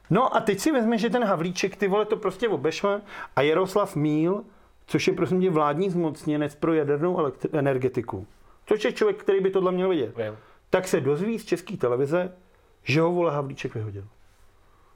No 0.09 0.35
a 0.35 0.39
teď 0.39 0.59
si 0.59 0.71
vezmi, 0.71 0.99
že 0.99 1.09
ten 1.09 1.23
Havlíček 1.23 1.75
ty 1.75 1.87
vole 1.87 2.05
to 2.05 2.17
prostě 2.17 2.49
obešle 2.49 3.01
a 3.35 3.41
Jaroslav 3.41 3.95
Míl, 3.95 4.43
což 4.85 5.07
je 5.07 5.13
prosím 5.13 5.41
tě 5.41 5.49
vládní 5.49 5.89
zmocněnec 5.89 6.55
pro 6.55 6.73
jadernou 6.73 7.17
elektri- 7.17 7.57
energetiku, 7.57 8.27
což 8.65 8.83
je 8.83 8.91
člověk, 8.91 9.17
který 9.17 9.39
by 9.41 9.49
tohle 9.49 9.71
měl 9.71 9.89
vidět, 9.89 10.15
tak 10.69 10.87
se 10.87 11.01
dozví 11.01 11.39
z 11.39 11.45
české 11.45 11.77
televize, 11.77 12.31
že 12.83 13.01
ho 13.01 13.11
vole 13.11 13.31
Havlíček 13.33 13.75
vyhodil. 13.75 14.07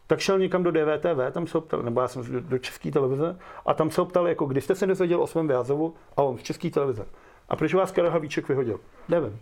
Tak 0.08 0.20
šel 0.20 0.40
někam 0.40 0.64
do 0.64 0.72
DVTV, 0.72 1.32
tam 1.34 1.48
se 1.48 1.62
ptal, 1.62 1.82
nebo 1.84 2.02
já 2.02 2.08
jsem 2.08 2.32
do, 2.34 2.40
do 2.42 2.58
české 2.58 2.92
televize, 2.92 3.40
a 3.66 3.74
tam 3.74 3.92
se 3.92 4.02
ho 4.02 4.06
ptal, 4.06 4.28
jako 4.28 4.46
kdy 4.46 4.62
jste 4.62 4.76
se 4.76 4.88
dozvěděl 4.88 5.22
o 5.22 5.28
svém 5.28 5.48
vyhazovu, 5.48 5.94
a 6.18 6.22
on 6.22 6.38
z 6.38 6.42
české 6.44 6.70
televize. 6.70 7.06
A 7.50 7.56
proč 7.56 7.74
vás 7.74 7.92
Karel 7.92 8.12
Havlíček 8.12 8.48
vyhodil? 8.48 8.80
Nevím. 9.10 9.40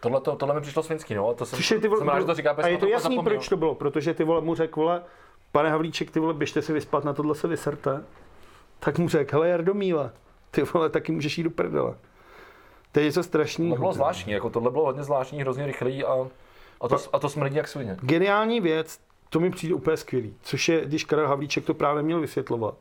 Tohle, 0.00 0.20
to, 0.20 0.36
tohle 0.36 0.54
mi 0.54 0.60
přišlo 0.60 0.82
svinský, 0.82 1.14
no. 1.14 1.34
To 1.34 1.46
jsem, 1.46 1.56
Což 1.56 1.70
je 1.70 1.78
ty 1.80 1.88
vole, 1.88 1.98
jsem 1.98 2.08
rád, 2.08 2.20
že 2.20 2.26
to 2.26 2.34
říká, 2.34 2.50
a 2.62 2.66
je 2.68 2.78
to 2.78 2.86
jasný, 2.86 3.16
zapomněl. 3.16 3.34
proč 3.34 3.48
to 3.48 3.56
bylo, 3.56 3.74
protože 3.74 4.14
ty 4.14 4.24
vole 4.24 4.40
mu 4.40 4.54
řekl, 4.54 4.80
vole, 4.80 5.02
pane 5.52 5.70
Havlíček, 5.70 6.10
ty 6.10 6.20
vole, 6.20 6.34
běžte 6.34 6.62
si 6.62 6.72
vyspat, 6.72 7.04
na 7.04 7.12
tohle 7.12 7.34
se 7.34 7.48
vyserte. 7.48 8.04
Tak 8.78 8.98
mu 8.98 9.08
řekl, 9.08 9.36
hele 9.36 9.48
Jardomíle, 9.48 10.10
ty 10.50 10.62
vole, 10.62 10.90
taky 10.90 11.12
můžeš 11.12 11.38
jít 11.38 11.44
do 11.44 11.50
prdele. 11.50 11.94
To 12.92 13.00
je 13.00 13.06
něco 13.06 13.20
To 13.20 13.24
strašného. 13.24 13.76
bylo 13.76 13.92
zvláštní, 13.92 14.32
jako 14.32 14.50
tohle 14.50 14.70
bylo 14.70 14.84
hodně 14.84 15.02
zvláštní, 15.02 15.40
hrozně 15.40 15.66
rychlý 15.66 16.04
a, 16.04 16.12
a, 16.80 16.88
to, 16.88 16.96
a 17.12 17.18
to 17.18 17.28
smrdí 17.28 17.56
jak 17.56 17.68
svině. 17.68 17.96
Geniální 18.02 18.60
věc, 18.60 18.98
to 19.30 19.40
mi 19.40 19.50
přijde 19.50 19.74
úplně 19.74 19.96
skvělý, 19.96 20.34
což 20.42 20.68
je, 20.68 20.84
když 20.84 21.04
Karel 21.04 21.28
Havlíček 21.28 21.64
to 21.64 21.74
právě 21.74 22.02
měl 22.02 22.20
vysvětlovat 22.20 22.74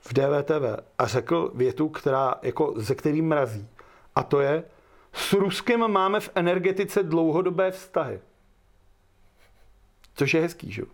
v 0.00 0.12
DVTV 0.12 0.84
a 0.98 1.06
řekl 1.06 1.50
větu, 1.54 1.88
která, 1.88 2.34
jako, 2.42 2.74
ze 2.76 2.94
který 2.94 3.22
mrazí. 3.22 3.68
A 4.14 4.22
to 4.22 4.40
je, 4.40 4.64
s 5.12 5.32
Ruskem 5.32 5.90
máme 5.90 6.20
v 6.20 6.30
energetice 6.34 7.02
dlouhodobé 7.02 7.70
vztahy. 7.70 8.20
Což 10.14 10.34
je 10.34 10.40
hezký, 10.40 10.72
že? 10.72 10.82
jo? 10.82 10.86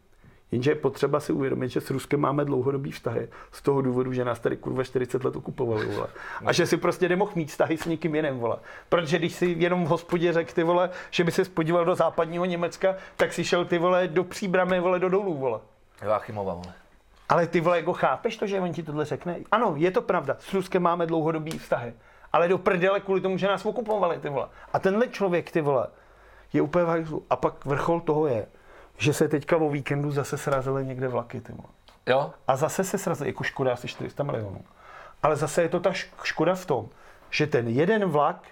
Jenže 0.53 0.71
je 0.71 0.75
potřeba 0.75 1.21
si 1.21 1.33
uvědomit, 1.33 1.69
že 1.69 1.81
s 1.81 1.91
Ruskem 1.91 2.21
máme 2.21 2.45
dlouhodobý 2.45 2.91
vztahy 2.91 3.29
z 3.53 3.63
toho 3.63 3.83
důvodu, 3.83 4.13
že 4.13 4.25
nás 4.25 4.41
tady 4.41 4.57
kurva 4.57 4.85
40 4.85 5.25
let 5.25 5.37
okupovali, 5.37 5.87
vole. 5.87 6.09
A 6.45 6.53
že 6.53 6.67
si 6.67 6.77
prostě 6.77 7.09
nemohl 7.09 7.33
mít 7.35 7.49
vztahy 7.49 7.77
s 7.77 7.85
někým 7.85 8.15
jiným, 8.15 8.39
vole. 8.39 8.57
Protože 8.89 9.19
když 9.19 9.35
si 9.35 9.57
jenom 9.59 9.85
v 9.85 9.89
hospodě 9.89 10.33
řekl, 10.33 10.53
ty 10.53 10.63
vole, 10.63 10.91
že 11.11 11.25
by 11.25 11.33
se 11.33 11.45
spodíval 11.45 11.85
do 11.85 11.95
západního 11.95 12.45
Německa, 12.45 12.95
tak 13.17 13.33
si 13.33 13.45
šel 13.45 13.65
ty 13.65 13.79
vole 13.79 14.09
do 14.09 14.25
příbramy, 14.25 14.81
vole, 14.81 14.99
do 14.99 15.09
dolů, 15.09 15.35
vole. 15.35 15.61
Joachimova, 16.03 16.55
vole. 16.55 16.73
Ale 17.29 17.47
ty 17.47 17.61
vole, 17.61 17.77
jako 17.77 17.93
chápeš 17.93 18.37
to, 18.37 18.47
že 18.47 18.61
on 18.61 18.73
ti 18.73 18.83
tohle 18.83 19.05
řekne? 19.05 19.39
Ano, 19.53 19.75
je 19.77 19.91
to 19.91 20.03
pravda, 20.03 20.37
s 20.41 20.55
Ruskem 20.55 20.83
máme 20.83 21.07
dlouhodobý 21.07 21.59
vztahy. 21.59 21.95
Ale 22.33 22.49
do 22.49 22.59
prdele 22.59 23.01
kvůli 23.01 23.21
tomu, 23.21 23.39
že 23.39 23.49
nás 23.49 23.67
okupovali, 23.67 24.19
ty 24.19 24.29
vole. 24.29 24.49
A 24.73 24.79
tenhle 24.79 25.09
člověk, 25.09 25.51
ty 25.51 25.61
vole, 25.61 25.87
je 26.53 26.63
úplně 26.63 26.85
v. 26.85 27.21
A 27.31 27.37
pak 27.37 27.65
vrchol 27.65 28.01
toho 28.01 28.27
je, 28.27 28.47
že 28.99 29.13
se 29.13 29.29
teďka 29.29 29.57
o 29.57 29.71
víkendu 29.71 30.11
zase 30.11 30.39
srazily 30.39 30.87
někde 30.87 31.09
vlaky, 31.09 31.41
ty. 31.41 31.53
Jo? 32.07 32.31
A 32.49 32.57
zase 32.57 32.85
se 32.85 32.99
srazily, 32.99 33.31
jako 33.31 33.45
škoda 33.45 33.73
asi 33.73 33.89
400 33.89 34.23
milionů. 34.23 34.65
Ale 35.23 35.37
zase 35.37 35.63
je 35.63 35.69
to 35.69 35.81
ta 35.81 35.93
škoda 36.23 36.55
v 36.55 36.67
tom, 36.67 36.89
že 37.31 37.47
ten 37.47 37.69
jeden 37.69 38.05
vlak 38.05 38.43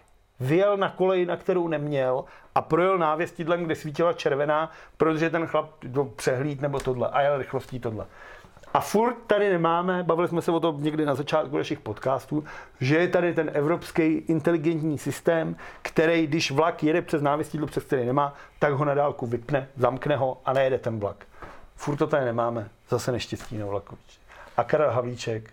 vyjel 0.41 0.77
na 0.77 0.91
koleji, 0.91 1.27
na 1.27 1.37
kterou 1.37 1.69
neměl 1.69 2.25
a 2.55 2.61
projel 2.61 2.99
návěstidlem, 2.99 3.65
kde 3.65 3.75
svítila 3.75 4.13
červená, 4.13 4.71
protože 4.97 5.31
ten 5.31 5.47
chlap 5.47 5.71
do 5.83 6.05
přehlíd 6.05 6.61
nebo 6.61 6.81
tohle 6.81 7.09
a 7.09 7.21
jel 7.21 7.39
rychlostí 7.39 7.81
tohle. 7.81 8.07
A 8.75 8.81
furt 8.81 9.17
tady 9.27 9.51
nemáme, 9.51 10.03
bavili 10.03 10.29
jsme 10.29 10.43
se 10.43 10.51
o 10.51 10.61
tom 10.61 10.83
někdy 10.83 11.07
na 11.07 11.15
začátku 11.15 11.57
našich 11.57 11.81
podcastů, 11.81 12.45
že 12.81 12.97
je 12.97 13.09
tady 13.09 13.35
ten 13.35 13.51
evropský 13.55 14.03
inteligentní 14.03 14.99
systém, 14.99 15.57
který, 15.83 16.27
když 16.27 16.51
vlak 16.51 16.83
jede 16.83 17.03
přes 17.03 17.23
návěstidlo, 17.23 17.67
přes 17.67 17.85
který 17.85 18.07
nemá, 18.07 18.35
tak 18.59 18.73
ho 18.73 18.85
na 18.85 18.95
dálku 18.95 19.27
vypne, 19.27 19.69
zamkne 19.77 20.17
ho 20.17 20.41
a 20.45 20.53
nejede 20.53 20.79
ten 20.79 20.99
vlak. 20.99 21.27
Furt 21.77 21.97
to 21.97 22.07
tady 22.07 22.25
nemáme, 22.25 22.69
zase 22.89 23.13
neštěstí 23.13 23.59
na 23.59 23.67
vlakoviči. 23.67 24.19
A 24.57 24.65
Karel 24.65 24.91
Havlíček 24.91 25.53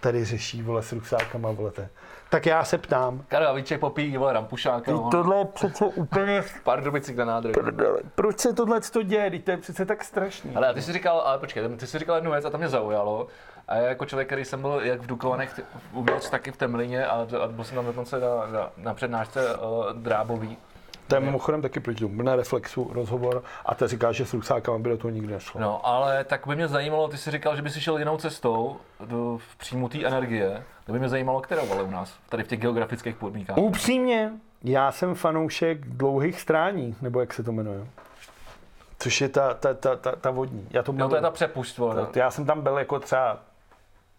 tady 0.00 0.24
řeší, 0.24 0.62
vole, 0.62 0.82
s 0.82 0.92
ruksákama, 0.92 1.52
vole. 1.52 1.72
Tak 2.32 2.46
já 2.46 2.64
se 2.64 2.78
ptám, 2.78 3.24
Karel 3.28 3.46
Havlíček 3.46 3.80
popíjí, 3.80 4.16
vole, 4.16 4.32
rampušáka, 4.32 4.92
no. 4.92 5.10
tohle 5.10 5.38
je 5.38 5.44
přece 5.44 5.84
úplně 5.84 6.44
pár 6.64 6.84
dobicích 6.84 7.16
na 7.16 7.24
nádrž. 7.24 7.54
Proč 8.14 8.38
se 8.38 8.52
tohle 8.52 8.80
to 8.80 9.02
děje? 9.02 9.30
Teď 9.30 9.44
to 9.44 9.50
je 9.50 9.56
přece 9.56 9.86
tak 9.86 10.04
strašný. 10.04 10.56
Ale 10.56 10.74
ty 10.74 10.82
jsi 10.82 10.92
říkal, 10.92 11.20
ale 11.20 11.38
počkej, 11.38 11.68
ty 11.76 11.86
jsi 11.86 11.98
říkal 11.98 12.14
jednu 12.14 12.30
věc 12.30 12.44
a 12.44 12.50
to 12.50 12.58
mě 12.58 12.68
zaujalo. 12.68 13.26
A 13.68 13.76
já 13.76 13.82
jako 13.82 14.04
člověk, 14.04 14.28
který 14.28 14.44
jsem 14.44 14.60
byl 14.60 14.80
jak 14.82 15.00
v 15.00 15.06
Dukovanech 15.06 15.60
uvnitř, 15.92 16.30
tak 16.30 16.46
i 16.46 16.52
v 16.52 16.56
Temlině 16.56 17.06
a, 17.06 17.26
a 17.42 17.46
byl 17.46 17.64
jsem 17.64 17.74
tam 17.74 17.86
dokonce 17.86 18.20
na, 18.20 18.28
na, 18.28 18.70
na 18.76 18.94
přednášce 18.94 19.54
uh, 19.54 19.92
drábový. 19.92 20.56
To 21.08 21.14
je 21.14 21.20
mimochodem 21.20 21.62
taky 21.62 21.80
proti 21.80 22.00
tomu. 22.00 22.16
Byl 22.16 22.24
na 22.24 22.36
Reflexu 22.36 22.90
rozhovor 22.92 23.42
a 23.66 23.74
ta 23.74 23.86
říká, 23.86 24.12
že 24.12 24.26
s 24.26 24.34
ruksákama 24.34 24.78
by 24.78 24.88
do 24.90 24.96
toho 24.96 25.10
nikdy 25.10 25.32
nešlo. 25.32 25.60
No, 25.60 25.86
ale 25.86 26.24
tak 26.24 26.46
by 26.46 26.56
mě 26.56 26.68
zajímalo, 26.68 27.08
ty 27.08 27.16
jsi 27.16 27.30
říkal, 27.30 27.56
že 27.56 27.62
by 27.62 27.70
si 27.70 27.80
šel 27.80 27.98
jinou 27.98 28.16
cestou 28.16 28.76
do 29.04 29.38
v 29.52 29.56
příjmu 29.56 29.88
té 29.88 30.04
energie. 30.06 30.64
To 30.86 30.92
by 30.92 30.98
mě 30.98 31.08
zajímalo, 31.08 31.40
kterou 31.40 31.72
ale 31.72 31.82
u 31.82 31.90
nás, 31.90 32.14
tady 32.28 32.44
v 32.44 32.48
těch 32.48 32.60
geografických 32.60 33.16
podmínkách. 33.16 33.56
Upřímně, 33.58 34.30
já 34.64 34.92
jsem 34.92 35.14
fanoušek 35.14 35.86
dlouhých 35.86 36.40
strání, 36.40 36.96
nebo 37.02 37.20
jak 37.20 37.34
se 37.34 37.42
to 37.42 37.52
jmenuje. 37.52 37.86
Což 38.98 39.20
je 39.20 39.28
ta, 39.28 39.54
ta, 39.54 39.74
ta, 39.74 39.96
ta, 39.96 40.16
ta 40.16 40.30
vodní. 40.30 40.68
Já 40.70 40.82
to, 40.82 40.92
No 40.92 41.08
to 41.08 41.16
je 41.16 41.22
ta 41.22 41.30
přepust. 41.30 41.80
Já 42.14 42.30
jsem 42.30 42.46
tam 42.46 42.60
byl 42.60 42.78
jako 42.78 42.98
třeba 43.00 43.38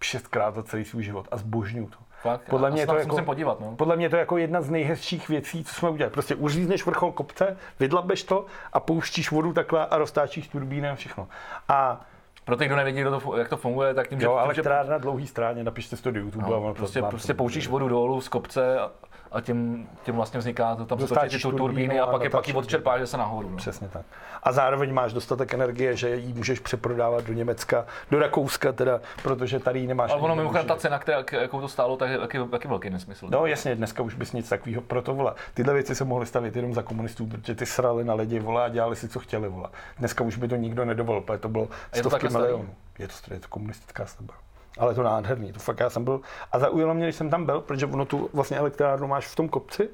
šestkrát 0.01 0.55
za 0.55 0.63
celý 0.63 0.85
svůj 0.85 1.03
život 1.03 1.27
a 1.31 1.37
zbožňuju 1.37 1.87
to. 1.87 1.97
Fakt? 2.23 2.41
Podle 2.49 2.71
mě 2.71 2.79
a 2.79 2.81
je 2.81 2.87
to 2.87 2.95
jako- 2.95 3.21
podívat, 3.21 3.59
no. 3.59 3.75
Podle 3.75 3.95
mě 3.95 4.09
to 4.09 4.15
je 4.15 4.19
jako 4.19 4.37
jedna 4.37 4.61
z 4.61 4.69
nejhezčích 4.69 5.29
věcí, 5.29 5.63
co 5.63 5.75
jsme 5.75 5.89
udělali. 5.89 6.11
Prostě 6.11 6.35
uřízneš 6.35 6.85
vrchol 6.85 7.11
kopce, 7.11 7.57
vydlabeš 7.79 8.23
to 8.23 8.45
a 8.73 8.79
pouštíš 8.79 9.31
vodu 9.31 9.53
takhle 9.53 9.85
a 9.85 9.97
roztáčíš 9.97 10.47
turbíny 10.47 10.89
a 10.89 10.95
všechno. 10.95 11.27
A 11.67 12.01
Pro 12.45 12.57
ty, 12.57 12.65
kdo 12.65 12.75
nevědí, 12.75 13.01
kdo 13.01 13.19
to, 13.19 13.37
jak 13.37 13.49
to 13.49 13.57
funguje, 13.57 13.93
tak 13.93 14.07
tím, 14.07 14.19
že, 14.19 14.25
jo, 14.25 14.39
tím, 14.43 14.53
že 14.53 14.63
dlouhý 14.97 15.27
stráně, 15.27 15.63
napište 15.63 15.95
si 15.95 16.03
to 16.03 16.11
do 16.11 16.19
YouTube. 16.19 16.45
a 16.45 16.49
no, 16.49 16.67
to 16.67 16.73
prostě, 16.73 17.01
prostě 17.01 17.33
pouštíš 17.33 17.67
vodu 17.67 17.87
dolů 17.87 18.21
z 18.21 18.29
kopce 18.29 18.79
a, 18.79 18.91
a 19.33 19.41
tím, 19.41 19.87
tím 20.03 20.15
vlastně 20.15 20.39
vzniká, 20.39 20.75
to, 20.75 20.85
tam 20.85 20.99
se 20.99 21.15
točí 21.15 21.41
tu 21.41 21.51
turbíny 21.51 21.99
a 21.99 22.03
a 22.03 22.11
pak 22.11 22.23
je, 22.23 22.29
pak 22.29 22.47
ji 22.47 22.53
odčerpáš, 22.53 22.99
že 22.99 23.07
se 23.07 23.17
nahoru. 23.17 23.49
No. 23.49 23.57
Přesně 23.57 23.87
tak. 23.87 24.05
A 24.43 24.51
zároveň 24.51 24.93
máš 24.93 25.13
dostatek 25.13 25.53
energie, 25.53 25.95
že 25.95 26.15
ji 26.15 26.33
můžeš 26.33 26.59
přeprodávat 26.59 27.23
do 27.23 27.33
Německa, 27.33 27.85
do 28.11 28.19
Rakouska 28.19 28.71
teda, 28.71 28.99
protože 29.23 29.59
tady 29.59 29.79
ji 29.79 29.87
nemáš. 29.87 30.11
Ale 30.11 30.21
ono 30.21 30.35
mimochodem 30.35 30.67
ta 30.67 30.75
cena, 30.75 30.99
která, 30.99 31.17
jak- 31.17 31.31
jakou 31.31 31.61
to 31.61 31.67
stálo, 31.67 31.97
tak 31.97 32.09
je 32.09 32.17
taky, 32.19 32.39
taky 32.51 32.67
velký 32.67 32.89
nesmysl. 32.89 33.27
No 33.29 33.45
jasně, 33.45 33.75
dneska 33.75 34.03
už 34.03 34.15
bys 34.15 34.33
nic 34.33 34.49
takového 34.49 34.81
proto 34.81 35.13
vole. 35.15 35.33
Tyhle 35.53 35.73
věci 35.73 35.95
se 35.95 36.05
mohly 36.05 36.25
stavit 36.25 36.55
jenom 36.55 36.73
za 36.73 36.81
komunistů, 36.83 37.25
protože 37.27 37.55
ty 37.55 37.65
srali 37.65 38.03
na 38.03 38.13
lidi 38.13 38.39
vole 38.39 38.63
a 38.63 38.69
dělali 38.69 38.95
si, 38.95 39.09
co 39.09 39.19
chtěli 39.19 39.49
vole. 39.49 39.69
Dneska 39.99 40.23
už 40.23 40.37
by 40.37 40.47
to 40.47 40.55
nikdo 40.55 40.85
nedovolil, 40.85 41.21
protože 41.21 41.39
to 41.39 41.49
bylo 41.49 41.67
stovky 41.93 42.29
milionů. 42.29 42.69
Je 42.99 43.07
to, 43.07 43.33
je 43.33 43.39
to 43.39 43.47
komunistická 43.47 44.05
stavba. 44.05 44.33
Ale 44.77 44.95
to 44.95 45.03
nádherný, 45.03 45.51
to 45.53 45.59
fakt 45.59 45.79
já 45.79 45.89
jsem 45.89 46.03
byl. 46.03 46.21
A 46.51 46.59
zaujalo 46.59 46.93
mě, 46.93 47.05
když 47.05 47.15
jsem 47.15 47.29
tam 47.29 47.45
byl, 47.45 47.61
protože 47.61 47.85
ono 47.85 48.05
tu 48.05 48.29
vlastně 48.33 48.57
elektrárnu 48.57 49.07
máš 49.07 49.27
v 49.27 49.35
tom 49.35 49.49
kopci, 49.49 49.89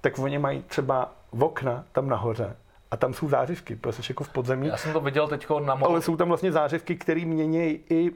tak 0.00 0.18
oni 0.18 0.38
mají 0.38 0.62
třeba 0.62 1.12
v 1.32 1.44
okna 1.44 1.84
tam 1.92 2.08
nahoře. 2.08 2.56
a 2.90 2.96
tam 2.96 3.14
jsou 3.14 3.28
zářivky, 3.28 3.76
prostě 3.76 4.02
jako 4.12 4.24
v 4.24 4.28
podzemí. 4.28 4.66
Já 4.66 4.76
jsem 4.76 4.92
to 4.92 5.00
viděl 5.00 5.28
teď 5.28 5.46
na 5.64 5.74
mol. 5.74 5.88
Ale 5.88 6.02
jsou 6.02 6.16
tam 6.16 6.28
vlastně 6.28 6.52
zářivky, 6.52 6.96
které 6.96 7.24
mění 7.24 7.80
i 7.90 8.12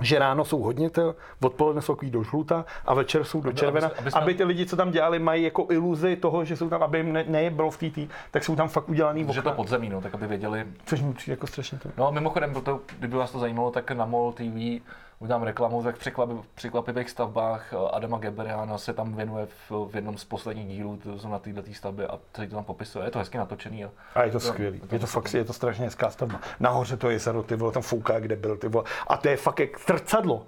že 0.00 0.18
ráno 0.18 0.44
jsou 0.44 0.62
hodně 0.62 0.90
to, 0.90 1.14
odpoledne 1.44 1.82
jsou 1.82 1.94
takový 1.94 2.10
do 2.10 2.22
žluta 2.22 2.64
a 2.86 2.94
večer 2.94 3.24
jsou 3.24 3.40
do 3.40 3.52
červena, 3.52 3.86
aby- 3.86 3.96
aby, 3.98 4.10
jsme- 4.10 4.20
aby 4.20 4.34
ty 4.34 4.44
lidi, 4.44 4.66
co 4.66 4.76
tam 4.76 4.90
dělali, 4.90 5.18
mají 5.18 5.42
jako 5.42 5.66
iluzi 5.70 6.16
toho, 6.16 6.44
že 6.44 6.56
jsou 6.56 6.68
tam, 6.68 6.82
aby 6.82 6.98
jim 6.98 7.12
ne, 7.12 7.24
nebylo 7.28 7.70
v 7.70 7.76
té, 7.78 8.00
tak 8.30 8.44
jsou 8.44 8.56
tam 8.56 8.68
fakt 8.68 8.88
udělaný 8.88 9.20
Že 9.20 9.26
to 9.42 9.48
okna, 9.50 9.52
podzemí, 9.52 9.88
no, 9.88 10.00
tak 10.00 10.14
aby 10.14 10.26
věděli. 10.26 10.66
což 10.84 11.02
mi 11.02 11.12
přijde 11.14 11.32
jako 11.32 11.46
strašně 11.46 11.78
to. 11.78 11.88
No 11.96 12.12
mimochodem, 12.12 12.52
proto, 12.52 12.80
kdyby 12.98 13.16
vás 13.16 13.30
to 13.30 13.38
zajímalo, 13.38 13.70
tak 13.70 13.90
na 13.90 14.04
MOL 14.06 14.32
TV 14.32 14.82
udělám 15.20 15.42
reklamu, 15.42 15.82
tak 15.82 15.98
překvapivých, 15.98 16.44
překvapivých 16.54 17.10
stavbách 17.10 17.72
eh, 17.72 17.76
Adama 17.92 18.18
Geberiana 18.18 18.78
se 18.78 18.92
tam 18.92 19.14
věnuje 19.16 19.46
v, 19.46 19.88
v 19.90 19.94
jednom 19.94 20.18
z 20.18 20.24
posledních 20.24 20.68
dílů, 20.68 20.96
to 20.96 21.18
jsou 21.18 21.28
na 21.28 21.38
této 21.38 21.62
stavbě 21.72 22.06
a 22.06 22.18
celý 22.32 22.48
to 22.48 22.54
tam 22.54 22.64
popisuje. 22.64 23.04
Je 23.06 23.10
to 23.10 23.18
hezky 23.18 23.38
natočený. 23.38 23.84
A 23.84 23.90
A 24.14 24.22
je 24.22 24.30
to 24.30 24.36
Jo, 24.36 24.40
skvělý. 24.40 24.80
je 24.82 24.88
to 24.88 24.94
Je 24.94 24.98
to 24.98 25.06
fakt, 25.06 25.34
je 25.34 25.44
to 25.44 25.52
strašně 25.52 25.84
hezká 25.84 26.10
stavba. 26.10 26.40
Nahoře 26.60 26.96
to 26.96 27.10
jezero, 27.10 27.42
ty 27.42 27.56
vole, 27.56 27.72
tam 27.72 27.82
fouká, 27.82 28.20
kde 28.20 28.36
byl, 28.36 28.56
ty 28.56 28.68
vole. 28.68 28.84
A 29.06 29.16
to 29.16 29.28
je 29.28 29.36
fakt 29.36 29.60
jak 29.60 29.70
zrcadlo. 29.88 30.46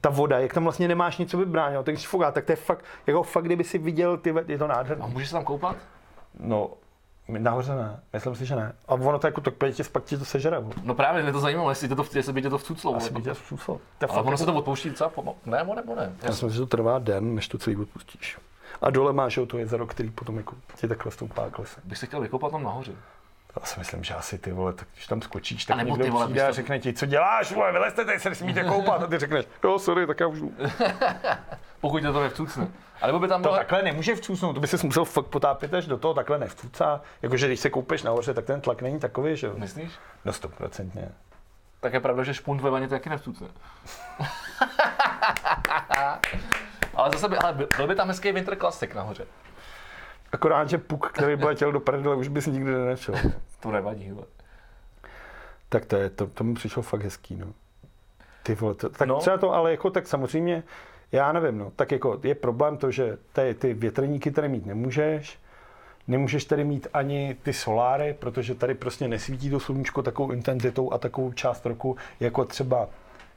Ta 0.00 0.10
voda, 0.10 0.38
jak 0.38 0.54
tam 0.54 0.62
vlastně 0.64 0.88
nemáš 0.88 1.18
nic, 1.18 1.30
co 1.30 1.36
by 1.36 1.46
bránilo, 1.46 1.82
tak 1.82 1.94
když 1.94 2.08
fouká, 2.08 2.32
tak 2.32 2.44
to 2.44 2.52
je 2.52 2.56
fakt, 2.56 2.84
jako 3.06 3.22
fakt, 3.22 3.44
kdyby 3.44 3.64
si 3.64 3.78
viděl, 3.78 4.16
ty, 4.16 4.34
je 4.48 4.58
to 4.58 4.64
a 4.64 4.68
nádherné. 4.68 5.06
můžeš 5.08 5.28
se 5.28 5.34
tam 5.34 5.44
koupat? 5.44 5.76
No, 6.40 6.70
nahoře 7.28 7.74
ne, 7.74 8.00
myslím 8.12 8.34
si, 8.34 8.46
že 8.46 8.56
ne. 8.56 8.72
A 8.88 8.94
ono 8.94 9.18
to 9.18 9.26
jako 9.26 9.40
tak 9.40 9.54
pětě, 9.54 9.84
pak 9.92 10.04
ti 10.04 10.18
to 10.18 10.24
sežere. 10.24 10.58
vole. 10.58 10.74
No 10.82 10.94
právě, 10.94 11.22
mě 11.22 11.32
to 11.32 11.40
zajímalo, 11.40 11.70
jestli, 11.70 11.88
tě 11.88 11.94
to, 11.94 12.04
jestli 12.14 12.32
by 12.32 12.42
tě 12.42 12.50
to 12.50 12.58
vcuclo. 12.58 12.96
Asi 12.96 13.12
by 13.12 13.22
tě. 13.22 13.30
To 13.66 13.78
je 14.00 14.08
Ale 14.08 14.20
ono 14.20 14.30
jako- 14.30 14.36
se 14.36 14.46
to 14.46 14.54
odpouští 14.54 14.88
docela 14.90 15.10
pomalu. 15.10 15.36
Ne, 15.46 15.58
nebo 15.58 15.74
nebo 15.74 15.94
ne. 15.94 16.12
Já 16.22 16.32
si 16.32 16.44
myslím, 16.44 16.50
že 16.50 16.58
to 16.58 16.66
trvá 16.66 16.98
den, 16.98 17.34
než 17.34 17.48
to 17.48 17.58
celý 17.58 17.76
odpustíš. 17.76 18.38
A 18.82 18.90
dole 18.90 19.12
máš 19.12 19.36
jo, 19.36 19.46
to 19.46 19.58
jezero, 19.58 19.86
který 19.86 20.10
potom 20.10 20.36
jako 20.36 20.54
ti 20.76 20.88
takhle 20.88 21.12
stoupá 21.12 21.50
klese. 21.50 21.80
Bych 21.84 21.98
se 21.98 22.06
chtěl 22.06 22.20
vykopat 22.20 22.50
tam 22.52 22.62
nahoře. 22.62 22.92
Já 23.60 23.66
si 23.66 23.78
myslím, 23.78 24.04
že 24.04 24.14
asi 24.14 24.38
ty 24.38 24.52
vole, 24.52 24.72
tak 24.72 24.88
když 24.94 25.06
tam 25.06 25.22
skočíš, 25.22 25.64
tak 25.64 25.76
někdo 25.76 26.04
ty 26.04 26.10
vole, 26.10 26.26
přijde 26.26 26.46
a 26.46 26.52
řekne 26.52 26.78
ti, 26.78 26.92
co 26.92 27.06
děláš, 27.06 27.52
vole, 27.52 27.72
vylezte 27.72 28.04
tady, 28.04 28.20
se 28.20 28.28
nesmíte 28.28 28.64
koupat. 28.64 29.02
A 29.02 29.06
ty 29.06 29.18
řekneš, 29.18 29.46
jo, 29.64 29.78
sorry, 29.78 30.06
tak 30.06 30.20
já 30.20 30.26
už. 30.26 30.38
Pokud 31.80 32.02
to 32.02 32.20
nevcucne. 32.20 32.68
A 33.02 33.06
nebo 33.06 33.18
by 33.18 33.28
tam 33.28 33.42
To 33.42 33.48
bylo... 33.48 33.56
takhle 33.56 33.82
nemůže 33.82 34.14
vcucnout, 34.14 34.54
to 34.54 34.60
by 34.60 34.66
si 34.66 34.86
musel 34.86 35.04
fakt 35.04 35.26
potápět 35.26 35.74
až 35.74 35.86
do 35.86 35.98
toho, 35.98 36.14
takhle 36.14 36.38
nevcucá. 36.38 37.00
Jakože 37.22 37.46
když 37.46 37.60
se 37.60 37.70
koupeš 37.70 38.02
nahoře, 38.02 38.34
tak 38.34 38.44
ten 38.44 38.60
tlak 38.60 38.82
není 38.82 39.00
takový, 39.00 39.36
že 39.36 39.46
jo? 39.46 39.54
Myslíš? 39.56 39.92
No 40.24 40.32
stoprocentně. 40.32 41.08
Tak 41.80 41.92
je 41.92 42.00
pravda, 42.00 42.24
že 42.24 42.34
špunt 42.34 42.60
ve 42.60 42.70
vaně 42.70 42.88
taky 42.88 43.10
nevcucne. 43.10 43.48
ale 46.94 47.10
zase 47.12 47.28
by, 47.28 47.36
ale 47.36 47.52
byl 47.52 47.68
byl 47.76 47.86
by 47.86 47.94
tam 47.94 48.08
hezký 48.08 48.32
Winter 48.32 48.56
Classic 48.56 48.94
nahoře. 48.94 49.26
Akorát, 50.32 50.68
že 50.68 50.78
puk, 50.78 51.06
který 51.12 51.36
by 51.36 51.44
letěl 51.44 51.72
do 51.72 51.80
prdele, 51.80 52.16
už 52.16 52.28
bys 52.28 52.46
nikdy 52.46 52.70
nenešel. 52.72 53.14
To 53.60 53.70
nevadí, 53.70 54.04
hele. 54.08 54.22
Tak 55.68 55.86
to 55.86 55.96
je, 55.96 56.10
to, 56.10 56.26
to 56.26 56.44
mi 56.44 56.54
přišlo 56.54 56.82
fakt 56.82 57.02
hezký, 57.02 57.36
no. 57.36 57.46
Ty 58.42 58.54
vole, 58.54 58.74
to, 58.74 58.88
tak 58.88 59.08
No. 59.08 59.14
no. 59.14 59.20
třeba 59.20 59.38
to, 59.38 59.52
ale 59.54 59.70
jako 59.70 59.90
tak 59.90 60.06
samozřejmě, 60.06 60.62
já 61.12 61.32
nevím, 61.32 61.58
no, 61.58 61.72
tak 61.76 61.92
jako 61.92 62.20
je 62.22 62.34
problém 62.34 62.76
to, 62.76 62.90
že 62.90 63.18
ty, 63.32 63.54
ty 63.58 63.74
větrníky 63.74 64.30
tady 64.30 64.48
mít 64.48 64.66
nemůžeš, 64.66 65.38
nemůžeš 66.08 66.44
tady 66.44 66.64
mít 66.64 66.86
ani 66.94 67.36
ty 67.42 67.52
soláry, 67.52 68.16
protože 68.18 68.54
tady 68.54 68.74
prostě 68.74 69.08
nesvítí 69.08 69.50
to 69.50 69.60
sluníčko 69.60 70.02
takovou 70.02 70.30
intenzitou 70.32 70.92
a 70.92 70.98
takovou 70.98 71.32
část 71.32 71.66
roku, 71.66 71.96
jako 72.20 72.44
třeba, 72.44 72.88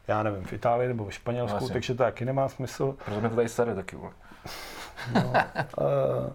já 0.08 0.24
nevím, 0.24 0.44
v 0.44 0.54
Itálii 0.54 0.88
nebo 0.88 1.06
v 1.06 1.14
Španělsku, 1.14 1.60
No, 1.62 1.68
no, 1.68 1.74
takže 1.74 1.94
to 1.94 2.04
taky 2.04 2.26
nemá 2.26 2.50
smysl. 2.50 2.96
Proto 3.06 3.20
mě 3.20 3.30
to 3.30 3.36
tady 3.36 3.50
sere 3.50 3.76
taky, 3.76 3.96
vole. 3.96 4.12
Uh, 5.16 5.38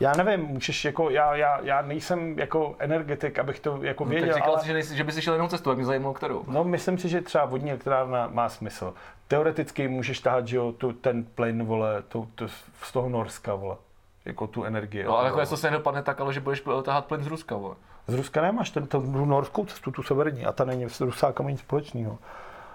já 0.00 0.12
nevím, 0.12 0.46
můžeš 0.46 0.84
jako, 0.84 1.10
já, 1.10 1.36
já, 1.36 1.60
já 1.62 1.82
nejsem 1.82 2.38
jako 2.38 2.74
energetik, 2.78 3.38
abych 3.38 3.60
to 3.60 3.78
jako 3.82 4.04
No, 4.04 4.10
věděl, 4.10 4.28
tak 4.28 4.36
říkal 4.36 4.52
ale... 4.52 4.60
jsi, 4.60 4.66
že, 4.66 4.72
nejsi, 4.72 4.96
že 4.96 5.04
bys 5.04 5.18
šel 5.18 5.34
jinou 5.34 5.48
cestu, 5.48 5.70
tak 5.70 5.76
mě 5.76 5.86
zajímalo 5.86 6.14
kterou. 6.14 6.44
No, 6.48 6.64
myslím 6.64 6.98
si, 6.98 7.08
že 7.08 7.20
třeba 7.20 7.44
vodní 7.44 7.70
elektrárna 7.70 8.28
má 8.32 8.48
smysl. 8.48 8.94
Teoreticky 9.28 9.88
můžeš 9.88 10.20
tahat, 10.20 10.48
že 10.48 10.56
jo, 10.56 10.72
tu, 10.72 10.92
ten 10.92 11.24
plyn, 11.24 11.64
vole, 11.64 12.02
tu, 12.08 12.28
tu, 12.34 12.48
z 12.82 12.92
toho 12.92 13.08
Norska, 13.08 13.54
vole, 13.54 13.76
jako 14.24 14.46
tu 14.46 14.64
energii. 14.64 15.04
No 15.04 15.18
ale 15.18 15.26
jako 15.26 15.40
jestli 15.40 15.56
se 15.56 15.70
nedopadne 15.70 16.02
tak, 16.02 16.20
ale 16.20 16.32
že 16.32 16.40
budeš 16.40 16.62
tahat 16.82 17.06
plyn 17.06 17.22
z 17.22 17.26
Ruska, 17.26 17.56
vole. 17.56 17.74
Z 18.06 18.14
Ruska 18.14 18.42
nemáš 18.42 18.70
ten, 18.70 18.86
tu 18.86 19.26
norskou 19.26 19.64
cestu, 19.64 19.90
tu 19.90 20.02
severní, 20.02 20.46
a 20.46 20.52
ta 20.52 20.64
není 20.64 20.90
s 20.90 21.00
Rusákama 21.00 21.50
nic 21.50 21.60
společného. 21.60 22.18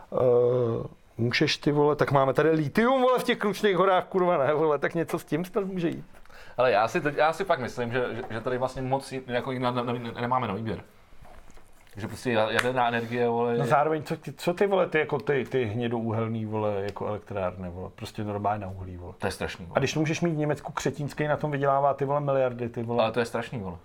Uh, 0.09 0.85
můžeš 1.17 1.57
ty, 1.57 1.71
vole, 1.71 1.95
tak 1.95 2.11
máme 2.11 2.33
tady 2.33 2.49
litium, 2.49 3.01
vole, 3.01 3.19
v 3.19 3.23
těch 3.23 3.37
kručných 3.37 3.77
horách, 3.77 4.05
kurva, 4.05 4.37
ne, 4.37 4.53
vole, 4.53 4.79
tak 4.79 4.95
něco 4.95 5.19
s 5.19 5.25
tím 5.25 5.45
snad 5.45 5.65
může 5.65 5.89
jít. 5.89 6.05
Ale 6.57 6.71
já 6.71 6.87
si, 6.87 7.01
teď- 7.01 7.15
já 7.17 7.33
si 7.33 7.43
fakt 7.45 7.59
myslím, 7.59 7.91
že, 7.91 8.05
že, 8.15 8.21
že 8.29 8.41
tady 8.41 8.57
vlastně 8.57 8.81
moc 8.81 9.13
jako 9.27 9.51
na, 9.51 9.71
na, 9.71 9.83
na, 9.83 9.93
nemáme 10.21 10.47
na 10.47 10.53
výběr. 10.53 10.83
Že 11.97 12.07
prostě 12.07 12.31
jaderná 12.31 12.87
energie, 12.87 13.29
vole, 13.29 13.57
No 13.57 13.65
zároveň, 13.65 14.03
co 14.03 14.17
ty, 14.17 14.33
co 14.33 14.53
ty, 14.53 14.67
vole, 14.67 14.87
ty, 14.87 14.99
jako 14.99 15.19
ty, 15.19 15.45
ty 15.45 15.65
hnědouhelný, 15.65 16.45
vole, 16.45 16.73
jako 16.83 17.07
elektrárny, 17.07 17.69
vole, 17.69 17.89
prostě 17.95 18.23
normálně 18.23 18.65
na 18.65 18.71
uhlí, 18.71 18.97
vole. 18.97 19.13
to 19.17 19.27
je 19.27 19.31
strašný, 19.31 19.65
A 19.65 19.67
vole. 19.67 19.79
když 19.79 19.95
můžeš 19.95 20.21
mít 20.21 20.31
v 20.33 20.37
Německu 20.37 20.71
křetínský, 20.71 21.27
na 21.27 21.37
tom 21.37 21.51
vydělává 21.51 21.93
ty 21.93 22.05
vole 22.05 22.19
miliardy, 22.19 22.69
ty 22.69 22.83
vole. 22.83 23.03
Ale 23.03 23.11
to 23.11 23.19
je 23.19 23.25
strašný, 23.25 23.59
vole. 23.59 23.77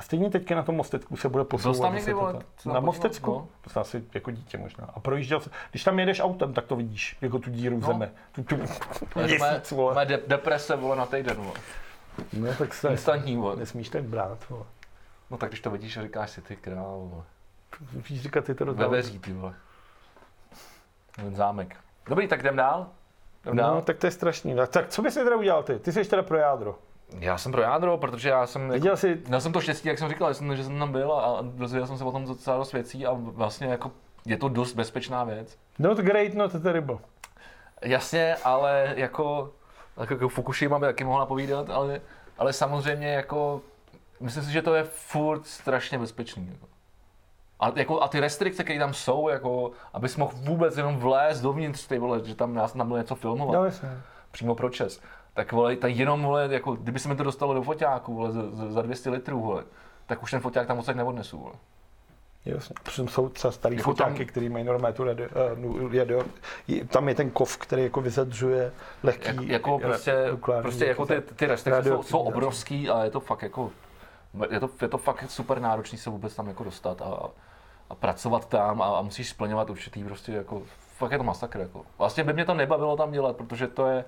A 0.00 0.02
stejně 0.02 0.30
teďka 0.30 0.54
na 0.54 0.62
tom 0.62 0.74
Mostecku 0.76 1.16
se 1.16 1.28
bude 1.28 1.44
posouvat. 1.44 1.76
Byl 1.76 1.82
tam 1.86 1.94
někdy, 1.94 2.12
vole, 2.12 2.34
Na 2.72 2.80
Mostecku? 2.80 3.26
podíval? 3.30 3.46
To 3.74 3.80
asi 3.80 4.04
jako 4.14 4.30
dítě 4.30 4.58
možná. 4.58 4.90
A 4.94 5.00
projížděl 5.00 5.40
se, 5.40 5.50
když 5.70 5.84
tam 5.84 5.98
jedeš 5.98 6.20
autem, 6.20 6.52
tak 6.54 6.66
to 6.66 6.76
vidíš, 6.76 7.16
jako 7.20 7.38
tu 7.38 7.50
díru 7.50 7.76
v 7.76 7.80
No. 7.80 7.86
zemi. 7.86 8.08
Tu, 8.32 8.42
tu, 8.42 8.56
To 9.14 9.20
je 9.20 9.26
moje, 9.38 9.50
měsíc, 9.50 9.70
vole. 9.70 9.94
moje 9.94 10.06
de, 10.06 10.20
deprese, 10.26 10.76
vole, 10.76 10.96
na 10.96 11.06
týden, 11.06 11.36
vole. 11.36 11.54
No 12.32 12.54
tak 12.58 12.74
se 12.74 12.88
Instantní, 12.88 13.36
vole. 13.36 13.56
nesmíš 13.56 13.88
tak 13.88 14.02
brát, 14.02 14.38
vole. 14.50 14.64
No 15.30 15.36
tak 15.36 15.48
když 15.50 15.60
to 15.60 15.70
vidíš 15.70 15.96
a 15.96 16.02
říkáš 16.02 16.30
si, 16.30 16.42
ty 16.42 16.56
král, 16.56 17.08
vole. 17.10 17.24
Musíš 17.92 18.22
říkat, 18.22 18.44
ty 18.44 18.54
to 18.54 18.64
do 18.64 18.74
Veveří, 18.74 19.18
ty 19.18 19.32
vole. 19.32 19.54
Ten 21.16 21.34
zámek. 21.34 21.76
Dobrý, 22.06 22.28
tak 22.28 22.40
jdem 22.40 22.56
dál. 22.56 22.86
Jdem 23.44 23.56
dál. 23.56 23.74
No, 23.74 23.82
tak 23.82 23.96
to 23.98 24.06
je 24.06 24.10
strašný. 24.10 24.54
Tak, 24.54 24.68
tak 24.70 24.88
co 24.88 25.02
bys 25.02 25.14
teda 25.14 25.36
udělal 25.36 25.62
ty? 25.62 25.78
Ty 25.78 25.92
jsi 25.92 26.04
teda 26.04 26.22
pro 26.22 26.36
jádro. 26.38 26.78
Já 27.18 27.38
jsem 27.38 27.52
pro 27.52 27.62
jádro, 27.62 27.98
protože 27.98 28.28
já 28.28 28.46
jsem... 28.46 28.70
Viděl 28.70 28.96
jsi, 28.96 29.22
Měl 29.28 29.40
jsem 29.40 29.52
to 29.52 29.60
štěstí, 29.60 29.88
jak 29.88 29.98
jsem 29.98 30.08
říkal, 30.08 30.28
že 30.30 30.34
jsem, 30.34 30.56
že 30.56 30.64
jsem 30.64 30.78
tam 30.78 30.92
byl 30.92 31.12
a 31.12 31.38
dozvěděl 31.42 31.86
jsem 31.86 31.98
se 31.98 32.04
o 32.04 32.12
tom 32.12 32.24
docela 32.24 32.56
dost 32.56 32.72
věcí 32.72 33.06
a 33.06 33.12
vlastně 33.12 33.66
jako 33.66 33.92
je 34.24 34.36
to 34.36 34.48
dost 34.48 34.72
bezpečná 34.74 35.24
věc. 35.24 35.58
not 35.78 35.98
great, 35.98 36.34
not 36.34 36.62
terrible. 36.62 36.98
Jasně, 37.82 38.34
ale 38.44 38.92
jako, 38.96 39.50
jako 40.10 40.28
Fukushima 40.28 40.78
by 40.78 40.86
taky 40.86 41.04
mohla 41.04 41.26
povídat, 41.26 41.70
ale, 41.70 42.00
ale 42.38 42.52
samozřejmě 42.52 43.12
jako, 43.12 43.60
myslím 44.20 44.44
si, 44.44 44.52
že 44.52 44.62
to 44.62 44.74
je 44.74 44.84
furt 44.84 45.46
strašně 45.46 45.98
bezpečný. 45.98 46.48
Jako. 46.52 46.66
A, 47.60 47.72
jako, 47.76 48.02
a 48.02 48.08
ty 48.08 48.20
restrikce, 48.20 48.64
které 48.64 48.78
tam 48.78 48.94
jsou, 48.94 49.28
jako, 49.28 49.70
abys 49.94 50.16
mohl 50.16 50.32
vůbec 50.36 50.76
jenom 50.76 50.96
vlézt 50.96 51.42
dovnitř, 51.42 51.86
ty 51.86 51.98
vole, 51.98 52.20
že 52.24 52.34
tam 52.34 52.54
nás 52.54 52.72
tam 52.72 52.86
bylo 52.86 52.98
něco 52.98 53.14
filmovat, 53.14 53.54
No, 53.54 53.64
jasně. 53.64 53.88
přímo 54.30 54.54
pro 54.54 54.70
čes. 54.70 55.00
Tak 55.34 55.52
vole, 55.52 55.76
tak 55.76 55.96
jenom, 55.96 56.22
vole, 56.22 56.48
jako, 56.50 56.72
kdyby 56.72 56.98
se 56.98 57.08
mi 57.08 57.16
to 57.16 57.22
dostalo 57.24 57.54
do 57.54 57.62
foťáku, 57.62 58.14
vole, 58.14 58.32
za, 58.32 58.50
za- 58.50 58.70
za 58.72 58.82
200 58.82 59.10
litrů, 59.10 59.40
vole, 59.40 59.64
tak 60.06 60.22
už 60.22 60.30
ten 60.30 60.40
foťák 60.40 60.66
tam 60.66 60.76
moc 60.76 60.86
tak 60.86 60.96
neodnesu, 60.96 61.38
vole. 61.38 61.54
Jasně. 62.44 62.74
Přitom 62.82 63.08
jsou 63.08 63.28
třeba 63.28 63.52
starý 63.52 63.76
Jako 63.76 63.90
jako 63.90 64.02
tam- 64.04 64.14
který 64.26 64.48
mají 64.48 64.64
normálně 64.64 64.96
tu 64.96 65.04
radio, 65.04 65.28
uh, 65.56 65.94
radio, 65.94 66.22
tam 66.88 67.08
je 67.08 67.14
ten 67.14 67.30
kov, 67.30 67.56
který 67.56 67.82
jako 67.82 68.00
vyzadřuje 68.00 68.72
lehký 69.02 69.26
Jak, 69.26 69.42
jako 69.42 69.76
ra- 69.78 69.80
prostě, 69.80 70.26
nukleární 70.30 70.62
prostě 70.62 70.86
jako 70.86 71.06
ty, 71.06 71.20
ty 71.20 71.46
restrikce 71.46 71.88
jsou, 71.88 72.02
jsou 72.02 72.18
obrovský 72.18 72.88
a 72.90 73.04
je 73.04 73.10
to 73.10 73.20
fakt 73.20 73.42
jako, 73.42 73.70
je 74.50 74.60
to, 74.60 74.70
je 74.82 74.88
to 74.88 74.98
fakt 74.98 75.30
super 75.30 75.60
náročný 75.60 75.98
se 75.98 76.10
vůbec 76.10 76.34
tam 76.34 76.48
jako 76.48 76.64
dostat 76.64 77.02
a, 77.02 77.28
a 77.90 77.94
pracovat 77.94 78.48
tam 78.48 78.82
a, 78.82 78.86
a 78.98 79.02
musíš 79.02 79.28
splňovat 79.28 79.70
určitý 79.70 80.04
prostě 80.04 80.32
jako, 80.32 80.62
fakt 80.96 81.12
je 81.12 81.18
to 81.18 81.24
masakr 81.24 81.60
jako. 81.60 81.82
Vlastně 81.98 82.24
by 82.24 82.32
mě 82.32 82.44
to 82.44 82.54
nebavilo 82.54 82.96
tam 82.96 83.12
dělat, 83.12 83.36
protože 83.36 83.66
to 83.66 83.86
je, 83.86 84.04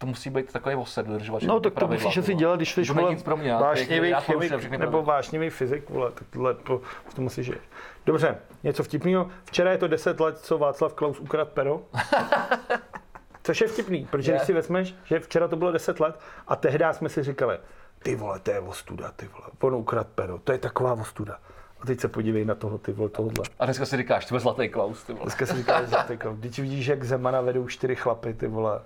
to 0.00 0.06
musí 0.06 0.30
být 0.30 0.52
takový 0.52 0.74
osed, 0.74 1.06
dodržovat 1.06 1.42
No 1.42 1.60
tak 1.60 1.72
to 1.72 1.78
pravidla, 1.78 2.04
musíš 2.04 2.18
asi 2.18 2.34
dělat, 2.34 2.56
když 2.56 2.74
jsi 2.74 2.82
vole, 2.82 3.16
pro 3.16 3.36
mě, 3.36 3.52
vášnivý 3.52 4.10
já 4.10 4.20
porušuju 4.20 4.60
chemik 4.60 4.70
nebo 4.70 4.90
pravidla. 4.90 5.14
vášnivý 5.14 5.50
fyzik, 5.50 5.90
vole, 5.90 6.10
tak 6.10 6.24
tohle 6.30 6.54
to, 6.54 6.80
to 7.14 7.22
musíš 7.22 7.46
žít. 7.46 7.60
Dobře, 8.06 8.38
něco 8.62 8.82
vtipného. 8.82 9.30
Včera 9.44 9.72
je 9.72 9.78
to 9.78 9.88
10 9.88 10.20
let, 10.20 10.38
co 10.38 10.58
Václav 10.58 10.94
Klaus 10.94 11.20
ukradl 11.20 11.50
pero. 11.54 11.82
Což 13.42 13.60
je 13.60 13.68
vtipný, 13.68 14.06
protože 14.10 14.32
když 14.32 14.42
Je. 14.42 14.46
si 14.46 14.52
vezmeš, 14.52 14.94
že 15.04 15.20
včera 15.20 15.48
to 15.48 15.56
bylo 15.56 15.72
10 15.72 16.00
let 16.00 16.20
a 16.48 16.56
tehdy 16.56 16.84
jsme 16.92 17.08
si 17.08 17.22
říkali, 17.22 17.58
ty 18.02 18.16
vole, 18.16 18.38
to 18.38 18.50
je 18.50 18.60
ostuda, 18.60 19.12
ty 19.16 19.28
vole, 19.28 19.46
on 19.60 19.74
ukradl 19.74 20.10
pero, 20.14 20.38
to 20.38 20.52
je 20.52 20.58
taková 20.58 20.92
ostuda. 20.92 21.38
A 21.80 21.86
teď 21.86 22.00
se 22.00 22.08
podívej 22.08 22.44
na 22.44 22.54
toho, 22.54 22.78
ty 22.78 22.92
vole, 22.92 23.08
tohle. 23.08 23.32
A 23.58 23.64
dneska 23.64 23.86
si 23.86 23.96
říkáš, 23.96 24.26
ty 24.26 24.38
zlatý 24.38 24.68
Klaus, 24.68 25.04
ty 25.04 25.12
vole. 25.12 25.24
Dneska 25.24 25.46
si 25.46 25.56
říkáš, 25.56 25.88
že 25.88 25.96
ty 26.06 26.12
jako, 26.12 26.32
když 26.32 26.58
vidíš, 26.58 26.86
jak 26.86 27.04
Zemana 27.04 27.40
vedou 27.40 27.68
čtyři 27.68 27.96
chlapy, 27.96 28.34
ty 28.34 28.46
vole, 28.46 28.80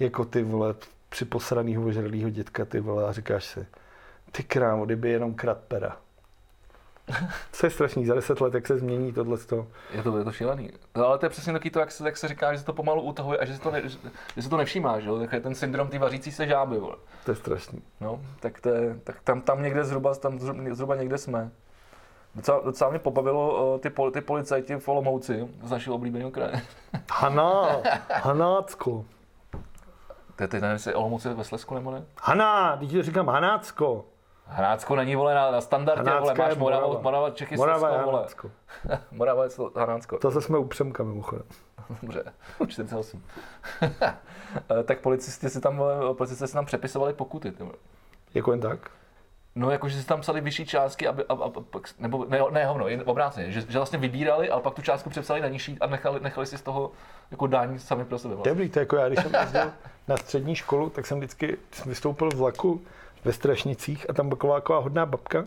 jako 0.00 0.24
ty 0.24 0.42
vole, 0.42 0.74
při 1.08 1.24
posranýho 1.24 1.86
ožralýho 1.86 2.30
dětka, 2.30 2.64
ty 2.64 2.80
vole, 2.80 3.08
a 3.08 3.12
říkáš 3.12 3.44
si, 3.44 3.66
ty 4.32 4.42
krámo, 4.42 4.84
kdyby 4.86 5.10
jenom 5.10 5.34
krát 5.34 5.58
pera. 5.58 5.96
Co 7.52 7.66
je 7.66 7.70
strašný, 7.70 8.06
za 8.06 8.14
10 8.14 8.40
let, 8.40 8.54
jak 8.54 8.66
se 8.66 8.78
změní 8.78 9.12
tohle. 9.12 9.38
Je 9.92 10.02
to, 10.02 10.18
je 10.18 10.24
to 10.24 10.32
šílený. 10.32 10.70
No, 10.96 11.06
ale 11.06 11.18
to 11.18 11.26
je 11.26 11.30
přesně 11.30 11.52
taky 11.52 11.70
to, 11.70 11.80
jak 11.80 11.92
se, 11.92 12.04
jak 12.04 12.16
se 12.16 12.28
říká, 12.28 12.52
že 12.52 12.58
se 12.58 12.64
to 12.64 12.72
pomalu 12.72 13.02
utahuje 13.02 13.38
a 13.38 13.44
že 13.44 13.54
se 13.54 13.60
to, 13.60 13.70
ne, 13.70 13.82
že 14.36 14.42
se 14.42 14.48
to 14.48 14.56
nevšímá, 14.56 15.00
že 15.00 15.08
jo? 15.08 15.18
Tak 15.18 15.32
je 15.32 15.40
ten 15.40 15.54
syndrom 15.54 15.88
ty 15.88 15.98
vařící 15.98 16.32
se 16.32 16.46
žáby, 16.46 16.78
vole. 16.78 16.96
To 17.24 17.30
je 17.30 17.34
strašný. 17.34 17.82
No, 18.00 18.20
tak, 18.40 18.60
to 18.60 18.68
je, 18.68 19.00
tak 19.04 19.20
tam, 19.20 19.40
tam 19.40 19.62
někde 19.62 19.84
zhruba, 19.84 20.14
tam 20.14 20.38
zhruba, 20.38 20.74
zhruba 20.74 20.96
někde 20.96 21.18
jsme. 21.18 21.50
Docela, 22.34 22.60
docela 22.64 22.90
mě 22.90 22.98
pobavilo 22.98 23.74
uh, 23.74 23.80
ty, 23.80 23.90
pol, 23.90 24.10
ty 24.10 24.20
policajti 24.20 24.76
v 24.76 24.88
Olomouci 24.88 25.48
z 25.62 25.70
našeho 25.70 25.96
oblíbeného 25.96 26.30
kraje. 26.30 26.62
Haná, 27.12 27.82
Hanácko. 28.10 29.04
Ty, 30.40 30.48
ty 30.48 30.60
nevím, 30.60 30.72
jestli 30.72 30.94
Olomouci 30.94 31.28
ve 31.28 31.44
Slesku 31.44 31.74
nebo 31.74 31.90
ne? 31.90 32.04
Haná, 32.22 32.76
teď 32.76 32.90
říkám 32.90 33.28
Hanácko. 33.28 34.04
Hanácko 34.46 34.96
není, 34.96 35.16
vole, 35.16 35.34
na, 35.34 35.50
na 35.50 35.60
standardě, 35.60 36.02
vole, 36.02 36.14
Hanácka 36.20 36.42
je 36.42 36.48
máš 36.48 36.58
Morava, 36.58 36.86
Morava. 36.86 37.02
Morava, 37.02 37.30
Čechy, 37.30 37.56
Morava 37.56 37.88
je 37.88 37.92
Slezsko, 37.94 38.06
vole. 38.06 38.18
Hanácko. 38.18 38.50
Morava 39.12 39.44
je 39.44 39.50
Hanácko. 39.76 40.18
To 40.18 40.30
se 40.30 40.40
jsme 40.40 40.58
u 40.58 40.64
Přemka 40.64 41.02
mimochodem. 41.02 41.46
Dobře, 42.02 42.24
48. 42.68 43.22
Eh, 44.80 44.82
tak 44.82 45.00
policisti 45.00 45.50
si 45.50 45.60
tam, 45.60 45.76
vole, 45.76 46.14
policisté 46.14 46.46
si 46.46 46.52
tam 46.52 46.66
přepisovali 46.66 47.12
pokuty. 47.12 47.52
Ty. 47.52 47.62
vole. 47.62 47.74
Jako 48.34 48.50
jen 48.50 48.60
tak? 48.60 48.90
No, 49.54 49.70
jakože 49.70 50.00
si 50.00 50.06
tam 50.06 50.20
psali 50.20 50.40
vyšší 50.40 50.66
částky, 50.66 51.08
aby, 51.08 51.24
a, 51.24 51.32
a, 51.32 51.50
pak- 51.50 51.98
nebo 51.98 52.24
ne, 52.28 52.40
ne 52.50 52.66
hovno, 52.66 52.88
jen 52.88 53.02
obráceně, 53.06 53.52
že, 53.52 53.60
že, 53.60 53.78
vlastně 53.78 53.98
vybírali, 53.98 54.50
ale 54.50 54.62
pak 54.62 54.74
tu 54.74 54.82
částku 54.82 55.10
přepsali 55.10 55.40
na 55.40 55.48
nižší 55.48 55.78
a 55.80 55.86
nechali, 55.86 56.20
nechali 56.20 56.46
si 56.46 56.58
z 56.58 56.62
toho 56.62 56.92
jako 57.30 57.46
daň 57.46 57.78
sami 57.78 58.04
pro 58.04 58.18
sebe. 58.18 58.28
To 58.34 58.34
je 58.34 58.36
Vlastně. 58.36 58.50
dobrý, 58.50 58.68
to 58.68 58.78
je 58.78 58.82
jako 58.82 58.96
já, 58.96 59.08
když 59.08 59.22
jsem 59.22 59.34
jezdil 59.34 59.72
na 60.10 60.16
střední 60.16 60.54
školu, 60.54 60.90
tak 60.90 61.06
jsem 61.06 61.18
vždycky 61.18 61.56
vystoupil 61.86 62.30
v 62.30 62.34
vlaku 62.34 62.82
ve 63.24 63.32
Strašnicích 63.32 64.10
a 64.10 64.12
tam 64.12 64.28
byla 64.28 64.60
taková, 64.60 64.78
hodná 64.78 65.06
babka 65.06 65.44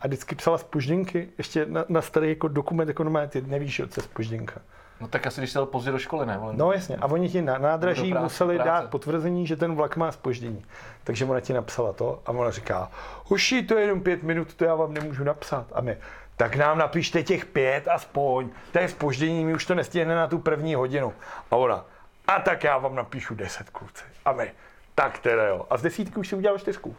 a 0.00 0.06
vždycky 0.06 0.34
psala 0.34 0.58
spožděnky, 0.58 1.28
ještě 1.38 1.66
na, 1.66 1.84
na 1.88 2.02
starý 2.02 2.28
jako 2.28 2.48
dokument, 2.48 2.88
jako 2.88 3.04
normálně, 3.04 3.28
ty 3.28 3.40
nevíš, 3.40 3.76
co 3.88 4.00
je 4.00 4.04
spožděnka. 4.04 4.60
No 5.00 5.08
tak 5.08 5.26
asi, 5.26 5.40
když 5.40 5.52
jsi 5.52 5.58
jel 5.58 5.66
pozdě 5.66 5.90
do 5.90 5.98
školy, 5.98 6.26
ne? 6.26 6.40
No 6.52 6.72
jasně, 6.72 6.96
a 6.96 7.06
oni 7.06 7.28
ti 7.28 7.42
na 7.42 7.58
nádraží 7.58 8.10
práce, 8.10 8.22
museli 8.24 8.54
práce. 8.54 8.70
dát 8.70 8.90
potvrzení, 8.90 9.46
že 9.46 9.56
ten 9.56 9.74
vlak 9.74 9.96
má 9.96 10.12
spoždění. 10.12 10.64
Takže 11.04 11.24
ona 11.24 11.40
ti 11.40 11.52
napsala 11.52 11.92
to 11.92 12.22
a 12.26 12.30
ona 12.30 12.50
říká, 12.50 12.90
uši, 13.28 13.62
to 13.62 13.74
je 13.74 13.80
jenom 13.80 14.00
pět 14.00 14.22
minut, 14.22 14.54
to 14.54 14.64
já 14.64 14.74
vám 14.74 14.94
nemůžu 14.94 15.24
napsat. 15.24 15.66
A 15.72 15.80
my, 15.80 15.96
tak 16.36 16.56
nám 16.56 16.78
napište 16.78 17.22
těch 17.22 17.44
pět 17.44 17.88
aspoň, 17.88 18.48
to 18.72 18.78
je 18.78 18.88
spoždění, 18.88 19.44
my 19.44 19.54
už 19.54 19.66
to 19.66 19.74
nestihne 19.74 20.14
na 20.14 20.26
tu 20.26 20.38
první 20.38 20.74
hodinu. 20.74 21.12
A 21.50 21.56
ona, 21.56 21.84
a 22.26 22.40
tak 22.40 22.64
já 22.64 22.78
vám 22.78 22.94
napíšu 22.94 23.34
deset 23.34 23.70
kluci. 23.70 24.04
A 24.24 24.32
my, 24.32 24.52
tak 24.94 25.18
teda 25.18 25.46
jo. 25.46 25.66
A 25.70 25.76
z 25.76 25.82
desítky 25.82 26.16
už 26.16 26.28
si 26.28 26.36
udělal 26.36 26.58
čtyřku. 26.58 26.96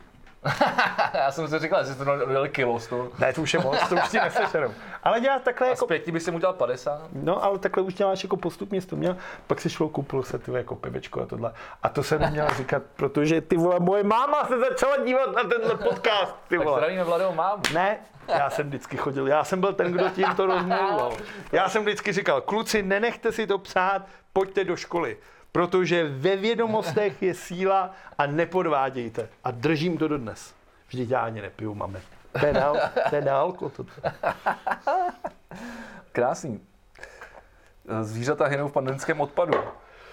Já 1.14 1.32
jsem 1.32 1.48
si 1.48 1.60
říkal, 1.60 1.86
že 1.86 1.94
jste 1.94 2.06
to 2.06 2.26
dali 2.26 2.50
kilo 2.50 2.80
z 2.80 2.88
toho. 2.88 3.10
Ne, 3.20 3.34
to 3.34 3.42
už 3.42 3.54
je 3.54 3.60
moc, 3.60 3.90
to 3.90 3.96
už 3.96 4.10
ti 4.10 4.20
nesešerou. 4.20 4.74
Ale 5.04 5.20
dělat 5.20 5.44
takhle 5.44 5.68
A 5.68 5.70
jako 5.70 5.86
zpětně 5.86 6.14
bych 6.14 6.24
si 6.24 6.32
mu 6.32 6.38
udělal 6.38 6.54
50. 6.56 7.02
No, 7.14 7.44
ale 7.44 7.60
takhle 7.60 7.84
už 7.84 7.94
děláš 7.94 8.24
jako 8.24 8.38
postupně 8.38 8.82
jsi 8.82 8.88
to 8.88 8.96
měl, 8.96 9.18
pak 9.48 9.62
si 9.62 9.70
šlo, 9.70 9.90
koupil 9.90 10.24
se 10.24 10.40
ty 10.40 10.52
jako 10.52 10.76
pivečko 10.76 11.22
a 11.22 11.26
tohle. 11.26 11.54
A 11.84 11.90
to 11.90 12.04
jsem 12.04 12.22
neměl 12.22 12.48
říkat, 12.58 12.84
protože 12.96 13.42
ty 13.42 13.58
vole, 13.58 13.80
moje 13.80 14.04
máma 14.04 14.46
se 14.46 14.60
začala 14.60 14.98
dívat 15.06 15.36
na 15.36 15.44
tenhle 15.44 15.76
podcast, 15.76 16.36
ty 16.48 16.58
Tak 16.58 16.66
vole. 16.66 16.78
zdravíme 16.80 17.04
Vladou 17.04 17.34
mámu. 17.34 17.62
Ne, 17.74 17.98
já 18.28 18.50
jsem 18.50 18.68
vždycky 18.68 18.98
chodil, 18.98 19.28
já 19.28 19.44
jsem 19.44 19.60
byl 19.62 19.74
ten, 19.74 19.92
kdo 19.92 20.10
tím 20.10 20.36
to 20.36 20.46
rozmlouval. 20.46 21.18
Já 21.52 21.70
jsem 21.70 21.84
vždycky 21.84 22.12
říkal, 22.12 22.42
kluci, 22.42 22.84
nenechte 22.84 23.32
si 23.32 23.48
to 23.48 23.58
psát, 23.58 24.02
pojďte 24.34 24.64
do 24.64 24.76
školy. 24.76 25.18
Protože 25.52 26.10
ve 26.10 26.36
vědomostech 26.36 27.22
je 27.22 27.34
síla 27.34 27.96
a 28.18 28.26
nepodvádějte. 28.26 29.30
A 29.44 29.52
držím 29.52 29.98
to 29.98 30.08
dodnes. 30.08 30.54
Vždyť 30.88 31.10
já 31.10 31.20
ani 31.20 31.42
nepiju, 31.42 31.76
máme. 31.76 32.02
Je 32.46 32.54
na, 32.54 32.74
to. 33.70 33.86
Krásný. 36.12 36.62
Zvířata 38.02 38.46
hynou 38.46 38.68
v 38.68 38.74
pandemickém 38.74 39.22
odpadu. 39.22 39.54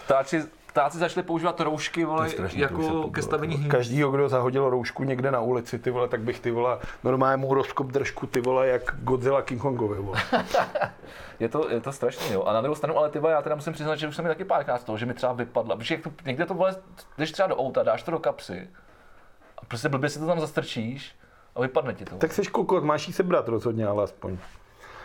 Ptáči, 0.05 0.43
ptáci 0.75 0.99
začali 0.99 1.27
používat 1.27 1.61
roušky 1.61 2.05
vole, 2.05 2.29
jako 2.53 3.09
ke 3.09 3.23
stavení 3.23 3.57
hnízd. 3.57 3.71
Každýho, 3.71 4.11
kdo 4.11 4.29
zahodil 4.29 4.71
roušku 4.71 5.05
někde 5.05 5.31
na 5.31 5.41
ulici, 5.41 5.79
ty 5.79 5.91
vole, 5.91 6.09
tak 6.09 6.21
bych 6.21 6.41
ty 6.41 6.51
vole, 6.51 6.79
normálně 7.05 7.37
mu 7.37 7.55
rozkop 7.55 7.87
držku, 7.87 8.27
ty 8.27 8.41
vole, 8.41 8.69
jak 8.69 8.83
Godzilla 9.03 9.43
King 9.43 9.63
Kongovi, 9.63 9.99
vole. 9.99 10.23
Je 11.41 11.49
to, 11.49 11.71
je 11.71 11.81
to 11.81 11.93
strašný, 11.93 12.33
jo. 12.33 12.43
A 12.43 12.53
na 12.53 12.61
druhou 12.61 12.75
stranu, 12.75 12.99
ale 12.99 13.11
ty 13.11 13.19
vole, 13.19 13.33
já 13.33 13.43
teda 13.43 13.55
musím 13.55 13.73
přiznat, 13.73 13.97
že 13.97 14.09
už 14.09 14.17
jsem 14.17 14.25
mi 14.25 14.29
taky 14.29 14.45
párkrát 14.45 14.79
z 14.79 14.85
toho, 14.85 14.99
že 14.99 15.07
mi 15.07 15.15
třeba 15.15 15.33
vypadla. 15.33 15.77
Protože 15.77 15.95
jak 15.95 16.03
to, 16.03 16.11
někde 16.27 16.47
to 16.47 16.55
vole, 16.55 16.77
jdeš 17.19 17.33
třeba 17.33 17.49
do 17.49 17.57
auta, 17.57 17.83
dáš 17.83 18.03
to 18.03 18.11
do 18.11 18.19
kapsy 18.19 18.69
a 19.59 19.65
prostě 19.65 19.89
blbě 19.89 20.11
si 20.11 20.19
to 20.19 20.27
tam 20.27 20.41
zastrčíš 20.41 21.15
a 21.55 21.61
vypadne 21.61 21.95
ti 21.95 22.05
to. 22.05 22.17
Tak 22.17 22.33
seš 22.33 22.49
kokot, 22.49 22.85
máš 22.85 23.07
jí 23.07 23.13
sebrat 23.13 23.49
rozhodně, 23.49 23.87
ale 23.87 24.05
aspoň. 24.05 24.39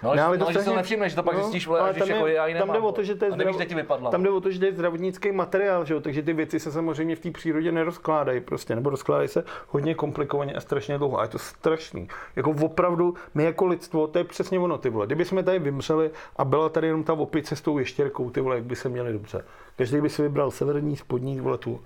No, 0.03 0.09
ale, 0.09 0.15
Ne, 0.15 0.21
no, 0.21 0.27
ale 0.27 0.37
ale 0.37 0.45
to 0.45 0.51
že 0.51 0.59
si 0.59 0.65
to 0.65 0.75
nevšimneš, 0.75 1.11
že 1.11 1.15
to 1.15 1.23
pak 1.23 1.35
no, 1.35 1.41
zjistíš, 1.41 1.67
vole, 1.67 1.79
ale 1.79 1.93
tam 1.93 2.09
jako 2.09 2.27
je- 2.27 2.33
já 2.33 2.47
ji 2.47 2.55
tam 2.55 2.71
jde 2.71 2.79
o 2.79 2.91
to, 2.91 3.03
že 3.03 3.15
to 3.15 3.25
je 3.25 3.31
nevíš, 3.31 3.55
zdrav- 3.55 3.67
ti 3.67 3.75
vypadla. 3.75 4.11
Tam 4.11 4.23
jde 4.23 4.29
o 4.29 4.41
to, 4.41 4.51
že 4.51 4.59
to 4.59 4.65
je 4.65 4.73
zdravotnický 4.73 5.31
materiál, 5.31 5.85
že 5.85 5.93
jo? 5.93 6.01
takže 6.01 6.23
ty 6.23 6.33
věci 6.33 6.59
se 6.59 6.71
samozřejmě 6.71 7.15
v 7.15 7.19
té 7.19 7.31
přírodě 7.31 7.71
nerozkládají 7.71 8.41
prostě, 8.41 8.75
nebo 8.75 8.89
rozkládají 8.89 9.27
se 9.27 9.43
hodně 9.67 9.95
komplikovaně 9.95 10.53
a 10.53 10.61
strašně 10.61 10.97
dlouho. 10.97 11.19
A 11.19 11.23
je 11.23 11.29
to 11.29 11.39
strašný. 11.39 12.07
Jako 12.35 12.51
opravdu, 12.61 13.13
my 13.33 13.43
jako 13.43 13.65
lidstvo, 13.65 14.07
to 14.07 14.17
je 14.17 14.23
přesně 14.23 14.59
ono, 14.59 14.77
ty 14.77 14.89
vole. 14.89 15.05
Kdyby 15.05 15.25
jsme 15.25 15.43
tady 15.43 15.59
vymřeli 15.59 16.11
a 16.37 16.45
byla 16.45 16.69
tady 16.69 16.87
jenom 16.87 17.03
ta 17.03 17.13
opice 17.13 17.55
s 17.55 17.61
tou 17.61 17.77
ještěrkou, 17.77 18.29
ty 18.29 18.41
vole, 18.41 18.55
jak 18.55 18.65
by 18.65 18.75
se 18.75 18.89
měli 18.89 19.13
dobře. 19.13 19.45
Každý 19.75 20.01
by 20.01 20.09
si 20.09 20.21
vybral 20.21 20.51
severní, 20.51 20.97
spodní, 20.97 21.39
vole 21.39 21.57
tu. 21.57 21.81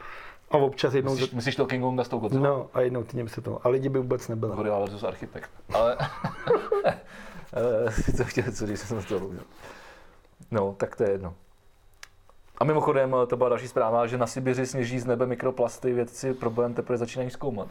A 0.52 0.58
občas 0.58 0.94
jednou... 0.94 1.12
Myslíš, 1.12 1.32
myslíš 1.32 1.56
to 1.56 1.66
King 1.66 1.84
Konga 1.84 2.04
s 2.04 2.08
tou 2.08 2.20
Godzilla? 2.20 2.48
No, 2.50 2.68
a 2.74 2.82
jednou 2.82 3.04
ty 3.04 3.28
se 3.28 3.42
to. 3.42 3.60
A 3.64 3.70
lidi 3.70 3.90
by 3.90 4.00
vůbec 4.00 4.28
nebyli. 4.28 4.56
Gorila 4.56 4.80
versus 4.80 5.04
architekt. 5.04 5.50
Ale... 5.74 5.98
Eh, 7.54 8.12
co 8.18 8.24
chtěl, 8.24 8.52
co 8.52 8.68
říct, 8.68 8.82
jsem 8.82 9.04
toho 9.04 9.20
mluvil. 9.20 9.44
No, 10.52 10.76
tak 10.78 10.96
to 10.96 11.04
je 11.04 11.12
jedno. 11.12 11.34
A 12.58 12.64
mimochodem, 12.64 13.16
to 13.28 13.38
byla 13.38 13.50
další 13.50 13.68
zpráva, 13.68 14.08
že 14.08 14.18
na 14.18 14.28
Sibiři 14.28 14.66
sněží 14.66 15.00
z 15.00 15.06
nebe 15.06 15.26
mikroplasty, 15.26 15.94
vědci 15.94 16.34
problém 16.34 16.74
teprve 16.74 16.98
začínají 16.98 17.30
zkoumat. 17.30 17.68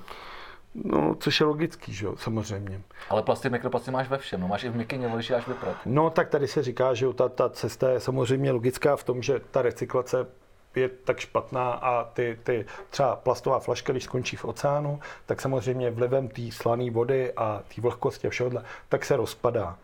No, 0.75 1.15
což 1.21 1.41
je 1.41 1.47
logický, 1.47 1.93
že 1.93 2.07
jo, 2.07 2.17
samozřejmě. 2.17 2.83
Ale 3.11 3.23
plasty, 3.23 3.51
mikroplasty 3.51 3.91
máš 3.91 4.09
ve 4.09 4.19
všem, 4.19 4.41
no 4.41 4.49
máš 4.49 4.65
i 4.65 4.69
v 4.69 4.77
mikině, 4.77 5.11
když 5.15 5.29
dáš 5.29 5.49
vyprat. 5.49 5.77
No, 5.87 6.11
tak 6.11 6.29
tady 6.29 6.49
se 6.49 6.63
říká, 6.63 6.95
že 6.95 7.05
jo, 7.05 7.13
ta, 7.13 7.29
ta 7.29 7.49
cesta 7.49 7.91
je 7.91 8.01
samozřejmě 8.01 8.53
logická 8.53 8.97
v 8.97 9.05
tom, 9.05 9.23
že 9.23 9.41
ta 9.51 9.63
recyklace 9.63 10.27
je 10.75 10.89
tak 10.89 11.19
špatná 11.19 11.73
a 11.73 12.05
ty, 12.05 12.39
ty 12.43 12.67
třeba 12.91 13.17
plastová 13.17 13.59
flaška, 13.59 13.93
když 13.93 14.05
skončí 14.05 14.37
v 14.37 14.45
oceánu, 14.45 15.01
tak 15.27 15.41
samozřejmě 15.41 15.91
vlivem 15.91 16.29
té 16.29 16.43
slané 16.51 16.91
vody 16.91 17.33
a 17.33 17.63
té 17.75 17.81
vlhkosti 17.81 18.27
a 18.27 18.31
všeho, 18.31 18.51
tak 18.89 19.05
se 19.05 19.17
rozpadá. 19.17 19.77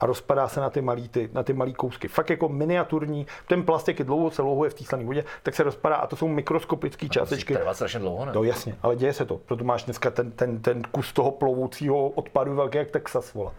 A 0.00 0.06
rozpadá 0.06 0.48
se 0.48 0.60
na 0.60 0.70
ty 0.70 0.80
malý, 0.80 1.08
ty, 1.08 1.30
na 1.32 1.42
ty 1.42 1.52
malý 1.52 1.74
kousky. 1.74 2.08
Fakt 2.08 2.30
jako 2.30 2.48
miniaturní, 2.48 3.26
ten 3.46 3.62
plastik 3.62 3.98
je 3.98 4.04
dlouho 4.04 4.30
se 4.30 4.42
louhuje 4.42 4.70
v 4.70 4.74
té 4.74 4.84
slané 4.84 5.04
vodě, 5.04 5.24
tak 5.42 5.54
se 5.54 5.62
rozpadá 5.62 5.96
a 5.96 6.06
to 6.06 6.16
jsou 6.16 6.28
mikroskopické 6.28 7.08
částečky. 7.08 7.54
Trvá 7.54 7.74
strašně 7.74 8.00
dlouho, 8.00 8.24
ne? 8.24 8.32
No 8.34 8.44
jasně, 8.44 8.76
ale 8.82 8.96
děje 8.96 9.12
se 9.12 9.24
to. 9.24 9.36
Proto 9.36 9.64
máš 9.64 9.84
dneska 9.84 10.10
ten, 10.10 10.30
ten, 10.30 10.62
ten 10.62 10.82
kus 10.82 11.12
toho 11.12 11.30
plovoucího 11.30 12.08
odpadu 12.08 12.54
velký 12.54 12.78
jak 12.78 12.90
Texas, 12.90 13.34
vole. 13.34 13.50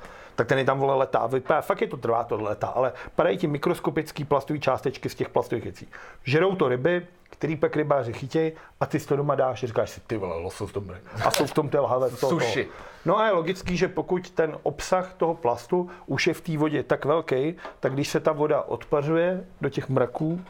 Tak 0.41 0.47
ten 0.47 0.57
je 0.57 0.65
tam 0.65 0.79
vole 0.79 0.95
letá. 0.95 1.27
Vypadá, 1.27 1.61
fakt 1.61 1.81
je 1.81 1.87
to 1.87 1.97
trvá 1.97 2.23
to 2.23 2.41
letá, 2.41 2.67
ale 2.67 2.93
padají 3.15 3.37
ti 3.37 3.47
mikroskopické 3.47 4.25
plastové 4.25 4.59
částečky 4.59 5.09
z 5.09 5.15
těch 5.15 5.29
plastových 5.29 5.63
věcí. 5.63 5.87
Žerou 6.23 6.55
to 6.55 6.67
ryby, 6.69 7.07
který 7.23 7.55
pak 7.55 7.75
rybáři 7.75 8.13
chytějí 8.13 8.51
a 8.79 8.85
ty 8.85 8.99
si 8.99 9.07
to 9.07 9.15
doma 9.15 9.35
dáš 9.35 9.63
a 9.63 9.67
říkáš 9.67 9.89
si, 9.89 10.01
ty 10.07 10.17
vole, 10.17 10.35
losos 10.37 10.71
dobrý. 10.71 10.97
A 11.25 11.31
jsou 11.31 11.45
v 11.45 11.53
tom 11.53 11.69
ty 11.69 11.77
lhavé. 11.77 12.09
to- 12.09 12.15
Sushi. 12.29 12.63
toho. 12.63 12.75
No 13.05 13.19
a 13.19 13.25
je 13.25 13.31
logický, 13.31 13.77
že 13.77 13.87
pokud 13.87 14.29
ten 14.29 14.57
obsah 14.63 15.13
toho 15.13 15.33
plastu 15.35 15.89
už 16.05 16.27
je 16.27 16.33
v 16.33 16.41
té 16.41 16.57
vodě 16.57 16.83
tak 16.83 17.05
velký, 17.05 17.55
tak 17.79 17.93
když 17.93 18.07
se 18.07 18.19
ta 18.19 18.31
voda 18.31 18.61
odpařuje 18.61 19.45
do 19.61 19.69
těch 19.69 19.89
mraků, 19.89 20.41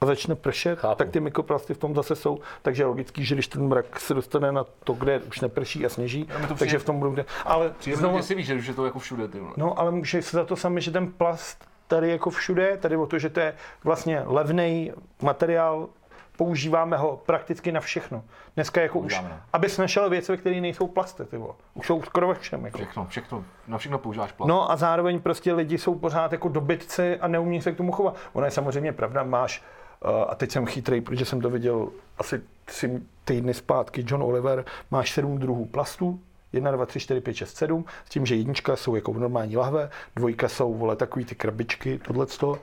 a 0.00 0.06
začne 0.06 0.34
pršet, 0.34 0.78
Chápu. 0.78 0.94
tak 0.98 1.10
ty 1.10 1.20
mikroplasty 1.20 1.74
v 1.74 1.78
tom 1.78 1.94
zase 1.94 2.16
jsou. 2.16 2.38
Takže 2.62 2.82
je 2.82 2.86
logický, 2.86 3.24
že 3.24 3.34
když 3.34 3.48
ten 3.48 3.68
mrak 3.68 4.00
se 4.00 4.14
dostane 4.14 4.52
na 4.52 4.64
to, 4.84 4.92
kde 4.92 5.18
už 5.18 5.40
neprší 5.40 5.86
a 5.86 5.88
sněží, 5.88 6.24
to 6.24 6.32
takže 6.32 6.54
přijde- 6.54 6.78
v 6.78 6.84
tom 6.84 6.98
budou... 6.98 7.16
Ale 7.44 7.70
Přijde 7.78 7.96
znovu, 7.96 8.22
si 8.22 8.34
víš, 8.34 8.46
že 8.46 8.54
už 8.54 8.66
je 8.66 8.74
to 8.74 8.84
jako 8.84 8.98
všude, 8.98 9.28
ty 9.28 9.38
no, 9.56 9.78
ale 9.78 9.90
může 9.90 10.22
se 10.22 10.36
za 10.36 10.44
to 10.44 10.56
sami, 10.56 10.80
že 10.80 10.90
ten 10.90 11.12
plast 11.12 11.64
tady 11.86 12.10
jako 12.10 12.30
všude, 12.30 12.76
tady 12.76 12.96
o 12.96 13.06
to, 13.06 13.18
že 13.18 13.28
to 13.30 13.40
je 13.40 13.54
vlastně 13.84 14.22
levný 14.26 14.92
materiál, 15.22 15.88
používáme 16.36 16.96
ho 16.96 17.20
prakticky 17.26 17.72
na 17.72 17.80
všechno. 17.80 18.24
Dneska 18.54 18.80
jako 18.80 18.98
už, 18.98 19.02
Používáme, 19.02 19.28
no. 19.34 19.40
abys 19.52 19.78
našel 19.78 20.10
věci, 20.10 20.36
které 20.36 20.60
nejsou 20.60 20.86
plasty, 20.86 21.24
ty 21.24 21.36
vole. 21.36 21.54
Už 21.74 21.86
jsou 21.86 22.02
skoro 22.02 22.28
ve 22.28 22.34
všem. 22.34 22.64
Jako. 22.64 22.78
Všechno, 22.78 23.06
všechno, 23.08 23.44
na 23.68 23.78
všechno 23.78 23.98
používáš 23.98 24.32
plast. 24.32 24.48
No 24.48 24.70
a 24.70 24.76
zároveň 24.76 25.20
prostě 25.20 25.52
lidi 25.52 25.78
jsou 25.78 25.94
pořád 25.94 26.32
jako 26.32 26.48
dobytci 26.48 27.16
a 27.16 27.28
neumí 27.28 27.62
se 27.62 27.72
k 27.72 27.76
tomu 27.76 27.92
chovat. 27.92 28.16
Ona 28.32 28.46
je 28.46 28.50
samozřejmě 28.50 28.92
pravda, 28.92 29.22
máš, 29.22 29.62
a 30.28 30.34
teď 30.34 30.50
jsem 30.50 30.66
chytrý, 30.66 31.00
protože 31.00 31.24
jsem 31.24 31.40
to 31.40 31.50
viděl 31.50 31.88
asi 32.18 32.40
tři 32.64 33.02
týdny 33.24 33.54
zpátky, 33.54 34.04
John 34.06 34.22
Oliver, 34.22 34.64
máš 34.90 35.12
sedm 35.12 35.38
druhů 35.38 35.66
plastů, 35.66 36.20
1, 36.52 36.70
2, 36.70 36.86
3, 36.86 37.00
4, 37.00 37.20
5, 37.20 37.34
6, 37.34 37.56
7, 37.56 37.84
s 38.04 38.10
tím, 38.10 38.26
že 38.26 38.34
jednička 38.34 38.76
jsou 38.76 38.94
jako 38.94 39.12
v 39.12 39.18
normální 39.18 39.56
lahve, 39.56 39.90
dvojka 40.16 40.48
jsou, 40.48 40.74
vole, 40.74 40.96
takový 40.96 41.24
ty 41.24 41.34
krabičky, 41.34 41.98
tohleto. 41.98 42.58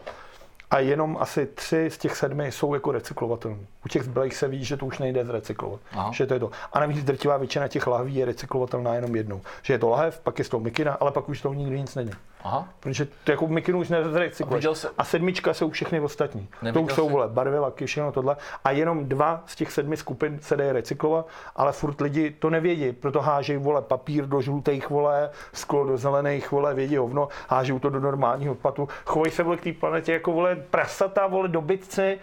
a 0.71 0.79
jenom 0.79 1.17
asi 1.19 1.45
tři 1.45 1.89
z 1.89 1.97
těch 1.97 2.15
sedmi 2.15 2.51
jsou 2.51 2.73
jako 2.73 2.91
recyklovatelné. 2.91 3.57
U 3.85 3.87
těch 3.89 4.03
zbylých 4.03 4.35
se 4.35 4.47
ví, 4.47 4.65
že 4.65 4.77
to 4.77 4.85
už 4.85 4.99
nejde 4.99 5.25
zrecyklovat. 5.25 5.79
Aha. 5.91 6.11
Že 6.13 6.25
to 6.25 6.33
je 6.33 6.39
to. 6.39 6.51
A 6.73 6.79
navíc 6.79 7.03
drtivá 7.03 7.37
většina 7.37 7.67
těch 7.67 7.87
lahví 7.87 8.15
je 8.15 8.25
recyklovatelná 8.25 8.95
jenom 8.95 9.15
jednou. 9.15 9.41
Že 9.63 9.73
je 9.73 9.79
to 9.79 9.89
lahev, 9.89 10.19
pak 10.19 10.39
je 10.39 10.45
z 10.45 10.49
toho 10.49 10.61
mikina, 10.61 10.93
ale 10.93 11.11
pak 11.11 11.29
už 11.29 11.41
toho 11.41 11.53
nikdy 11.53 11.79
nic 11.79 11.95
není. 11.95 12.11
Aha. 12.45 12.67
Protože 12.79 13.05
to 13.23 13.31
jako 13.31 13.47
mikinu 13.47 13.79
už 13.79 13.91
A 13.91 13.93
nerecykluješ. 13.93 14.55
viděl 14.61 14.75
jsi- 14.75 14.87
A 14.97 15.03
sedmička 15.03 15.53
jsou 15.53 15.69
všechny 15.69 15.99
ostatní. 15.99 16.47
To 16.47 16.65
Neviděl 16.65 16.83
už 16.85 16.93
jsou 16.93 17.09
vole, 17.09 17.27
barvy, 17.27 17.59
laky, 17.59 17.85
všechno 17.85 18.11
tohle. 18.11 18.37
A 18.63 18.71
jenom 18.71 19.05
dva 19.05 19.43
z 19.45 19.55
těch 19.55 19.71
sedmi 19.71 19.97
skupin 19.97 20.39
se 20.41 20.57
dají 20.57 20.71
recyklovat, 20.71 21.27
ale 21.55 21.71
furt 21.71 22.01
lidi 22.01 22.31
to 22.31 22.49
nevědí, 22.49 22.91
proto 22.91 23.21
hážejí 23.21 23.59
vole 23.59 23.81
papír 23.81 24.25
do 24.25 24.41
žlutých 24.41 24.89
vole, 24.89 25.29
sklo 25.53 25.85
do 25.85 25.97
zelených 25.97 26.51
vole, 26.51 26.73
vědí 26.73 26.97
hovno, 26.97 27.27
hážou 27.49 27.79
to 27.79 27.89
do 27.89 27.99
normálního 27.99 28.53
odpadu, 28.53 28.89
chovají 29.05 29.31
se 29.31 29.43
vole 29.43 29.57
k 29.57 29.61
té 29.63 29.73
planetě 29.73 30.13
jako 30.13 30.31
vole 30.31 30.55
prasata, 30.55 31.27
vole 31.27 31.47
dobytci 31.47 32.19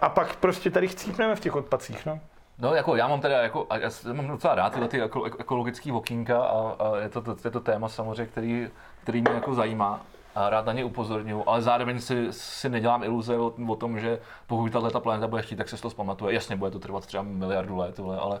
a 0.00 0.08
pak 0.08 0.36
prostě 0.36 0.70
tady 0.70 0.88
chcípneme 0.88 1.36
v 1.36 1.40
těch 1.40 1.56
odpadcích, 1.56 2.06
no. 2.06 2.20
No, 2.58 2.74
jako 2.74 2.96
já 2.96 3.08
mám 3.08 3.20
teda, 3.20 3.42
jako, 3.42 3.66
a 3.70 3.76
já 3.78 3.88
mám 4.12 4.28
docela 4.28 4.54
rád 4.54 4.72
tyhle 4.72 4.88
ty 4.88 5.02
eko, 5.02 5.24
ekologický 5.24 5.92
okýnka 5.92 6.42
a, 6.42 6.76
a 6.78 6.96
je, 6.96 7.08
to, 7.08 7.22
to, 7.22 7.36
je 7.44 7.50
to 7.50 7.60
téma 7.60 7.88
samozřejmě, 7.88 8.26
který, 8.26 8.68
který 9.02 9.20
mě 9.20 9.32
jako 9.32 9.54
zajímá 9.54 10.00
a 10.34 10.50
rád 10.50 10.66
na 10.66 10.72
ně 10.72 10.84
upozorňuji, 10.84 11.44
ale 11.46 11.62
zároveň 11.62 12.00
si, 12.00 12.26
si 12.30 12.68
nedělám 12.68 13.04
iluze 13.04 13.38
o, 13.38 13.52
o 13.68 13.76
tom, 13.76 14.00
že 14.00 14.18
pokud 14.46 14.72
tahle 14.72 14.90
ta 14.90 15.00
planeta 15.00 15.26
bude 15.28 15.42
chtít, 15.42 15.56
tak 15.56 15.68
se 15.68 15.76
to 15.76 15.90
zpamatuje. 15.90 16.34
Jasně, 16.34 16.56
bude 16.56 16.70
to 16.70 16.78
trvat 16.78 17.06
třeba 17.06 17.22
miliardu 17.22 17.76
let, 17.76 17.98
vole, 17.98 18.18
ale 18.18 18.40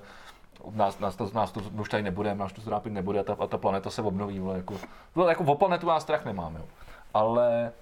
nás, 0.72 0.98
nás, 0.98 1.16
to, 1.16 1.30
nás 1.34 1.52
to 1.52 1.60
už 1.60 1.88
tady 1.88 2.02
nebude, 2.02 2.34
nás 2.34 2.52
to 2.52 2.60
trápit 2.60 2.92
nebude 2.92 3.20
a 3.20 3.22
ta, 3.22 3.36
a 3.38 3.46
ta 3.46 3.58
planeta 3.58 3.90
se 3.90 4.02
obnoví. 4.02 4.38
Vole, 4.38 4.56
jako, 4.56 4.74
vole, 5.14 5.30
jako 5.30 5.44
o 5.44 5.54
planetu 5.54 5.88
já 5.88 6.00
strach 6.00 6.24
nemám, 6.24 6.56
jo. 6.56 6.64
Ale 7.14 7.72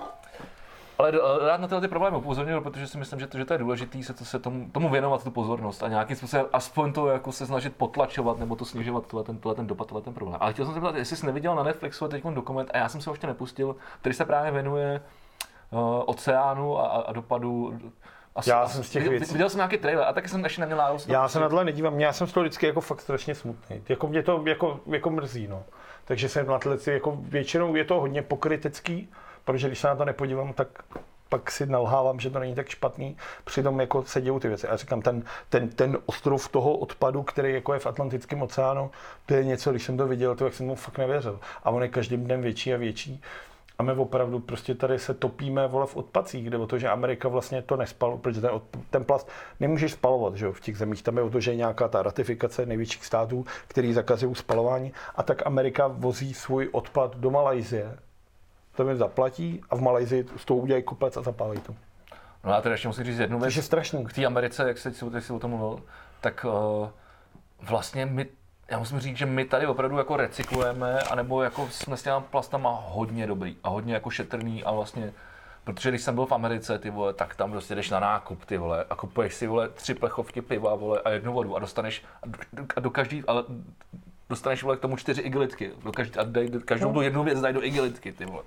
ale 0.98 1.12
do- 1.12 1.38
rád 1.46 1.60
na 1.60 1.68
tyhle 1.68 1.80
ty 1.80 1.88
problémy 1.88 2.16
upozorňuji, 2.16 2.60
protože 2.60 2.86
si 2.86 2.98
myslím, 2.98 3.20
že 3.20 3.26
to, 3.26 3.38
že 3.38 3.44
to 3.44 3.54
je 3.54 3.58
důležité 3.58 4.02
se, 4.02 4.14
to, 4.14 4.24
se 4.24 4.38
tomu, 4.38 4.70
tomu 4.72 4.88
věnovat 4.88 5.24
tu 5.24 5.30
pozornost 5.30 5.82
a 5.82 5.88
nějakým 5.88 6.16
způsobem 6.16 6.46
aspoň 6.52 6.92
to 6.92 7.06
jako 7.08 7.32
se 7.32 7.46
snažit 7.46 7.76
potlačovat 7.76 8.38
nebo 8.38 8.56
to 8.56 8.64
snižovat 8.64 9.06
tenhle 9.06 9.24
ten, 9.24 9.36
tenhle 9.38 9.54
ten 9.54 9.66
dopad, 9.66 9.86
tenhle 9.88 10.02
ten 10.02 10.14
problém. 10.14 10.38
Ale 10.40 10.52
chtěl 10.52 10.64
jsem 10.64 10.74
se 10.74 10.80
zeptat, 10.80 10.96
jestli 10.96 11.16
jsi 11.16 11.26
neviděl 11.26 11.54
na 11.54 11.62
Netflixu 11.62 12.08
teď 12.08 12.24
dokument, 12.24 12.70
a 12.74 12.78
já 12.78 12.88
jsem 12.88 13.00
se 13.00 13.10
ho 13.10 13.14
ještě 13.14 13.26
nepustil, 13.26 13.76
který 14.00 14.14
se 14.14 14.24
právě 14.24 14.50
věnuje 14.50 15.00
uh, 15.70 15.80
oceánu 16.06 16.78
a, 16.78 16.86
a, 16.86 17.12
dopadu 17.12 17.78
asi, 18.36 18.50
Já 18.50 18.68
jsem 18.68 18.84
z 18.84 18.90
těch 18.90 19.02
viděl, 19.02 19.18
věcí- 19.18 19.32
viděl 19.32 19.48
jsem 19.50 19.58
nějaký 19.58 19.78
trailer 19.78 20.04
a 20.08 20.12
taky 20.12 20.28
jsem 20.28 20.44
ještě 20.44 20.60
neměl 20.60 20.78
náhodou. 20.78 21.02
Já 21.08 21.28
se 21.28 21.40
na 21.40 21.48
tohle 21.48 21.64
nedívám, 21.64 22.00
já 22.00 22.12
jsem 22.12 22.26
z 22.26 22.32
toho 22.32 22.44
vždycky 22.44 22.66
jako 22.66 22.80
fakt 22.80 23.00
strašně 23.00 23.34
smutný. 23.34 23.82
Jako 23.88 24.06
mě 24.08 24.22
to 24.22 24.42
jako, 24.46 24.80
jako 24.86 25.10
mrzí, 25.10 25.48
no. 25.48 25.62
Takže 26.04 26.28
jsem 26.28 26.46
na 26.46 26.58
tyhle, 26.58 26.76
ty- 26.78 26.92
jako 26.92 27.18
většinou 27.20 27.74
je 27.76 27.84
to 27.84 28.00
hodně 28.00 28.22
pokrytecký, 28.22 29.08
protože 29.48 29.66
když 29.66 29.78
se 29.78 29.88
na 29.88 29.96
to 29.96 30.04
nepodívám, 30.04 30.52
tak 30.52 30.68
pak 31.28 31.50
si 31.50 31.66
nalhávám, 31.66 32.20
že 32.20 32.30
to 32.30 32.38
není 32.38 32.54
tak 32.54 32.68
špatný. 32.68 33.16
Přitom 33.44 33.80
jako 33.80 34.04
se 34.04 34.20
dějou 34.20 34.38
ty 34.38 34.48
věci. 34.48 34.66
Já 34.66 34.76
říkám, 34.76 35.02
ten, 35.02 35.22
ten, 35.48 35.68
ten 35.68 35.98
ostrov 36.06 36.48
toho 36.48 36.76
odpadu, 36.76 37.22
který 37.22 37.54
jako 37.54 37.72
je 37.72 37.78
v 37.78 37.86
Atlantickém 37.86 38.42
oceánu, 38.42 38.90
to 39.26 39.34
je 39.34 39.44
něco, 39.44 39.70
když 39.70 39.82
jsem 39.82 39.96
to 39.96 40.06
viděl, 40.06 40.36
to 40.36 40.44
jak 40.44 40.54
jsem 40.54 40.66
mu 40.66 40.74
fakt 40.74 40.98
nevěřil. 40.98 41.40
A 41.64 41.70
on 41.70 41.82
je 41.82 41.88
každým 41.88 42.24
dnem 42.24 42.42
větší 42.42 42.74
a 42.74 42.76
větší. 42.76 43.22
A 43.78 43.82
my 43.82 43.92
opravdu 43.92 44.38
prostě 44.38 44.74
tady 44.74 44.98
se 44.98 45.14
topíme 45.14 45.66
vole 45.66 45.86
v 45.86 45.96
odpacích, 45.96 46.50
jde 46.50 46.58
o 46.58 46.66
to, 46.66 46.78
že 46.78 46.88
Amerika 46.88 47.28
vlastně 47.28 47.62
to 47.62 47.76
nespalo, 47.76 48.18
protože 48.18 48.40
ten, 48.40 48.50
ten 48.90 49.04
plast 49.04 49.28
nemůžeš 49.60 49.92
spalovat 49.92 50.34
že 50.34 50.46
jo, 50.46 50.52
v 50.52 50.60
těch 50.60 50.78
zemích. 50.78 51.02
Tam 51.02 51.16
je 51.16 51.22
o 51.22 51.30
to, 51.30 51.40
že 51.40 51.50
je 51.50 51.56
nějaká 51.56 51.88
ta 51.88 52.02
ratifikace 52.02 52.66
největších 52.66 53.06
států, 53.06 53.46
který 53.68 53.92
zakazují 53.92 54.34
spalování. 54.34 54.92
A 55.14 55.22
tak 55.22 55.46
Amerika 55.46 55.86
vozí 55.86 56.34
svůj 56.34 56.68
odpad 56.72 57.16
do 57.16 57.30
Malajzie. 57.30 58.07
To 58.78 58.88
jim 58.88 58.98
zaplatí 58.98 59.60
a 59.70 59.76
v 59.76 59.80
Malajzii 59.80 60.26
z 60.36 60.44
toho 60.44 60.60
udělají 60.60 60.82
kopec 60.82 61.16
a 61.16 61.22
zapálí 61.22 61.60
to. 61.60 61.74
No 62.44 62.50
já 62.50 62.60
teda 62.60 62.72
ještě 62.72 62.88
musím 62.88 63.04
říct 63.04 63.18
jednu 63.18 63.38
věc. 63.38 63.48
Což 63.48 63.56
je 63.56 63.62
strašný. 63.62 64.04
k 64.04 64.12
té 64.12 64.26
Americe, 64.26 64.68
jak 64.68 64.78
jsi, 64.78 64.92
jak 65.14 65.24
jsi 65.24 65.32
o 65.32 65.38
tom 65.38 65.50
mluvil, 65.50 65.82
tak 66.20 66.46
uh, 66.48 66.88
vlastně 67.62 68.06
my, 68.06 68.26
já 68.70 68.78
musím 68.78 69.00
říct, 69.00 69.16
že 69.16 69.26
my 69.26 69.44
tady 69.44 69.66
opravdu 69.66 69.98
jako 69.98 70.16
recyklujeme, 70.16 71.00
anebo 71.00 71.42
jako 71.42 71.68
jsme 71.70 71.96
s 71.96 72.02
těma 72.02 72.20
plastama 72.20 72.82
hodně 72.86 73.26
dobrý 73.26 73.56
a 73.64 73.68
hodně 73.68 73.94
jako 73.94 74.10
šetrný 74.10 74.64
a 74.64 74.72
vlastně 74.72 75.12
Protože 75.64 75.90
když 75.90 76.02
jsem 76.02 76.14
byl 76.14 76.26
v 76.26 76.32
Americe, 76.32 76.78
ty 76.78 76.90
vole, 76.90 77.14
tak 77.14 77.36
tam 77.36 77.50
prostě 77.50 77.74
jdeš 77.74 77.90
na 77.90 78.00
nákup, 78.00 78.44
ty 78.44 78.56
vole, 78.58 78.84
a 78.90 78.94
kupuješ 78.96 79.34
si, 79.34 79.46
vole, 79.46 79.68
tři 79.68 79.94
plechovky 79.94 80.42
piva, 80.42 80.74
vole, 80.74 81.00
a 81.04 81.10
jednu 81.10 81.32
vodu 81.32 81.56
a 81.56 81.58
dostaneš, 81.58 82.04
a 82.22 82.26
do, 82.52 82.64
a 82.76 82.80
do 82.80 82.90
každý, 82.90 83.22
ale 83.26 83.44
dostaneš, 84.28 84.62
vole, 84.62 84.76
k 84.76 84.80
tomu 84.80 84.96
čtyři 84.96 85.20
igelitky, 85.20 85.70
do 85.84 85.92
každý, 85.92 86.18
a 86.18 86.24
dej, 86.24 86.50
každou 86.64 86.92
tu 86.92 87.00
jednu 87.00 87.24
věc 87.24 87.40
daj 87.40 87.52
do 87.52 87.64
igelitky, 87.64 88.12
ty 88.12 88.26
vole. 88.26 88.42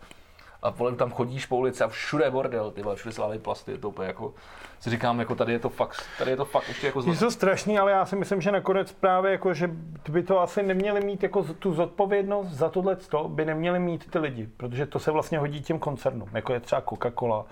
A 0.62 0.70
vole, 0.70 0.96
tam 0.96 1.12
chodíš 1.12 1.46
po 1.46 1.58
ulici 1.58 1.84
a 1.84 1.88
všude 1.88 2.24
je 2.26 2.32
bordel, 2.32 2.72
ty 2.72 2.82
vole, 2.82 2.96
všude 2.96 3.14
se 3.14 3.22
lávají 3.22 3.40
plasty, 3.40 3.72
je 3.72 3.78
to 3.78 3.90
úplně 3.90 4.08
jako, 4.08 4.34
si 4.80 4.90
říkám, 4.90 5.20
jako 5.20 5.36
tady 5.36 5.54
je 5.54 5.60
to 5.60 5.70
fakt, 5.70 6.04
tady 6.18 6.32
je 6.32 6.38
to 6.38 6.46
fakt 6.46 6.68
ještě 6.68 6.88
jako 6.88 7.00
Je 7.00 7.04
zlo. 7.04 7.16
to 7.16 7.32
strašný, 7.32 7.80
ale 7.80 7.92
já 7.92 8.06
si 8.06 8.16
myslím, 8.16 8.42
že 8.42 8.52
nakonec 8.52 8.92
právě 8.92 9.32
jako, 9.32 9.54
že 9.54 9.70
by 10.10 10.24
to 10.24 10.40
asi 10.42 10.64
neměli 10.64 11.02
mít 11.02 11.24
jako 11.24 11.44
tu 11.44 11.74
zodpovědnost 11.74 12.48
za 12.48 12.70
tohle 12.70 12.98
by 13.28 13.46
neměli 13.46 13.80
mít 13.80 14.12
ty 14.12 14.20
lidi, 14.20 14.50
protože 14.58 14.86
to 14.86 15.00
se 15.00 15.12
vlastně 15.12 15.40
hodí 15.40 15.62
těm 15.62 15.80
koncernům, 15.80 16.30
jako 16.34 16.54
je 16.54 16.60
třeba 16.60 16.82
Coca-Cola, 16.82 17.46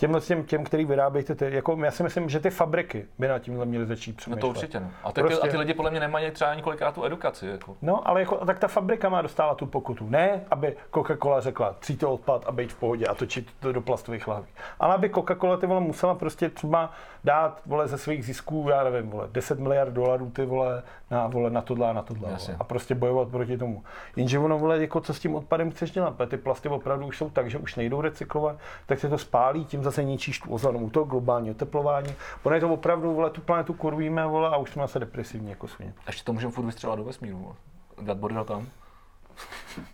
těm, 0.00 0.20
těm, 0.20 0.44
těm 0.44 0.64
který 0.64 0.84
vyrábějí 0.84 1.24
ty, 1.24 1.34
ty, 1.34 1.54
jako 1.54 1.76
já 1.84 1.90
si 1.90 2.02
myslím, 2.02 2.28
že 2.28 2.40
ty 2.40 2.50
fabriky 2.50 3.06
by 3.18 3.28
na 3.28 3.38
tímhle 3.38 3.66
měly 3.66 3.86
začít 3.86 4.10
No 4.10 4.16
přemýšlet. 4.16 4.40
to 4.40 4.48
určitě, 4.48 4.80
no. 4.80 4.90
A 5.04 5.12
ty, 5.12 5.20
Prostě- 5.20 5.48
a 5.48 5.50
ty 5.50 5.56
lidi 5.56 5.74
podle 5.74 5.90
mě 5.90 6.00
nemají 6.00 6.30
třeba 6.30 6.50
ani 6.50 6.62
kolikrát 6.62 6.94
tu 6.94 7.04
edukaci, 7.04 7.46
jako. 7.46 7.76
No, 7.82 8.08
ale 8.08 8.20
jako, 8.20 8.36
tak 8.46 8.58
ta 8.58 8.68
fabrika 8.68 9.08
má 9.08 9.22
dostávat 9.22 9.54
tu 9.56 9.66
pokutu. 9.66 10.06
Ne, 10.10 10.40
aby 10.50 10.76
Coca-Cola 10.92 11.40
řekla, 11.40 11.76
tříte 11.80 12.06
odpad 12.06 12.44
a 12.46 12.52
být 12.52 12.72
v 12.72 12.76
pohodě 12.76 13.06
a 13.06 13.14
točit 13.14 13.46
to 13.60 13.72
do 13.72 13.80
plastových 13.80 14.28
lahví. 14.28 14.48
Ale 14.80 14.94
aby 14.94 15.08
Coca-Cola 15.10 15.56
ty 15.58 15.66
vole 15.66 15.80
musela 15.80 16.14
prostě 16.14 16.48
třeba 16.48 16.92
dát 17.24 17.60
vole 17.66 17.88
ze 17.88 17.98
svých 17.98 18.24
zisků, 18.24 18.66
já 18.70 18.84
nevím, 18.84 19.10
vole, 19.10 19.28
10 19.32 19.58
miliard 19.58 19.92
dolarů 19.92 20.30
ty 20.30 20.44
vole 20.44 20.82
na, 21.10 21.26
vole, 21.26 21.50
na 21.50 21.62
tohle 21.62 21.90
a 21.90 21.92
na 21.92 22.02
tohle. 22.02 22.30
Jasně. 22.30 22.56
A 22.58 22.64
prostě 22.64 22.94
bojovat 22.94 23.28
proti 23.28 23.58
tomu. 23.58 23.84
Jenže 24.16 24.38
ono, 24.38 24.58
vole, 24.58 24.80
jako 24.80 25.00
co 25.00 25.14
s 25.14 25.20
tím 25.20 25.34
odpadem 25.34 25.70
chceš 25.70 25.90
dělat? 25.90 26.16
Ty 26.28 26.36
plasty 26.36 26.68
opravdu 26.68 27.06
už 27.06 27.18
jsou 27.18 27.30
tak, 27.30 27.50
že 27.50 27.58
už 27.58 27.76
nejdou 27.76 28.00
recyklovat, 28.00 28.56
tak 28.86 28.98
se 28.98 29.08
to 29.08 29.18
spálí, 29.18 29.64
tím 29.64 29.82
zase 29.82 30.04
ničíš 30.04 30.40
tu 30.40 30.50
ozonu, 30.54 30.90
to 30.90 31.04
globální 31.04 31.50
oteplování. 31.50 32.14
Ono 32.42 32.54
je 32.54 32.60
to 32.60 32.68
opravdu, 32.68 33.14
vole, 33.14 33.30
tu 33.30 33.40
planetu 33.40 33.74
kurvíme, 33.74 34.26
vole, 34.26 34.48
a 34.48 34.56
už 34.56 34.70
jsme 34.70 34.82
zase 34.82 34.98
depresivní 34.98 35.50
jako 35.50 35.68
svině. 35.68 35.92
Ještě 36.06 36.24
to 36.24 36.32
můžeme 36.32 36.52
furt 36.52 36.64
vystřelovat 36.64 36.98
do 36.98 37.04
vesmíru, 37.04 37.38
vole. 37.38 37.54
Dát 38.02 38.16
bordel 38.16 38.44
tam. 38.44 38.66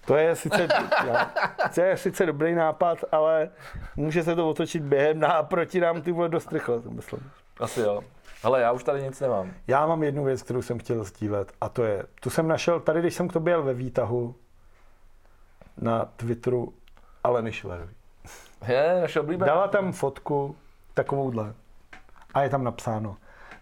To 0.05 0.17
je 0.17 0.37
sice, 0.37 0.69
jo, 1.07 1.15
to 1.75 1.81
je 1.81 1.97
sice 1.97 2.27
dobrý 2.27 2.55
nápad, 2.55 2.99
ale 3.13 3.51
může 3.97 4.23
se 4.23 4.35
to 4.35 4.51
otočit 4.51 4.83
během 4.83 5.25
a 5.25 5.43
proti 5.43 5.81
nám 5.81 6.03
ty 6.03 6.13
vole 6.13 6.29
dost 6.29 6.53
rychle, 6.53 6.81
to 6.81 6.91
myslím. 6.91 7.31
Asi 7.61 7.81
jo. 7.81 8.01
Ale 8.47 8.61
já 8.61 8.73
už 8.73 8.85
tady 8.85 9.03
nic 9.03 9.21
nemám. 9.21 9.51
Já 9.67 9.87
mám 9.87 10.03
jednu 10.03 10.25
věc, 10.25 10.43
kterou 10.43 10.63
jsem 10.63 10.79
chtěl 10.79 11.05
sdílet 11.05 11.53
a 11.61 11.69
to 11.69 11.85
je, 11.85 12.05
tu 12.21 12.31
jsem 12.31 12.49
našel 12.49 12.81
tady, 12.81 13.01
když 13.01 13.15
jsem 13.15 13.29
k 13.29 13.33
tobě 13.33 13.53
jel 13.53 13.63
ve 13.63 13.75
výtahu 13.75 14.35
na 15.79 16.05
Twitteru 16.05 16.75
Aleny 17.25 17.53
Schillerový. 17.53 17.95
Je, 18.69 18.99
naše 19.01 19.21
oblíbená. 19.21 19.47
Dala 19.47 19.69
tam 19.69 19.93
fotku 19.93 20.57
takovouhle 20.95 21.55
a 22.35 22.43
je 22.43 22.51
tam 22.51 22.65
napsáno 22.65 23.17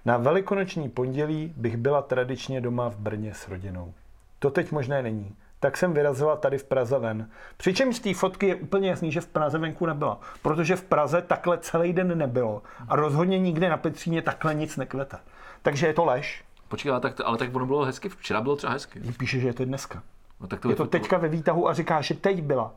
na 0.05 0.17
velikonoční 0.17 0.89
pondělí 0.89 1.55
bych 1.57 1.77
byla 1.77 2.03
tradičně 2.03 2.61
doma 2.61 2.89
v 2.89 2.97
Brně 2.97 3.35
s 3.35 3.49
rodinou. 3.49 3.95
To 4.39 4.51
teď 4.51 4.73
možné 4.73 5.03
není. 5.03 5.37
Tak 5.65 5.77
jsem 5.77 5.93
vyrazila 5.93 6.37
tady 6.37 6.59
v 6.59 6.65
Praze 6.65 6.99
ven. 6.99 7.31
Přičemž 7.57 7.97
z 7.97 8.01
té 8.01 8.15
fotky 8.15 8.47
je 8.47 8.55
úplně 8.55 8.91
jasný, 8.91 9.13
že 9.13 9.21
v 9.21 9.27
Praze 9.27 9.59
venku 9.59 9.87
nebyla. 9.87 10.21
Protože 10.43 10.77
v 10.77 10.83
Praze 10.83 11.23
takhle 11.23 11.59
celý 11.59 11.93
den 11.93 12.19
nebylo. 12.19 12.63
A 12.89 12.97
rozhodně 12.97 13.39
nikde 13.39 13.69
na 13.69 13.77
Petříně 13.77 14.23
takhle 14.23 14.55
nic 14.55 14.77
nekvete. 14.77 15.17
Takže 15.63 15.87
je 15.87 15.95
to 15.95 16.05
lež. 16.05 16.45
Počkej, 16.69 16.93
ale 16.93 17.01
tak, 17.01 17.21
ale 17.25 17.39
tak 17.39 17.55
ono 17.57 17.67
bylo 17.67 17.85
hezky, 17.85 18.09
včera 18.09 18.41
bylo 18.41 18.57
třeba 18.57 18.73
hezky. 18.73 19.01
Píše, 19.19 19.41
že 19.41 19.49
je 19.49 19.55
to 19.55 19.65
dneska. 19.65 20.03
No, 20.41 20.47
tak 20.47 20.61
to 20.61 20.71
Je 20.71 20.77
to 20.77 20.87
teďka 20.87 21.19
ve 21.19 21.29
výtahu 21.29 21.69
a 21.69 21.75
říká, 21.75 22.01
že 22.01 22.15
teď 22.15 22.43
byla. 22.43 22.73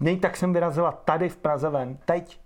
Nej, 0.00 0.16
tak 0.16 0.36
jsem 0.36 0.52
vyrazila 0.52 0.92
tady 0.92 1.28
v 1.28 1.36
Praze 1.36 1.68
ven. 1.70 1.98
Teď. 2.04 2.40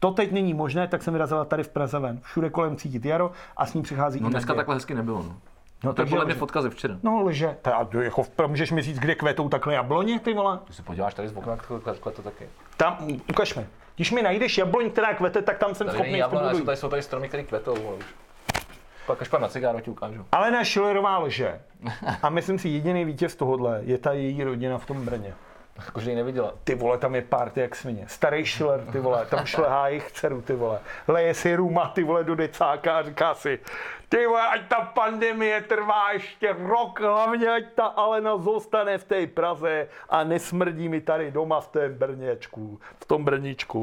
To 0.00 0.10
teď 0.10 0.32
není 0.32 0.54
možné, 0.54 0.88
tak 0.88 1.02
jsem 1.02 1.12
vyrazila 1.14 1.44
tady 1.44 1.62
v 1.62 1.68
Praze 1.68 1.98
ven. 1.98 2.20
Všude 2.22 2.50
kolem 2.50 2.76
cítit 2.76 3.04
jaro 3.04 3.30
a 3.56 3.66
s 3.66 3.74
ním 3.74 3.82
přichází 3.82 4.20
No 4.20 4.28
dneska 4.28 4.48
naděje. 4.48 4.56
takhle 4.56 4.74
hezky 4.74 4.94
nebylo, 4.94 5.22
no. 5.22 5.36
No, 5.84 5.92
To 5.92 6.00
je 6.00 6.04
takže 6.04 6.10
podle 6.10 6.24
mě 6.24 6.34
fotka 6.34 6.62
ze 6.62 6.70
včera. 6.70 6.94
No 7.02 7.22
lže. 7.22 7.56
Ta, 7.62 7.88
jako, 8.00 8.24
můžeš 8.46 8.72
mi 8.72 8.82
říct, 8.82 8.98
kde 8.98 9.14
kvetou 9.14 9.48
takhle 9.48 9.74
jabloně, 9.74 10.20
ty 10.20 10.34
vole? 10.34 10.58
Když 10.64 10.76
se 10.76 10.82
podíváš 10.82 11.14
tady 11.14 11.28
z 11.28 11.36
okna, 11.36 11.56
tak 11.84 12.14
to 12.14 12.22
taky. 12.22 12.48
Tam, 12.76 12.98
ukaž 13.30 13.54
mi. 13.54 13.66
Když 13.96 14.12
mi 14.12 14.22
najdeš 14.22 14.58
jabloň, 14.58 14.90
která 14.90 15.14
kvete, 15.14 15.42
tak 15.42 15.58
tam 15.58 15.74
jsem 15.74 15.86
Tady 15.86 15.98
schopný 15.98 16.22
v 16.22 16.28
tom 16.28 16.58
jsou 16.58 16.64
tady, 16.64 16.76
jsou 16.76 16.88
tady 16.88 17.02
stromy, 17.02 17.28
které 17.28 17.42
kvetou, 17.42 17.74
vole, 17.74 17.96
už. 17.96 18.04
Pak 19.06 19.22
až 19.22 19.28
pak 19.28 19.40
na 19.40 19.48
cigáro 19.48 19.80
ti 19.80 19.90
ukážu. 19.90 20.26
Alena 20.32 20.64
Schillerová 20.64 21.18
lže. 21.18 21.60
A 22.22 22.28
myslím 22.28 22.58
si, 22.58 22.68
jediný 22.68 23.04
vítěz 23.04 23.36
tohohle 23.36 23.80
je 23.82 23.98
ta 23.98 24.12
její 24.12 24.44
rodina 24.44 24.78
v 24.78 24.86
tom 24.86 25.04
Brně. 25.04 25.34
Jakože 25.78 26.10
ji 26.10 26.16
neviděla. 26.16 26.54
Ty 26.64 26.74
vole, 26.74 26.98
tam 26.98 27.14
je 27.14 27.22
party 27.22 27.60
jak 27.60 27.76
svině. 27.76 28.04
Starý 28.08 28.46
Schiller, 28.46 28.80
ty 28.92 29.00
vole, 29.00 29.26
tam 29.26 29.46
šlehá 29.46 29.88
jejich 29.88 30.12
dceru, 30.12 30.42
ty 30.42 30.54
vole. 30.54 30.80
Leje 31.08 31.34
si 31.34 31.56
ruma, 31.56 31.88
ty 31.94 32.04
vole, 32.04 32.24
do 32.24 32.34
decáka 32.34 32.98
a 32.98 33.02
říká 33.02 33.34
si, 33.34 33.58
ty 34.08 34.26
vole, 34.26 34.48
ať 34.48 34.68
ta 34.68 34.80
pandemie 34.80 35.60
trvá 35.60 36.12
ještě 36.12 36.56
rok, 36.58 37.00
hlavně 37.00 37.48
ať 37.48 37.64
ta 37.74 37.84
Alena 37.84 38.36
zůstane 38.36 38.98
v 38.98 39.04
té 39.04 39.26
Praze 39.26 39.88
a 40.08 40.24
nesmrdí 40.24 40.88
mi 40.88 41.00
tady 41.00 41.30
doma 41.30 41.60
v 41.60 41.68
tom 41.68 41.82
Brněčku, 41.88 42.80
v 43.00 43.04
tom 43.04 43.24
Brničku. 43.24 43.82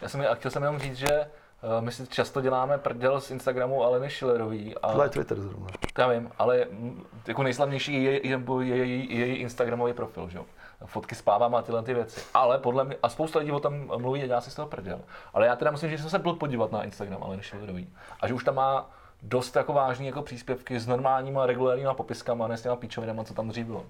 Já 0.00 0.08
jsem, 0.08 0.24
a 0.30 0.34
chtěl 0.34 0.50
jsem 0.50 0.62
jenom 0.62 0.78
říct, 0.78 0.96
že 0.96 1.28
uh, 1.62 1.84
my 1.84 1.92
si 1.92 2.06
často 2.06 2.40
děláme 2.40 2.78
prdel 2.78 3.20
z 3.20 3.30
Instagramu 3.30 3.84
Aleny 3.84 4.10
Schillerový. 4.10 4.74
A, 4.82 4.88
Tohle 4.88 5.04
je 5.06 5.10
Twitter 5.10 5.40
zrovna. 5.40 5.66
já 5.98 6.08
vím, 6.08 6.30
ale 6.38 6.66
mm, 6.70 7.06
jako 7.26 7.42
nejslavnější 7.42 8.04
je, 8.04 8.26
je, 8.26 8.40
je, 8.62 8.76
je, 8.76 8.86
je 8.86 9.26
její 9.26 9.36
Instagramový 9.36 9.92
profil, 9.92 10.28
že 10.28 10.38
jo. 10.38 10.44
Fotky 10.86 11.14
s 11.14 11.22
pávama 11.22 11.58
a 11.58 11.62
tyhle 11.62 11.82
ty 11.82 11.94
věci. 11.94 12.20
Ale 12.34 12.58
podle 12.58 12.84
mě, 12.84 12.96
a 13.02 13.08
spousta 13.08 13.38
lidí 13.38 13.52
o 13.52 13.60
tom 13.60 13.90
mluví 13.96 14.22
a 14.22 14.26
dělá 14.26 14.40
si 14.40 14.50
z 14.50 14.54
toho 14.54 14.68
prdel. 14.68 15.00
Ale 15.34 15.46
já 15.46 15.56
teda 15.56 15.70
musím 15.70 15.90
že 15.90 15.98
jsem 15.98 16.10
se 16.10 16.18
byl 16.18 16.34
podívat 16.34 16.72
na 16.72 16.82
Instagram 16.82 17.22
Aleny 17.22 17.42
Schillerový. 17.42 17.88
A 18.20 18.28
že 18.28 18.34
už 18.34 18.44
tam 18.44 18.54
má 18.54 18.90
dost 19.22 19.56
jako 19.56 19.72
vážný 19.72 20.06
jako 20.06 20.22
příspěvky 20.22 20.80
s 20.80 20.86
normálníma 20.86 21.46
regulárníma 21.46 21.94
popiskama, 21.94 22.48
ne 22.48 22.56
s 22.56 22.62
těma 22.62 22.76
píčovinama, 22.76 23.24
co 23.24 23.34
tam 23.34 23.48
dřív 23.48 23.66
bylo. 23.66 23.84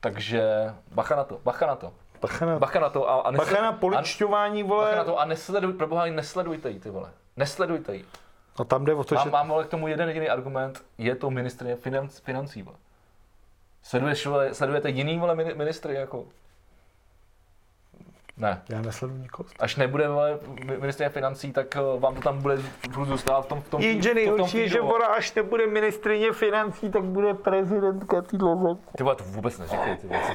Takže 0.00 0.74
bacha 0.94 1.16
na 1.16 1.24
to, 1.24 1.40
bacha 1.44 1.66
na 1.66 1.76
to. 1.76 1.92
Bacha 2.20 2.46
na, 2.46 2.58
Bacha 2.58 2.80
na 2.80 2.90
to 2.90 3.10
a, 3.10 3.14
a, 3.20 3.32
bacha 3.32 3.62
na 3.62 3.68
a, 3.68 3.72
poličťování, 3.72 4.64
bacha 4.64 4.96
na 4.96 5.02
vole. 5.02 5.04
to 5.04 5.20
a 5.20 5.24
nesleduj, 5.24 5.72
pro 5.72 5.86
boha, 5.86 6.06
nesledujte 6.06 6.70
jí, 6.70 6.80
ty 6.80 6.90
vole. 6.90 7.10
Nesledujte 7.36 7.96
jí. 7.96 8.04
No 8.58 8.64
tam 8.64 8.84
jde 8.84 8.94
o 8.94 9.04
to, 9.04 9.14
že... 9.14 9.18
Mám, 9.18 9.30
mám 9.30 9.52
ale 9.52 9.64
k 9.64 9.68
tomu 9.68 9.88
jeden 9.88 10.08
jediný 10.08 10.28
argument, 10.28 10.84
je 10.98 11.14
to 11.14 11.30
ministrině 11.30 11.76
financ, 11.76 12.18
financí. 12.18 12.62
Vole. 12.62 12.76
Sleduješ, 13.88 14.26
vole, 14.26 14.54
sledujete 14.54 14.90
jiný 14.90 15.18
vole 15.18 15.34
mini- 15.34 15.54
ministry 15.56 15.94
jako? 15.94 16.24
Ne. 18.36 18.62
Já 18.68 18.82
nesleduji 18.82 19.20
nikoho. 19.22 19.48
Až 19.60 19.76
nebude 19.76 20.08
vole, 20.08 20.38
mi- 20.64 20.78
ministrině 20.78 21.08
financí, 21.08 21.52
tak 21.52 21.76
eh, 21.76 21.80
vám 21.98 22.14
to 22.14 22.20
tam 22.20 22.42
bude 22.42 22.56
zůstávat 23.04 23.44
v 23.44 23.48
tom, 23.48 23.60
v 23.62 23.68
tom, 23.68 23.80
Jenže 23.80 24.14
nejhorší 24.14 24.58
je, 24.58 24.68
že 24.68 24.80
vole. 24.80 24.94
ona 24.94 25.06
až 25.06 25.34
nebude 25.34 25.66
ministrině 25.66 26.32
financí, 26.32 26.90
tak 26.90 27.02
bude 27.02 27.34
prezidentka 27.34 28.22
týhle 28.22 28.56
země. 28.56 28.76
Ty 28.96 29.02
vole, 29.02 29.16
to 29.16 29.24
vůbec 29.24 29.58
neříkej, 29.58 29.96
ty 29.96 30.06
věci. 30.06 30.32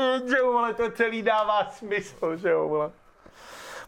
Jenže, 0.00 0.42
vole, 0.42 0.74
to 0.74 0.90
celý 0.90 1.22
dává 1.22 1.70
smysl, 1.70 2.36
že 2.36 2.48
jo, 2.50 2.68
vole. 2.68 2.90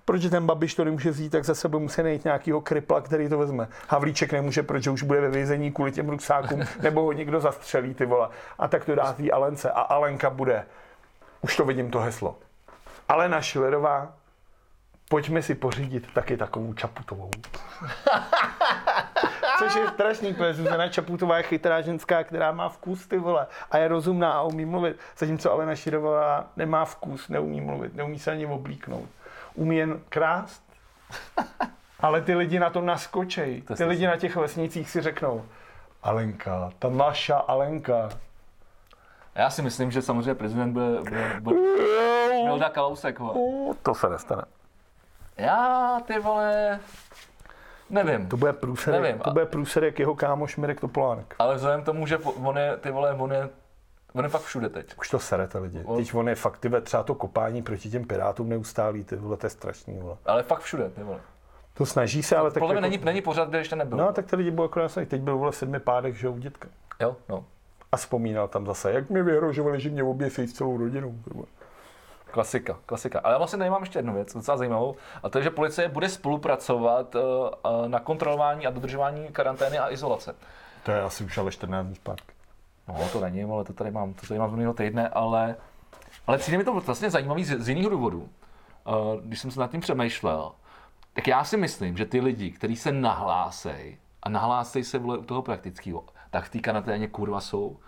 Proč 0.07 0.23
ten 0.31 0.47
Babiš 0.47 0.75
to 0.75 0.85
nemůže 0.85 1.11
vzít, 1.11 1.31
tak 1.31 1.45
za 1.45 1.55
sebou 1.55 1.79
musí 1.79 2.03
najít 2.03 2.25
nějakýho 2.25 2.61
kripla, 2.61 3.01
který 3.01 3.29
to 3.29 3.39
vezme. 3.39 3.69
Havlíček 3.89 4.33
nemůže, 4.33 4.63
protože 4.63 4.91
už 4.91 5.03
bude 5.03 5.21
ve 5.21 5.31
vězení 5.31 5.73
kvůli 5.73 5.93
těm 5.93 6.09
ruksákům, 6.09 6.63
nebo 6.83 7.03
ho 7.03 7.13
někdo 7.13 7.41
zastřelí, 7.41 7.95
ty 7.95 8.07
vole. 8.07 8.29
A 8.59 8.69
tak 8.69 8.85
to 8.85 8.95
dá 8.95 9.13
té 9.13 9.31
Alence. 9.31 9.71
A 9.71 9.81
Alenka 9.81 10.31
bude, 10.31 10.67
už 11.41 11.57
to 11.57 11.65
vidím, 11.65 11.91
to 11.91 12.01
heslo. 12.01 12.39
Alena 13.09 13.41
Šilerová, 13.41 14.13
pojďme 15.09 15.43
si 15.43 15.55
pořídit 15.55 16.15
taky 16.15 16.37
takovou 16.37 16.75
Čaputovou. 16.75 17.31
Což 19.59 19.75
je 19.75 19.89
strašný, 19.89 20.35
protože 20.35 20.55
Zuzana 20.55 20.89
Čaputová 20.89 21.37
je 21.37 21.43
chytrá 21.43 21.81
ženská, 21.81 22.25
která 22.25 22.53
má 22.53 22.69
vkus, 22.69 23.07
ty 23.07 23.19
vole, 23.19 23.47
a 23.71 23.79
je 23.79 23.89
rozumná 23.89 24.33
a 24.33 24.43
umí 24.43 24.65
mluvit. 24.65 24.97
Zatímco 25.19 25.53
Alena 25.53 25.75
Širová 25.75 26.47
nemá 26.57 26.85
vkus, 26.85 27.29
neumí 27.29 27.61
mluvit, 27.61 27.95
neumí 27.95 28.19
se 28.19 28.31
ani 28.31 28.47
oblíknout. 28.47 29.09
Umí 29.57 29.77
jen 29.77 30.01
krást. 30.09 30.63
Ale 32.01 32.21
ty 32.21 32.35
lidi 32.35 32.59
na 32.59 32.71
to 32.71 32.81
naskočej. 32.81 33.63
To 33.63 33.75
Ty 33.75 33.85
lidi 33.85 34.07
na 34.07 34.17
těch 34.17 34.37
vesnicích 34.37 34.91
si 34.91 35.01
řeknou, 35.01 35.45
Alenka, 36.03 36.71
ta 36.79 36.89
naša 36.89 37.37
Alenka. 37.37 38.09
Já 39.35 39.51
si 39.51 39.63
myslím, 39.63 39.91
že 39.91 40.03
samozřejmě 40.03 40.35
prezident 40.35 40.73
bude, 40.73 41.01
bude, 41.03 41.41
bude 41.41 41.57
Milda 42.45 42.69
Kalousek. 42.69 43.19
Vole. 43.19 43.75
To 43.83 43.95
se 43.95 44.09
nestane. 44.09 44.43
Já, 45.37 46.01
ty 46.07 46.19
vole, 46.19 46.81
nevím. 47.91 48.29
To 48.29 48.37
bude 48.37 48.53
průserek, 48.53 49.03
Nevím, 49.03 49.19
to 49.21 49.31
bude 49.31 49.47
průserek 49.47 49.99
jeho 49.99 50.15
kámoš 50.15 50.57
Mirek 50.57 50.81
Topolánek. 50.81 51.35
Ale 51.39 51.55
vzhledem 51.57 51.83
k 51.83 51.85
tomu, 51.85 52.07
že 52.07 52.19
on 52.19 52.59
je, 52.59 52.77
ty 52.77 52.91
vole, 52.91 53.15
on 53.15 53.33
je, 53.33 53.49
on 54.17 54.25
je 54.25 54.29
fakt 54.29 54.43
všude 54.43 54.69
teď. 54.69 54.99
Už 54.99 55.09
to 55.11 55.19
serete 55.19 55.59
lidi. 55.59 55.83
On- 55.85 55.97
Teď 55.97 56.15
on 56.15 56.29
je 56.29 56.35
fakt, 56.35 56.59
ty 56.59 56.71
třeba 56.83 57.03
to 57.03 57.15
kopání 57.15 57.63
proti 57.63 57.91
těm 57.91 58.05
pirátům 58.05 58.49
neustálý, 58.49 59.05
ty 59.05 59.17
vole, 59.17 59.37
to 59.37 59.47
je 59.47 59.51
strašný, 59.51 59.99
vole. 59.99 60.17
Ale 60.27 60.43
fakt 60.43 60.61
všude, 60.61 60.91
ty 60.91 61.03
vole. 61.03 61.19
To 61.75 61.87
snaží 61.87 62.23
se, 62.23 62.37
ale 62.37 62.51
tak 62.51 62.61
Podle 62.61 62.75
jako, 62.75 62.81
není, 62.81 62.99
není 63.05 63.23
pořád, 63.23 63.49
kde 63.49 63.59
ještě 63.59 63.77
nebyl. 63.77 63.99
No, 63.99 64.13
tak 64.13 64.27
ty 64.27 64.37
lidi 64.37 64.51
budou 64.51 64.69
akorát 64.69 64.95
teď 65.07 65.21
byl 65.21 65.39
vole 65.39 65.53
v 65.53 65.57
sedmi 65.57 65.81
pádech, 65.81 66.19
že 66.19 66.29
u 66.29 66.39
dětka. 66.39 66.69
Jo, 67.01 67.17
no. 67.29 67.45
A 67.93 67.97
vzpomínal 67.97 68.49
tam 68.49 68.67
zase, 68.67 68.93
jak 68.93 69.11
mi 69.11 69.23
vyhrožovali, 69.23 69.81
že 69.81 69.91
mě 69.91 70.03
oběsí 70.03 70.47
s 70.47 70.53
celou 70.53 70.79
vole. 71.35 71.47
Klasika, 72.31 72.79
klasika. 72.87 73.21
Ale 73.21 73.35
já 73.35 73.39
vlastně 73.39 73.59
tady 73.59 73.71
mám 73.71 73.83
ještě 73.83 73.99
jednu 73.99 74.15
věc, 74.15 74.35
docela 74.35 74.57
zajímavou, 74.57 74.97
a 75.23 75.29
to 75.29 75.39
je, 75.39 75.45
že 75.45 75.51
policie 75.51 75.89
bude 75.89 76.09
spolupracovat 76.09 77.15
uh, 77.15 77.23
na 77.89 78.01
kontrolování 78.01 78.67
a 78.67 78.71
dodržování 78.71 79.29
karantény 79.29 79.79
a 79.79 79.91
izolace. 79.93 80.35
To 80.83 80.91
je 80.91 81.03
asi 81.03 81.25
už 81.25 81.39
ale 81.39 81.51
14 81.51 81.87
dní 81.87 81.95
zpátky. 81.95 82.36
No, 82.89 83.09
to 83.13 83.21
není, 83.21 83.45
ale 83.45 83.65
to 83.65 83.73
tady 83.73 83.91
mám, 83.91 84.15
to 84.15 84.27
tady 84.27 84.41
mám 84.41 84.51
z 84.51 84.53
minulého 84.53 84.75
týdne, 84.75 85.09
ale, 85.09 85.57
ale 86.27 86.39
přijde 86.39 86.59
mi 86.59 86.65
to 86.65 86.81
vlastně 86.81 87.11
zajímavý 87.11 87.45
z, 87.45 87.61
z 87.61 87.69
jiného 87.69 87.91
důvodu. 87.91 88.19
Uh, 88.19 89.23
když 89.23 89.41
jsem 89.41 89.51
se 89.51 89.61
nad 89.61 89.71
tím 89.71 89.81
přemýšlel, 89.81 90.53
tak 91.13 91.27
já 91.27 91.45
si 91.45 91.57
myslím, 91.57 91.97
že 91.97 92.05
ty 92.05 92.21
lidi, 92.21 92.51
kteří 92.51 92.77
se 92.77 92.93
nahlásejí 92.93 93.97
a 94.23 94.29
nahlásejí 94.29 94.85
se 94.85 94.99
vole 94.99 95.19
u 95.19 95.25
toho 95.25 95.43
praktického, 95.43 96.05
tak 96.31 96.45
v 96.45 96.51
té 96.51 96.59
karanténě 96.59 97.09
kurva 97.09 97.41
jsou. 97.41 97.79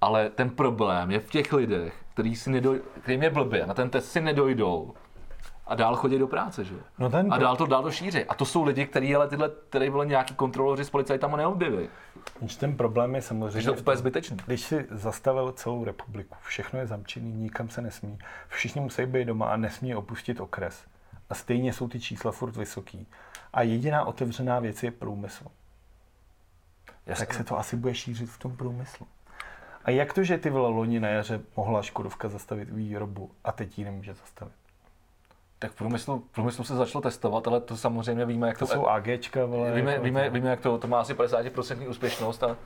Ale 0.00 0.30
ten 0.30 0.50
problém 0.50 1.10
je 1.10 1.20
v 1.20 1.30
těch 1.30 1.52
lidech, 1.52 2.04
který 2.14 2.36
si 2.36 2.50
nedoj, 2.50 2.82
kterým 3.02 3.22
je 3.22 3.30
blbě, 3.30 3.66
na 3.66 3.74
ten 3.74 3.90
test 3.90 4.10
si 4.10 4.20
nedojdou 4.20 4.94
a 5.66 5.74
dál 5.74 5.96
chodí 5.96 6.18
do 6.18 6.26
práce, 6.26 6.64
že? 6.64 6.74
No 6.98 7.10
ten 7.10 7.32
A 7.32 7.38
dál 7.38 7.56
to 7.56 7.66
dál 7.66 7.82
to 7.82 7.90
šíří. 7.90 8.24
A 8.24 8.34
to 8.34 8.44
jsou 8.44 8.64
lidi, 8.64 8.86
kteří 8.86 9.14
ale 9.14 9.28
tyhle, 9.28 9.50
který 9.68 9.88
vole 9.88 10.06
nějaký 10.06 10.34
kontroloři 10.34 10.84
s 10.84 10.90
policajtama 10.90 11.36
neobjevili. 11.36 11.88
Víš, 12.40 12.56
ten 12.56 12.76
problém 12.76 13.14
je 13.14 13.22
samozřejmě, 13.22 13.62
to 13.62 13.74
je 13.74 13.80
úplně 13.80 13.96
zbytečný. 13.96 14.36
když 14.46 14.60
si 14.60 14.86
zastavil 14.90 15.52
celou 15.52 15.84
republiku, 15.84 16.36
všechno 16.42 16.78
je 16.78 16.86
zamčený, 16.86 17.32
nikam 17.32 17.68
se 17.68 17.82
nesmí, 17.82 18.18
všichni 18.48 18.80
musí 18.80 19.06
být 19.06 19.24
doma 19.24 19.48
a 19.48 19.56
nesmí 19.56 19.94
opustit 19.94 20.40
okres. 20.40 20.84
A 21.30 21.34
stejně 21.34 21.72
jsou 21.72 21.88
ty 21.88 22.00
čísla 22.00 22.32
furt 22.32 22.56
vysoký. 22.56 23.06
A 23.52 23.62
jediná 23.62 24.04
otevřená 24.04 24.60
věc 24.60 24.82
je 24.82 24.90
průmysl. 24.90 25.44
Jasně. 27.06 27.26
tak 27.26 27.34
se 27.34 27.44
to 27.44 27.58
asi 27.58 27.76
bude 27.76 27.94
šířit 27.94 28.30
v 28.30 28.38
tom 28.38 28.56
průmyslu. 28.56 29.06
A 29.84 29.90
jak 29.90 30.12
to, 30.12 30.24
že 30.24 30.38
ty 30.38 30.50
vole 30.50 30.68
loni 30.68 31.00
na 31.00 31.08
jaře 31.08 31.40
mohla 31.56 31.82
Škodovka 31.82 32.28
zastavit 32.28 32.70
výrobu 32.70 33.30
a 33.44 33.52
teď 33.52 33.78
ji 33.78 33.84
nemůže 33.84 34.14
zastavit? 34.14 34.61
Tak 35.62 35.70
v 35.70 35.74
průmyslu, 35.74 36.24
v 36.30 36.34
průmyslu 36.34 36.64
se 36.64 36.76
začalo 36.76 37.02
testovat, 37.02 37.48
ale 37.48 37.60
to 37.60 37.76
samozřejmě 37.76 38.26
víme, 38.26 38.48
jak 38.48 38.58
To 38.58 38.66
to, 38.66 38.72
jsou 38.72 38.86
AGčka, 38.86 39.44
vole. 39.44 39.72
víme, 39.72 39.92
jako 39.92 40.04
víme, 40.04 40.30
víme, 40.30 40.50
jak 40.50 40.60
to, 40.60 40.78
to 40.78 40.88
má 40.88 41.00
asi 41.00 41.14
50% 41.14 41.88
úspěšnost 41.88 42.42
a, 42.42 42.56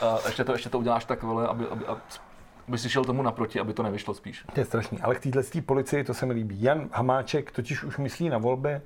a 0.00 0.18
ještě, 0.26 0.44
to, 0.44 0.52
ještě 0.52 0.68
to 0.68 0.78
uděláš 0.78 1.04
tak, 1.04 1.22
vole, 1.22 1.46
aby, 1.46 1.66
aby, 1.66 1.84
aby, 2.68 2.78
si 2.78 2.90
šel 2.90 3.04
tomu 3.04 3.22
naproti, 3.22 3.60
aby 3.60 3.72
to 3.72 3.82
nevyšlo 3.82 4.14
spíš. 4.14 4.44
To 4.54 4.60
je 4.60 4.64
strašný. 4.64 5.00
Ale 5.00 5.14
k 5.14 5.20
téhle 5.20 5.42
policii 5.66 6.04
to 6.04 6.14
se 6.14 6.26
mi 6.26 6.32
líbí. 6.32 6.62
Jan 6.62 6.88
Hamáček 6.92 7.50
totiž 7.50 7.84
už 7.84 7.98
myslí 7.98 8.28
na 8.28 8.38
volby 8.38 8.80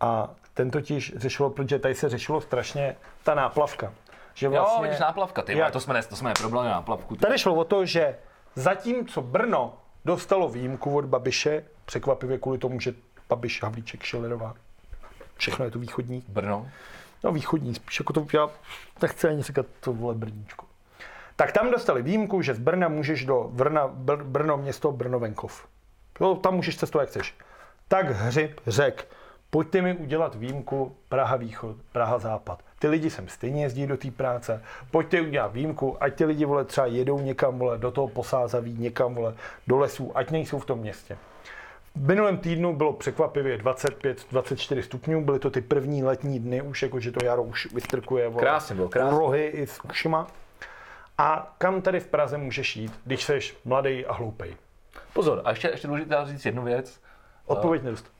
a 0.00 0.30
ten 0.54 0.70
totiž 0.70 1.14
řešilo, 1.16 1.50
protože 1.50 1.78
tady 1.78 1.94
se 1.94 2.08
řešilo 2.08 2.40
strašně 2.40 2.96
ta 3.22 3.34
náplavka. 3.34 3.92
Že 4.34 4.48
Vlastně, 4.48 4.76
jo, 4.76 4.82
vidíš 4.82 4.98
náplavka, 5.00 5.42
ty, 5.42 5.58
Jak? 5.58 5.72
to 5.72 5.80
jsme, 5.80 5.94
ne, 5.94 6.02
to 6.02 6.16
jsme 6.16 6.28
neprobrali 6.28 6.68
náplavku. 6.68 7.16
Ty. 7.16 7.20
Tady 7.20 7.38
šlo 7.38 7.54
o 7.54 7.64
to, 7.64 7.84
že 7.86 8.16
zatímco 8.54 9.22
Brno 9.22 9.74
dostalo 10.04 10.48
výjimku 10.48 10.96
od 10.96 11.04
Babiše, 11.04 11.64
překvapivě 11.84 12.38
kvůli 12.38 12.58
tomu, 12.58 12.80
že 12.80 12.94
Babiš, 13.28 13.62
Havlíček, 13.62 14.02
Šilerová, 14.02 14.54
všechno 15.36 15.64
je 15.64 15.70
to 15.70 15.78
východní, 15.78 16.24
Brno. 16.28 16.70
No 17.24 17.32
východní, 17.32 17.74
spíš 17.74 18.00
jako 18.00 18.12
to, 18.12 18.26
já 18.32 18.50
nechci 19.02 19.28
ani 19.28 19.42
říkat 19.42 19.66
to 19.80 19.92
vole 19.92 20.14
Brníčko. 20.14 20.66
Tak 21.36 21.52
tam 21.52 21.70
dostali 21.70 22.02
výjimku, 22.02 22.42
že 22.42 22.54
z 22.54 22.58
Brna 22.58 22.88
můžeš 22.88 23.24
do 23.24 23.50
Brna, 23.52 23.88
Br, 23.88 24.24
Brno 24.24 24.56
město 24.56 24.92
Brno 24.92 25.18
venkov. 25.18 25.68
Jo, 26.20 26.34
tam 26.34 26.54
můžeš 26.54 26.76
cestovat, 26.76 27.02
jak 27.02 27.10
chceš. 27.10 27.34
Tak 27.88 28.10
Hřib 28.10 28.60
řek, 28.66 29.08
pojďte 29.50 29.82
mi 29.82 29.94
udělat 29.94 30.34
výjimku 30.34 30.96
Praha 31.08 31.36
východ, 31.36 31.76
Praha 31.92 32.18
západ. 32.18 32.62
Ty 32.84 32.88
lidi 32.88 33.10
sem 33.10 33.28
stejně 33.28 33.62
jezdí 33.62 33.86
do 33.86 33.96
té 33.96 34.10
práce, 34.10 34.62
pojďte 34.90 35.20
udělat 35.20 35.52
výjimku, 35.52 36.02
ať 36.02 36.14
ty 36.14 36.24
lidi 36.24 36.44
vole 36.44 36.64
třeba 36.64 36.86
jedou 36.86 37.18
někam 37.20 37.58
vole, 37.58 37.78
do 37.78 37.90
toho 37.90 38.08
posázaví, 38.08 38.76
někam 38.78 39.14
vole, 39.14 39.34
do 39.66 39.78
lesů, 39.78 40.12
ať 40.14 40.30
nejsou 40.30 40.58
v 40.58 40.64
tom 40.66 40.78
městě. 40.78 41.18
V 41.94 42.08
minulém 42.08 42.38
týdnu 42.38 42.76
bylo 42.76 42.92
překvapivě 42.92 43.58
25-24 43.58 44.80
stupňů, 44.80 45.24
byly 45.24 45.38
to 45.38 45.50
ty 45.50 45.60
první 45.60 46.04
letní 46.04 46.40
dny, 46.40 46.62
už 46.62 46.82
jako, 46.82 47.00
že 47.00 47.12
to 47.12 47.24
jaro 47.24 47.42
už 47.42 47.72
vystrkuje 47.72 48.28
vole, 48.28 48.42
Krásně 48.42 48.76
bylo, 48.76 48.88
krásně. 48.88 49.18
rohy 49.18 49.46
i 49.46 49.66
s 49.66 49.84
ušima. 49.84 50.26
A 51.18 51.54
kam 51.58 51.82
tady 51.82 52.00
v 52.00 52.06
Praze 52.06 52.38
můžeš 52.38 52.76
jít, 52.76 52.92
když 53.04 53.24
jsi 53.24 53.38
mladý 53.64 54.06
a 54.06 54.12
hloupej? 54.12 54.56
Pozor, 55.12 55.40
a 55.44 55.50
ještě, 55.50 55.68
ještě 55.68 55.86
důležité 55.86 56.16
říct 56.24 56.46
jednu 56.46 56.62
věc. 56.64 57.00
Odpověď 57.46 57.82
nedostanu. 57.82 58.14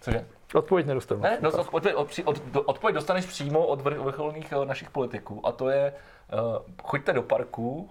Cože? 0.00 0.26
Odpověď 0.54 0.86
nedostanu. 0.86 1.20
Ne, 1.20 1.38
no, 1.40 1.50
odpověď, 1.50 1.94
od, 1.94 2.20
od, 2.24 2.42
od, 2.54 2.62
odpověď 2.66 2.94
dostaneš 2.94 3.26
přímo 3.26 3.66
od 3.66 3.80
vrch- 3.80 4.02
vrcholných 4.02 4.52
eh, 4.52 4.66
našich 4.66 4.90
politiků 4.90 5.46
a 5.46 5.52
to 5.52 5.68
je, 5.68 5.92
uh, 6.32 6.38
choďte 6.82 7.12
do 7.12 7.22
parku 7.22 7.90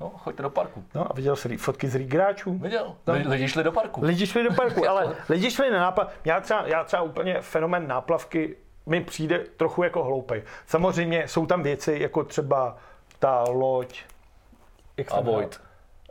No, 0.00 0.10
choďte 0.10 0.42
do 0.42 0.50
parku. 0.50 0.84
No 0.94 1.10
a 1.10 1.12
viděl 1.14 1.36
jsi 1.36 1.56
fotky 1.56 1.88
z 1.88 1.94
hráčů? 1.94 2.58
Viděl? 2.58 2.94
No. 3.06 3.14
Lidi, 3.14 3.48
šli 3.48 3.64
do 3.64 3.72
parku. 3.72 4.04
Lidi 4.04 4.26
šli 4.26 4.44
do 4.44 4.54
parku, 4.54 4.88
ale 4.88 5.16
lidi 5.28 5.50
šli 5.50 5.70
na 5.70 5.78
náplav. 5.78 6.12
Já 6.24 6.40
třeba, 6.40 6.66
já 6.66 6.84
třeba 6.84 7.02
úplně 7.02 7.40
fenomen 7.40 7.88
náplavky 7.88 8.56
mi 8.86 9.00
přijde 9.00 9.38
trochu 9.56 9.82
jako 9.82 10.04
hloupej. 10.04 10.42
Samozřejmě 10.66 11.28
jsou 11.28 11.46
tam 11.46 11.62
věci 11.62 11.96
jako 12.00 12.24
třeba 12.24 12.76
ta 13.18 13.44
loď. 13.48 14.02
Jak 14.96 15.12
A? 15.12 15.20
Vojt. 15.20 15.60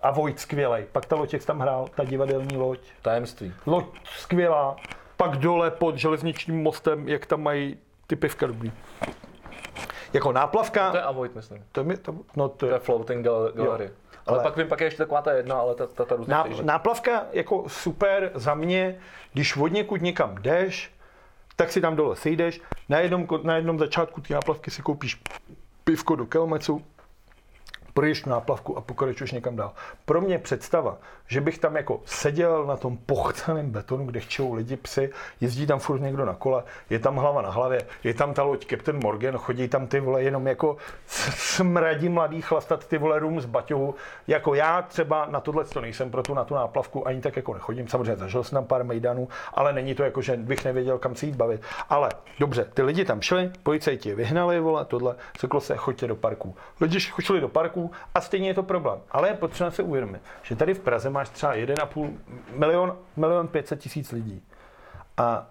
A 0.02 0.12
Vojt 0.12 0.40
skvělej. 0.40 0.86
Pak 0.92 1.06
ta 1.06 1.16
loď, 1.16 1.34
jak 1.34 1.46
tam 1.46 1.60
hrál, 1.60 1.88
ta 1.96 2.04
divadelní 2.04 2.58
loď. 2.58 2.80
Tajemství. 3.02 3.54
Loď 3.66 3.86
skvělá. 4.06 4.76
Pak 5.18 5.38
dole 5.38 5.72
pod 5.72 5.96
železničním 5.96 6.64
mostem, 6.64 7.10
jak 7.10 7.26
tam 7.26 7.44
mají 7.44 7.78
ty 8.08 8.16
pivka 8.16 8.48
dobrý. 8.48 8.72
Jako 10.14 10.32
náplavka, 10.32 10.92
To 10.92 10.98
je 10.98 11.04
Avoid, 11.04 11.36
myslím. 11.36 11.64
to 11.72 11.82
je, 11.92 11.98
to, 11.98 12.16
no 12.36 12.50
to 12.50 12.56
To 12.58 12.66
je, 12.66 12.72
je 12.74 12.80
Floating 12.80 13.26
gal- 13.26 13.52
Gallery. 13.56 13.86
Ale, 14.28 14.38
ale- 14.38 14.44
pak 14.44 14.58
vím, 14.58 14.68
pak 14.68 14.80
je 14.80 14.88
ještě 14.88 14.98
taková 14.98 15.22
ta 15.22 15.32
jedna, 15.32 15.56
ale 15.56 15.76
ta, 15.76 15.88
ta, 15.88 16.06
ta 16.06 16.16
různá 16.16 16.44
Ná, 16.44 16.56
náplavka 16.64 17.24
jako 17.32 17.64
super 17.70 18.32
za 18.36 18.54
mě, 18.56 19.00
když 19.34 19.58
od 19.58 19.68
někud 19.68 20.02
někam 20.02 20.36
jdeš, 20.42 20.92
tak 21.56 21.72
si 21.72 21.82
tam 21.82 21.96
dole 21.96 22.16
sejdeš, 22.16 22.62
na 22.90 23.00
jednom, 23.00 23.28
na 23.44 23.56
jednom 23.56 23.80
začátku 23.80 24.22
té 24.22 24.34
náplavky 24.34 24.72
si 24.72 24.82
koupíš 24.82 25.22
pivko 25.84 26.16
do 26.16 26.26
kelmecu, 26.26 26.86
projdeš 27.98 28.26
náplavku 28.26 28.78
a 28.78 28.82
pokračuješ 28.82 29.32
někam 29.32 29.56
dál. 29.56 29.72
Pro 30.06 30.22
mě 30.22 30.40
představa, 30.40 30.98
že 31.28 31.42
bych 31.42 31.58
tam 31.58 31.76
jako 31.76 32.02
seděl 32.06 32.66
na 32.66 32.78
tom 32.78 32.98
pochcaném 32.98 33.70
betonu, 33.70 34.06
kde 34.06 34.20
chčou 34.20 34.54
lidi, 34.54 34.78
psy, 34.78 35.10
jezdí 35.42 35.68
tam 35.68 35.80
furt 35.80 36.00
někdo 36.00 36.26
na 36.26 36.34
kole, 36.34 36.64
je 36.90 37.00
tam 37.00 37.16
hlava 37.16 37.42
na 37.42 37.50
hlavě, 37.50 37.82
je 38.04 38.14
tam 38.14 38.34
ta 38.34 38.44
loď 38.44 38.66
Captain 38.66 39.00
Morgan, 39.04 39.38
chodí 39.38 39.68
tam 39.68 39.88
ty 39.88 40.00
vole 40.00 40.24
jenom 40.24 40.48
jako 40.48 40.78
smradí 41.08 42.10
mladý 42.10 42.42
chlastat 42.42 42.88
ty 42.88 42.98
vole 42.98 43.20
rum 43.20 43.42
z 43.42 43.46
baťohu. 43.46 43.96
Jako 44.28 44.54
já 44.54 44.82
třeba 44.82 45.26
na 45.26 45.40
tohle 45.40 45.66
to 45.66 45.82
nejsem 45.82 46.12
pro 46.12 46.24
tu, 46.24 46.34
na 46.34 46.44
tu 46.44 46.56
náplavku, 46.56 47.08
ani 47.08 47.22
tak 47.22 47.36
jako 47.36 47.54
nechodím. 47.54 47.88
Samozřejmě 47.88 48.16
zažil 48.16 48.44
jsem 48.44 48.56
tam 48.56 48.66
pár 48.66 48.84
mejdanů, 48.84 49.28
ale 49.54 49.74
není 49.74 49.96
to 49.96 50.04
jako, 50.04 50.22
že 50.22 50.38
bych 50.38 50.66
nevěděl, 50.66 50.98
kam 50.98 51.16
se 51.16 51.26
jít 51.26 51.36
bavit. 51.36 51.62
Ale 51.90 52.10
dobře, 52.40 52.66
ty 52.74 52.82
lidi 52.82 53.06
tam 53.06 53.22
šli, 53.22 53.52
policajti 53.64 54.10
je 54.10 54.16
vyhnali, 54.16 54.60
vole, 54.60 54.86
tohle, 54.86 55.16
řeklo 55.42 55.62
se, 55.62 55.76
choďte 55.76 56.08
do 56.08 56.16
parku. 56.16 56.56
Lidi 56.82 57.00
šli 57.00 57.42
do 57.42 57.50
parku 57.50 57.87
a 58.16 58.22
stejně 58.22 58.50
je 58.50 58.54
to 58.54 58.64
problém. 58.64 59.00
Ale 59.12 59.28
je 59.30 59.34
potřeba 59.34 59.72
si 59.72 59.84
uvědomit, 59.84 60.22
že 60.44 60.56
tady 60.56 60.74
v 60.74 60.80
Praze 60.80 61.10
máš 61.10 61.30
třeba 61.30 61.56
1,5 61.56 62.14
milion, 62.54 62.98
milion 63.16 63.48
500 63.48 63.80
tisíc 63.80 64.12
lidí. 64.12 64.44
A 65.18 65.48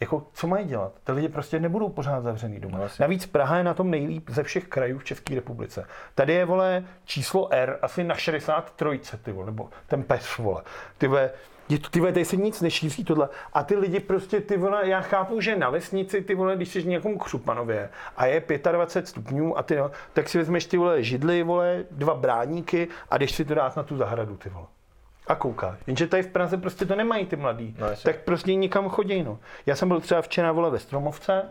jako, 0.00 0.26
co 0.32 0.46
mají 0.46 0.66
dělat? 0.66 0.92
Ty 1.04 1.12
lidi 1.12 1.28
prostě 1.28 1.60
nebudou 1.60 1.88
pořád 1.88 2.20
zavřený 2.20 2.60
doma. 2.60 2.78
Asi. 2.84 3.02
Navíc 3.02 3.26
Praha 3.26 3.58
je 3.58 3.64
na 3.64 3.74
tom 3.74 3.90
nejlíp 3.90 4.30
ze 4.30 4.42
všech 4.42 4.68
krajů 4.68 4.98
v 4.98 5.04
České 5.04 5.34
republice. 5.34 5.86
Tady 6.14 6.32
je, 6.32 6.44
vole, 6.44 6.84
číslo 7.04 7.52
R 7.52 7.78
asi 7.82 8.04
na 8.04 8.14
63, 8.14 9.00
ty 9.22 9.32
vole, 9.32 9.46
nebo 9.46 9.68
ten 9.86 10.02
pes, 10.02 10.38
vole. 10.38 10.62
Ty 10.98 11.06
vole, 11.06 11.30
je 11.68 11.78
to, 11.78 11.90
ty 11.90 12.00
vole, 12.00 12.12
tady 12.12 12.24
se 12.24 12.36
nic 12.36 12.60
nešíří 12.60 13.04
tohle. 13.04 13.28
A 13.52 13.62
ty 13.62 13.76
lidi 13.76 14.00
prostě, 14.00 14.40
ty 14.40 14.56
vole, 14.56 14.88
já 14.88 15.00
chápu, 15.00 15.40
že 15.40 15.56
na 15.56 15.70
vesnici, 15.70 16.22
ty 16.22 16.34
vole, 16.34 16.56
když 16.56 16.68
jsi 16.68 16.80
v 16.80 16.86
nějakom 16.86 17.18
Křupanově 17.18 17.90
a 18.16 18.26
je 18.26 18.42
25 18.72 19.08
stupňů 19.08 19.58
a 19.58 19.62
ty, 19.62 19.76
no, 19.76 19.90
tak 20.12 20.28
si 20.28 20.38
vezmeš 20.38 20.66
ty 20.66 20.76
vole 20.76 21.02
židly, 21.02 21.42
vole, 21.42 21.84
dva 21.90 22.14
bráníky 22.14 22.88
a 23.10 23.18
jdeš 23.18 23.32
si 23.32 23.44
to 23.44 23.54
dát 23.54 23.76
na 23.76 23.82
tu 23.82 23.96
zahradu, 23.96 24.36
ty 24.36 24.48
vole. 24.48 24.66
A 25.26 25.34
kouká. 25.34 25.78
Jenže 25.86 26.06
tady 26.06 26.22
v 26.22 26.26
Praze 26.26 26.56
prostě 26.56 26.84
to 26.84 26.96
nemají 26.96 27.26
ty 27.26 27.36
mladí. 27.36 27.76
No, 27.78 27.86
tak 28.02 28.20
prostě 28.20 28.54
nikam 28.54 28.88
chodí. 28.88 29.22
No. 29.22 29.38
Já 29.66 29.76
jsem 29.76 29.88
byl 29.88 30.00
třeba 30.00 30.22
včera 30.22 30.52
vole 30.52 30.70
ve 30.70 30.78
Stromovce 30.78 31.42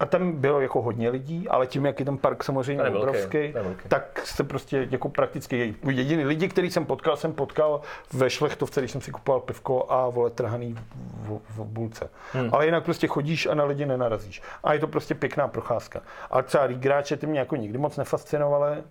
a 0.00 0.06
tam 0.06 0.32
bylo 0.32 0.60
jako 0.60 0.82
hodně 0.82 1.10
lidí, 1.10 1.48
ale 1.48 1.66
tím, 1.66 1.86
jak 1.86 1.98
je 1.98 2.04
ten 2.04 2.18
park 2.18 2.44
samozřejmě 2.44 2.82
Ten 2.82 2.96
obrovský, 2.96 3.48
velký. 3.52 3.88
tak 3.88 4.20
se 4.24 4.44
prostě 4.44 4.88
jako 4.90 5.08
prakticky 5.08 5.74
jediný 5.90 6.24
lidi, 6.24 6.48
který 6.48 6.70
jsem 6.70 6.86
potkal, 6.86 7.16
jsem 7.16 7.32
potkal 7.32 7.80
ve 8.12 8.30
Šlechtovce, 8.30 8.80
když 8.80 8.90
jsem 8.90 9.00
si 9.00 9.10
kupoval 9.10 9.40
pivko 9.40 9.86
a 9.92 10.08
vole 10.08 10.30
trhaný 10.30 10.76
v, 10.94 11.40
v 11.48 11.64
bulce. 11.64 12.10
Hmm. 12.32 12.50
Ale 12.52 12.64
jinak 12.64 12.84
prostě 12.84 13.06
chodíš 13.06 13.46
a 13.46 13.54
na 13.54 13.64
lidi 13.64 13.86
nenarazíš. 13.86 14.42
A 14.64 14.72
je 14.72 14.78
to 14.78 14.86
prostě 14.86 15.14
pěkná 15.14 15.48
procházka. 15.48 16.00
A 16.30 16.42
třeba 16.42 16.68
hráče 16.84 17.16
ty 17.16 17.26
mě 17.26 17.38
jako 17.38 17.56
nikdy 17.56 17.78
moc 17.78 17.96
nefascinovaly, 17.96 18.82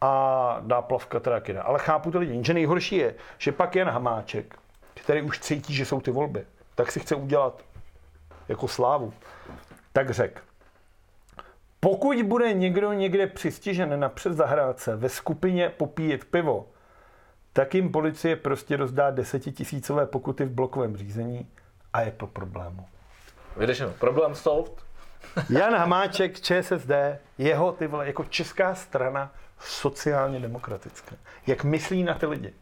a 0.00 0.60
náplavka 0.66 1.20
teda 1.20 1.36
taky 1.36 1.52
ne. 1.52 1.60
Ale 1.60 1.78
chápu 1.78 2.10
to 2.10 2.18
lidi. 2.18 2.32
Jenže 2.32 2.54
nejhorší 2.54 2.96
je, 2.96 3.14
že 3.38 3.52
pak 3.52 3.76
Jan 3.76 3.88
Hamáček, 3.88 4.58
který 4.94 5.22
už 5.22 5.38
cítí, 5.38 5.74
že 5.74 5.84
jsou 5.84 6.00
ty 6.00 6.10
volby, 6.10 6.44
tak 6.74 6.92
si 6.92 7.00
chce 7.00 7.14
udělat 7.14 7.62
jako 8.48 8.68
slávu, 8.68 9.12
tak 9.92 10.10
řek. 10.10 10.42
Pokud 11.80 12.22
bude 12.22 12.52
někdo 12.52 12.92
někde 12.92 13.26
přistižen 13.26 14.00
na 14.00 14.08
předzahrádce 14.08 14.96
ve 14.96 15.08
skupině 15.08 15.68
popíjet 15.68 16.24
pivo, 16.24 16.68
tak 17.52 17.74
jim 17.74 17.92
policie 17.92 18.36
prostě 18.36 18.76
rozdá 18.76 19.10
desetitisícové 19.10 20.06
pokuty 20.06 20.44
v 20.44 20.50
blokovém 20.50 20.96
řízení 20.96 21.48
a 21.92 22.00
je 22.00 22.10
po 22.10 22.26
problému. 22.26 22.86
Vyřešeno. 23.56 23.90
Problém 23.90 24.34
solved. 24.34 24.72
Jan 25.50 25.74
Hamáček, 25.74 26.40
ČSSD, 26.40 26.90
jeho 27.38 27.72
ty 27.72 27.86
vole, 27.86 28.06
jako 28.06 28.24
česká 28.24 28.74
strana 28.74 29.32
sociálně 29.58 30.40
demokratická. 30.40 31.16
Jak 31.46 31.64
myslí 31.64 32.02
na 32.02 32.14
ty 32.14 32.26
lidi. 32.26 32.54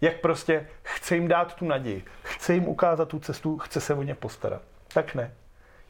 Jak 0.00 0.20
prostě 0.20 0.68
chce 0.82 1.14
jim 1.14 1.28
dát 1.28 1.54
tu 1.54 1.64
naději. 1.64 2.04
Chce 2.22 2.54
jim 2.54 2.68
ukázat 2.68 3.08
tu 3.08 3.18
cestu, 3.18 3.58
chce 3.58 3.80
se 3.80 3.94
o 3.94 4.02
ně 4.02 4.14
postarat. 4.14 4.62
Tak 4.92 5.14
ne. 5.14 5.34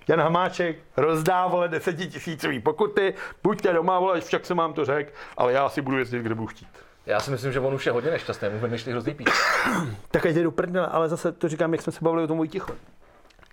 Jan 0.08 0.20
Hamáček 0.20 0.76
rozdá, 0.96 1.46
vole, 1.46 1.68
desetitisícový 1.68 2.60
pokuty, 2.60 3.14
buďte 3.42 3.72
doma, 3.72 3.98
vole, 3.98 4.20
však 4.20 4.46
jsem 4.46 4.56
vám 4.56 4.72
to 4.72 4.84
řekl, 4.84 5.10
ale 5.36 5.52
já 5.52 5.68
si 5.68 5.82
budu 5.82 5.98
jezdit, 5.98 6.22
kde 6.22 6.34
budu 6.34 6.46
chtít. 6.46 6.68
Já 7.06 7.20
si 7.20 7.30
myslím, 7.30 7.52
že 7.52 7.60
on 7.60 7.74
už 7.74 7.86
je 7.86 7.92
hodně 7.92 8.10
nešťastný, 8.10 8.48
mu 8.48 8.58
vymýšlí 8.58 8.92
hrozný 8.92 9.14
píč. 9.14 9.28
Tak 10.10 10.26
ať 10.26 10.34
jde 10.34 10.42
do 10.42 10.50
prdele, 10.50 10.86
ale 10.86 11.08
zase 11.08 11.32
to 11.32 11.48
říkám, 11.48 11.72
jak 11.72 11.82
jsme 11.82 11.92
se 11.92 11.98
bavili 12.02 12.22
o 12.22 12.26
tom 12.26 12.38
Vojtichu. 12.38 12.72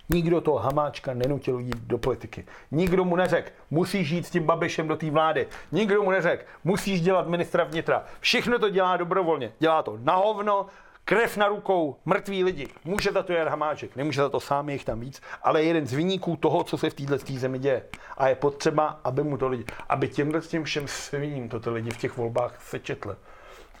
Nikdo 0.08 0.40
toho 0.40 0.58
Hamáčka 0.58 1.14
nenutil 1.14 1.58
jít 1.58 1.76
do 1.76 1.98
politiky. 1.98 2.44
Nikdo 2.70 3.04
mu 3.04 3.16
neřekl, 3.16 3.50
musíš 3.70 4.10
jít 4.10 4.26
s 4.26 4.30
tím 4.30 4.42
Babišem 4.42 4.88
do 4.88 4.96
té 4.96 5.10
vlády. 5.10 5.46
Nikdo 5.72 6.02
mu 6.02 6.10
neřekl, 6.10 6.44
musíš 6.64 7.00
dělat 7.00 7.28
ministra 7.28 7.64
vnitra. 7.64 8.04
Všechno 8.20 8.58
to 8.58 8.70
dělá 8.70 8.96
dobrovolně. 8.96 9.52
Dělá 9.58 9.82
to 9.82 9.98
na 10.02 10.14
hovno, 10.14 10.66
krev 11.04 11.36
na 11.36 11.48
rukou, 11.48 11.96
mrtví 12.04 12.44
lidi. 12.44 12.68
Může 12.84 13.12
za 13.12 13.22
to 13.22 13.32
Jan 13.32 13.48
Hamáček, 13.48 13.96
nemůže 13.96 14.20
za 14.20 14.28
to 14.28 14.40
sám, 14.40 14.68
je 14.68 14.74
jich 14.74 14.84
tam 14.84 15.00
víc, 15.00 15.22
ale 15.42 15.62
je 15.62 15.68
jeden 15.68 15.86
z 15.86 15.92
vyníků 15.92 16.36
toho, 16.36 16.64
co 16.64 16.78
se 16.78 16.90
v 16.90 16.94
této 16.94 17.16
zemi 17.38 17.58
děje. 17.58 17.82
A 18.16 18.28
je 18.28 18.34
potřeba, 18.34 19.00
aby 19.04 19.22
mu 19.22 19.36
to 19.36 19.48
lidi, 19.48 19.64
aby 19.88 20.08
těmhle 20.08 20.42
s 20.42 20.48
tím 20.48 20.64
všem 20.64 20.88
sviním 20.88 21.48
to 21.48 21.60
ty 21.60 21.70
lidi 21.70 21.90
v 21.90 21.98
těch 21.98 22.16
volbách 22.16 22.62
sečetli. 22.62 23.14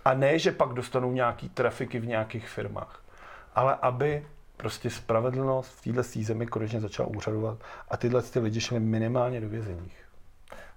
A 0.04 0.14
ne, 0.14 0.38
že 0.38 0.52
pak 0.52 0.68
dostanou 0.68 1.12
nějaký 1.12 1.48
trafiky 1.48 1.98
v 1.98 2.06
nějakých 2.06 2.48
firmách, 2.48 3.02
ale 3.54 3.76
aby 3.82 4.26
prostě 4.56 4.90
spravedlnost 4.90 5.70
v 5.70 5.82
této 5.82 6.02
zemi 6.22 6.46
konečně 6.46 6.80
začala 6.80 7.08
úřadovat 7.08 7.58
a 7.88 7.96
tyhle 7.96 8.22
ty 8.22 8.38
lidi 8.38 8.60
šli 8.60 8.80
minimálně 8.80 9.40
do 9.40 9.48
vězeních. 9.48 10.03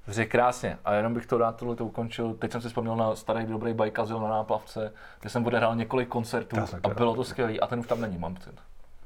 Dobře, 0.08 0.26
krásně. 0.26 0.78
A 0.86 0.94
jenom 0.94 1.14
bych 1.14 1.26
to 1.26 1.38
rád 1.38 1.56
tohle 1.56 1.76
to 1.76 1.86
ukončil. 1.86 2.34
Teď 2.34 2.52
jsem 2.52 2.62
si 2.62 2.68
vzpomněl 2.68 2.96
na 2.96 3.16
starý 3.16 3.46
dobrý 3.46 3.74
Bajkazil 3.74 4.20
na 4.20 4.28
náplavce, 4.30 4.94
kde 5.22 5.30
jsem 5.30 5.46
odehrál 5.46 5.76
několik 5.76 6.08
koncertů 6.08 6.66
jsem 6.66 6.80
a 6.84 6.90
bylo 6.90 7.16
to 7.16 7.24
skvělé. 7.24 7.54
A 7.60 7.68
ten 7.68 7.80
už 7.80 7.88
tam 7.88 8.02
není, 8.02 8.18
mám 8.18 8.34
pocit. 8.36 8.54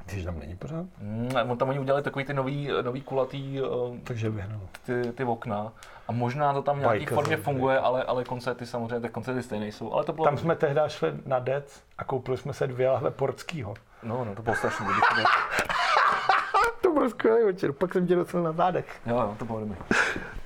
Když 0.05 0.25
tam 0.25 0.39
není 0.39 0.55
pořád, 0.55 0.85
Mm, 1.01 1.29
on 1.49 1.57
tam 1.57 1.69
oni 1.69 1.79
udělali 1.79 2.03
takový 2.03 2.25
ty 2.25 2.33
nový, 2.33 2.69
nový 2.81 3.01
kulatý 3.01 3.61
uh, 3.61 3.97
takže 4.03 4.29
vyhnal. 4.29 4.59
ty, 4.85 5.11
ty 5.11 5.23
okna. 5.23 5.71
A 6.07 6.11
možná 6.11 6.53
to 6.53 6.61
tam 6.61 6.75
v 6.75 6.79
nějaký 6.79 6.97
Bajkazil, 6.97 7.15
formě 7.15 7.35
tak. 7.37 7.43
funguje, 7.45 7.79
ale, 7.79 8.03
ale 8.03 8.23
koncerty 8.23 8.65
samozřejmě, 8.65 8.99
tak 8.99 9.11
koncerty 9.11 9.43
stejné 9.43 9.67
jsou. 9.67 9.93
Ale 9.93 10.03
to 10.03 10.13
bylo, 10.13 10.25
Tam 10.25 10.37
jsme 10.37 10.55
tehdy 10.55 10.81
šli 10.87 11.13
na 11.25 11.39
Dec 11.39 11.83
a 11.97 12.03
koupili 12.03 12.37
jsme 12.37 12.53
se 12.53 12.67
dvě 12.67 12.89
lahve 12.89 13.11
portskýho. 13.11 13.73
no, 14.03 14.25
no, 14.25 14.35
to 14.35 14.41
bylo 14.41 14.55
kdybych 14.55 15.03
to 16.81 16.93
byl- 16.93 17.09
skvělý 17.09 17.45
večer, 17.45 17.71
pak 17.71 17.93
jsem 17.93 18.07
tě 18.07 18.15
dostal 18.15 18.43
na 18.43 18.51
zádech. 18.51 19.01
Jo, 19.05 19.15
jo, 19.15 19.35
to 19.39 19.45
bylo 19.45 19.59
dobrý. 19.59 19.75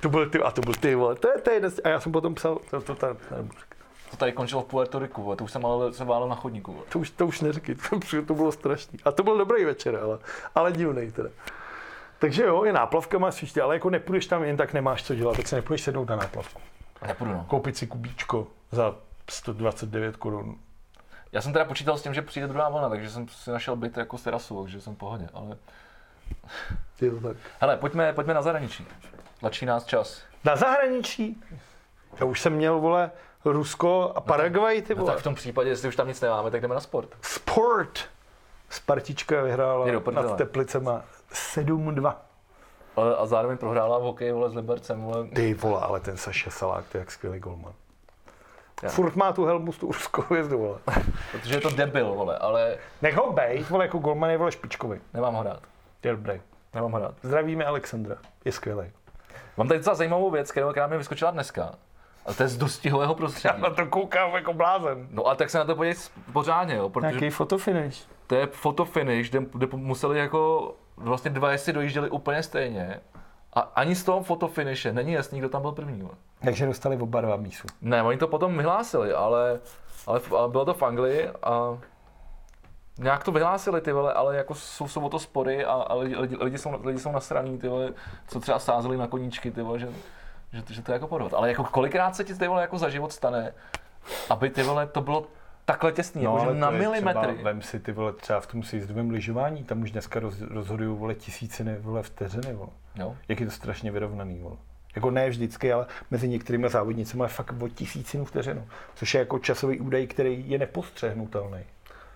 To 0.00 0.08
byl 0.08 0.30
ty, 0.30 0.38
a 0.42 0.50
to 0.50 0.60
byl 0.60 0.74
ty, 0.74 0.94
vole, 0.94 1.14
to 1.14 1.28
je, 1.28 1.40
to 1.40 1.50
je, 1.50 1.60
a 1.84 1.88
já 1.88 2.00
jsem 2.00 2.12
potom 2.12 2.34
psal, 2.34 2.58
to, 2.70 2.80
to, 2.80 2.94
to, 2.94 3.14
to, 3.14 3.36
To 4.10 4.16
tady 4.16 4.32
končilo 4.32 4.62
v 4.62 4.64
Puerto 4.64 4.98
Riku, 4.98 5.22
vole, 5.22 5.36
to 5.36 5.44
už 5.44 5.52
jsem 5.52 5.66
ale 5.66 5.92
se 5.92 6.04
válel 6.04 6.28
na 6.28 6.34
chodníku. 6.34 6.72
vole. 6.72 6.84
to 6.88 6.98
už, 6.98 7.10
to 7.10 7.26
už 7.26 7.40
neříkej, 7.40 7.74
to, 8.10 8.22
to 8.26 8.34
bylo 8.34 8.52
strašný. 8.52 8.98
A 9.04 9.12
to 9.12 9.22
byl 9.22 9.38
dobrý 9.38 9.64
večer, 9.64 9.96
ale, 9.96 10.18
ale 10.54 10.72
divný 10.72 11.12
teda. 11.12 11.28
Takže 12.18 12.44
jo, 12.44 12.64
je 12.64 12.72
náplavka 12.72 13.18
máš 13.18 13.34
příště, 13.34 13.62
ale 13.62 13.74
jako 13.74 13.90
nepůjdeš 13.90 14.26
tam 14.26 14.44
jen 14.44 14.56
tak, 14.56 14.72
nemáš 14.72 15.02
co 15.02 15.14
dělat, 15.14 15.36
tak 15.36 15.48
se 15.48 15.56
nepůjdeš 15.56 15.82
sednout 15.82 16.08
na 16.08 16.16
náplavku. 16.16 16.60
Nepůjdu, 17.06 17.32
no. 17.32 17.44
Koupit 17.48 17.76
si 17.76 17.86
kubíčko 17.86 18.46
za 18.72 18.94
129 19.30 20.16
korun. 20.16 20.58
Já 21.32 21.40
jsem 21.40 21.52
teda 21.52 21.64
počítal 21.64 21.98
s 21.98 22.02
tím, 22.02 22.14
že 22.14 22.22
přijde 22.22 22.46
druhá 22.46 22.68
vlna, 22.68 22.88
takže 22.88 23.10
jsem 23.10 23.28
si 23.28 23.50
našel 23.50 23.76
byt 23.76 23.96
jako 23.96 24.18
s 24.18 24.22
terasou, 24.22 24.62
takže 24.62 24.80
jsem 24.80 24.94
v 24.94 24.98
pohodě. 24.98 25.28
Ale... 25.34 25.56
Je 27.00 27.10
to 27.10 27.20
tak. 27.20 27.36
Hele, 27.60 27.76
pojďme, 27.76 28.12
pojďme 28.12 28.34
na 28.34 28.42
zahraničí. 28.42 28.86
Tlačí 29.40 29.66
nás 29.66 29.84
čas. 29.84 30.22
Na 30.44 30.56
zahraničí? 30.56 31.42
Já 32.20 32.26
už 32.26 32.40
jsem 32.40 32.52
měl, 32.52 32.80
vole, 32.80 33.10
Rusko 33.44 34.12
a 34.16 34.20
Paraguay, 34.20 34.82
ty 34.82 34.94
No 34.94 35.00
vole. 35.00 35.12
tak 35.12 35.20
v 35.20 35.24
tom 35.24 35.34
případě, 35.34 35.70
jestli 35.70 35.88
už 35.88 35.96
tam 35.96 36.08
nic 36.08 36.20
nemáme, 36.20 36.50
tak 36.50 36.60
jdeme 36.60 36.74
na 36.74 36.80
sport. 36.80 37.08
Sport. 37.22 37.98
Spartička 38.70 39.42
vyhrála 39.42 39.86
nad 40.12 40.36
Teplicema 40.36 41.04
7-2. 41.32 42.14
Ale, 42.96 43.16
a 43.16 43.26
zároveň 43.26 43.58
prohrála 43.58 43.98
v 43.98 44.02
hokeji 44.02 44.32
vole, 44.32 44.50
s 44.50 44.54
Libercem. 44.54 45.02
Vole. 45.02 45.26
Ty 45.28 45.54
vole, 45.54 45.80
ale 45.80 46.00
ten 46.00 46.16
Saša 46.16 46.50
Salák, 46.50 46.84
to 46.88 46.98
je 46.98 47.00
jak 47.00 47.10
skvělý 47.10 47.38
golman. 47.38 47.72
Já. 48.82 48.88
Furt 48.88 49.16
má 49.16 49.32
tu 49.32 49.44
helmu 49.44 49.72
s 49.72 49.78
tu 49.78 49.86
ruskou 49.86 50.22
hvězdu, 50.22 50.58
vole. 50.58 50.78
Protože 51.32 51.54
je 51.54 51.60
to 51.60 51.70
debil, 51.70 52.14
vole, 52.14 52.38
ale 52.38 52.76
Nech 53.02 53.14
ho 53.16 53.32
bejt, 53.32 53.70
vole, 53.70 53.84
jako 53.84 53.98
golman 53.98 54.30
je, 54.30 54.38
vole, 54.38 54.52
špičkový. 54.52 55.00
nemám 55.14 55.34
ho 55.34 55.42
rád. 55.42 55.60
Je 56.02 56.12
dobrý. 56.12 56.40
Nemám 56.74 56.92
ho 56.92 56.98
rád. 56.98 57.14
Zdravíme 57.22 57.64
Alexandra, 57.64 58.16
je 58.44 58.52
skvělý. 58.52 58.90
Mám 59.56 59.68
tady 59.68 59.78
docela 59.80 59.94
zajímavou 59.96 60.30
věc, 60.30 60.50
kterou, 60.50 60.70
která 60.70 60.86
mi 60.86 60.98
vyskočila 60.98 61.30
dneska. 61.30 61.74
A 62.26 62.32
to 62.32 62.42
je 62.42 62.48
z 62.48 62.56
dostihového 62.56 63.14
prostředí. 63.14 63.54
Na 63.60 63.70
to 63.70 63.86
koukám 63.86 64.34
jako 64.34 64.52
blázen. 64.52 65.08
No 65.10 65.26
a 65.26 65.34
tak 65.34 65.50
se 65.50 65.58
na 65.58 65.64
to 65.64 65.76
podívej 65.76 65.96
pořádně, 66.32 66.74
jo, 66.74 66.88
protože 66.88 67.06
Nějaký 67.10 67.30
fotofinish. 67.30 68.06
to 68.26 68.34
je 68.34 68.46
fotofinish, 68.46 69.30
kde, 69.30 69.40
kde 69.54 69.66
museli 69.76 70.18
jako 70.18 70.74
vlastně 70.96 71.30
dva 71.30 71.52
jezdci 71.52 71.72
dojížděli 71.72 72.10
úplně 72.10 72.42
stejně. 72.42 73.00
A 73.52 73.60
ani 73.60 73.94
z 73.94 74.04
toho 74.04 74.22
fotofiniše 74.22 74.92
není 74.92 75.12
jasný, 75.12 75.38
kdo 75.38 75.48
tam 75.48 75.62
byl 75.62 75.72
první. 75.72 76.00
jo. 76.00 76.10
Takže 76.44 76.66
dostali 76.66 76.96
oba 76.96 77.20
dva 77.20 77.36
mísu. 77.36 77.66
Ne, 77.80 78.02
oni 78.02 78.18
to 78.18 78.28
potom 78.28 78.56
vyhlásili, 78.56 79.12
ale, 79.12 79.60
ale, 80.06 80.20
ale 80.38 80.48
bylo 80.48 80.64
to 80.64 80.74
v 80.74 80.82
Anglii 80.82 81.28
a 81.42 81.78
nějak 82.98 83.24
to 83.24 83.32
vyhlásili 83.32 83.80
ty 83.80 83.92
vole, 83.92 84.12
ale 84.12 84.36
jako 84.36 84.54
jsou, 84.54 84.88
jsou 84.88 85.00
o 85.00 85.08
to 85.08 85.18
spory 85.18 85.64
a, 85.64 85.72
a 85.72 85.94
lidi, 85.94 86.16
lidi, 86.16 86.36
lidi, 86.40 86.58
jsou, 86.58 86.80
lidi 86.84 86.98
jsou 86.98 87.12
nasraný 87.12 87.58
ty 87.58 87.68
vole, 87.68 87.92
co 88.28 88.40
třeba 88.40 88.58
sázeli 88.58 88.96
na 88.96 89.06
koníčky 89.06 89.50
ty 89.50 89.62
vole, 89.62 89.78
že, 89.78 89.88
že, 90.52 90.62
že, 90.74 90.82
to 90.82 90.92
je 90.92 90.94
jako 90.94 91.06
podvod. 91.06 91.34
Ale 91.34 91.48
jako 91.48 91.64
kolikrát 91.64 92.16
se 92.16 92.24
ti 92.24 92.34
ty 92.34 92.48
vole 92.48 92.62
jako 92.62 92.78
za 92.78 92.88
život 92.88 93.12
stane, 93.12 93.52
aby 94.30 94.50
ty 94.50 94.62
vole 94.62 94.86
to 94.86 95.00
bylo 95.00 95.26
takhle 95.64 95.92
těsný, 95.92 96.24
no, 96.24 96.38
jako, 96.38 96.52
že 96.52 96.60
na 96.60 96.70
milimetry. 96.70 97.32
Třeba, 97.32 97.50
vem 97.50 97.62
si 97.62 97.80
ty 97.80 97.92
vole 97.92 98.12
třeba 98.12 98.40
v 98.40 98.46
tom 98.46 98.62
sjezdovém 98.62 99.10
lyžování, 99.10 99.64
tam 99.64 99.82
už 99.82 99.90
dneska 99.90 100.20
roz, 100.20 100.40
rozhodují 100.40 100.98
vole 100.98 101.14
tisíciny 101.14 101.76
vole 101.78 102.02
vteřiny, 102.02 102.54
vole. 102.54 102.70
Jo. 102.96 103.16
Jak 103.28 103.40
je 103.40 103.46
to 103.46 103.52
strašně 103.52 103.92
vyrovnaný, 103.92 104.38
vole. 104.38 104.56
Jako 104.94 105.10
ne 105.10 105.28
vždycky, 105.28 105.72
ale 105.72 105.86
mezi 106.10 106.28
některými 106.28 106.68
závodnicemi 106.68 107.22
je 107.22 107.28
fakt 107.28 107.54
o 107.62 107.68
tisícinu 107.68 108.24
vteřinu, 108.24 108.68
což 108.94 109.14
je 109.14 109.18
jako 109.18 109.38
časový 109.38 109.80
údaj, 109.80 110.06
který 110.06 110.50
je 110.50 110.58
nepostřehnutelný. 110.58 111.64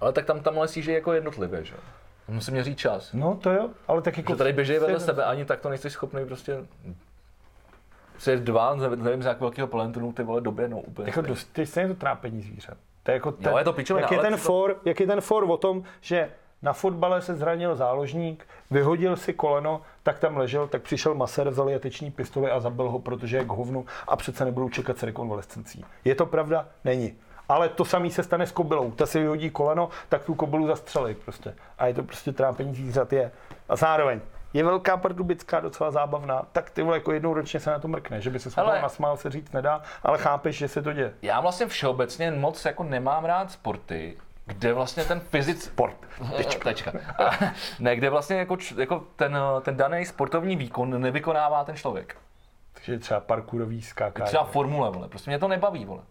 Ale 0.01 0.13
tak 0.13 0.25
tam, 0.25 0.41
tam 0.41 0.59
lesí, 0.59 0.83
že 0.83 0.93
jako 0.93 1.13
jednotlivě, 1.13 1.65
že? 1.65 1.75
jo. 1.75 1.81
Musím 2.29 2.55
měřit 2.55 2.79
čas. 2.79 3.13
No 3.13 3.35
to 3.35 3.51
jo, 3.51 3.69
ale 3.89 4.03
tak 4.03 4.17
jako... 4.17 4.33
Že 4.33 4.37
tady 4.39 4.53
běží 4.53 4.73
vedle 4.73 5.01
se- 5.01 5.07
sebe, 5.07 5.25
ani 5.25 5.45
tak 5.45 5.61
to 5.61 5.69
nejsi 5.69 5.91
schopný 5.91 6.27
prostě 6.27 6.65
se 8.19 8.37
dva, 8.37 8.75
nevím 8.75 9.23
z 9.23 9.27
jak 9.27 9.41
velkého 9.41 9.69
plentonu, 9.69 10.13
ty 10.13 10.23
vole 10.23 10.41
doběhnou 10.41 10.81
úplně. 10.81 11.09
Jako 11.09 11.21
dost, 11.21 11.59
je 11.59 11.67
stejně 11.67 11.89
to 11.89 11.95
trápení 12.01 12.43
zvířat. 12.43 12.77
To 13.03 13.11
je 13.11 13.15
jako 13.15 13.33
ten, 13.33 13.53
Jo, 13.53 13.59
je 13.59 13.65
to 13.65 13.73
pičovina, 13.73 14.05
jak, 14.05 14.13
je 14.13 14.19
ten 14.19 14.33
to- 14.33 14.39
for, 14.39 14.77
jak 14.85 15.01
je 15.01 15.07
ten 15.07 15.21
for 15.21 15.45
o 15.51 15.57
tom, 15.57 15.83
že 16.01 16.31
na 16.63 16.73
fotbale 16.73 17.23
se 17.23 17.35
zranil 17.37 17.77
záložník, 17.77 18.47
vyhodil 18.71 19.17
si 19.17 19.33
koleno, 19.33 19.83
tak 20.03 20.19
tam 20.19 20.37
ležel, 20.37 20.69
tak 20.69 20.83
přišel 20.83 21.15
masér, 21.15 21.49
vzal 21.51 21.71
jateční 21.71 22.11
pistoli 22.11 22.51
a 22.51 22.61
zabil 22.61 22.91
ho, 22.91 22.99
protože 22.99 23.37
je 23.37 23.45
k 23.45 23.49
hovnu 23.49 23.87
a 24.09 24.17
přece 24.17 24.45
nebudou 24.45 24.69
čekat 24.69 24.99
s 24.99 25.03
rekonvalescencí. 25.03 25.85
Je 26.05 26.15
to 26.15 26.27
pravda? 26.27 26.69
Není. 26.85 27.15
Ale 27.51 27.69
to 27.69 27.85
samé 27.85 28.11
se 28.11 28.23
stane 28.23 28.47
s 28.47 28.53
kobylou. 28.53 28.91
Ta 28.91 29.07
si 29.07 29.21
vyhodí 29.21 29.51
koleno, 29.51 29.89
tak 30.09 30.25
tu 30.25 30.35
kobylu 30.35 30.67
zastřelí 30.67 31.15
prostě. 31.15 31.55
A 31.79 31.87
je 31.87 31.95
to 31.95 32.03
prostě 32.03 32.33
trápení 32.33 32.75
zvířat 32.75 33.13
je. 33.13 33.33
A 33.69 33.77
zároveň 33.77 34.21
je 34.53 34.65
velká 34.65 34.97
pardubická, 34.97 35.61
docela 35.61 35.91
zábavná, 35.91 36.47
tak 36.53 36.71
ty 36.71 36.83
vole, 36.83 36.97
jako 36.97 37.13
jednou 37.13 37.35
ročně 37.35 37.61
se 37.61 37.71
na 37.71 37.79
to 37.79 37.89
mrkne, 37.89 38.21
že 38.21 38.31
by 38.31 38.39
se 38.39 38.61
Ale- 38.61 38.83
nasmál 38.83 39.17
se 39.17 39.31
říct 39.31 39.53
nedá, 39.53 39.83
ale 40.03 40.19
chápeš, 40.19 40.57
že 40.57 40.69
se 40.69 40.83
to 40.83 40.93
děje. 40.93 41.15
Já 41.23 41.41
vlastně 41.41 41.67
všeobecně 41.67 42.31
moc 42.31 42.65
jako 42.65 42.85
nemám 42.85 43.25
rád 43.25 43.51
sporty, 43.51 44.17
kde 44.47 44.73
vlastně 44.73 45.05
ten 45.05 45.21
fyzic... 45.21 45.65
Sport. 45.65 45.97
Tečka. 46.37 46.65
Tečka. 46.65 46.93
A, 47.25 47.31
ne, 47.79 47.97
kde 47.97 48.11
vlastně 48.11 48.37
jako, 48.37 48.57
jako 48.77 49.05
ten, 49.17 49.39
ten 49.63 49.77
daný 49.77 50.07
sportovní 50.07 50.57
výkon 50.57 51.03
nevykonává 51.03 51.65
ten 51.65 51.77
člověk. 51.77 52.17
Takže 52.75 52.99
třeba 52.99 53.21
parkourový 53.21 53.83
skákání. 53.83 54.27
Třeba 54.27 54.45
formule, 54.45 54.91
vole. 54.91 55.09
Prostě 55.09 55.31
mě 55.31 55.39
to 55.39 55.49
nebaví, 55.49 55.85
vole. 55.85 56.03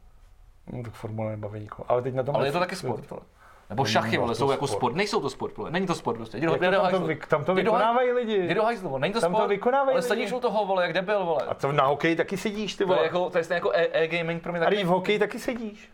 No, 0.70 0.84
tak 0.84 0.94
formule 0.94 1.32
nebaví 1.32 1.60
nikoho. 1.60 1.86
Ale 1.92 2.02
teď 2.02 2.14
na 2.16 2.24
tom... 2.24 2.36
Ale 2.36 2.48
je 2.48 2.52
to 2.52 2.60
taky 2.60 2.76
sport, 2.76 3.10
vole. 3.10 3.22
Nebo 3.70 3.86
šachy, 3.86 4.18
vole, 4.18 4.36
jsou 4.36 4.52
jako 4.52 4.68
sport. 4.68 4.96
Nejsou 4.96 5.22
to 5.22 5.30
sport, 5.30 5.58
vole. 5.58 5.72
Není 5.72 5.88
to 5.88 5.96
sport, 5.96 6.16
prostě. 6.18 6.38
Jdi 6.38 6.46
do, 6.46 6.52
to 6.58 6.64
jdi 6.64 6.72
tam, 6.72 6.92
to, 6.92 7.00
vy, 7.00 7.16
tam 7.28 7.44
to 7.44 7.56
vykonávají 7.56 8.12
lidi. 8.12 8.38
Jdi 8.46 8.54
do 8.54 8.64
hajzlu, 8.64 8.90
vole. 8.90 9.00
Není 9.02 9.14
to 9.14 9.22
Tam 9.22 9.32
to 9.32 9.38
sport, 9.38 9.50
vykonávají 9.50 9.94
ale 9.96 10.02
sedíš 10.02 10.32
u 10.32 10.40
toho, 10.40 10.66
vole, 10.66 10.84
jak 10.84 10.94
debil, 10.94 11.26
vole. 11.26 11.44
A 11.48 11.54
co 11.56 11.72
na 11.72 11.86
hokeji 11.86 12.16
taky 12.16 12.38
sedíš, 12.38 12.76
ty 12.76 12.78
To 12.78 12.84
je 12.84 12.88
vole. 12.96 13.04
jako, 13.04 13.30
to 13.30 13.38
je 13.38 13.44
jako 13.50 13.72
e- 13.74 13.90
e-gaming 13.92 14.44
pro 14.44 14.52
mě 14.52 14.62
A 14.62 14.64
taky. 14.64 14.76
teď 14.76 14.86
v 14.86 14.90
hokeji 14.90 15.20
taky 15.20 15.40
sedíš. 15.40 15.90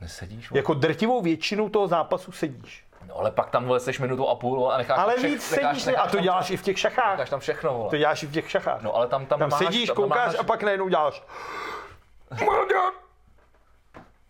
Nesedíš, 0.00 0.50
vole. 0.50 0.58
Jako 0.58 0.74
drtivou 0.74 1.20
většinu 1.22 1.68
toho 1.68 1.86
zápasu 1.86 2.32
sedíš. 2.32 2.84
No, 3.08 3.16
ale 3.18 3.30
pak 3.30 3.50
tam, 3.50 3.64
vole, 3.66 3.80
seš 3.80 3.98
minutu 4.00 4.28
a 4.28 4.34
půl, 4.34 4.58
vole, 4.58 4.74
a 4.74 4.78
necháš 4.78 4.98
Ale 4.98 5.14
tam 5.14 5.18
vše- 5.24 5.28
víc 5.28 5.50
necháš- 5.50 5.68
sedíš, 5.68 5.84
necháš 5.84 6.04
a 6.06 6.10
to 6.10 6.16
tam- 6.16 6.22
děláš 6.22 6.50
i 6.50 6.56
v 6.56 6.62
těch 6.62 6.78
šachách. 6.78 7.10
Necháš 7.10 7.30
tam 7.30 7.40
všechno, 7.40 7.74
vole. 7.74 7.90
To 7.90 7.96
děláš 7.96 8.22
i 8.22 8.26
v 8.26 8.32
těch 8.32 8.50
šachách. 8.50 8.82
No, 8.82 8.94
ale 8.96 9.06
tam, 9.08 9.26
tam, 9.26 9.38
Tam 9.38 9.50
máš, 9.50 9.58
sedíš, 9.58 9.86
tam 9.86 9.96
koukáš 9.96 10.26
máš- 10.32 10.40
a 10.40 10.42
pak 10.42 10.62
najednou 10.62 10.88
děláš. 10.88 11.22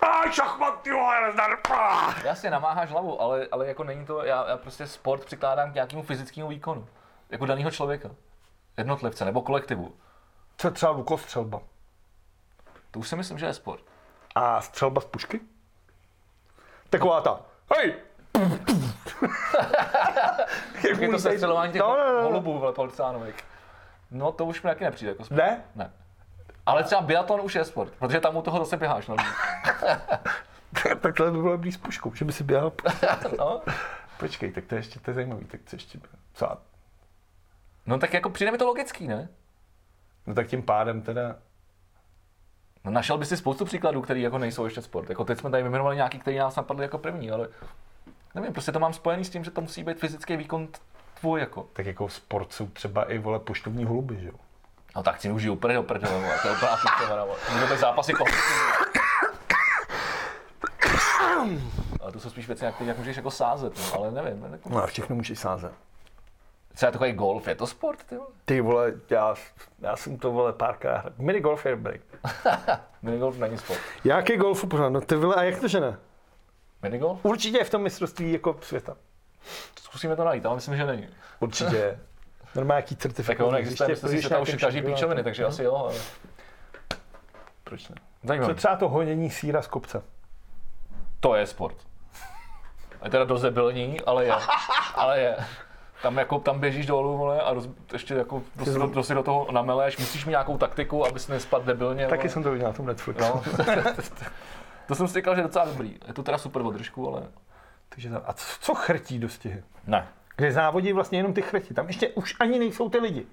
Mladě! 0.02 0.28
A 0.28 0.32
šachmat, 0.32 0.82
ty 0.82 0.90
vole, 0.92 1.26
nezdar. 1.26 1.50
Ah! 1.70 2.14
Jasně, 2.24 2.50
namáháš 2.50 2.90
hlavu, 2.90 3.20
ale, 3.22 3.46
ale 3.50 3.66
jako 3.66 3.84
není 3.84 4.06
to, 4.06 4.24
já, 4.24 4.48
já 4.48 4.56
prostě 4.56 4.86
sport 4.86 5.24
přikládám 5.24 5.70
k 5.70 5.74
nějakému 5.74 6.02
fyzickému 6.02 6.48
výkonu. 6.48 6.86
Jako 7.30 7.46
daného 7.46 7.70
člověka. 7.70 8.10
Jednotlivce 8.76 9.24
nebo 9.24 9.42
kolektivu. 9.42 9.96
Co 10.56 10.70
třeba 10.70 10.92
lukostřelba? 10.92 11.60
To 12.90 12.98
už 12.98 13.08
si 13.08 13.16
myslím, 13.16 13.38
že 13.38 13.46
je 13.46 13.54
sport. 13.54 13.82
A 14.34 14.60
střelba 14.60 15.00
z 15.00 15.04
pušky? 15.04 15.40
Taková 16.90 17.20
ta. 17.20 17.40
Hej! 17.76 17.94
Jak 20.88 21.00
Je 21.00 21.08
to 21.08 21.18
sestřelování 21.18 21.72
těch 21.72 21.80
no, 21.80 21.96
no, 21.96 22.12
no. 22.12 22.22
holubů, 22.22 22.58
vole, 22.58 22.72
policánovek. 22.72 23.44
No 24.10 24.32
to 24.32 24.44
už 24.44 24.62
mi 24.62 24.70
taky 24.70 24.84
nepřijde 24.84 25.12
jako 25.12 25.24
sport. 25.24 25.38
Ne? 25.38 25.64
Ne. 25.74 25.92
Ale 26.66 26.84
třeba 26.84 27.00
biatlon 27.00 27.40
už 27.40 27.54
je 27.54 27.64
sport, 27.64 27.92
protože 27.98 28.20
tam 28.20 28.36
u 28.36 28.42
toho 28.42 28.58
zase 28.58 28.76
běháš. 28.76 29.06
No, 29.06 29.16
Takhle 31.00 31.30
by 31.30 31.38
bylo 31.38 31.58
blíž 31.58 31.74
s 31.74 31.78
puškou, 31.78 32.14
že 32.14 32.24
by 32.24 32.32
si 32.32 32.44
běhal. 32.44 32.72
no. 33.38 33.62
Počkej, 34.18 34.52
tak 34.52 34.64
to 34.64 34.74
je 34.74 34.78
ještě 34.78 35.00
to 35.00 35.10
je 35.10 35.14
zajímavý, 35.14 35.44
tak 35.44 35.60
co 35.66 35.76
ještě? 35.76 35.98
Co? 36.34 36.56
no 37.86 37.98
tak 37.98 38.14
jako 38.14 38.30
přijde 38.30 38.52
mi 38.52 38.58
to 38.58 38.66
logický, 38.66 39.06
ne? 39.06 39.28
No 40.26 40.34
tak 40.34 40.46
tím 40.46 40.62
pádem 40.62 41.02
teda, 41.02 41.36
No, 42.84 42.92
našel 42.92 43.18
by 43.18 43.26
si 43.26 43.36
spoustu 43.36 43.64
příkladů, 43.64 44.02
které 44.02 44.20
jako 44.20 44.38
nejsou 44.38 44.64
ještě 44.64 44.82
sport. 44.82 45.08
Jako 45.08 45.24
teď 45.24 45.38
jsme 45.38 45.50
tady 45.50 45.62
vyjmenovali 45.62 45.96
nějaký, 45.96 46.18
který 46.18 46.38
nás 46.38 46.56
napadly 46.56 46.84
jako 46.84 46.98
první, 46.98 47.30
ale 47.30 47.48
nevím, 48.34 48.52
prostě 48.52 48.72
to 48.72 48.80
mám 48.80 48.92
spojený 48.92 49.24
s 49.24 49.30
tím, 49.30 49.44
že 49.44 49.50
to 49.50 49.60
musí 49.60 49.84
být 49.84 49.98
fyzický 49.98 50.36
výkon 50.36 50.68
tvůj 51.20 51.40
jako. 51.40 51.66
tak 51.72 51.86
jako 51.86 52.08
sport 52.08 52.52
jsou 52.52 52.66
třeba 52.66 53.04
i 53.12 53.18
vole 53.18 53.38
poštovní 53.38 53.84
holuby, 53.84 54.20
že 54.20 54.26
jo? 54.26 54.34
No 54.96 55.02
tak 55.02 55.20
si 55.20 55.30
užiju 55.30 55.52
úplně 55.52 55.74
do 55.74 55.82
prdele, 55.82 56.14
vole, 56.20 56.38
to 56.42 56.48
je 56.48 56.54
vole. 57.08 57.36
Můžu 57.52 57.66
být 57.66 57.78
zápasy 57.78 58.12
Ale 62.00 62.12
to 62.12 62.20
jsou 62.20 62.30
spíš 62.30 62.46
věci, 62.46 62.64
na 62.64 62.72
které 62.72 62.88
jak 62.88 62.98
můžeš 62.98 63.16
jako 63.16 63.30
sázet, 63.30 63.78
no, 63.78 63.94
ale 63.94 64.10
nevím. 64.10 64.48
Jako, 64.52 64.68
No 64.68 64.82
a 64.82 64.86
všechno 64.86 65.16
můžeš 65.16 65.38
sázet. 65.38 65.72
třeba 66.74 66.92
takový 66.92 67.12
golf, 67.12 67.46
je 67.48 67.54
to 67.54 67.66
sport, 67.66 68.04
ty 68.04 68.16
vole? 68.16 68.28
Ty 68.44 68.60
vole, 68.60 68.92
já, 69.10 69.34
já 69.78 69.96
jsem 69.96 70.18
to 70.18 70.32
vole 70.32 70.52
párkrát. 70.52 71.18
Minigolf 71.18 71.66
je 71.66 71.76
dobrý. 71.76 72.00
Minigolf 73.02 73.38
není 73.38 73.58
sport. 73.58 73.80
Jaký 74.04 74.36
golfu 74.36 74.66
pořád? 74.66 74.88
No 74.88 75.00
ty 75.00 75.16
vole, 75.16 75.34
a 75.34 75.42
jak 75.42 75.60
to 75.60 75.68
že 75.68 75.80
ne? 75.80 75.98
Minigolf? 76.82 77.24
Určitě 77.24 77.58
je 77.58 77.64
v 77.64 77.70
tom 77.70 77.82
mistrovství 77.82 78.32
jako 78.32 78.58
světa. 78.62 78.96
Zkusíme 79.80 80.16
to 80.16 80.24
najít, 80.24 80.46
ale 80.46 80.54
myslím, 80.54 80.76
že 80.76 80.86
není. 80.86 81.08
Určitě. 81.40 81.98
Normálně 82.56 82.78
jaký 82.78 82.94
Tak 82.94 83.02
certifikát. 83.02 83.46
ono 83.46 83.56
existuje, 83.56 83.88
myslím 83.88 84.10
si, 84.10 84.22
že 84.22 84.28
tam 84.28 84.42
už 84.42 84.48
je 84.48 84.58
každý 84.58 84.82
píčoviny, 84.82 85.22
takže 85.22 85.44
asi 85.44 85.62
jo. 85.62 85.76
Ale... 85.76 85.94
Proč 87.64 87.88
ne? 87.88 87.94
Co 88.20 88.26
Zajímavé. 88.28 88.54
třeba 88.54 88.76
to 88.76 88.88
honění 88.88 89.30
síra 89.30 89.62
z 89.62 89.66
kopce? 89.66 90.02
To 91.20 91.34
je 91.34 91.46
sport. 91.46 91.76
Je 93.04 93.10
teda 93.10 93.24
debilní, 93.24 94.00
ale 94.00 94.24
je. 94.24 94.32
Ale 94.94 95.20
je. 95.20 95.36
Tam, 96.02 96.16
jako, 96.16 96.38
tam 96.38 96.60
běžíš 96.60 96.86
dolů, 96.86 97.18
vole, 97.18 97.40
a 97.42 97.52
roz, 97.52 97.68
ještě 97.92 98.14
jako, 98.14 98.42
do, 98.64 98.86
dost 98.86 99.06
si 99.06 99.14
do 99.14 99.22
toho 99.22 99.52
nameleš, 99.52 99.98
musíš 99.98 100.24
mít 100.24 100.30
nějakou 100.30 100.58
taktiku, 100.58 101.06
abys 101.06 101.28
nespadl 101.28 101.64
debilně. 101.64 102.06
Taky 102.06 102.22
vole. 102.22 102.30
jsem 102.30 102.42
to 102.42 102.50
viděl 102.50 102.66
na 102.66 102.72
tom 102.72 102.86
Netflixu. 102.86 103.22
No. 103.22 103.42
to 104.86 104.94
jsem 104.94 105.08
si 105.08 105.14
říkal, 105.14 105.34
že 105.34 105.40
je 105.40 105.42
docela 105.42 105.64
dobrý. 105.64 105.98
Je 106.06 106.14
to 106.14 106.22
teda 106.22 106.38
super 106.38 106.62
od 106.62 106.70
držku, 106.70 107.08
ale... 107.08 107.22
Takže 107.88 108.10
tam, 108.10 108.22
a 108.26 108.32
co, 108.32 108.46
co 108.60 108.74
chrtí 108.74 109.18
dostihy? 109.18 109.62
Ne. 109.86 110.08
Kde 110.36 110.52
závodí 110.52 110.92
vlastně 110.92 111.18
jenom 111.18 111.32
ty 111.34 111.42
chrti. 111.42 111.74
Tam 111.74 111.86
ještě 111.86 112.08
už 112.08 112.34
ani 112.40 112.58
nejsou 112.58 112.88
ty 112.88 112.98
lidi. 112.98 113.26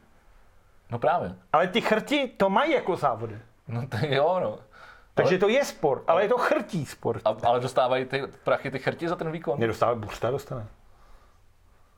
No 0.91 0.99
právě. 0.99 1.35
Ale 1.53 1.67
ty 1.67 1.81
chrti 1.81 2.27
to 2.37 2.49
mají 2.49 2.71
jako 2.71 2.95
závody. 2.95 3.37
No 3.67 3.87
to 3.87 3.97
jo, 4.01 4.39
no. 4.43 4.57
Takže 5.15 5.37
to 5.37 5.47
je 5.47 5.65
sport, 5.65 6.03
ale 6.07 6.23
je 6.23 6.29
to 6.29 6.37
chrtí 6.37 6.85
sport. 6.85 7.21
A, 7.25 7.35
ale 7.43 7.59
dostávají 7.59 8.05
ty 8.05 8.23
prachy, 8.43 8.71
ty 8.71 8.79
chrti 8.79 9.09
za 9.09 9.15
ten 9.15 9.31
výkon? 9.31 9.57
Mě 9.57 9.67
dostává 9.67 9.95
bursta, 9.95 10.31
dostane. 10.31 10.65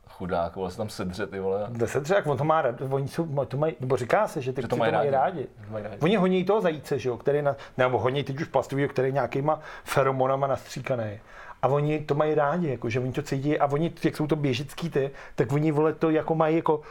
Chudák, 0.09 0.55
vole, 0.55 0.71
se 0.71 0.77
tam 0.77 0.89
sedře, 0.89 1.27
ty 1.27 1.39
vole. 1.39 1.65
Deset 1.69 2.03
dřek, 2.03 2.27
on 2.27 2.37
to 2.37 2.43
má 2.43 2.61
rád, 2.61 2.75
oni 2.89 3.07
jsou, 3.07 3.45
to 3.45 3.57
mají, 3.57 3.75
nebo 3.79 3.97
říká 3.97 4.27
se, 4.27 4.41
že 4.41 4.53
ty 4.53 4.61
Že 4.61 4.67
to 4.67 4.75
to 4.75 4.79
mají 4.79 4.91
rádi. 4.91 5.09
rádi. 5.09 5.47
To 5.65 5.71
mají 5.71 5.83
rádi. 5.83 5.97
Oni 6.01 6.15
honí 6.15 6.43
toho 6.45 6.61
zajíce, 6.61 6.99
že 6.99 7.09
jo, 7.09 7.17
který 7.17 7.41
na, 7.41 7.55
nebo 7.77 7.99
honí 7.99 8.23
teď 8.23 8.41
už 8.41 8.47
plastový, 8.47 8.87
který 8.87 9.11
nějakýma 9.11 9.59
feromonama 9.83 10.47
nastříkaný. 10.47 11.19
A 11.65 11.67
oni 11.67 11.99
to 11.99 12.15
mají 12.15 12.35
rádi, 12.35 12.69
jako, 12.69 12.89
že 12.89 12.99
oni 12.99 13.11
to 13.11 13.21
cítí 13.21 13.59
a 13.59 13.65
oni, 13.65 13.93
jak 14.03 14.17
jsou 14.17 14.27
to 14.27 14.35
běžický 14.35 14.89
ty, 14.89 15.11
tak 15.35 15.51
oni 15.51 15.71
vole 15.71 15.93
to 15.93 16.09
jako 16.09 16.35
mají 16.35 16.55
jako 16.55 16.81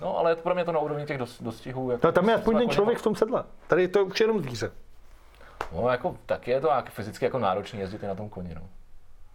No, 0.00 0.18
ale 0.18 0.36
pro 0.36 0.54
mě 0.54 0.64
to 0.64 0.72
na 0.72 0.78
úrovni 0.80 1.06
těch 1.06 1.18
dos, 1.18 1.42
dostihů. 1.42 1.90
Jako, 1.90 2.06
No, 2.06 2.12
tam 2.12 2.28
je 2.28 2.34
aspoň 2.34 2.54
ten 2.54 2.62
jako 2.62 2.72
člověk 2.74 2.98
v 2.98 3.02
tom 3.02 3.16
sedle. 3.16 3.44
Tady 3.66 3.82
je 3.82 3.88
to 3.88 4.04
už 4.04 4.20
jenom 4.20 4.40
zvíře. 4.40 4.72
No, 5.72 5.88
jako, 5.88 6.16
tak 6.26 6.48
je 6.48 6.60
to 6.60 6.68
jak 6.68 6.90
fyzicky 6.90 7.24
jako 7.24 7.38
náročný 7.38 7.80
jezdit 7.80 8.02
na 8.02 8.14
tom 8.14 8.28
koni, 8.28 8.54
no. 8.54 8.62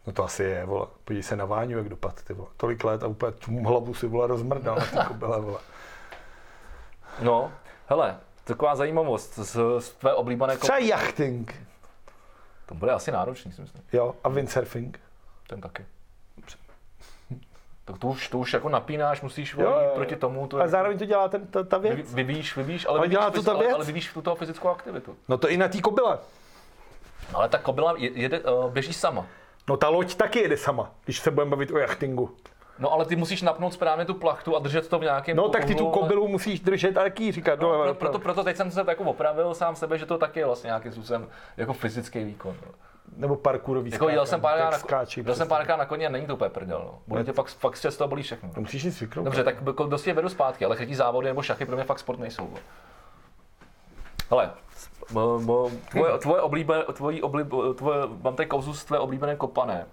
No 0.07 0.13
to 0.13 0.23
asi 0.23 0.43
je, 0.43 0.65
vole. 0.65 0.87
Podívej 1.05 1.23
se 1.23 1.35
na 1.35 1.45
Váňu, 1.45 1.77
jak 1.77 1.89
dopad, 1.89 2.23
ty 2.23 2.33
vole. 2.33 2.49
Tolik 2.57 2.83
let 2.83 3.03
a 3.03 3.07
úplně 3.07 3.31
tu 3.31 3.63
hlavu 3.63 3.93
si, 3.93 4.07
vole, 4.07 4.27
rozmrdal 4.27 4.75
na 4.75 4.85
ty 4.85 4.97
kobyle, 5.07 5.41
vole. 5.41 5.59
No, 7.21 7.51
hele, 7.87 8.17
taková 8.43 8.75
zajímavost 8.75 9.33
z, 9.35 9.57
z 9.79 9.89
tvé 9.89 10.13
oblíbené 10.13 10.57
Třeba 10.57 10.77
jachting, 10.77 11.66
To 12.67 12.75
bude 12.75 12.91
asi 12.91 13.11
náročný, 13.11 13.51
si 13.51 13.61
myslím. 13.61 13.83
jo, 13.93 14.15
a 14.23 14.29
windsurfing. 14.29 14.99
Ten 15.47 15.61
taky. 15.61 15.85
Tak 17.85 17.97
to 17.97 18.07
už, 18.07 18.29
to 18.29 18.37
už 18.37 18.53
jako 18.53 18.69
napínáš, 18.69 19.21
musíš 19.21 19.53
Jo, 19.53 19.61
jo, 19.61 19.69
jo, 19.69 19.91
proti 19.95 20.15
tomu. 20.15 20.47
To 20.47 20.61
A 20.61 20.67
zároveň 20.67 20.97
to 20.97 21.05
dělá 21.05 21.27
ten, 21.27 21.47
ta, 21.47 21.63
ta 21.63 21.77
vy, 21.77 21.95
věc. 21.95 22.13
vyvíjíš, 22.13 22.55
vyvíjíš, 22.55 22.85
ale, 22.85 22.97
Ale 22.99 23.07
vyvíjíš, 23.07 23.19
dělá 23.19 23.31
to 23.31 23.43
ta 23.43 23.51
ale, 23.51 23.63
věc. 23.63 23.75
ale 23.75 23.85
vyvíjíš 23.85 24.13
tu 24.13 24.21
toho 24.21 24.35
fyzickou 24.35 24.67
aktivitu. 24.67 25.15
No 25.27 25.37
to 25.37 25.49
i 25.49 25.57
na 25.57 25.67
té 25.67 25.81
kobyle. 25.81 26.19
No, 27.33 27.39
ale 27.39 27.49
ta 27.49 27.57
kobila 27.57 27.93
je- 27.97 28.11
jede, 28.11 28.39
uh, 28.39 28.71
běží 28.71 28.93
sama. 28.93 29.25
No 29.69 29.77
ta 29.77 29.89
loď 29.89 30.15
taky 30.15 30.39
jede 30.39 30.57
sama, 30.57 30.91
když 31.05 31.19
se 31.19 31.31
budeme 31.31 31.49
bavit 31.51 31.71
o 31.71 31.77
jachtingu. 31.77 32.35
No 32.79 32.93
ale 32.93 33.05
ty 33.05 33.15
musíš 33.15 33.41
napnout 33.41 33.73
správně 33.73 34.05
tu 34.05 34.13
plachtu 34.13 34.55
a 34.55 34.59
držet 34.59 34.87
to 34.89 34.99
v 34.99 35.01
nějakém 35.01 35.37
No 35.37 35.49
tak 35.49 35.65
ty 35.65 35.75
tu 35.75 35.83
úhlu, 35.83 35.93
ale- 35.93 36.01
kobylu 36.03 36.27
musíš 36.27 36.59
držet 36.59 36.97
a 36.97 37.03
jaký 37.03 37.31
říkat 37.31 37.59
No, 37.59 37.67
dole. 37.71 37.85
pro, 37.85 37.93
proto, 37.93 38.19
proto 38.19 38.43
teď 38.43 38.57
jsem 38.57 38.71
se 38.71 38.83
jako 38.87 39.03
opravil 39.03 39.53
sám 39.53 39.75
sebe, 39.75 39.97
že 39.97 40.05
to 40.05 40.17
taky 40.17 40.39
je 40.39 40.45
vlastně 40.45 40.67
nějakým 40.67 40.91
způsobem 40.91 41.27
jako 41.57 41.73
fyzický 41.73 42.23
výkon. 42.23 42.55
No. 42.65 42.71
Nebo 43.15 43.35
parkourový 43.35 43.91
Jako 43.91 44.09
jel 44.09 44.25
jsem 44.25 44.41
párkrát 44.41 44.69
na, 44.69 44.77
skáčí 44.77 45.19
jel 45.19 45.25
jsem 45.25 45.33
přes- 45.35 45.47
párkrát 45.49 45.75
na 45.75 45.85
koni 45.85 46.05
a 46.05 46.09
není 46.09 46.25
to 46.25 46.33
úplně 46.33 46.49
prdel. 46.49 46.81
No. 46.85 46.99
Bude 47.07 47.23
tě 47.23 47.33
fakt, 47.33 47.47
fakt 47.49 47.77
z 47.77 47.97
toho 47.97 48.07
bolí 48.07 48.23
všechno. 48.23 48.49
To 48.53 48.61
musíš 48.61 48.83
jít. 48.83 49.09
Dobře, 49.15 49.43
tak 49.43 49.55
jako 49.67 49.85
dost 49.85 50.07
je 50.07 50.13
vedu 50.13 50.29
zpátky, 50.29 50.65
ale 50.65 50.75
chytí 50.75 50.95
závody 50.95 51.27
nebo 51.27 51.41
šachy 51.41 51.65
pro 51.65 51.75
mě 51.75 51.85
fakt 51.85 51.99
sport 51.99 52.19
nejsou. 52.19 52.47
bo. 52.47 52.57
Hele, 54.29 54.51
tvoje, 55.91 56.17
tvoje 56.17 56.41
oblíbe, 56.41 56.83
tvojí 56.93 57.21
oblíbe, 57.21 57.55
tvoje, 57.75 57.99
mám 58.21 58.35
tady 58.35 58.47
kauzu 58.49 58.73
z 58.73 58.85
tvé 58.85 58.99
oblíbené 58.99 59.35
kopané. 59.35 59.85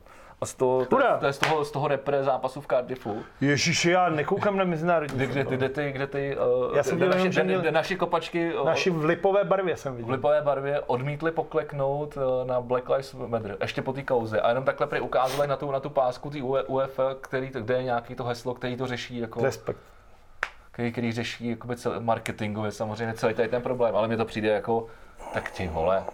A 0.45 0.47
z 0.47 0.55
toho, 0.55 0.85
to, 0.85 0.97
to, 1.21 1.27
je 1.27 1.33
z 1.33 1.39
toho, 1.39 1.65
z 1.65 1.71
toho 1.71 1.89
repre 1.89 2.25
zápasu 2.25 2.61
v 2.61 2.67
Cardiffu, 2.67 3.23
Ježiši, 3.41 3.91
já 3.91 4.09
nekoukám 4.09 4.57
na 4.57 4.65
mezinárodní 4.65 5.17
kde, 5.17 5.27
kde, 5.27 5.45
kde, 5.45 5.69
ty, 5.69 5.93
kde 5.93 6.07
ty, 6.07 6.37
uh, 6.69 6.77
Já 6.77 6.83
jsem 6.83 6.97
kde, 6.97 7.09
naši, 7.09 7.33
že 7.33 7.45
kde, 7.45 7.71
naši 7.71 7.97
kopačky 7.97 8.55
uh, 8.55 8.67
Naši 8.67 8.91
v 8.91 9.05
lipové 9.05 9.45
barvě 9.45 9.77
jsem 9.77 9.93
v 9.93 9.97
viděl. 9.97 10.13
lipové 10.13 10.43
barvě 10.43 10.81
odmítli 10.81 11.31
pokleknout 11.31 12.19
eh, 12.19 12.45
na 12.47 12.61
Black 12.61 12.89
Lives 12.89 13.15
Matter, 13.15 13.57
ještě 13.61 13.83
po 13.83 13.93
té 13.93 14.03
kauze. 14.03 14.41
A 14.41 14.49
jenom 14.49 14.65
takhle 14.65 14.87
prý 14.87 15.01
ukázali 15.01 15.49
na 15.49 15.57
tu, 15.57 15.71
na 15.71 15.81
tu 15.81 15.91
pásku 15.91 16.31
té 16.31 16.43
UEFA, 16.43 17.15
který, 17.21 17.49
kde 17.49 17.75
je 17.75 17.83
nějaký 17.83 18.15
to 18.15 18.25
heslo, 18.25 18.55
který 18.55 18.77
to 18.77 18.87
řeší, 18.87 19.19
jako, 19.19 19.43
Respekt. 19.45 19.79
který, 20.71 20.93
který 20.93 21.13
řeší 21.13 21.51
jakoby 21.51 21.77
cel, 21.77 22.01
marketingově 22.01 22.71
samozřejmě 22.71 23.15
celý 23.15 23.35
tady 23.35 23.49
ten 23.49 23.63
problém, 23.63 23.97
ale 23.97 24.09
mi 24.09 24.17
to 24.17 24.25
přijde 24.25 24.49
jako, 24.49 24.87
tak 25.35 25.51
ty 25.51 25.69
vole, 25.69 26.05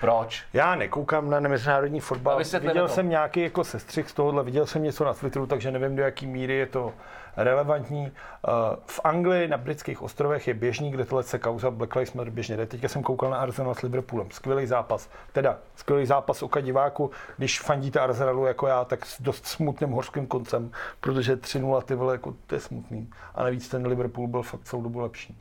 proč? 0.00 0.44
Já 0.52 0.74
nekoukám 0.74 1.30
na 1.30 1.40
mezinárodní 1.40 2.00
fotbal. 2.00 2.38
Viděl 2.60 2.88
to. 2.88 2.94
jsem 2.94 3.08
nějaký 3.08 3.40
jako 3.40 3.64
sestřih 3.64 4.10
z 4.10 4.14
tohohle, 4.14 4.42
viděl 4.42 4.66
jsem 4.66 4.82
něco 4.82 5.04
na 5.04 5.14
Twitteru, 5.14 5.46
takže 5.46 5.70
nevím, 5.70 5.96
do 5.96 6.02
jaký 6.02 6.26
míry 6.26 6.54
je 6.54 6.66
to 6.66 6.92
relevantní. 7.36 8.06
Eh, 8.48 8.50
V 8.86 9.00
Anglii 9.04 9.48
na 9.48 9.56
britských 9.58 10.02
ostrovech 10.02 10.48
je 10.48 10.54
běžný, 10.54 10.90
kde 10.90 11.04
tohle 11.04 11.22
se 11.22 11.38
kauza 11.38 11.70
Black 11.70 11.94
Lives 11.96 12.12
Matter 12.12 12.32
běžně 12.32 12.56
jde. 12.56 12.66
Teďka 12.66 12.88
jsem 12.88 13.02
koukal 13.02 13.30
na 13.30 13.36
Arsenal 13.36 13.74
s 13.74 13.82
Liverpoolem. 13.82 14.30
Skvělý 14.30 14.66
zápas. 14.66 15.08
Teda 15.32 15.58
skvělý 15.76 16.06
zápas 16.06 16.42
oka 16.42 16.60
diváku. 16.60 17.10
Když 17.36 17.60
fandíte 17.60 18.00
Arsenalu 18.00 18.46
jako 18.46 18.66
já, 18.66 18.84
tak 18.84 19.06
s 19.06 19.22
dost 19.22 19.46
smutným 19.46 19.90
horským 19.90 20.26
koncem, 20.26 20.70
protože 21.00 21.36
3-0 21.36 21.82
ty 21.82 21.94
vole, 21.94 22.14
jako 22.14 22.34
to 22.46 22.54
je 22.54 22.60
smutný. 22.60 23.10
A 23.34 23.42
navíc 23.42 23.68
ten 23.68 23.86
Liverpool 23.86 24.26
byl 24.26 24.42
fakt 24.42 24.64
celou 24.64 24.82
dobu 24.82 25.00
lepší. 25.00 25.36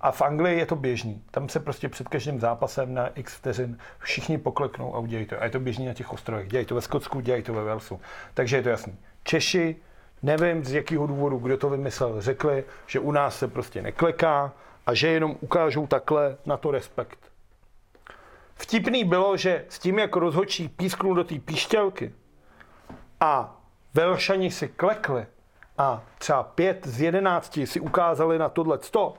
A 0.00 0.10
v 0.10 0.22
Anglii 0.22 0.58
je 0.58 0.66
to 0.66 0.76
běžný. 0.76 1.22
Tam 1.30 1.48
se 1.48 1.60
prostě 1.60 1.88
před 1.88 2.08
každým 2.08 2.40
zápasem 2.40 2.94
na 2.94 3.08
x 3.08 3.34
vteřin 3.34 3.78
všichni 3.98 4.38
pokleknou 4.38 4.94
a 4.94 4.98
udělají 4.98 5.26
to. 5.26 5.40
A 5.40 5.44
je 5.44 5.50
to 5.50 5.60
běžný 5.60 5.86
na 5.86 5.94
těch 5.94 6.12
ostrovech. 6.12 6.48
Dělají 6.48 6.66
to 6.66 6.74
ve 6.74 6.80
Skotsku, 6.80 7.20
dělají 7.20 7.42
to 7.42 7.54
ve 7.54 7.64
Walesu. 7.64 8.00
Takže 8.34 8.56
je 8.56 8.62
to 8.62 8.68
jasný. 8.68 8.96
Češi, 9.22 9.76
nevím 10.22 10.64
z 10.64 10.72
jakého 10.72 11.06
důvodu, 11.06 11.38
kdo 11.38 11.56
to 11.56 11.70
vymyslel, 11.70 12.20
řekli, 12.20 12.64
že 12.86 13.00
u 13.00 13.12
nás 13.12 13.38
se 13.38 13.48
prostě 13.48 13.82
nekleká 13.82 14.52
a 14.86 14.94
že 14.94 15.08
jenom 15.08 15.36
ukážou 15.40 15.86
takhle 15.86 16.36
na 16.46 16.56
to 16.56 16.70
respekt. 16.70 17.18
Vtipný 18.54 19.04
bylo, 19.04 19.36
že 19.36 19.64
s 19.68 19.78
tím, 19.78 19.98
jak 19.98 20.16
rozhodčí 20.16 20.68
písknul 20.68 21.14
do 21.14 21.24
té 21.24 21.38
píšťalky 21.38 22.12
a 23.20 23.56
Velšani 23.94 24.50
si 24.50 24.68
klekli 24.68 25.26
a 25.78 26.02
třeba 26.18 26.42
pět 26.42 26.86
z 26.86 27.00
jedenácti 27.00 27.66
si 27.66 27.80
ukázali 27.80 28.38
na 28.38 28.48
tohle 28.48 28.78
100, 28.82 29.14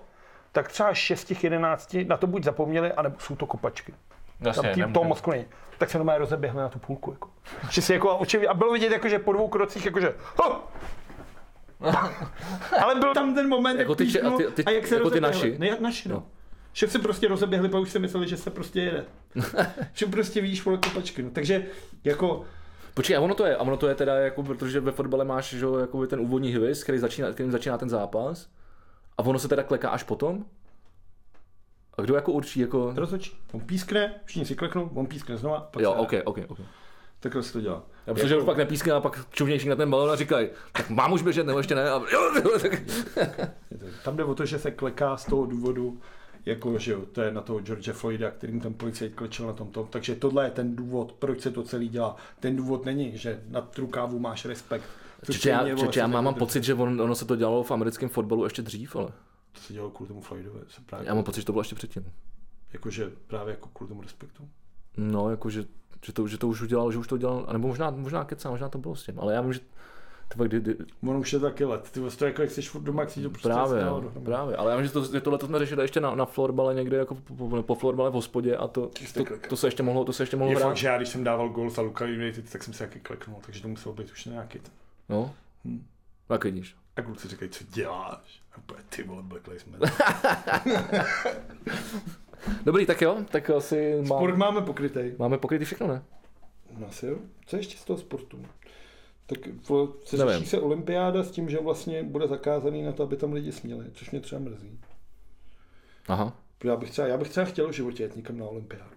tak 0.52 0.68
třeba 0.72 0.94
šest 0.94 1.22
z 1.22 1.26
těch 1.26 1.44
jedenácti 1.44 2.06
na 2.06 2.18
to 2.18 2.28
buď 2.28 2.44
zapomněli, 2.44 2.92
anebo 2.92 3.16
jsou 3.20 3.36
to 3.36 3.46
kopačky. 3.46 3.94
Jasně, 4.42 4.70
Tam 4.70 4.80
nemůže- 4.80 4.94
toho 4.94 5.04
mozku 5.06 5.32
není. 5.32 5.46
Tak 5.78 5.90
se 5.90 5.98
normálně 5.98 6.20
rozeběhli 6.20 6.60
na 6.62 6.70
tu 6.70 6.80
půlku. 6.80 7.12
Jako. 7.12 7.30
Že 7.70 7.82
si 7.82 7.94
jako 7.94 8.18
očivě, 8.18 8.48
a 8.48 8.54
bylo 8.54 8.72
vidět, 8.74 8.92
jako, 8.92 9.10
že 9.10 9.20
po 9.20 9.34
dvou 9.34 9.48
krocích, 9.48 9.86
jakože, 9.86 10.14
ho! 10.44 10.64
Ale 12.84 12.96
byl 12.96 13.14
tam 13.14 13.36
ten 13.36 13.50
moment, 13.50 13.80
Jako 13.80 13.92
jak 13.92 13.98
ty 13.98 14.12
če- 14.12 14.22
a 14.22 14.30
ty- 14.38 14.44
ty- 14.46 14.66
a 14.66 14.72
jak 14.72 14.88
se 14.88 14.96
jako 14.96 15.10
ty 15.10 15.22
naši? 15.22 15.56
Ne, 15.60 15.78
naši, 15.80 16.10
no. 16.10 16.16
No. 16.16 16.24
Že 16.74 16.88
se 16.88 17.00
prostě 17.00 17.28
rozeběhli, 17.28 17.70
pak 17.70 17.82
už 17.82 17.90
si 17.92 18.00
mysleli, 18.00 18.28
že 18.28 18.38
se 18.38 18.50
prostě 18.50 18.82
jede. 18.82 19.06
že 19.94 20.06
prostě 20.06 20.42
vidíš 20.42 20.66
vole 20.66 20.78
kopačky. 20.78 21.24
No. 21.24 21.30
Takže 21.30 21.66
jako, 22.04 22.46
Počkej, 22.94 23.16
a 23.18 23.20
ono 23.20 23.34
to 23.36 23.46
je, 23.46 23.56
a 23.56 23.62
ono 23.62 23.78
to 23.78 23.88
je 23.88 23.96
teda 23.96 24.16
jako, 24.16 24.44
protože 24.44 24.80
ve 24.80 24.92
fotbale 24.92 25.26
máš 25.26 25.50
že, 25.50 25.66
jo, 25.66 25.78
jakoby 25.78 26.08
ten 26.08 26.20
úvodní 26.20 26.52
hvězd, 26.54 26.84
který 26.84 26.98
začíná, 26.98 27.32
kterým 27.32 27.52
začíná 27.52 27.78
ten 27.78 27.90
zápas. 27.90 28.48
A 29.22 29.24
ono 29.24 29.40
se 29.40 29.48
teda 29.48 29.64
kleká 29.64 29.90
až 29.90 30.04
potom? 30.04 30.46
A 31.98 32.02
kdo 32.02 32.16
jako 32.16 32.32
určí, 32.32 32.60
jako... 32.60 32.94
rozhodčí. 32.96 33.32
On 33.52 33.62
pískne, 33.62 34.16
všichni 34.26 34.46
si 34.46 34.56
kleknou, 34.56 34.90
on 34.94 35.06
pískne 35.06 35.38
znova, 35.38 35.60
pak 35.60 35.84
Jo, 35.84 35.92
se 35.92 35.98
ok, 35.98 36.14
ok, 36.26 36.38
ok. 36.48 36.60
Takhle 37.20 37.44
se 37.44 37.54
to 37.54 37.62
dělá. 37.62 37.84
Já 38.08 38.14
myslím, 38.14 38.30
že 38.30 38.38
už 38.38 38.44
pak 38.44 38.58
nepískne 38.58 38.94
a 38.94 39.00
pak 39.00 39.26
čumější 39.30 39.70
na 39.70 39.76
ten 39.76 39.92
balon 39.92 40.12
a 40.12 40.16
říkají, 40.16 40.50
tak 40.72 40.90
mám 40.90 41.14
už 41.14 41.22
běžet, 41.22 41.46
nebo 41.46 41.60
ještě 41.60 41.76
ne? 41.76 41.90
A, 41.90 42.02
jo, 42.14 42.32
jo, 42.36 42.60
tak... 42.62 42.82
Tam 44.04 44.18
jde 44.18 44.24
o 44.24 44.36
to, 44.36 44.46
že 44.46 44.60
se 44.60 44.72
kleká 44.72 45.18
z 45.18 45.26
toho 45.26 45.46
důvodu, 45.46 46.00
jako, 46.46 46.78
že 46.78 46.92
jo, 46.92 47.02
to 47.12 47.22
je 47.22 47.32
na 47.32 47.42
toho 47.42 47.60
George 47.60 47.92
Floyda, 47.92 48.32
kterým 48.32 48.60
ten 48.60 48.74
policajt 48.74 49.16
klečel 49.16 49.48
na 49.48 49.54
tom 49.54 49.68
tom. 49.68 49.88
Takže 49.88 50.16
tohle 50.16 50.46
je 50.46 50.52
ten 50.52 50.76
důvod, 50.76 51.12
proč 51.12 51.42
se 51.42 51.52
to 51.52 51.64
celý 51.64 51.90
dělá. 51.90 52.16
Ten 52.40 52.56
důvod 52.56 52.86
není, 52.86 53.18
že 53.18 53.42
na 53.50 53.68
rukávu 53.78 54.20
máš 54.20 54.46
respekt. 54.46 54.86
Čeče, 55.26 55.50
já, 55.50 55.76
čeče, 55.76 56.00
já 56.00 56.08
mám, 56.08 56.24
mám 56.24 56.34
pocit, 56.34 56.64
že 56.64 56.74
on, 56.74 57.02
ono 57.02 57.16
se 57.16 57.26
to 57.26 57.36
dělalo 57.36 57.64
v 57.64 57.72
americkém 57.72 58.10
fotbalu 58.10 58.44
ještě 58.44 58.62
dřív, 58.62 58.96
ale 58.96 59.08
To 59.52 59.62
se 59.62 59.74
dělalo 59.74 59.92
kvůli 59.92 60.08
tomu 60.08 60.22
Floydovi, 60.22 60.60
právě, 60.86 61.08
já 61.08 61.14
mám 61.14 61.24
pocit, 61.24 61.40
že 61.42 61.46
to 61.46 61.52
bylo 61.52 61.62
ještě 61.62 61.76
předtím. 61.76 62.06
jakože 62.74 63.12
právě 63.28 63.52
jako 63.52 63.70
kvůli 63.74 63.90
tomu 63.90 64.02
respektu. 64.02 64.50
No, 64.98 65.30
jako, 65.30 65.50
že, 65.50 65.66
to, 66.14 66.28
že 66.28 66.38
to 66.38 66.48
už 66.48 66.62
udělal, 66.62 66.92
že 66.92 66.98
už 66.98 67.08
to 67.08 67.16
udělal, 67.16 67.48
nebo 67.54 67.68
možná, 67.68 67.90
možná 67.90 68.26
kecá, 68.26 68.50
možná 68.50 68.70
to 68.70 68.78
bylo 68.78 68.96
s 68.96 69.06
tím, 69.06 69.20
ale 69.20 69.34
já 69.34 69.42
vím, 69.42 69.54
že 69.54 69.60
Tyba, 70.28 70.46
kdy, 70.46 70.60
kdy, 70.60 70.76
Ono 71.08 71.20
už 71.20 71.34
je 71.34 71.40
taky 71.40 71.66
let. 71.66 71.90
Ty 71.92 72.00
vlastně 72.00 72.20
to 72.20 72.26
jako, 72.26 72.42
jak 72.42 72.52
jsi 72.52 72.62
furt 72.62 72.82
doma, 72.82 73.02
jak 73.02 73.10
si 73.12 73.24
to 73.24 73.30
prostě 73.30 73.50
právě, 73.50 73.86
no, 73.86 74.12
právě, 74.24 74.56
ale 74.56 74.72
já 74.72 74.78
vím, 74.78 74.86
že, 74.86 74.92
to, 74.92 75.22
tohle 75.22 75.40
to 75.40 75.46
jsme 75.46 75.60
řešili 75.60 75.84
ještě 75.84 76.00
na, 76.00 76.16
na 76.16 76.26
florbale 76.26 76.74
někde, 76.74 76.98
jako 76.98 77.16
po, 77.16 77.36
po, 77.50 77.64
po 77.64 77.76
florbale 77.76 78.10
v 78.10 78.14
hospodě 78.14 78.58
a 78.58 78.68
to, 78.68 78.92
to, 79.14 79.24
to, 79.50 79.56
se 79.58 79.68
ještě 79.68 79.84
mohlo, 79.84 80.06
to 80.06 80.14
se 80.14 80.24
ještě 80.24 80.38
mohlo 80.38 80.52
Je 80.52 80.58
hrát. 80.58 80.68
fakt, 80.68 80.78
že 80.78 80.88
já 80.88 80.98
když 80.98 81.10
jsem 81.10 81.24
dával 81.24 81.50
gol 81.50 81.70
za 81.70 81.82
Luka 81.82 82.06
United, 82.06 82.52
tak 82.52 82.64
jsem 82.64 82.74
se 82.74 82.88
taky 82.88 83.00
kleknul, 83.00 83.38
takže 83.46 83.62
to 83.62 83.68
muselo 83.68 83.96
být 83.96 84.12
už 84.12 84.26
nějaký. 84.26 84.60
ten- 84.60 84.72
No, 85.12 85.34
Hm. 85.66 85.86
tak 86.28 86.44
vidíš. 86.44 86.76
A 86.96 87.02
kluci 87.02 87.28
říkají, 87.28 87.52
co 87.52 87.64
děláš? 87.64 88.42
A 88.54 88.58
úplně, 88.58 88.80
ty 88.90 89.04
vole, 89.04 89.24
Black 89.24 89.48
Lives 89.48 89.66
Matter. 89.66 89.92
Dobrý, 92.66 92.86
tak 92.86 93.02
jo, 93.02 93.18
tak 93.32 93.50
asi 93.50 93.96
má, 94.02 94.06
Sport 94.18 94.36
máme 94.38 94.62
pokrytej. 94.62 95.16
máme 95.20 95.38
pokrytý 95.38 95.66
všechno, 95.66 95.88
ne? 95.88 96.04
No 96.78 96.88
asi 96.88 97.06
jo. 97.06 97.18
Co 97.46 97.58
ještě 97.58 97.78
z 97.78 97.84
toho 97.86 98.00
sportu? 98.00 98.46
Tak 99.26 99.40
se 100.04 100.18
Nevím. 100.18 100.34
řeší 100.34 100.46
se 100.50 100.60
olympiáda 100.60 101.24
s 101.24 101.32
tím, 101.32 101.50
že 101.50 101.60
vlastně 101.60 102.04
bude 102.04 102.28
zakázaný 102.28 102.84
na 102.84 102.92
to, 102.92 103.04
aby 103.04 103.18
tam 103.18 103.34
lidi 103.34 103.52
směli, 103.52 103.86
což 103.94 104.12
mě 104.12 104.20
třeba 104.22 104.42
mrzí. 104.42 104.80
Aha. 106.08 106.34
Já 106.64 106.76
bych 106.76 106.92
třeba, 106.92 107.08
já 107.08 107.18
bych 107.18 107.30
třeba 107.30 107.46
chtěl 107.46 107.68
v 107.68 107.72
životě 107.72 108.04
jet 108.04 108.16
někam 108.16 108.38
na 108.38 108.46
olympiádu. 108.46 108.92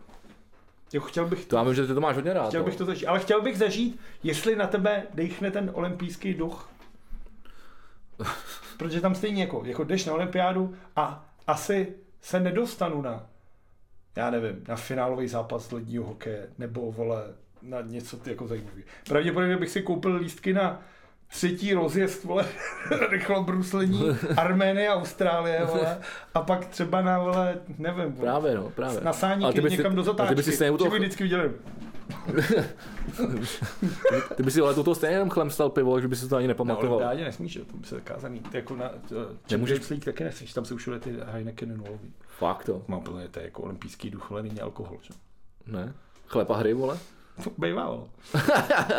Jako 0.94 1.06
chtěl 1.06 1.26
bych 1.26 1.46
To 1.46 1.56
já 1.56 1.62
vím, 1.62 1.74
že 1.74 1.86
ty 1.86 1.94
to 1.94 2.00
máš 2.00 2.16
hodně 2.16 2.32
rád. 2.32 2.48
Chtěl 2.48 2.60
no. 2.60 2.66
bych 2.66 2.76
to 2.76 2.84
zažít, 2.84 3.06
ale 3.06 3.20
chtěl 3.20 3.42
bych 3.42 3.58
zažít, 3.58 4.00
jestli 4.22 4.56
na 4.56 4.66
tebe 4.66 5.02
dechne 5.14 5.50
ten 5.50 5.70
olympijský 5.74 6.34
duch. 6.34 6.70
Protože 8.78 9.00
tam 9.00 9.14
stejně 9.14 9.42
jako, 9.42 9.62
jako 9.64 9.84
jdeš 9.84 10.04
na 10.04 10.12
olympiádu 10.12 10.76
a 10.96 11.26
asi 11.46 11.94
se 12.20 12.40
nedostanu 12.40 13.02
na, 13.02 13.26
já 14.16 14.30
nevím, 14.30 14.64
na 14.68 14.76
finálový 14.76 15.28
zápas 15.28 15.72
ledního 15.72 16.04
hokeje, 16.04 16.48
nebo 16.58 16.92
vole, 16.92 17.24
na 17.62 17.80
něco 17.80 18.16
ty 18.16 18.30
jako 18.30 18.46
zajímavý. 18.46 18.82
Pravděpodobně 19.08 19.56
bych 19.56 19.70
si 19.70 19.82
koupil 19.82 20.16
lístky 20.16 20.52
na 20.52 20.82
třetí 21.28 21.74
rozjezd, 21.74 22.24
vole, 22.24 22.44
rychlobruslení, 23.10 24.02
Arménie, 24.36 24.90
Austrálie, 24.90 25.64
vole, 25.64 25.98
a 26.34 26.40
pak 26.42 26.66
třeba 26.66 27.02
na, 27.02 27.18
vole, 27.18 27.58
nevím, 27.78 28.12
vole, 28.12 28.30
Právě, 28.30 28.54
no, 28.54 28.70
právě. 28.70 29.00
na 29.00 29.12
sání 29.12 29.44
Ale 29.44 29.52
ty 29.52 29.60
bys 29.60 29.72
si- 29.72 29.76
někam 29.76 29.94
do 29.94 30.00
ale 30.00 30.06
zatáčky. 30.06 30.28
ty 30.28 30.36
bys 30.36 30.44
si 30.44 30.52
stejně 30.52 30.78
toho- 30.78 30.90
vždycky 30.90 31.22
viděl, 31.22 31.50
Ty 34.36 34.42
by 34.42 34.50
si 34.50 34.60
ale 34.60 34.74
toto 34.74 34.94
stejně 34.94 35.14
jenom 35.16 35.30
chlemstal 35.30 35.70
pivo, 35.70 36.00
že 36.00 36.08
by 36.08 36.16
si 36.16 36.28
to 36.28 36.36
ani 36.36 36.46
nepamatoval. 36.48 36.92
olympiádě 36.96 37.24
nesmíš, 37.24 37.56
jo, 37.56 37.64
to 37.64 37.76
by 37.76 37.86
se 37.86 37.94
zakázaný. 37.94 38.42
Je 38.52 38.56
jako 38.58 38.76
na 38.76 38.90
Nemůžeš- 39.50 39.90
League 39.90 40.04
taky 40.04 40.24
nesmíš, 40.24 40.52
tam 40.52 40.64
se 40.64 40.74
už 40.74 40.90
ty 41.00 41.16
Heineken 41.26 41.76
nulový. 41.76 42.12
Fakt 42.38 42.64
to. 42.64 42.82
Mám 42.88 43.00
plně, 43.00 43.28
to 43.28 43.38
je 43.38 43.44
jako 43.44 43.62
olympijský 43.62 44.10
duch, 44.10 44.32
ale 44.32 44.42
není 44.42 44.60
alkohol, 44.60 44.98
že? 45.02 45.14
Ne? 45.66 45.92
Chleb 46.26 46.50
a 46.50 46.56
hry, 46.56 46.74
vole? 46.74 46.98
Bejvalo. 47.58 48.08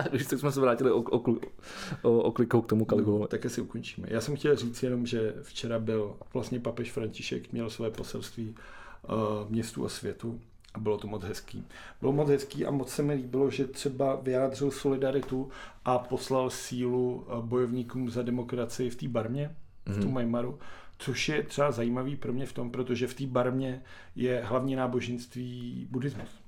Když 0.09 0.25
tak 0.29 0.39
jsme 0.39 0.51
se 0.51 0.61
vrátili 0.61 0.91
o, 0.91 1.01
o, 1.01 1.35
o, 2.01 2.17
o 2.19 2.31
klikou 2.31 2.61
k 2.61 2.67
tomu 2.67 2.85
Kaligula. 2.85 3.27
Tak 3.27 3.49
si 3.49 3.61
ukončíme. 3.61 4.07
Já 4.11 4.21
jsem 4.21 4.35
chtěl 4.35 4.55
říct 4.55 4.83
jenom, 4.83 5.05
že 5.05 5.35
včera 5.41 5.79
byl 5.79 6.15
vlastně 6.33 6.59
papež 6.59 6.91
František, 6.91 7.51
měl 7.51 7.69
své 7.69 7.91
poselství 7.91 8.55
uh, 9.09 9.49
městu 9.49 9.85
a 9.85 9.89
světu 9.89 10.41
a 10.73 10.79
bylo 10.79 10.97
to 10.97 11.07
moc 11.07 11.23
hezký. 11.23 11.67
Bylo 12.01 12.11
moc 12.11 12.29
hezký 12.29 12.65
a 12.65 12.71
moc 12.71 12.89
se 12.89 13.03
mi 13.03 13.13
líbilo, 13.13 13.51
že 13.51 13.67
třeba 13.67 14.15
vyjádřil 14.15 14.71
solidaritu 14.71 15.49
a 15.85 15.99
poslal 15.99 16.49
sílu 16.49 17.27
eh, 17.27 17.41
bojovníkům 17.41 18.09
za 18.09 18.21
demokracii 18.23 18.89
v 18.89 18.95
té 18.95 19.07
barmě, 19.07 19.55
v 19.85 20.01
tom 20.01 20.13
Majmaru, 20.13 20.59
což 20.97 21.29
je 21.29 21.43
třeba 21.43 21.71
zajímavý 21.71 22.15
pro 22.15 22.33
mě 22.33 22.45
v 22.45 22.53
tom, 22.53 22.71
protože 22.71 23.07
v 23.07 23.13
té 23.13 23.25
barmě 23.25 23.83
je 24.15 24.41
hlavní 24.45 24.75
náboženství 24.75 25.87
buddhismus. 25.91 26.44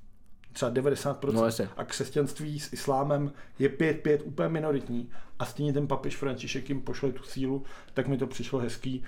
Třeba 0.57 0.71
90%. 0.71 1.31
No, 1.33 1.45
jasně. 1.45 1.69
a 1.77 1.83
křesťanství 1.83 2.59
s 2.59 2.73
islámem 2.73 3.31
je 3.59 3.69
5-5 3.69 4.19
úplně 4.23 4.49
minoritní 4.49 5.09
a 5.39 5.45
stejně 5.45 5.73
ten 5.73 5.87
papež 5.87 6.17
František 6.17 6.69
jim 6.69 6.81
pošle 6.81 7.11
tu 7.11 7.23
sílu, 7.23 7.63
tak 7.93 8.07
mi 8.07 8.17
to 8.17 8.27
přišlo 8.27 8.59
hezký 8.59 9.03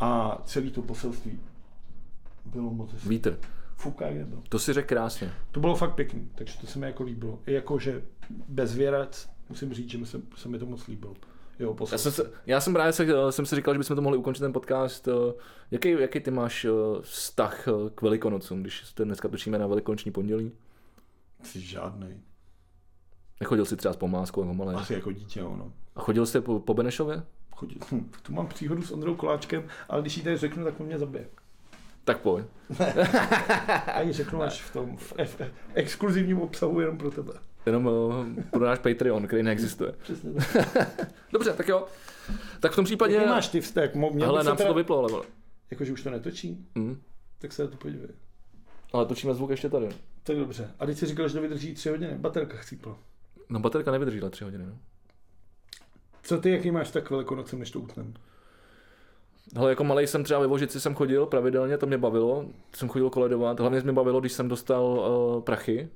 a 0.00 0.42
celý 0.44 0.70
to 0.70 0.82
poselství 0.82 1.40
bylo 2.44 2.70
moc 2.70 2.92
hezký. 2.92 3.08
Vítr. 3.08 3.38
Fuka 3.76 4.06
jedno. 4.06 4.42
To 4.48 4.58
si 4.58 4.72
řekl 4.72 4.88
krásně. 4.88 5.32
To 5.50 5.60
bylo 5.60 5.76
fakt 5.76 5.94
pěkný, 5.94 6.30
takže 6.34 6.58
to 6.60 6.66
se 6.66 6.78
mi 6.78 6.86
jako 6.86 7.02
líbilo. 7.02 7.38
I 7.46 7.52
jako, 7.52 7.78
že 7.78 8.02
bezvěrec, 8.48 9.28
musím 9.48 9.74
říct, 9.74 9.90
že 9.90 9.98
mi 9.98 10.06
se, 10.06 10.20
se 10.36 10.48
mi 10.48 10.58
to 10.58 10.66
moc 10.66 10.86
líbilo. 10.86 11.14
Jo, 11.58 11.76
Já 11.92 11.98
jsem, 11.98 12.12
se, 12.12 12.30
já 12.46 12.60
jsem 12.60 12.72
právě 12.72 12.92
se, 12.92 13.06
jsem 13.30 13.46
si 13.46 13.56
říkal, 13.56 13.74
že 13.74 13.78
bychom 13.78 13.96
to 13.96 14.02
mohli 14.02 14.18
ukončit 14.18 14.40
ten 14.40 14.52
podcast. 14.52 15.08
Eh, 15.08 15.12
Jaký, 15.70 15.90
jaký 15.90 16.20
ty 16.20 16.30
máš 16.30 16.64
eh, 16.64 16.68
vztah 17.00 17.68
eh, 17.68 17.72
k 17.94 18.02
Velikonocům, 18.02 18.60
když 18.60 18.92
to 18.94 19.04
dneska 19.04 19.28
točíme 19.28 19.58
na 19.58 19.66
Velikonoční 19.66 20.12
pondělí? 20.12 20.52
Jsi 21.42 21.60
žádnej. 21.60 22.20
Nechodil 23.40 23.64
jsi 23.64 23.76
třeba 23.76 23.94
s 23.94 23.96
pomáskou 23.96 24.40
jako 24.42 24.54
malé? 24.54 24.74
Asi 24.74 24.94
jako 24.94 25.12
dítě, 25.12 25.42
ono. 25.42 25.72
A 25.96 26.00
chodil 26.00 26.26
jsi 26.26 26.40
po, 26.40 26.60
po 26.60 26.74
Benešově? 26.74 27.22
Chodil. 27.50 27.78
Hm, 27.92 28.10
tu 28.22 28.32
mám 28.32 28.46
příhodu 28.46 28.82
s 28.82 28.90
Ondrou 28.90 29.14
Koláčkem, 29.14 29.68
ale 29.88 30.02
když 30.02 30.16
ji 30.16 30.22
tady 30.22 30.36
řeknu, 30.36 30.64
tak 30.64 30.80
on 30.80 30.86
mě 30.86 30.98
zabije. 30.98 31.28
Tak 32.04 32.20
pojď. 32.20 32.46
A 33.86 34.00
ji 34.00 34.12
řeknu 34.12 34.42
až 34.42 34.62
v 34.62 34.72
tom 34.72 34.96
v, 34.96 35.12
v, 35.24 35.40
v 35.40 35.50
exkluzivním 35.74 36.40
obsahu 36.40 36.80
jenom 36.80 36.98
pro 36.98 37.10
tebe. 37.10 37.32
Jenom 37.66 37.86
uh, 37.86 38.26
pro 38.50 38.64
náš 38.64 38.78
Patreon, 38.78 39.26
který 39.26 39.42
neexistuje. 39.42 39.92
Přesně 40.02 40.32
tak. 40.32 40.68
Dobře, 41.32 41.52
tak 41.52 41.68
jo. 41.68 41.86
Tak 42.60 42.72
v 42.72 42.76
tom 42.76 42.84
případě... 42.84 43.14
Jaký 43.14 43.28
máš 43.28 43.48
ty 43.48 43.60
vztek? 43.60 43.96
Bych 43.96 44.26
nám 44.44 44.56
se 44.56 44.64
to 44.64 44.74
vyplo, 44.74 44.98
ale 44.98 45.12
vole. 45.12 45.24
Jakože 45.70 45.92
už 45.92 46.02
to 46.02 46.10
netočí? 46.10 46.66
Hm. 46.78 47.02
Tak 47.38 47.52
se 47.52 47.62
na 47.62 47.68
to 47.68 47.76
podívej. 47.76 48.08
Ale 48.92 49.06
točíme 49.06 49.34
zvuk 49.34 49.50
ještě 49.50 49.68
tady. 49.68 49.88
Tak 50.22 50.36
dobře. 50.36 50.70
A 50.78 50.86
teď 50.86 50.98
si 50.98 51.06
říkal, 51.06 51.28
že 51.28 51.34
to 51.34 51.40
vydrží 51.40 51.74
tři 51.74 51.88
hodiny. 51.88 52.14
Baterka 52.18 52.56
chcípla. 52.56 52.96
No 53.48 53.60
baterka 53.60 53.90
nevydržela 53.90 54.30
tři 54.30 54.44
hodiny. 54.44 54.66
No. 54.66 54.78
Co 56.22 56.38
ty, 56.38 56.50
jaký 56.50 56.70
máš 56.70 56.90
tak 56.90 57.10
velikonocem, 57.10 57.58
než 57.58 57.70
to 57.70 57.80
utnem? 57.80 58.14
Hele, 59.56 59.70
jako 59.70 59.84
malý 59.84 60.06
jsem 60.06 60.24
třeba 60.24 60.40
ve 60.40 60.46
Vožici 60.46 60.80
jsem 60.80 60.94
chodil 60.94 61.26
pravidelně, 61.26 61.78
to 61.78 61.86
mě 61.86 61.98
bavilo. 61.98 62.46
Jsem 62.74 62.88
chodil 62.88 63.10
koledovat. 63.10 63.60
Hlavně 63.60 63.80
mě 63.80 63.92
bavilo, 63.92 64.20
když 64.20 64.32
jsem 64.32 64.48
dostal 64.48 64.84
uh, 64.84 65.42
prachy. 65.42 65.88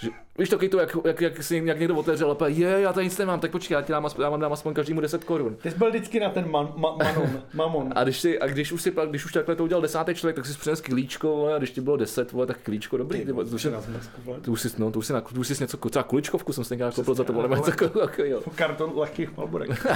Že, 0.00 0.10
víš 0.38 0.48
taky 0.48 0.68
to, 0.68 0.78
jak, 0.78 0.96
jak, 1.04 1.20
jak, 1.20 1.42
si, 1.42 1.62
jak 1.64 1.78
někdo 1.78 1.96
otevřel 1.96 2.36
a 2.40 2.48
je, 2.48 2.80
já 2.80 2.92
tady 2.92 3.06
nic 3.06 3.18
nemám, 3.18 3.40
tak 3.40 3.50
počkej, 3.50 3.74
já 3.74 3.82
ti 3.82 3.92
dám, 3.92 4.08
já 4.22 4.30
vám 4.30 4.40
dám 4.40 4.52
aspoň 4.52 4.74
každému 4.74 5.00
10 5.00 5.24
korun. 5.24 5.56
Ty 5.56 5.70
jsi 5.70 5.78
byl 5.78 5.88
vždycky 5.88 6.20
na 6.20 6.30
ten 6.30 6.50
man, 6.50 6.72
ma, 6.76 6.96
manon, 6.96 7.42
mamon. 7.54 7.92
A 7.94 8.04
když, 8.04 8.20
si, 8.20 8.38
a 8.38 8.46
když 8.46 8.72
už 8.72 8.82
si 8.82 8.90
pak, 8.90 9.08
když 9.08 9.24
už 9.24 9.32
takhle 9.32 9.56
to 9.56 9.64
udělal 9.64 9.82
desátý 9.82 10.14
člověk, 10.14 10.36
tak 10.36 10.46
si 10.46 10.58
přines 10.58 10.80
klíčko, 10.80 11.46
a 11.54 11.58
když 11.58 11.70
ti 11.70 11.80
bylo 11.80 11.96
10, 11.96 12.32
vole, 12.32 12.46
tak 12.46 12.58
klíčko 12.62 12.96
dobrý. 12.96 13.24
Ty, 13.24 13.32
vole, 13.32 13.44
to, 13.44 13.58
zmrzku, 13.58 14.22
vole. 14.24 14.40
to 14.40 14.52
už 14.52 14.60
si, 14.60 14.68
no, 14.78 14.90
to 14.90 14.98
už 14.98 15.06
si, 15.06 15.12
na, 15.12 15.20
to 15.20 15.40
už 15.40 15.48
si 15.48 15.62
něco, 15.62 15.76
třeba 15.76 16.02
kuličkovku 16.02 16.52
jsem 16.52 16.64
si 16.64 16.68
tenkrát 16.68 16.94
koupil 16.94 17.14
za 17.14 17.24
to, 17.24 17.32
vole, 17.32 17.48
nebo 17.48 17.56
něco 17.56 17.88
takového. 17.88 18.42
Karton 18.54 18.92
lehkých 18.94 19.36
malborek. 19.36 19.70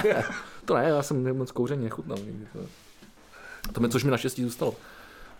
To 0.65 0.73
ne, 0.73 0.83
já 0.83 1.03
jsem 1.03 1.37
moc 1.37 1.51
kouření 1.51 1.83
nechutnal 1.83 2.17
nikdy. 2.17 2.47
To, 2.53 2.59
to 3.71 3.81
mi, 3.81 3.89
což 3.89 4.03
mi 4.03 4.11
naštěstí 4.11 4.43
zůstalo. 4.43 4.75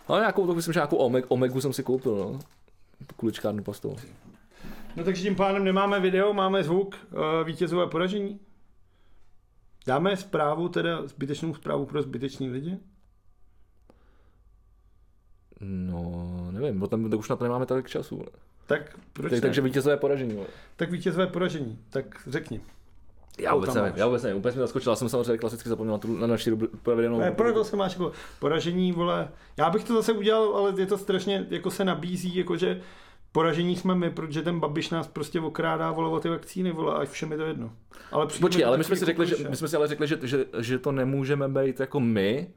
Ale 0.08 0.20
nějakou, 0.20 0.46
to 0.46 0.54
myslím, 0.54 0.74
že 0.74 0.78
nějakou 0.78 0.96
omeg, 0.96 1.24
omegu 1.28 1.60
jsem 1.60 1.72
si 1.72 1.82
koupil, 1.82 2.16
no. 2.16 2.40
Kuličkárnu 3.16 3.62
pastou. 3.62 3.96
No 4.96 5.04
takže 5.04 5.22
tím 5.22 5.36
pádem 5.36 5.64
nemáme 5.64 6.00
video, 6.00 6.32
máme 6.32 6.64
zvuk, 6.64 6.96
uh, 7.12 7.46
vítězové 7.46 7.86
poražení. 7.86 8.40
Dáme 9.86 10.16
zprávu, 10.16 10.68
teda 10.68 11.06
zbytečnou 11.06 11.54
zprávu 11.54 11.86
pro 11.86 12.02
zbytečný 12.02 12.50
lidi? 12.50 12.78
No, 15.60 16.48
nevím, 16.50 16.80
bo 16.80 16.86
tam 16.86 17.10
tak 17.10 17.18
už 17.18 17.28
na 17.28 17.36
to 17.36 17.44
nemáme 17.44 17.66
tolik 17.66 17.88
času. 17.88 18.16
vole. 18.16 18.28
Tak 18.66 18.98
proč 19.12 19.30
Tak, 19.30 19.36
ne? 19.36 19.40
takže 19.40 19.60
vítězové 19.60 19.96
poražení. 19.96 20.34
vole. 20.34 20.46
Tak 20.76 20.90
vítězové 20.90 21.26
poražení, 21.26 21.78
tak 21.90 22.04
řekni. 22.26 22.60
Já 23.38 23.54
vůbec 23.54 23.74
nevím, 23.74 23.90
máš? 23.90 23.98
já 23.98 24.06
vůbec 24.06 24.22
nevím, 24.22 24.38
úplně 24.38 24.52
jsem 24.52 24.60
zaskočil, 24.60 24.92
já 24.92 24.96
jsem 24.96 25.08
samozřejmě 25.08 25.38
klasicky 25.38 25.68
zapomněl 25.68 25.92
na, 25.92 25.98
tu, 25.98 26.16
na 26.18 26.26
naši 26.26 26.56
pravidelnou... 26.82 27.18
Ne, 27.18 27.30
proto 27.30 27.64
se 27.64 27.76
máš 27.76 27.92
jako 27.92 28.12
poražení, 28.38 28.92
vole. 28.92 29.28
Já 29.56 29.70
bych 29.70 29.84
to 29.84 29.94
zase 29.94 30.12
udělal, 30.12 30.56
ale 30.56 30.80
je 30.80 30.86
to 30.86 30.98
strašně, 30.98 31.46
jako 31.50 31.70
se 31.70 31.84
nabízí, 31.84 32.36
jakože 32.36 32.80
poražení 33.32 33.76
jsme 33.76 33.94
my, 33.94 34.10
protože 34.10 34.42
ten 34.42 34.60
Babiš 34.60 34.90
nás 34.90 35.08
prostě 35.08 35.40
okrádá, 35.40 35.90
vole, 35.90 36.10
o 36.10 36.20
ty 36.20 36.28
vakcíny, 36.28 36.72
vole, 36.72 36.94
a 36.94 37.04
všem 37.04 37.32
je 37.32 37.38
to 37.38 37.44
jedno. 37.44 37.72
Ale 38.12 38.26
Počkej, 38.40 38.64
ale 38.64 38.78
my 38.78 38.84
jsme 38.84 38.96
si 38.96 39.04
řekli, 39.04 39.26
že, 39.26 39.48
my 39.48 39.56
jsme 39.56 39.68
si 39.68 39.76
ale 39.76 39.88
řekli, 39.88 40.06
že, 40.08 40.18
že, 40.22 40.46
že 40.58 40.78
to 40.78 40.92
nemůžeme 40.92 41.48
být 41.48 41.80
jako 41.80 42.00
my, 42.00 42.50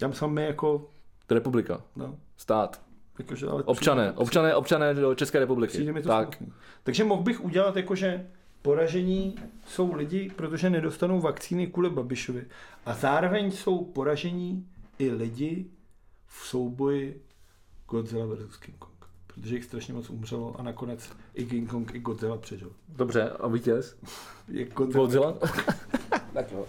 Já 0.00 0.08
myslím, 0.08 0.30
my 0.30 0.44
jako, 0.44 0.90
republika, 1.30 1.82
no, 1.96 2.18
stát, 2.36 2.80
jakože, 3.18 3.46
ale 3.46 3.62
občané, 3.62 4.02
přijde- 4.02 4.18
občané, 4.18 4.54
občané 4.54 4.94
do 4.94 5.14
České 5.14 5.38
republiky. 5.38 5.72
Přijde 5.72 5.92
mi 5.92 6.02
to 6.02 6.08
tak, 6.08 6.36
smutný. 6.36 6.54
Takže 6.82 7.04
mohl 7.04 7.22
bych 7.22 7.44
udělat 7.44 7.76
jakože 7.76 8.26
poražení 8.62 9.34
jsou 9.66 9.94
lidi, 9.94 10.30
protože 10.36 10.70
nedostanou 10.70 11.20
vakcíny 11.20 11.66
kvůli 11.66 11.90
Babišovi. 11.90 12.44
A 12.86 12.94
zároveň 12.94 13.50
jsou 13.50 13.84
poražení 13.84 14.66
i 14.98 15.10
lidi 15.10 15.66
v 16.26 16.46
souboji 16.46 17.22
Godzilla 17.88 18.26
vs. 18.26 18.56
King 18.56 18.78
Kong. 18.78 18.93
Protože 19.34 19.54
jich 19.54 19.64
strašně 19.64 19.94
moc 19.94 20.10
umřelo 20.10 20.54
a 20.58 20.62
nakonec 20.62 21.10
i 21.34 21.44
King 21.46 21.70
Kong, 21.70 21.94
i 21.94 21.98
Godzilla 21.98 22.36
přežil. 22.36 22.70
dobře, 22.88 23.30
a 23.40 23.48
vítěz? 23.48 23.96
Je 24.48 24.64
Godzilla. 24.64 25.04
Godzilla? 25.04 25.32
tak 26.32 26.52
jo. 26.52 26.66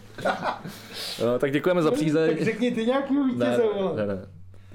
No, 1.21 1.39
tak 1.39 1.51
děkujeme 1.51 1.81
za 1.81 1.91
přízeň. 1.91 2.29
Tak 2.35 2.41
řekni 2.45 2.71
ty 2.71 2.85
nějakýho 2.85 3.23
vítěze, 3.23 3.61
vole. 3.73 3.95
ne, 3.95 4.15
ne. 4.15 4.27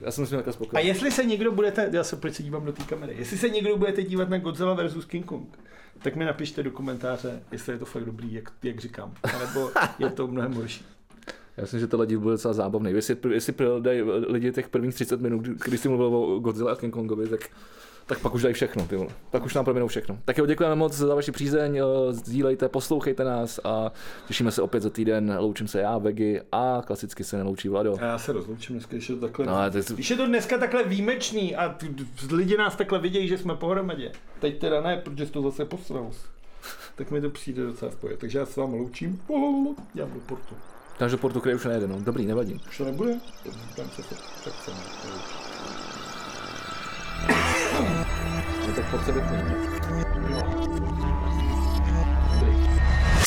Já 0.02 0.10
jsem 0.10 0.26
s 0.26 0.28
tím 0.28 0.38
takhle 0.38 0.50
A 0.50 0.54
spokojený. 0.54 0.88
jestli 0.88 1.10
se 1.10 1.24
někdo 1.24 1.52
budete, 1.52 1.88
já 1.92 2.04
se 2.04 2.16
proč 2.16 2.34
se 2.34 2.42
dívám 2.42 2.64
do 2.64 2.72
té 2.72 2.82
kamery, 2.84 3.14
jestli 3.18 3.38
se 3.38 3.48
někdo 3.48 3.76
budete 3.76 4.02
dívat 4.02 4.28
na 4.28 4.38
Godzilla 4.38 4.74
vs. 4.86 5.04
King 5.04 5.26
Kong, 5.26 5.58
tak 6.02 6.16
mi 6.16 6.24
napište 6.24 6.62
do 6.62 6.70
komentáře, 6.70 7.42
jestli 7.52 7.72
je 7.72 7.78
to 7.78 7.84
fakt 7.84 8.04
dobrý, 8.04 8.32
jak, 8.32 8.52
jak 8.62 8.80
říkám, 8.80 9.14
nebo 9.38 9.70
je 9.98 10.10
to 10.10 10.26
mnohem 10.26 10.52
horší. 10.54 10.84
Já 11.56 11.62
myslím, 11.62 11.80
že 11.80 11.86
tohle 11.86 12.06
díl 12.06 12.20
bude 12.20 12.34
docela 12.34 12.54
zábavný. 12.54 12.92
Jestli, 12.92 13.16
jestli 13.30 13.54
lidi 14.26 14.52
těch 14.52 14.68
prvních 14.68 14.94
30 14.94 15.20
minut, 15.20 15.42
když 15.42 15.80
jsi 15.80 15.88
mluvil 15.88 16.06
o 16.16 16.38
Godzilla 16.38 16.72
a 16.72 16.76
King 16.76 16.94
Kongovi, 16.94 17.28
tak, 17.28 17.40
tak 18.10 18.18
pak 18.18 18.34
už 18.34 18.42
dají 18.42 18.54
všechno, 18.54 18.86
ty 18.86 18.96
vole. 18.96 19.08
Pak 19.30 19.44
už 19.44 19.54
nám 19.54 19.64
proměnou 19.64 19.86
všechno. 19.86 20.18
Tak 20.24 20.38
jo, 20.38 20.46
děkujeme 20.46 20.74
moc 20.74 20.92
za 20.92 21.14
vaši 21.14 21.32
přízeň, 21.32 21.76
eh, 21.78 22.12
sdílejte, 22.12 22.68
poslouchejte 22.68 23.24
nás 23.24 23.60
a 23.64 23.92
těšíme 24.28 24.50
se 24.50 24.62
opět 24.62 24.80
za 24.80 24.90
týden. 24.90 25.36
Loučím 25.38 25.68
se 25.68 25.80
já, 25.80 25.98
Vegy 25.98 26.40
a 26.52 26.82
klasicky 26.86 27.24
se 27.24 27.36
neloučí 27.36 27.68
Vlado. 27.68 27.96
A 28.00 28.04
já 28.04 28.18
se 28.18 28.32
rozloučím 28.32 28.76
dneska, 28.76 28.92
když 28.92 29.08
je 29.08 29.14
to 29.14 29.20
takhle. 29.20 29.46
No, 29.46 29.54
to- 29.86 29.94
Když 29.94 30.10
je 30.10 30.16
to 30.16 30.26
dneska 30.26 30.58
takhle 30.58 30.84
výjimečný 30.84 31.56
a 31.56 31.76
lidi 32.32 32.56
nás 32.56 32.76
takhle 32.76 32.98
vidějí, 32.98 33.28
že 33.28 33.38
jsme 33.38 33.54
pohromadě. 33.54 34.12
Teď 34.40 34.58
teda 34.58 34.80
ne, 34.80 34.96
protože 35.04 35.26
jsi 35.26 35.32
to 35.32 35.42
zase 35.42 35.64
posral. 35.64 36.10
Tak 36.96 37.10
mi 37.10 37.20
to 37.20 37.30
přijde 37.30 37.62
docela 37.66 37.90
v 37.90 37.96
pohodě. 37.96 38.16
Takže 38.16 38.38
já 38.38 38.46
se 38.46 38.60
vám 38.60 38.74
loučím. 38.74 39.22
Já 39.94 40.04
do 40.04 40.20
portu. 40.26 40.54
Takže 40.98 41.16
Portu, 41.16 41.40
který 41.40 41.54
už 41.56 41.64
nejde, 41.64 41.86
no. 41.86 42.00
Dobrý, 42.00 42.26
nevadí. 42.26 42.60
Už 42.68 42.78
to 42.78 42.84
nebude? 42.84 43.14
Tam 43.76 43.90
se 43.90 44.02
to, 44.02 44.14
tak 44.44 44.54
se 44.54 44.70
No 48.70 48.76
tak 48.76 48.90
pojď 48.90 49.04
se 49.04 49.12
vypnout. 49.12 49.44
Dobrý. 50.28 50.89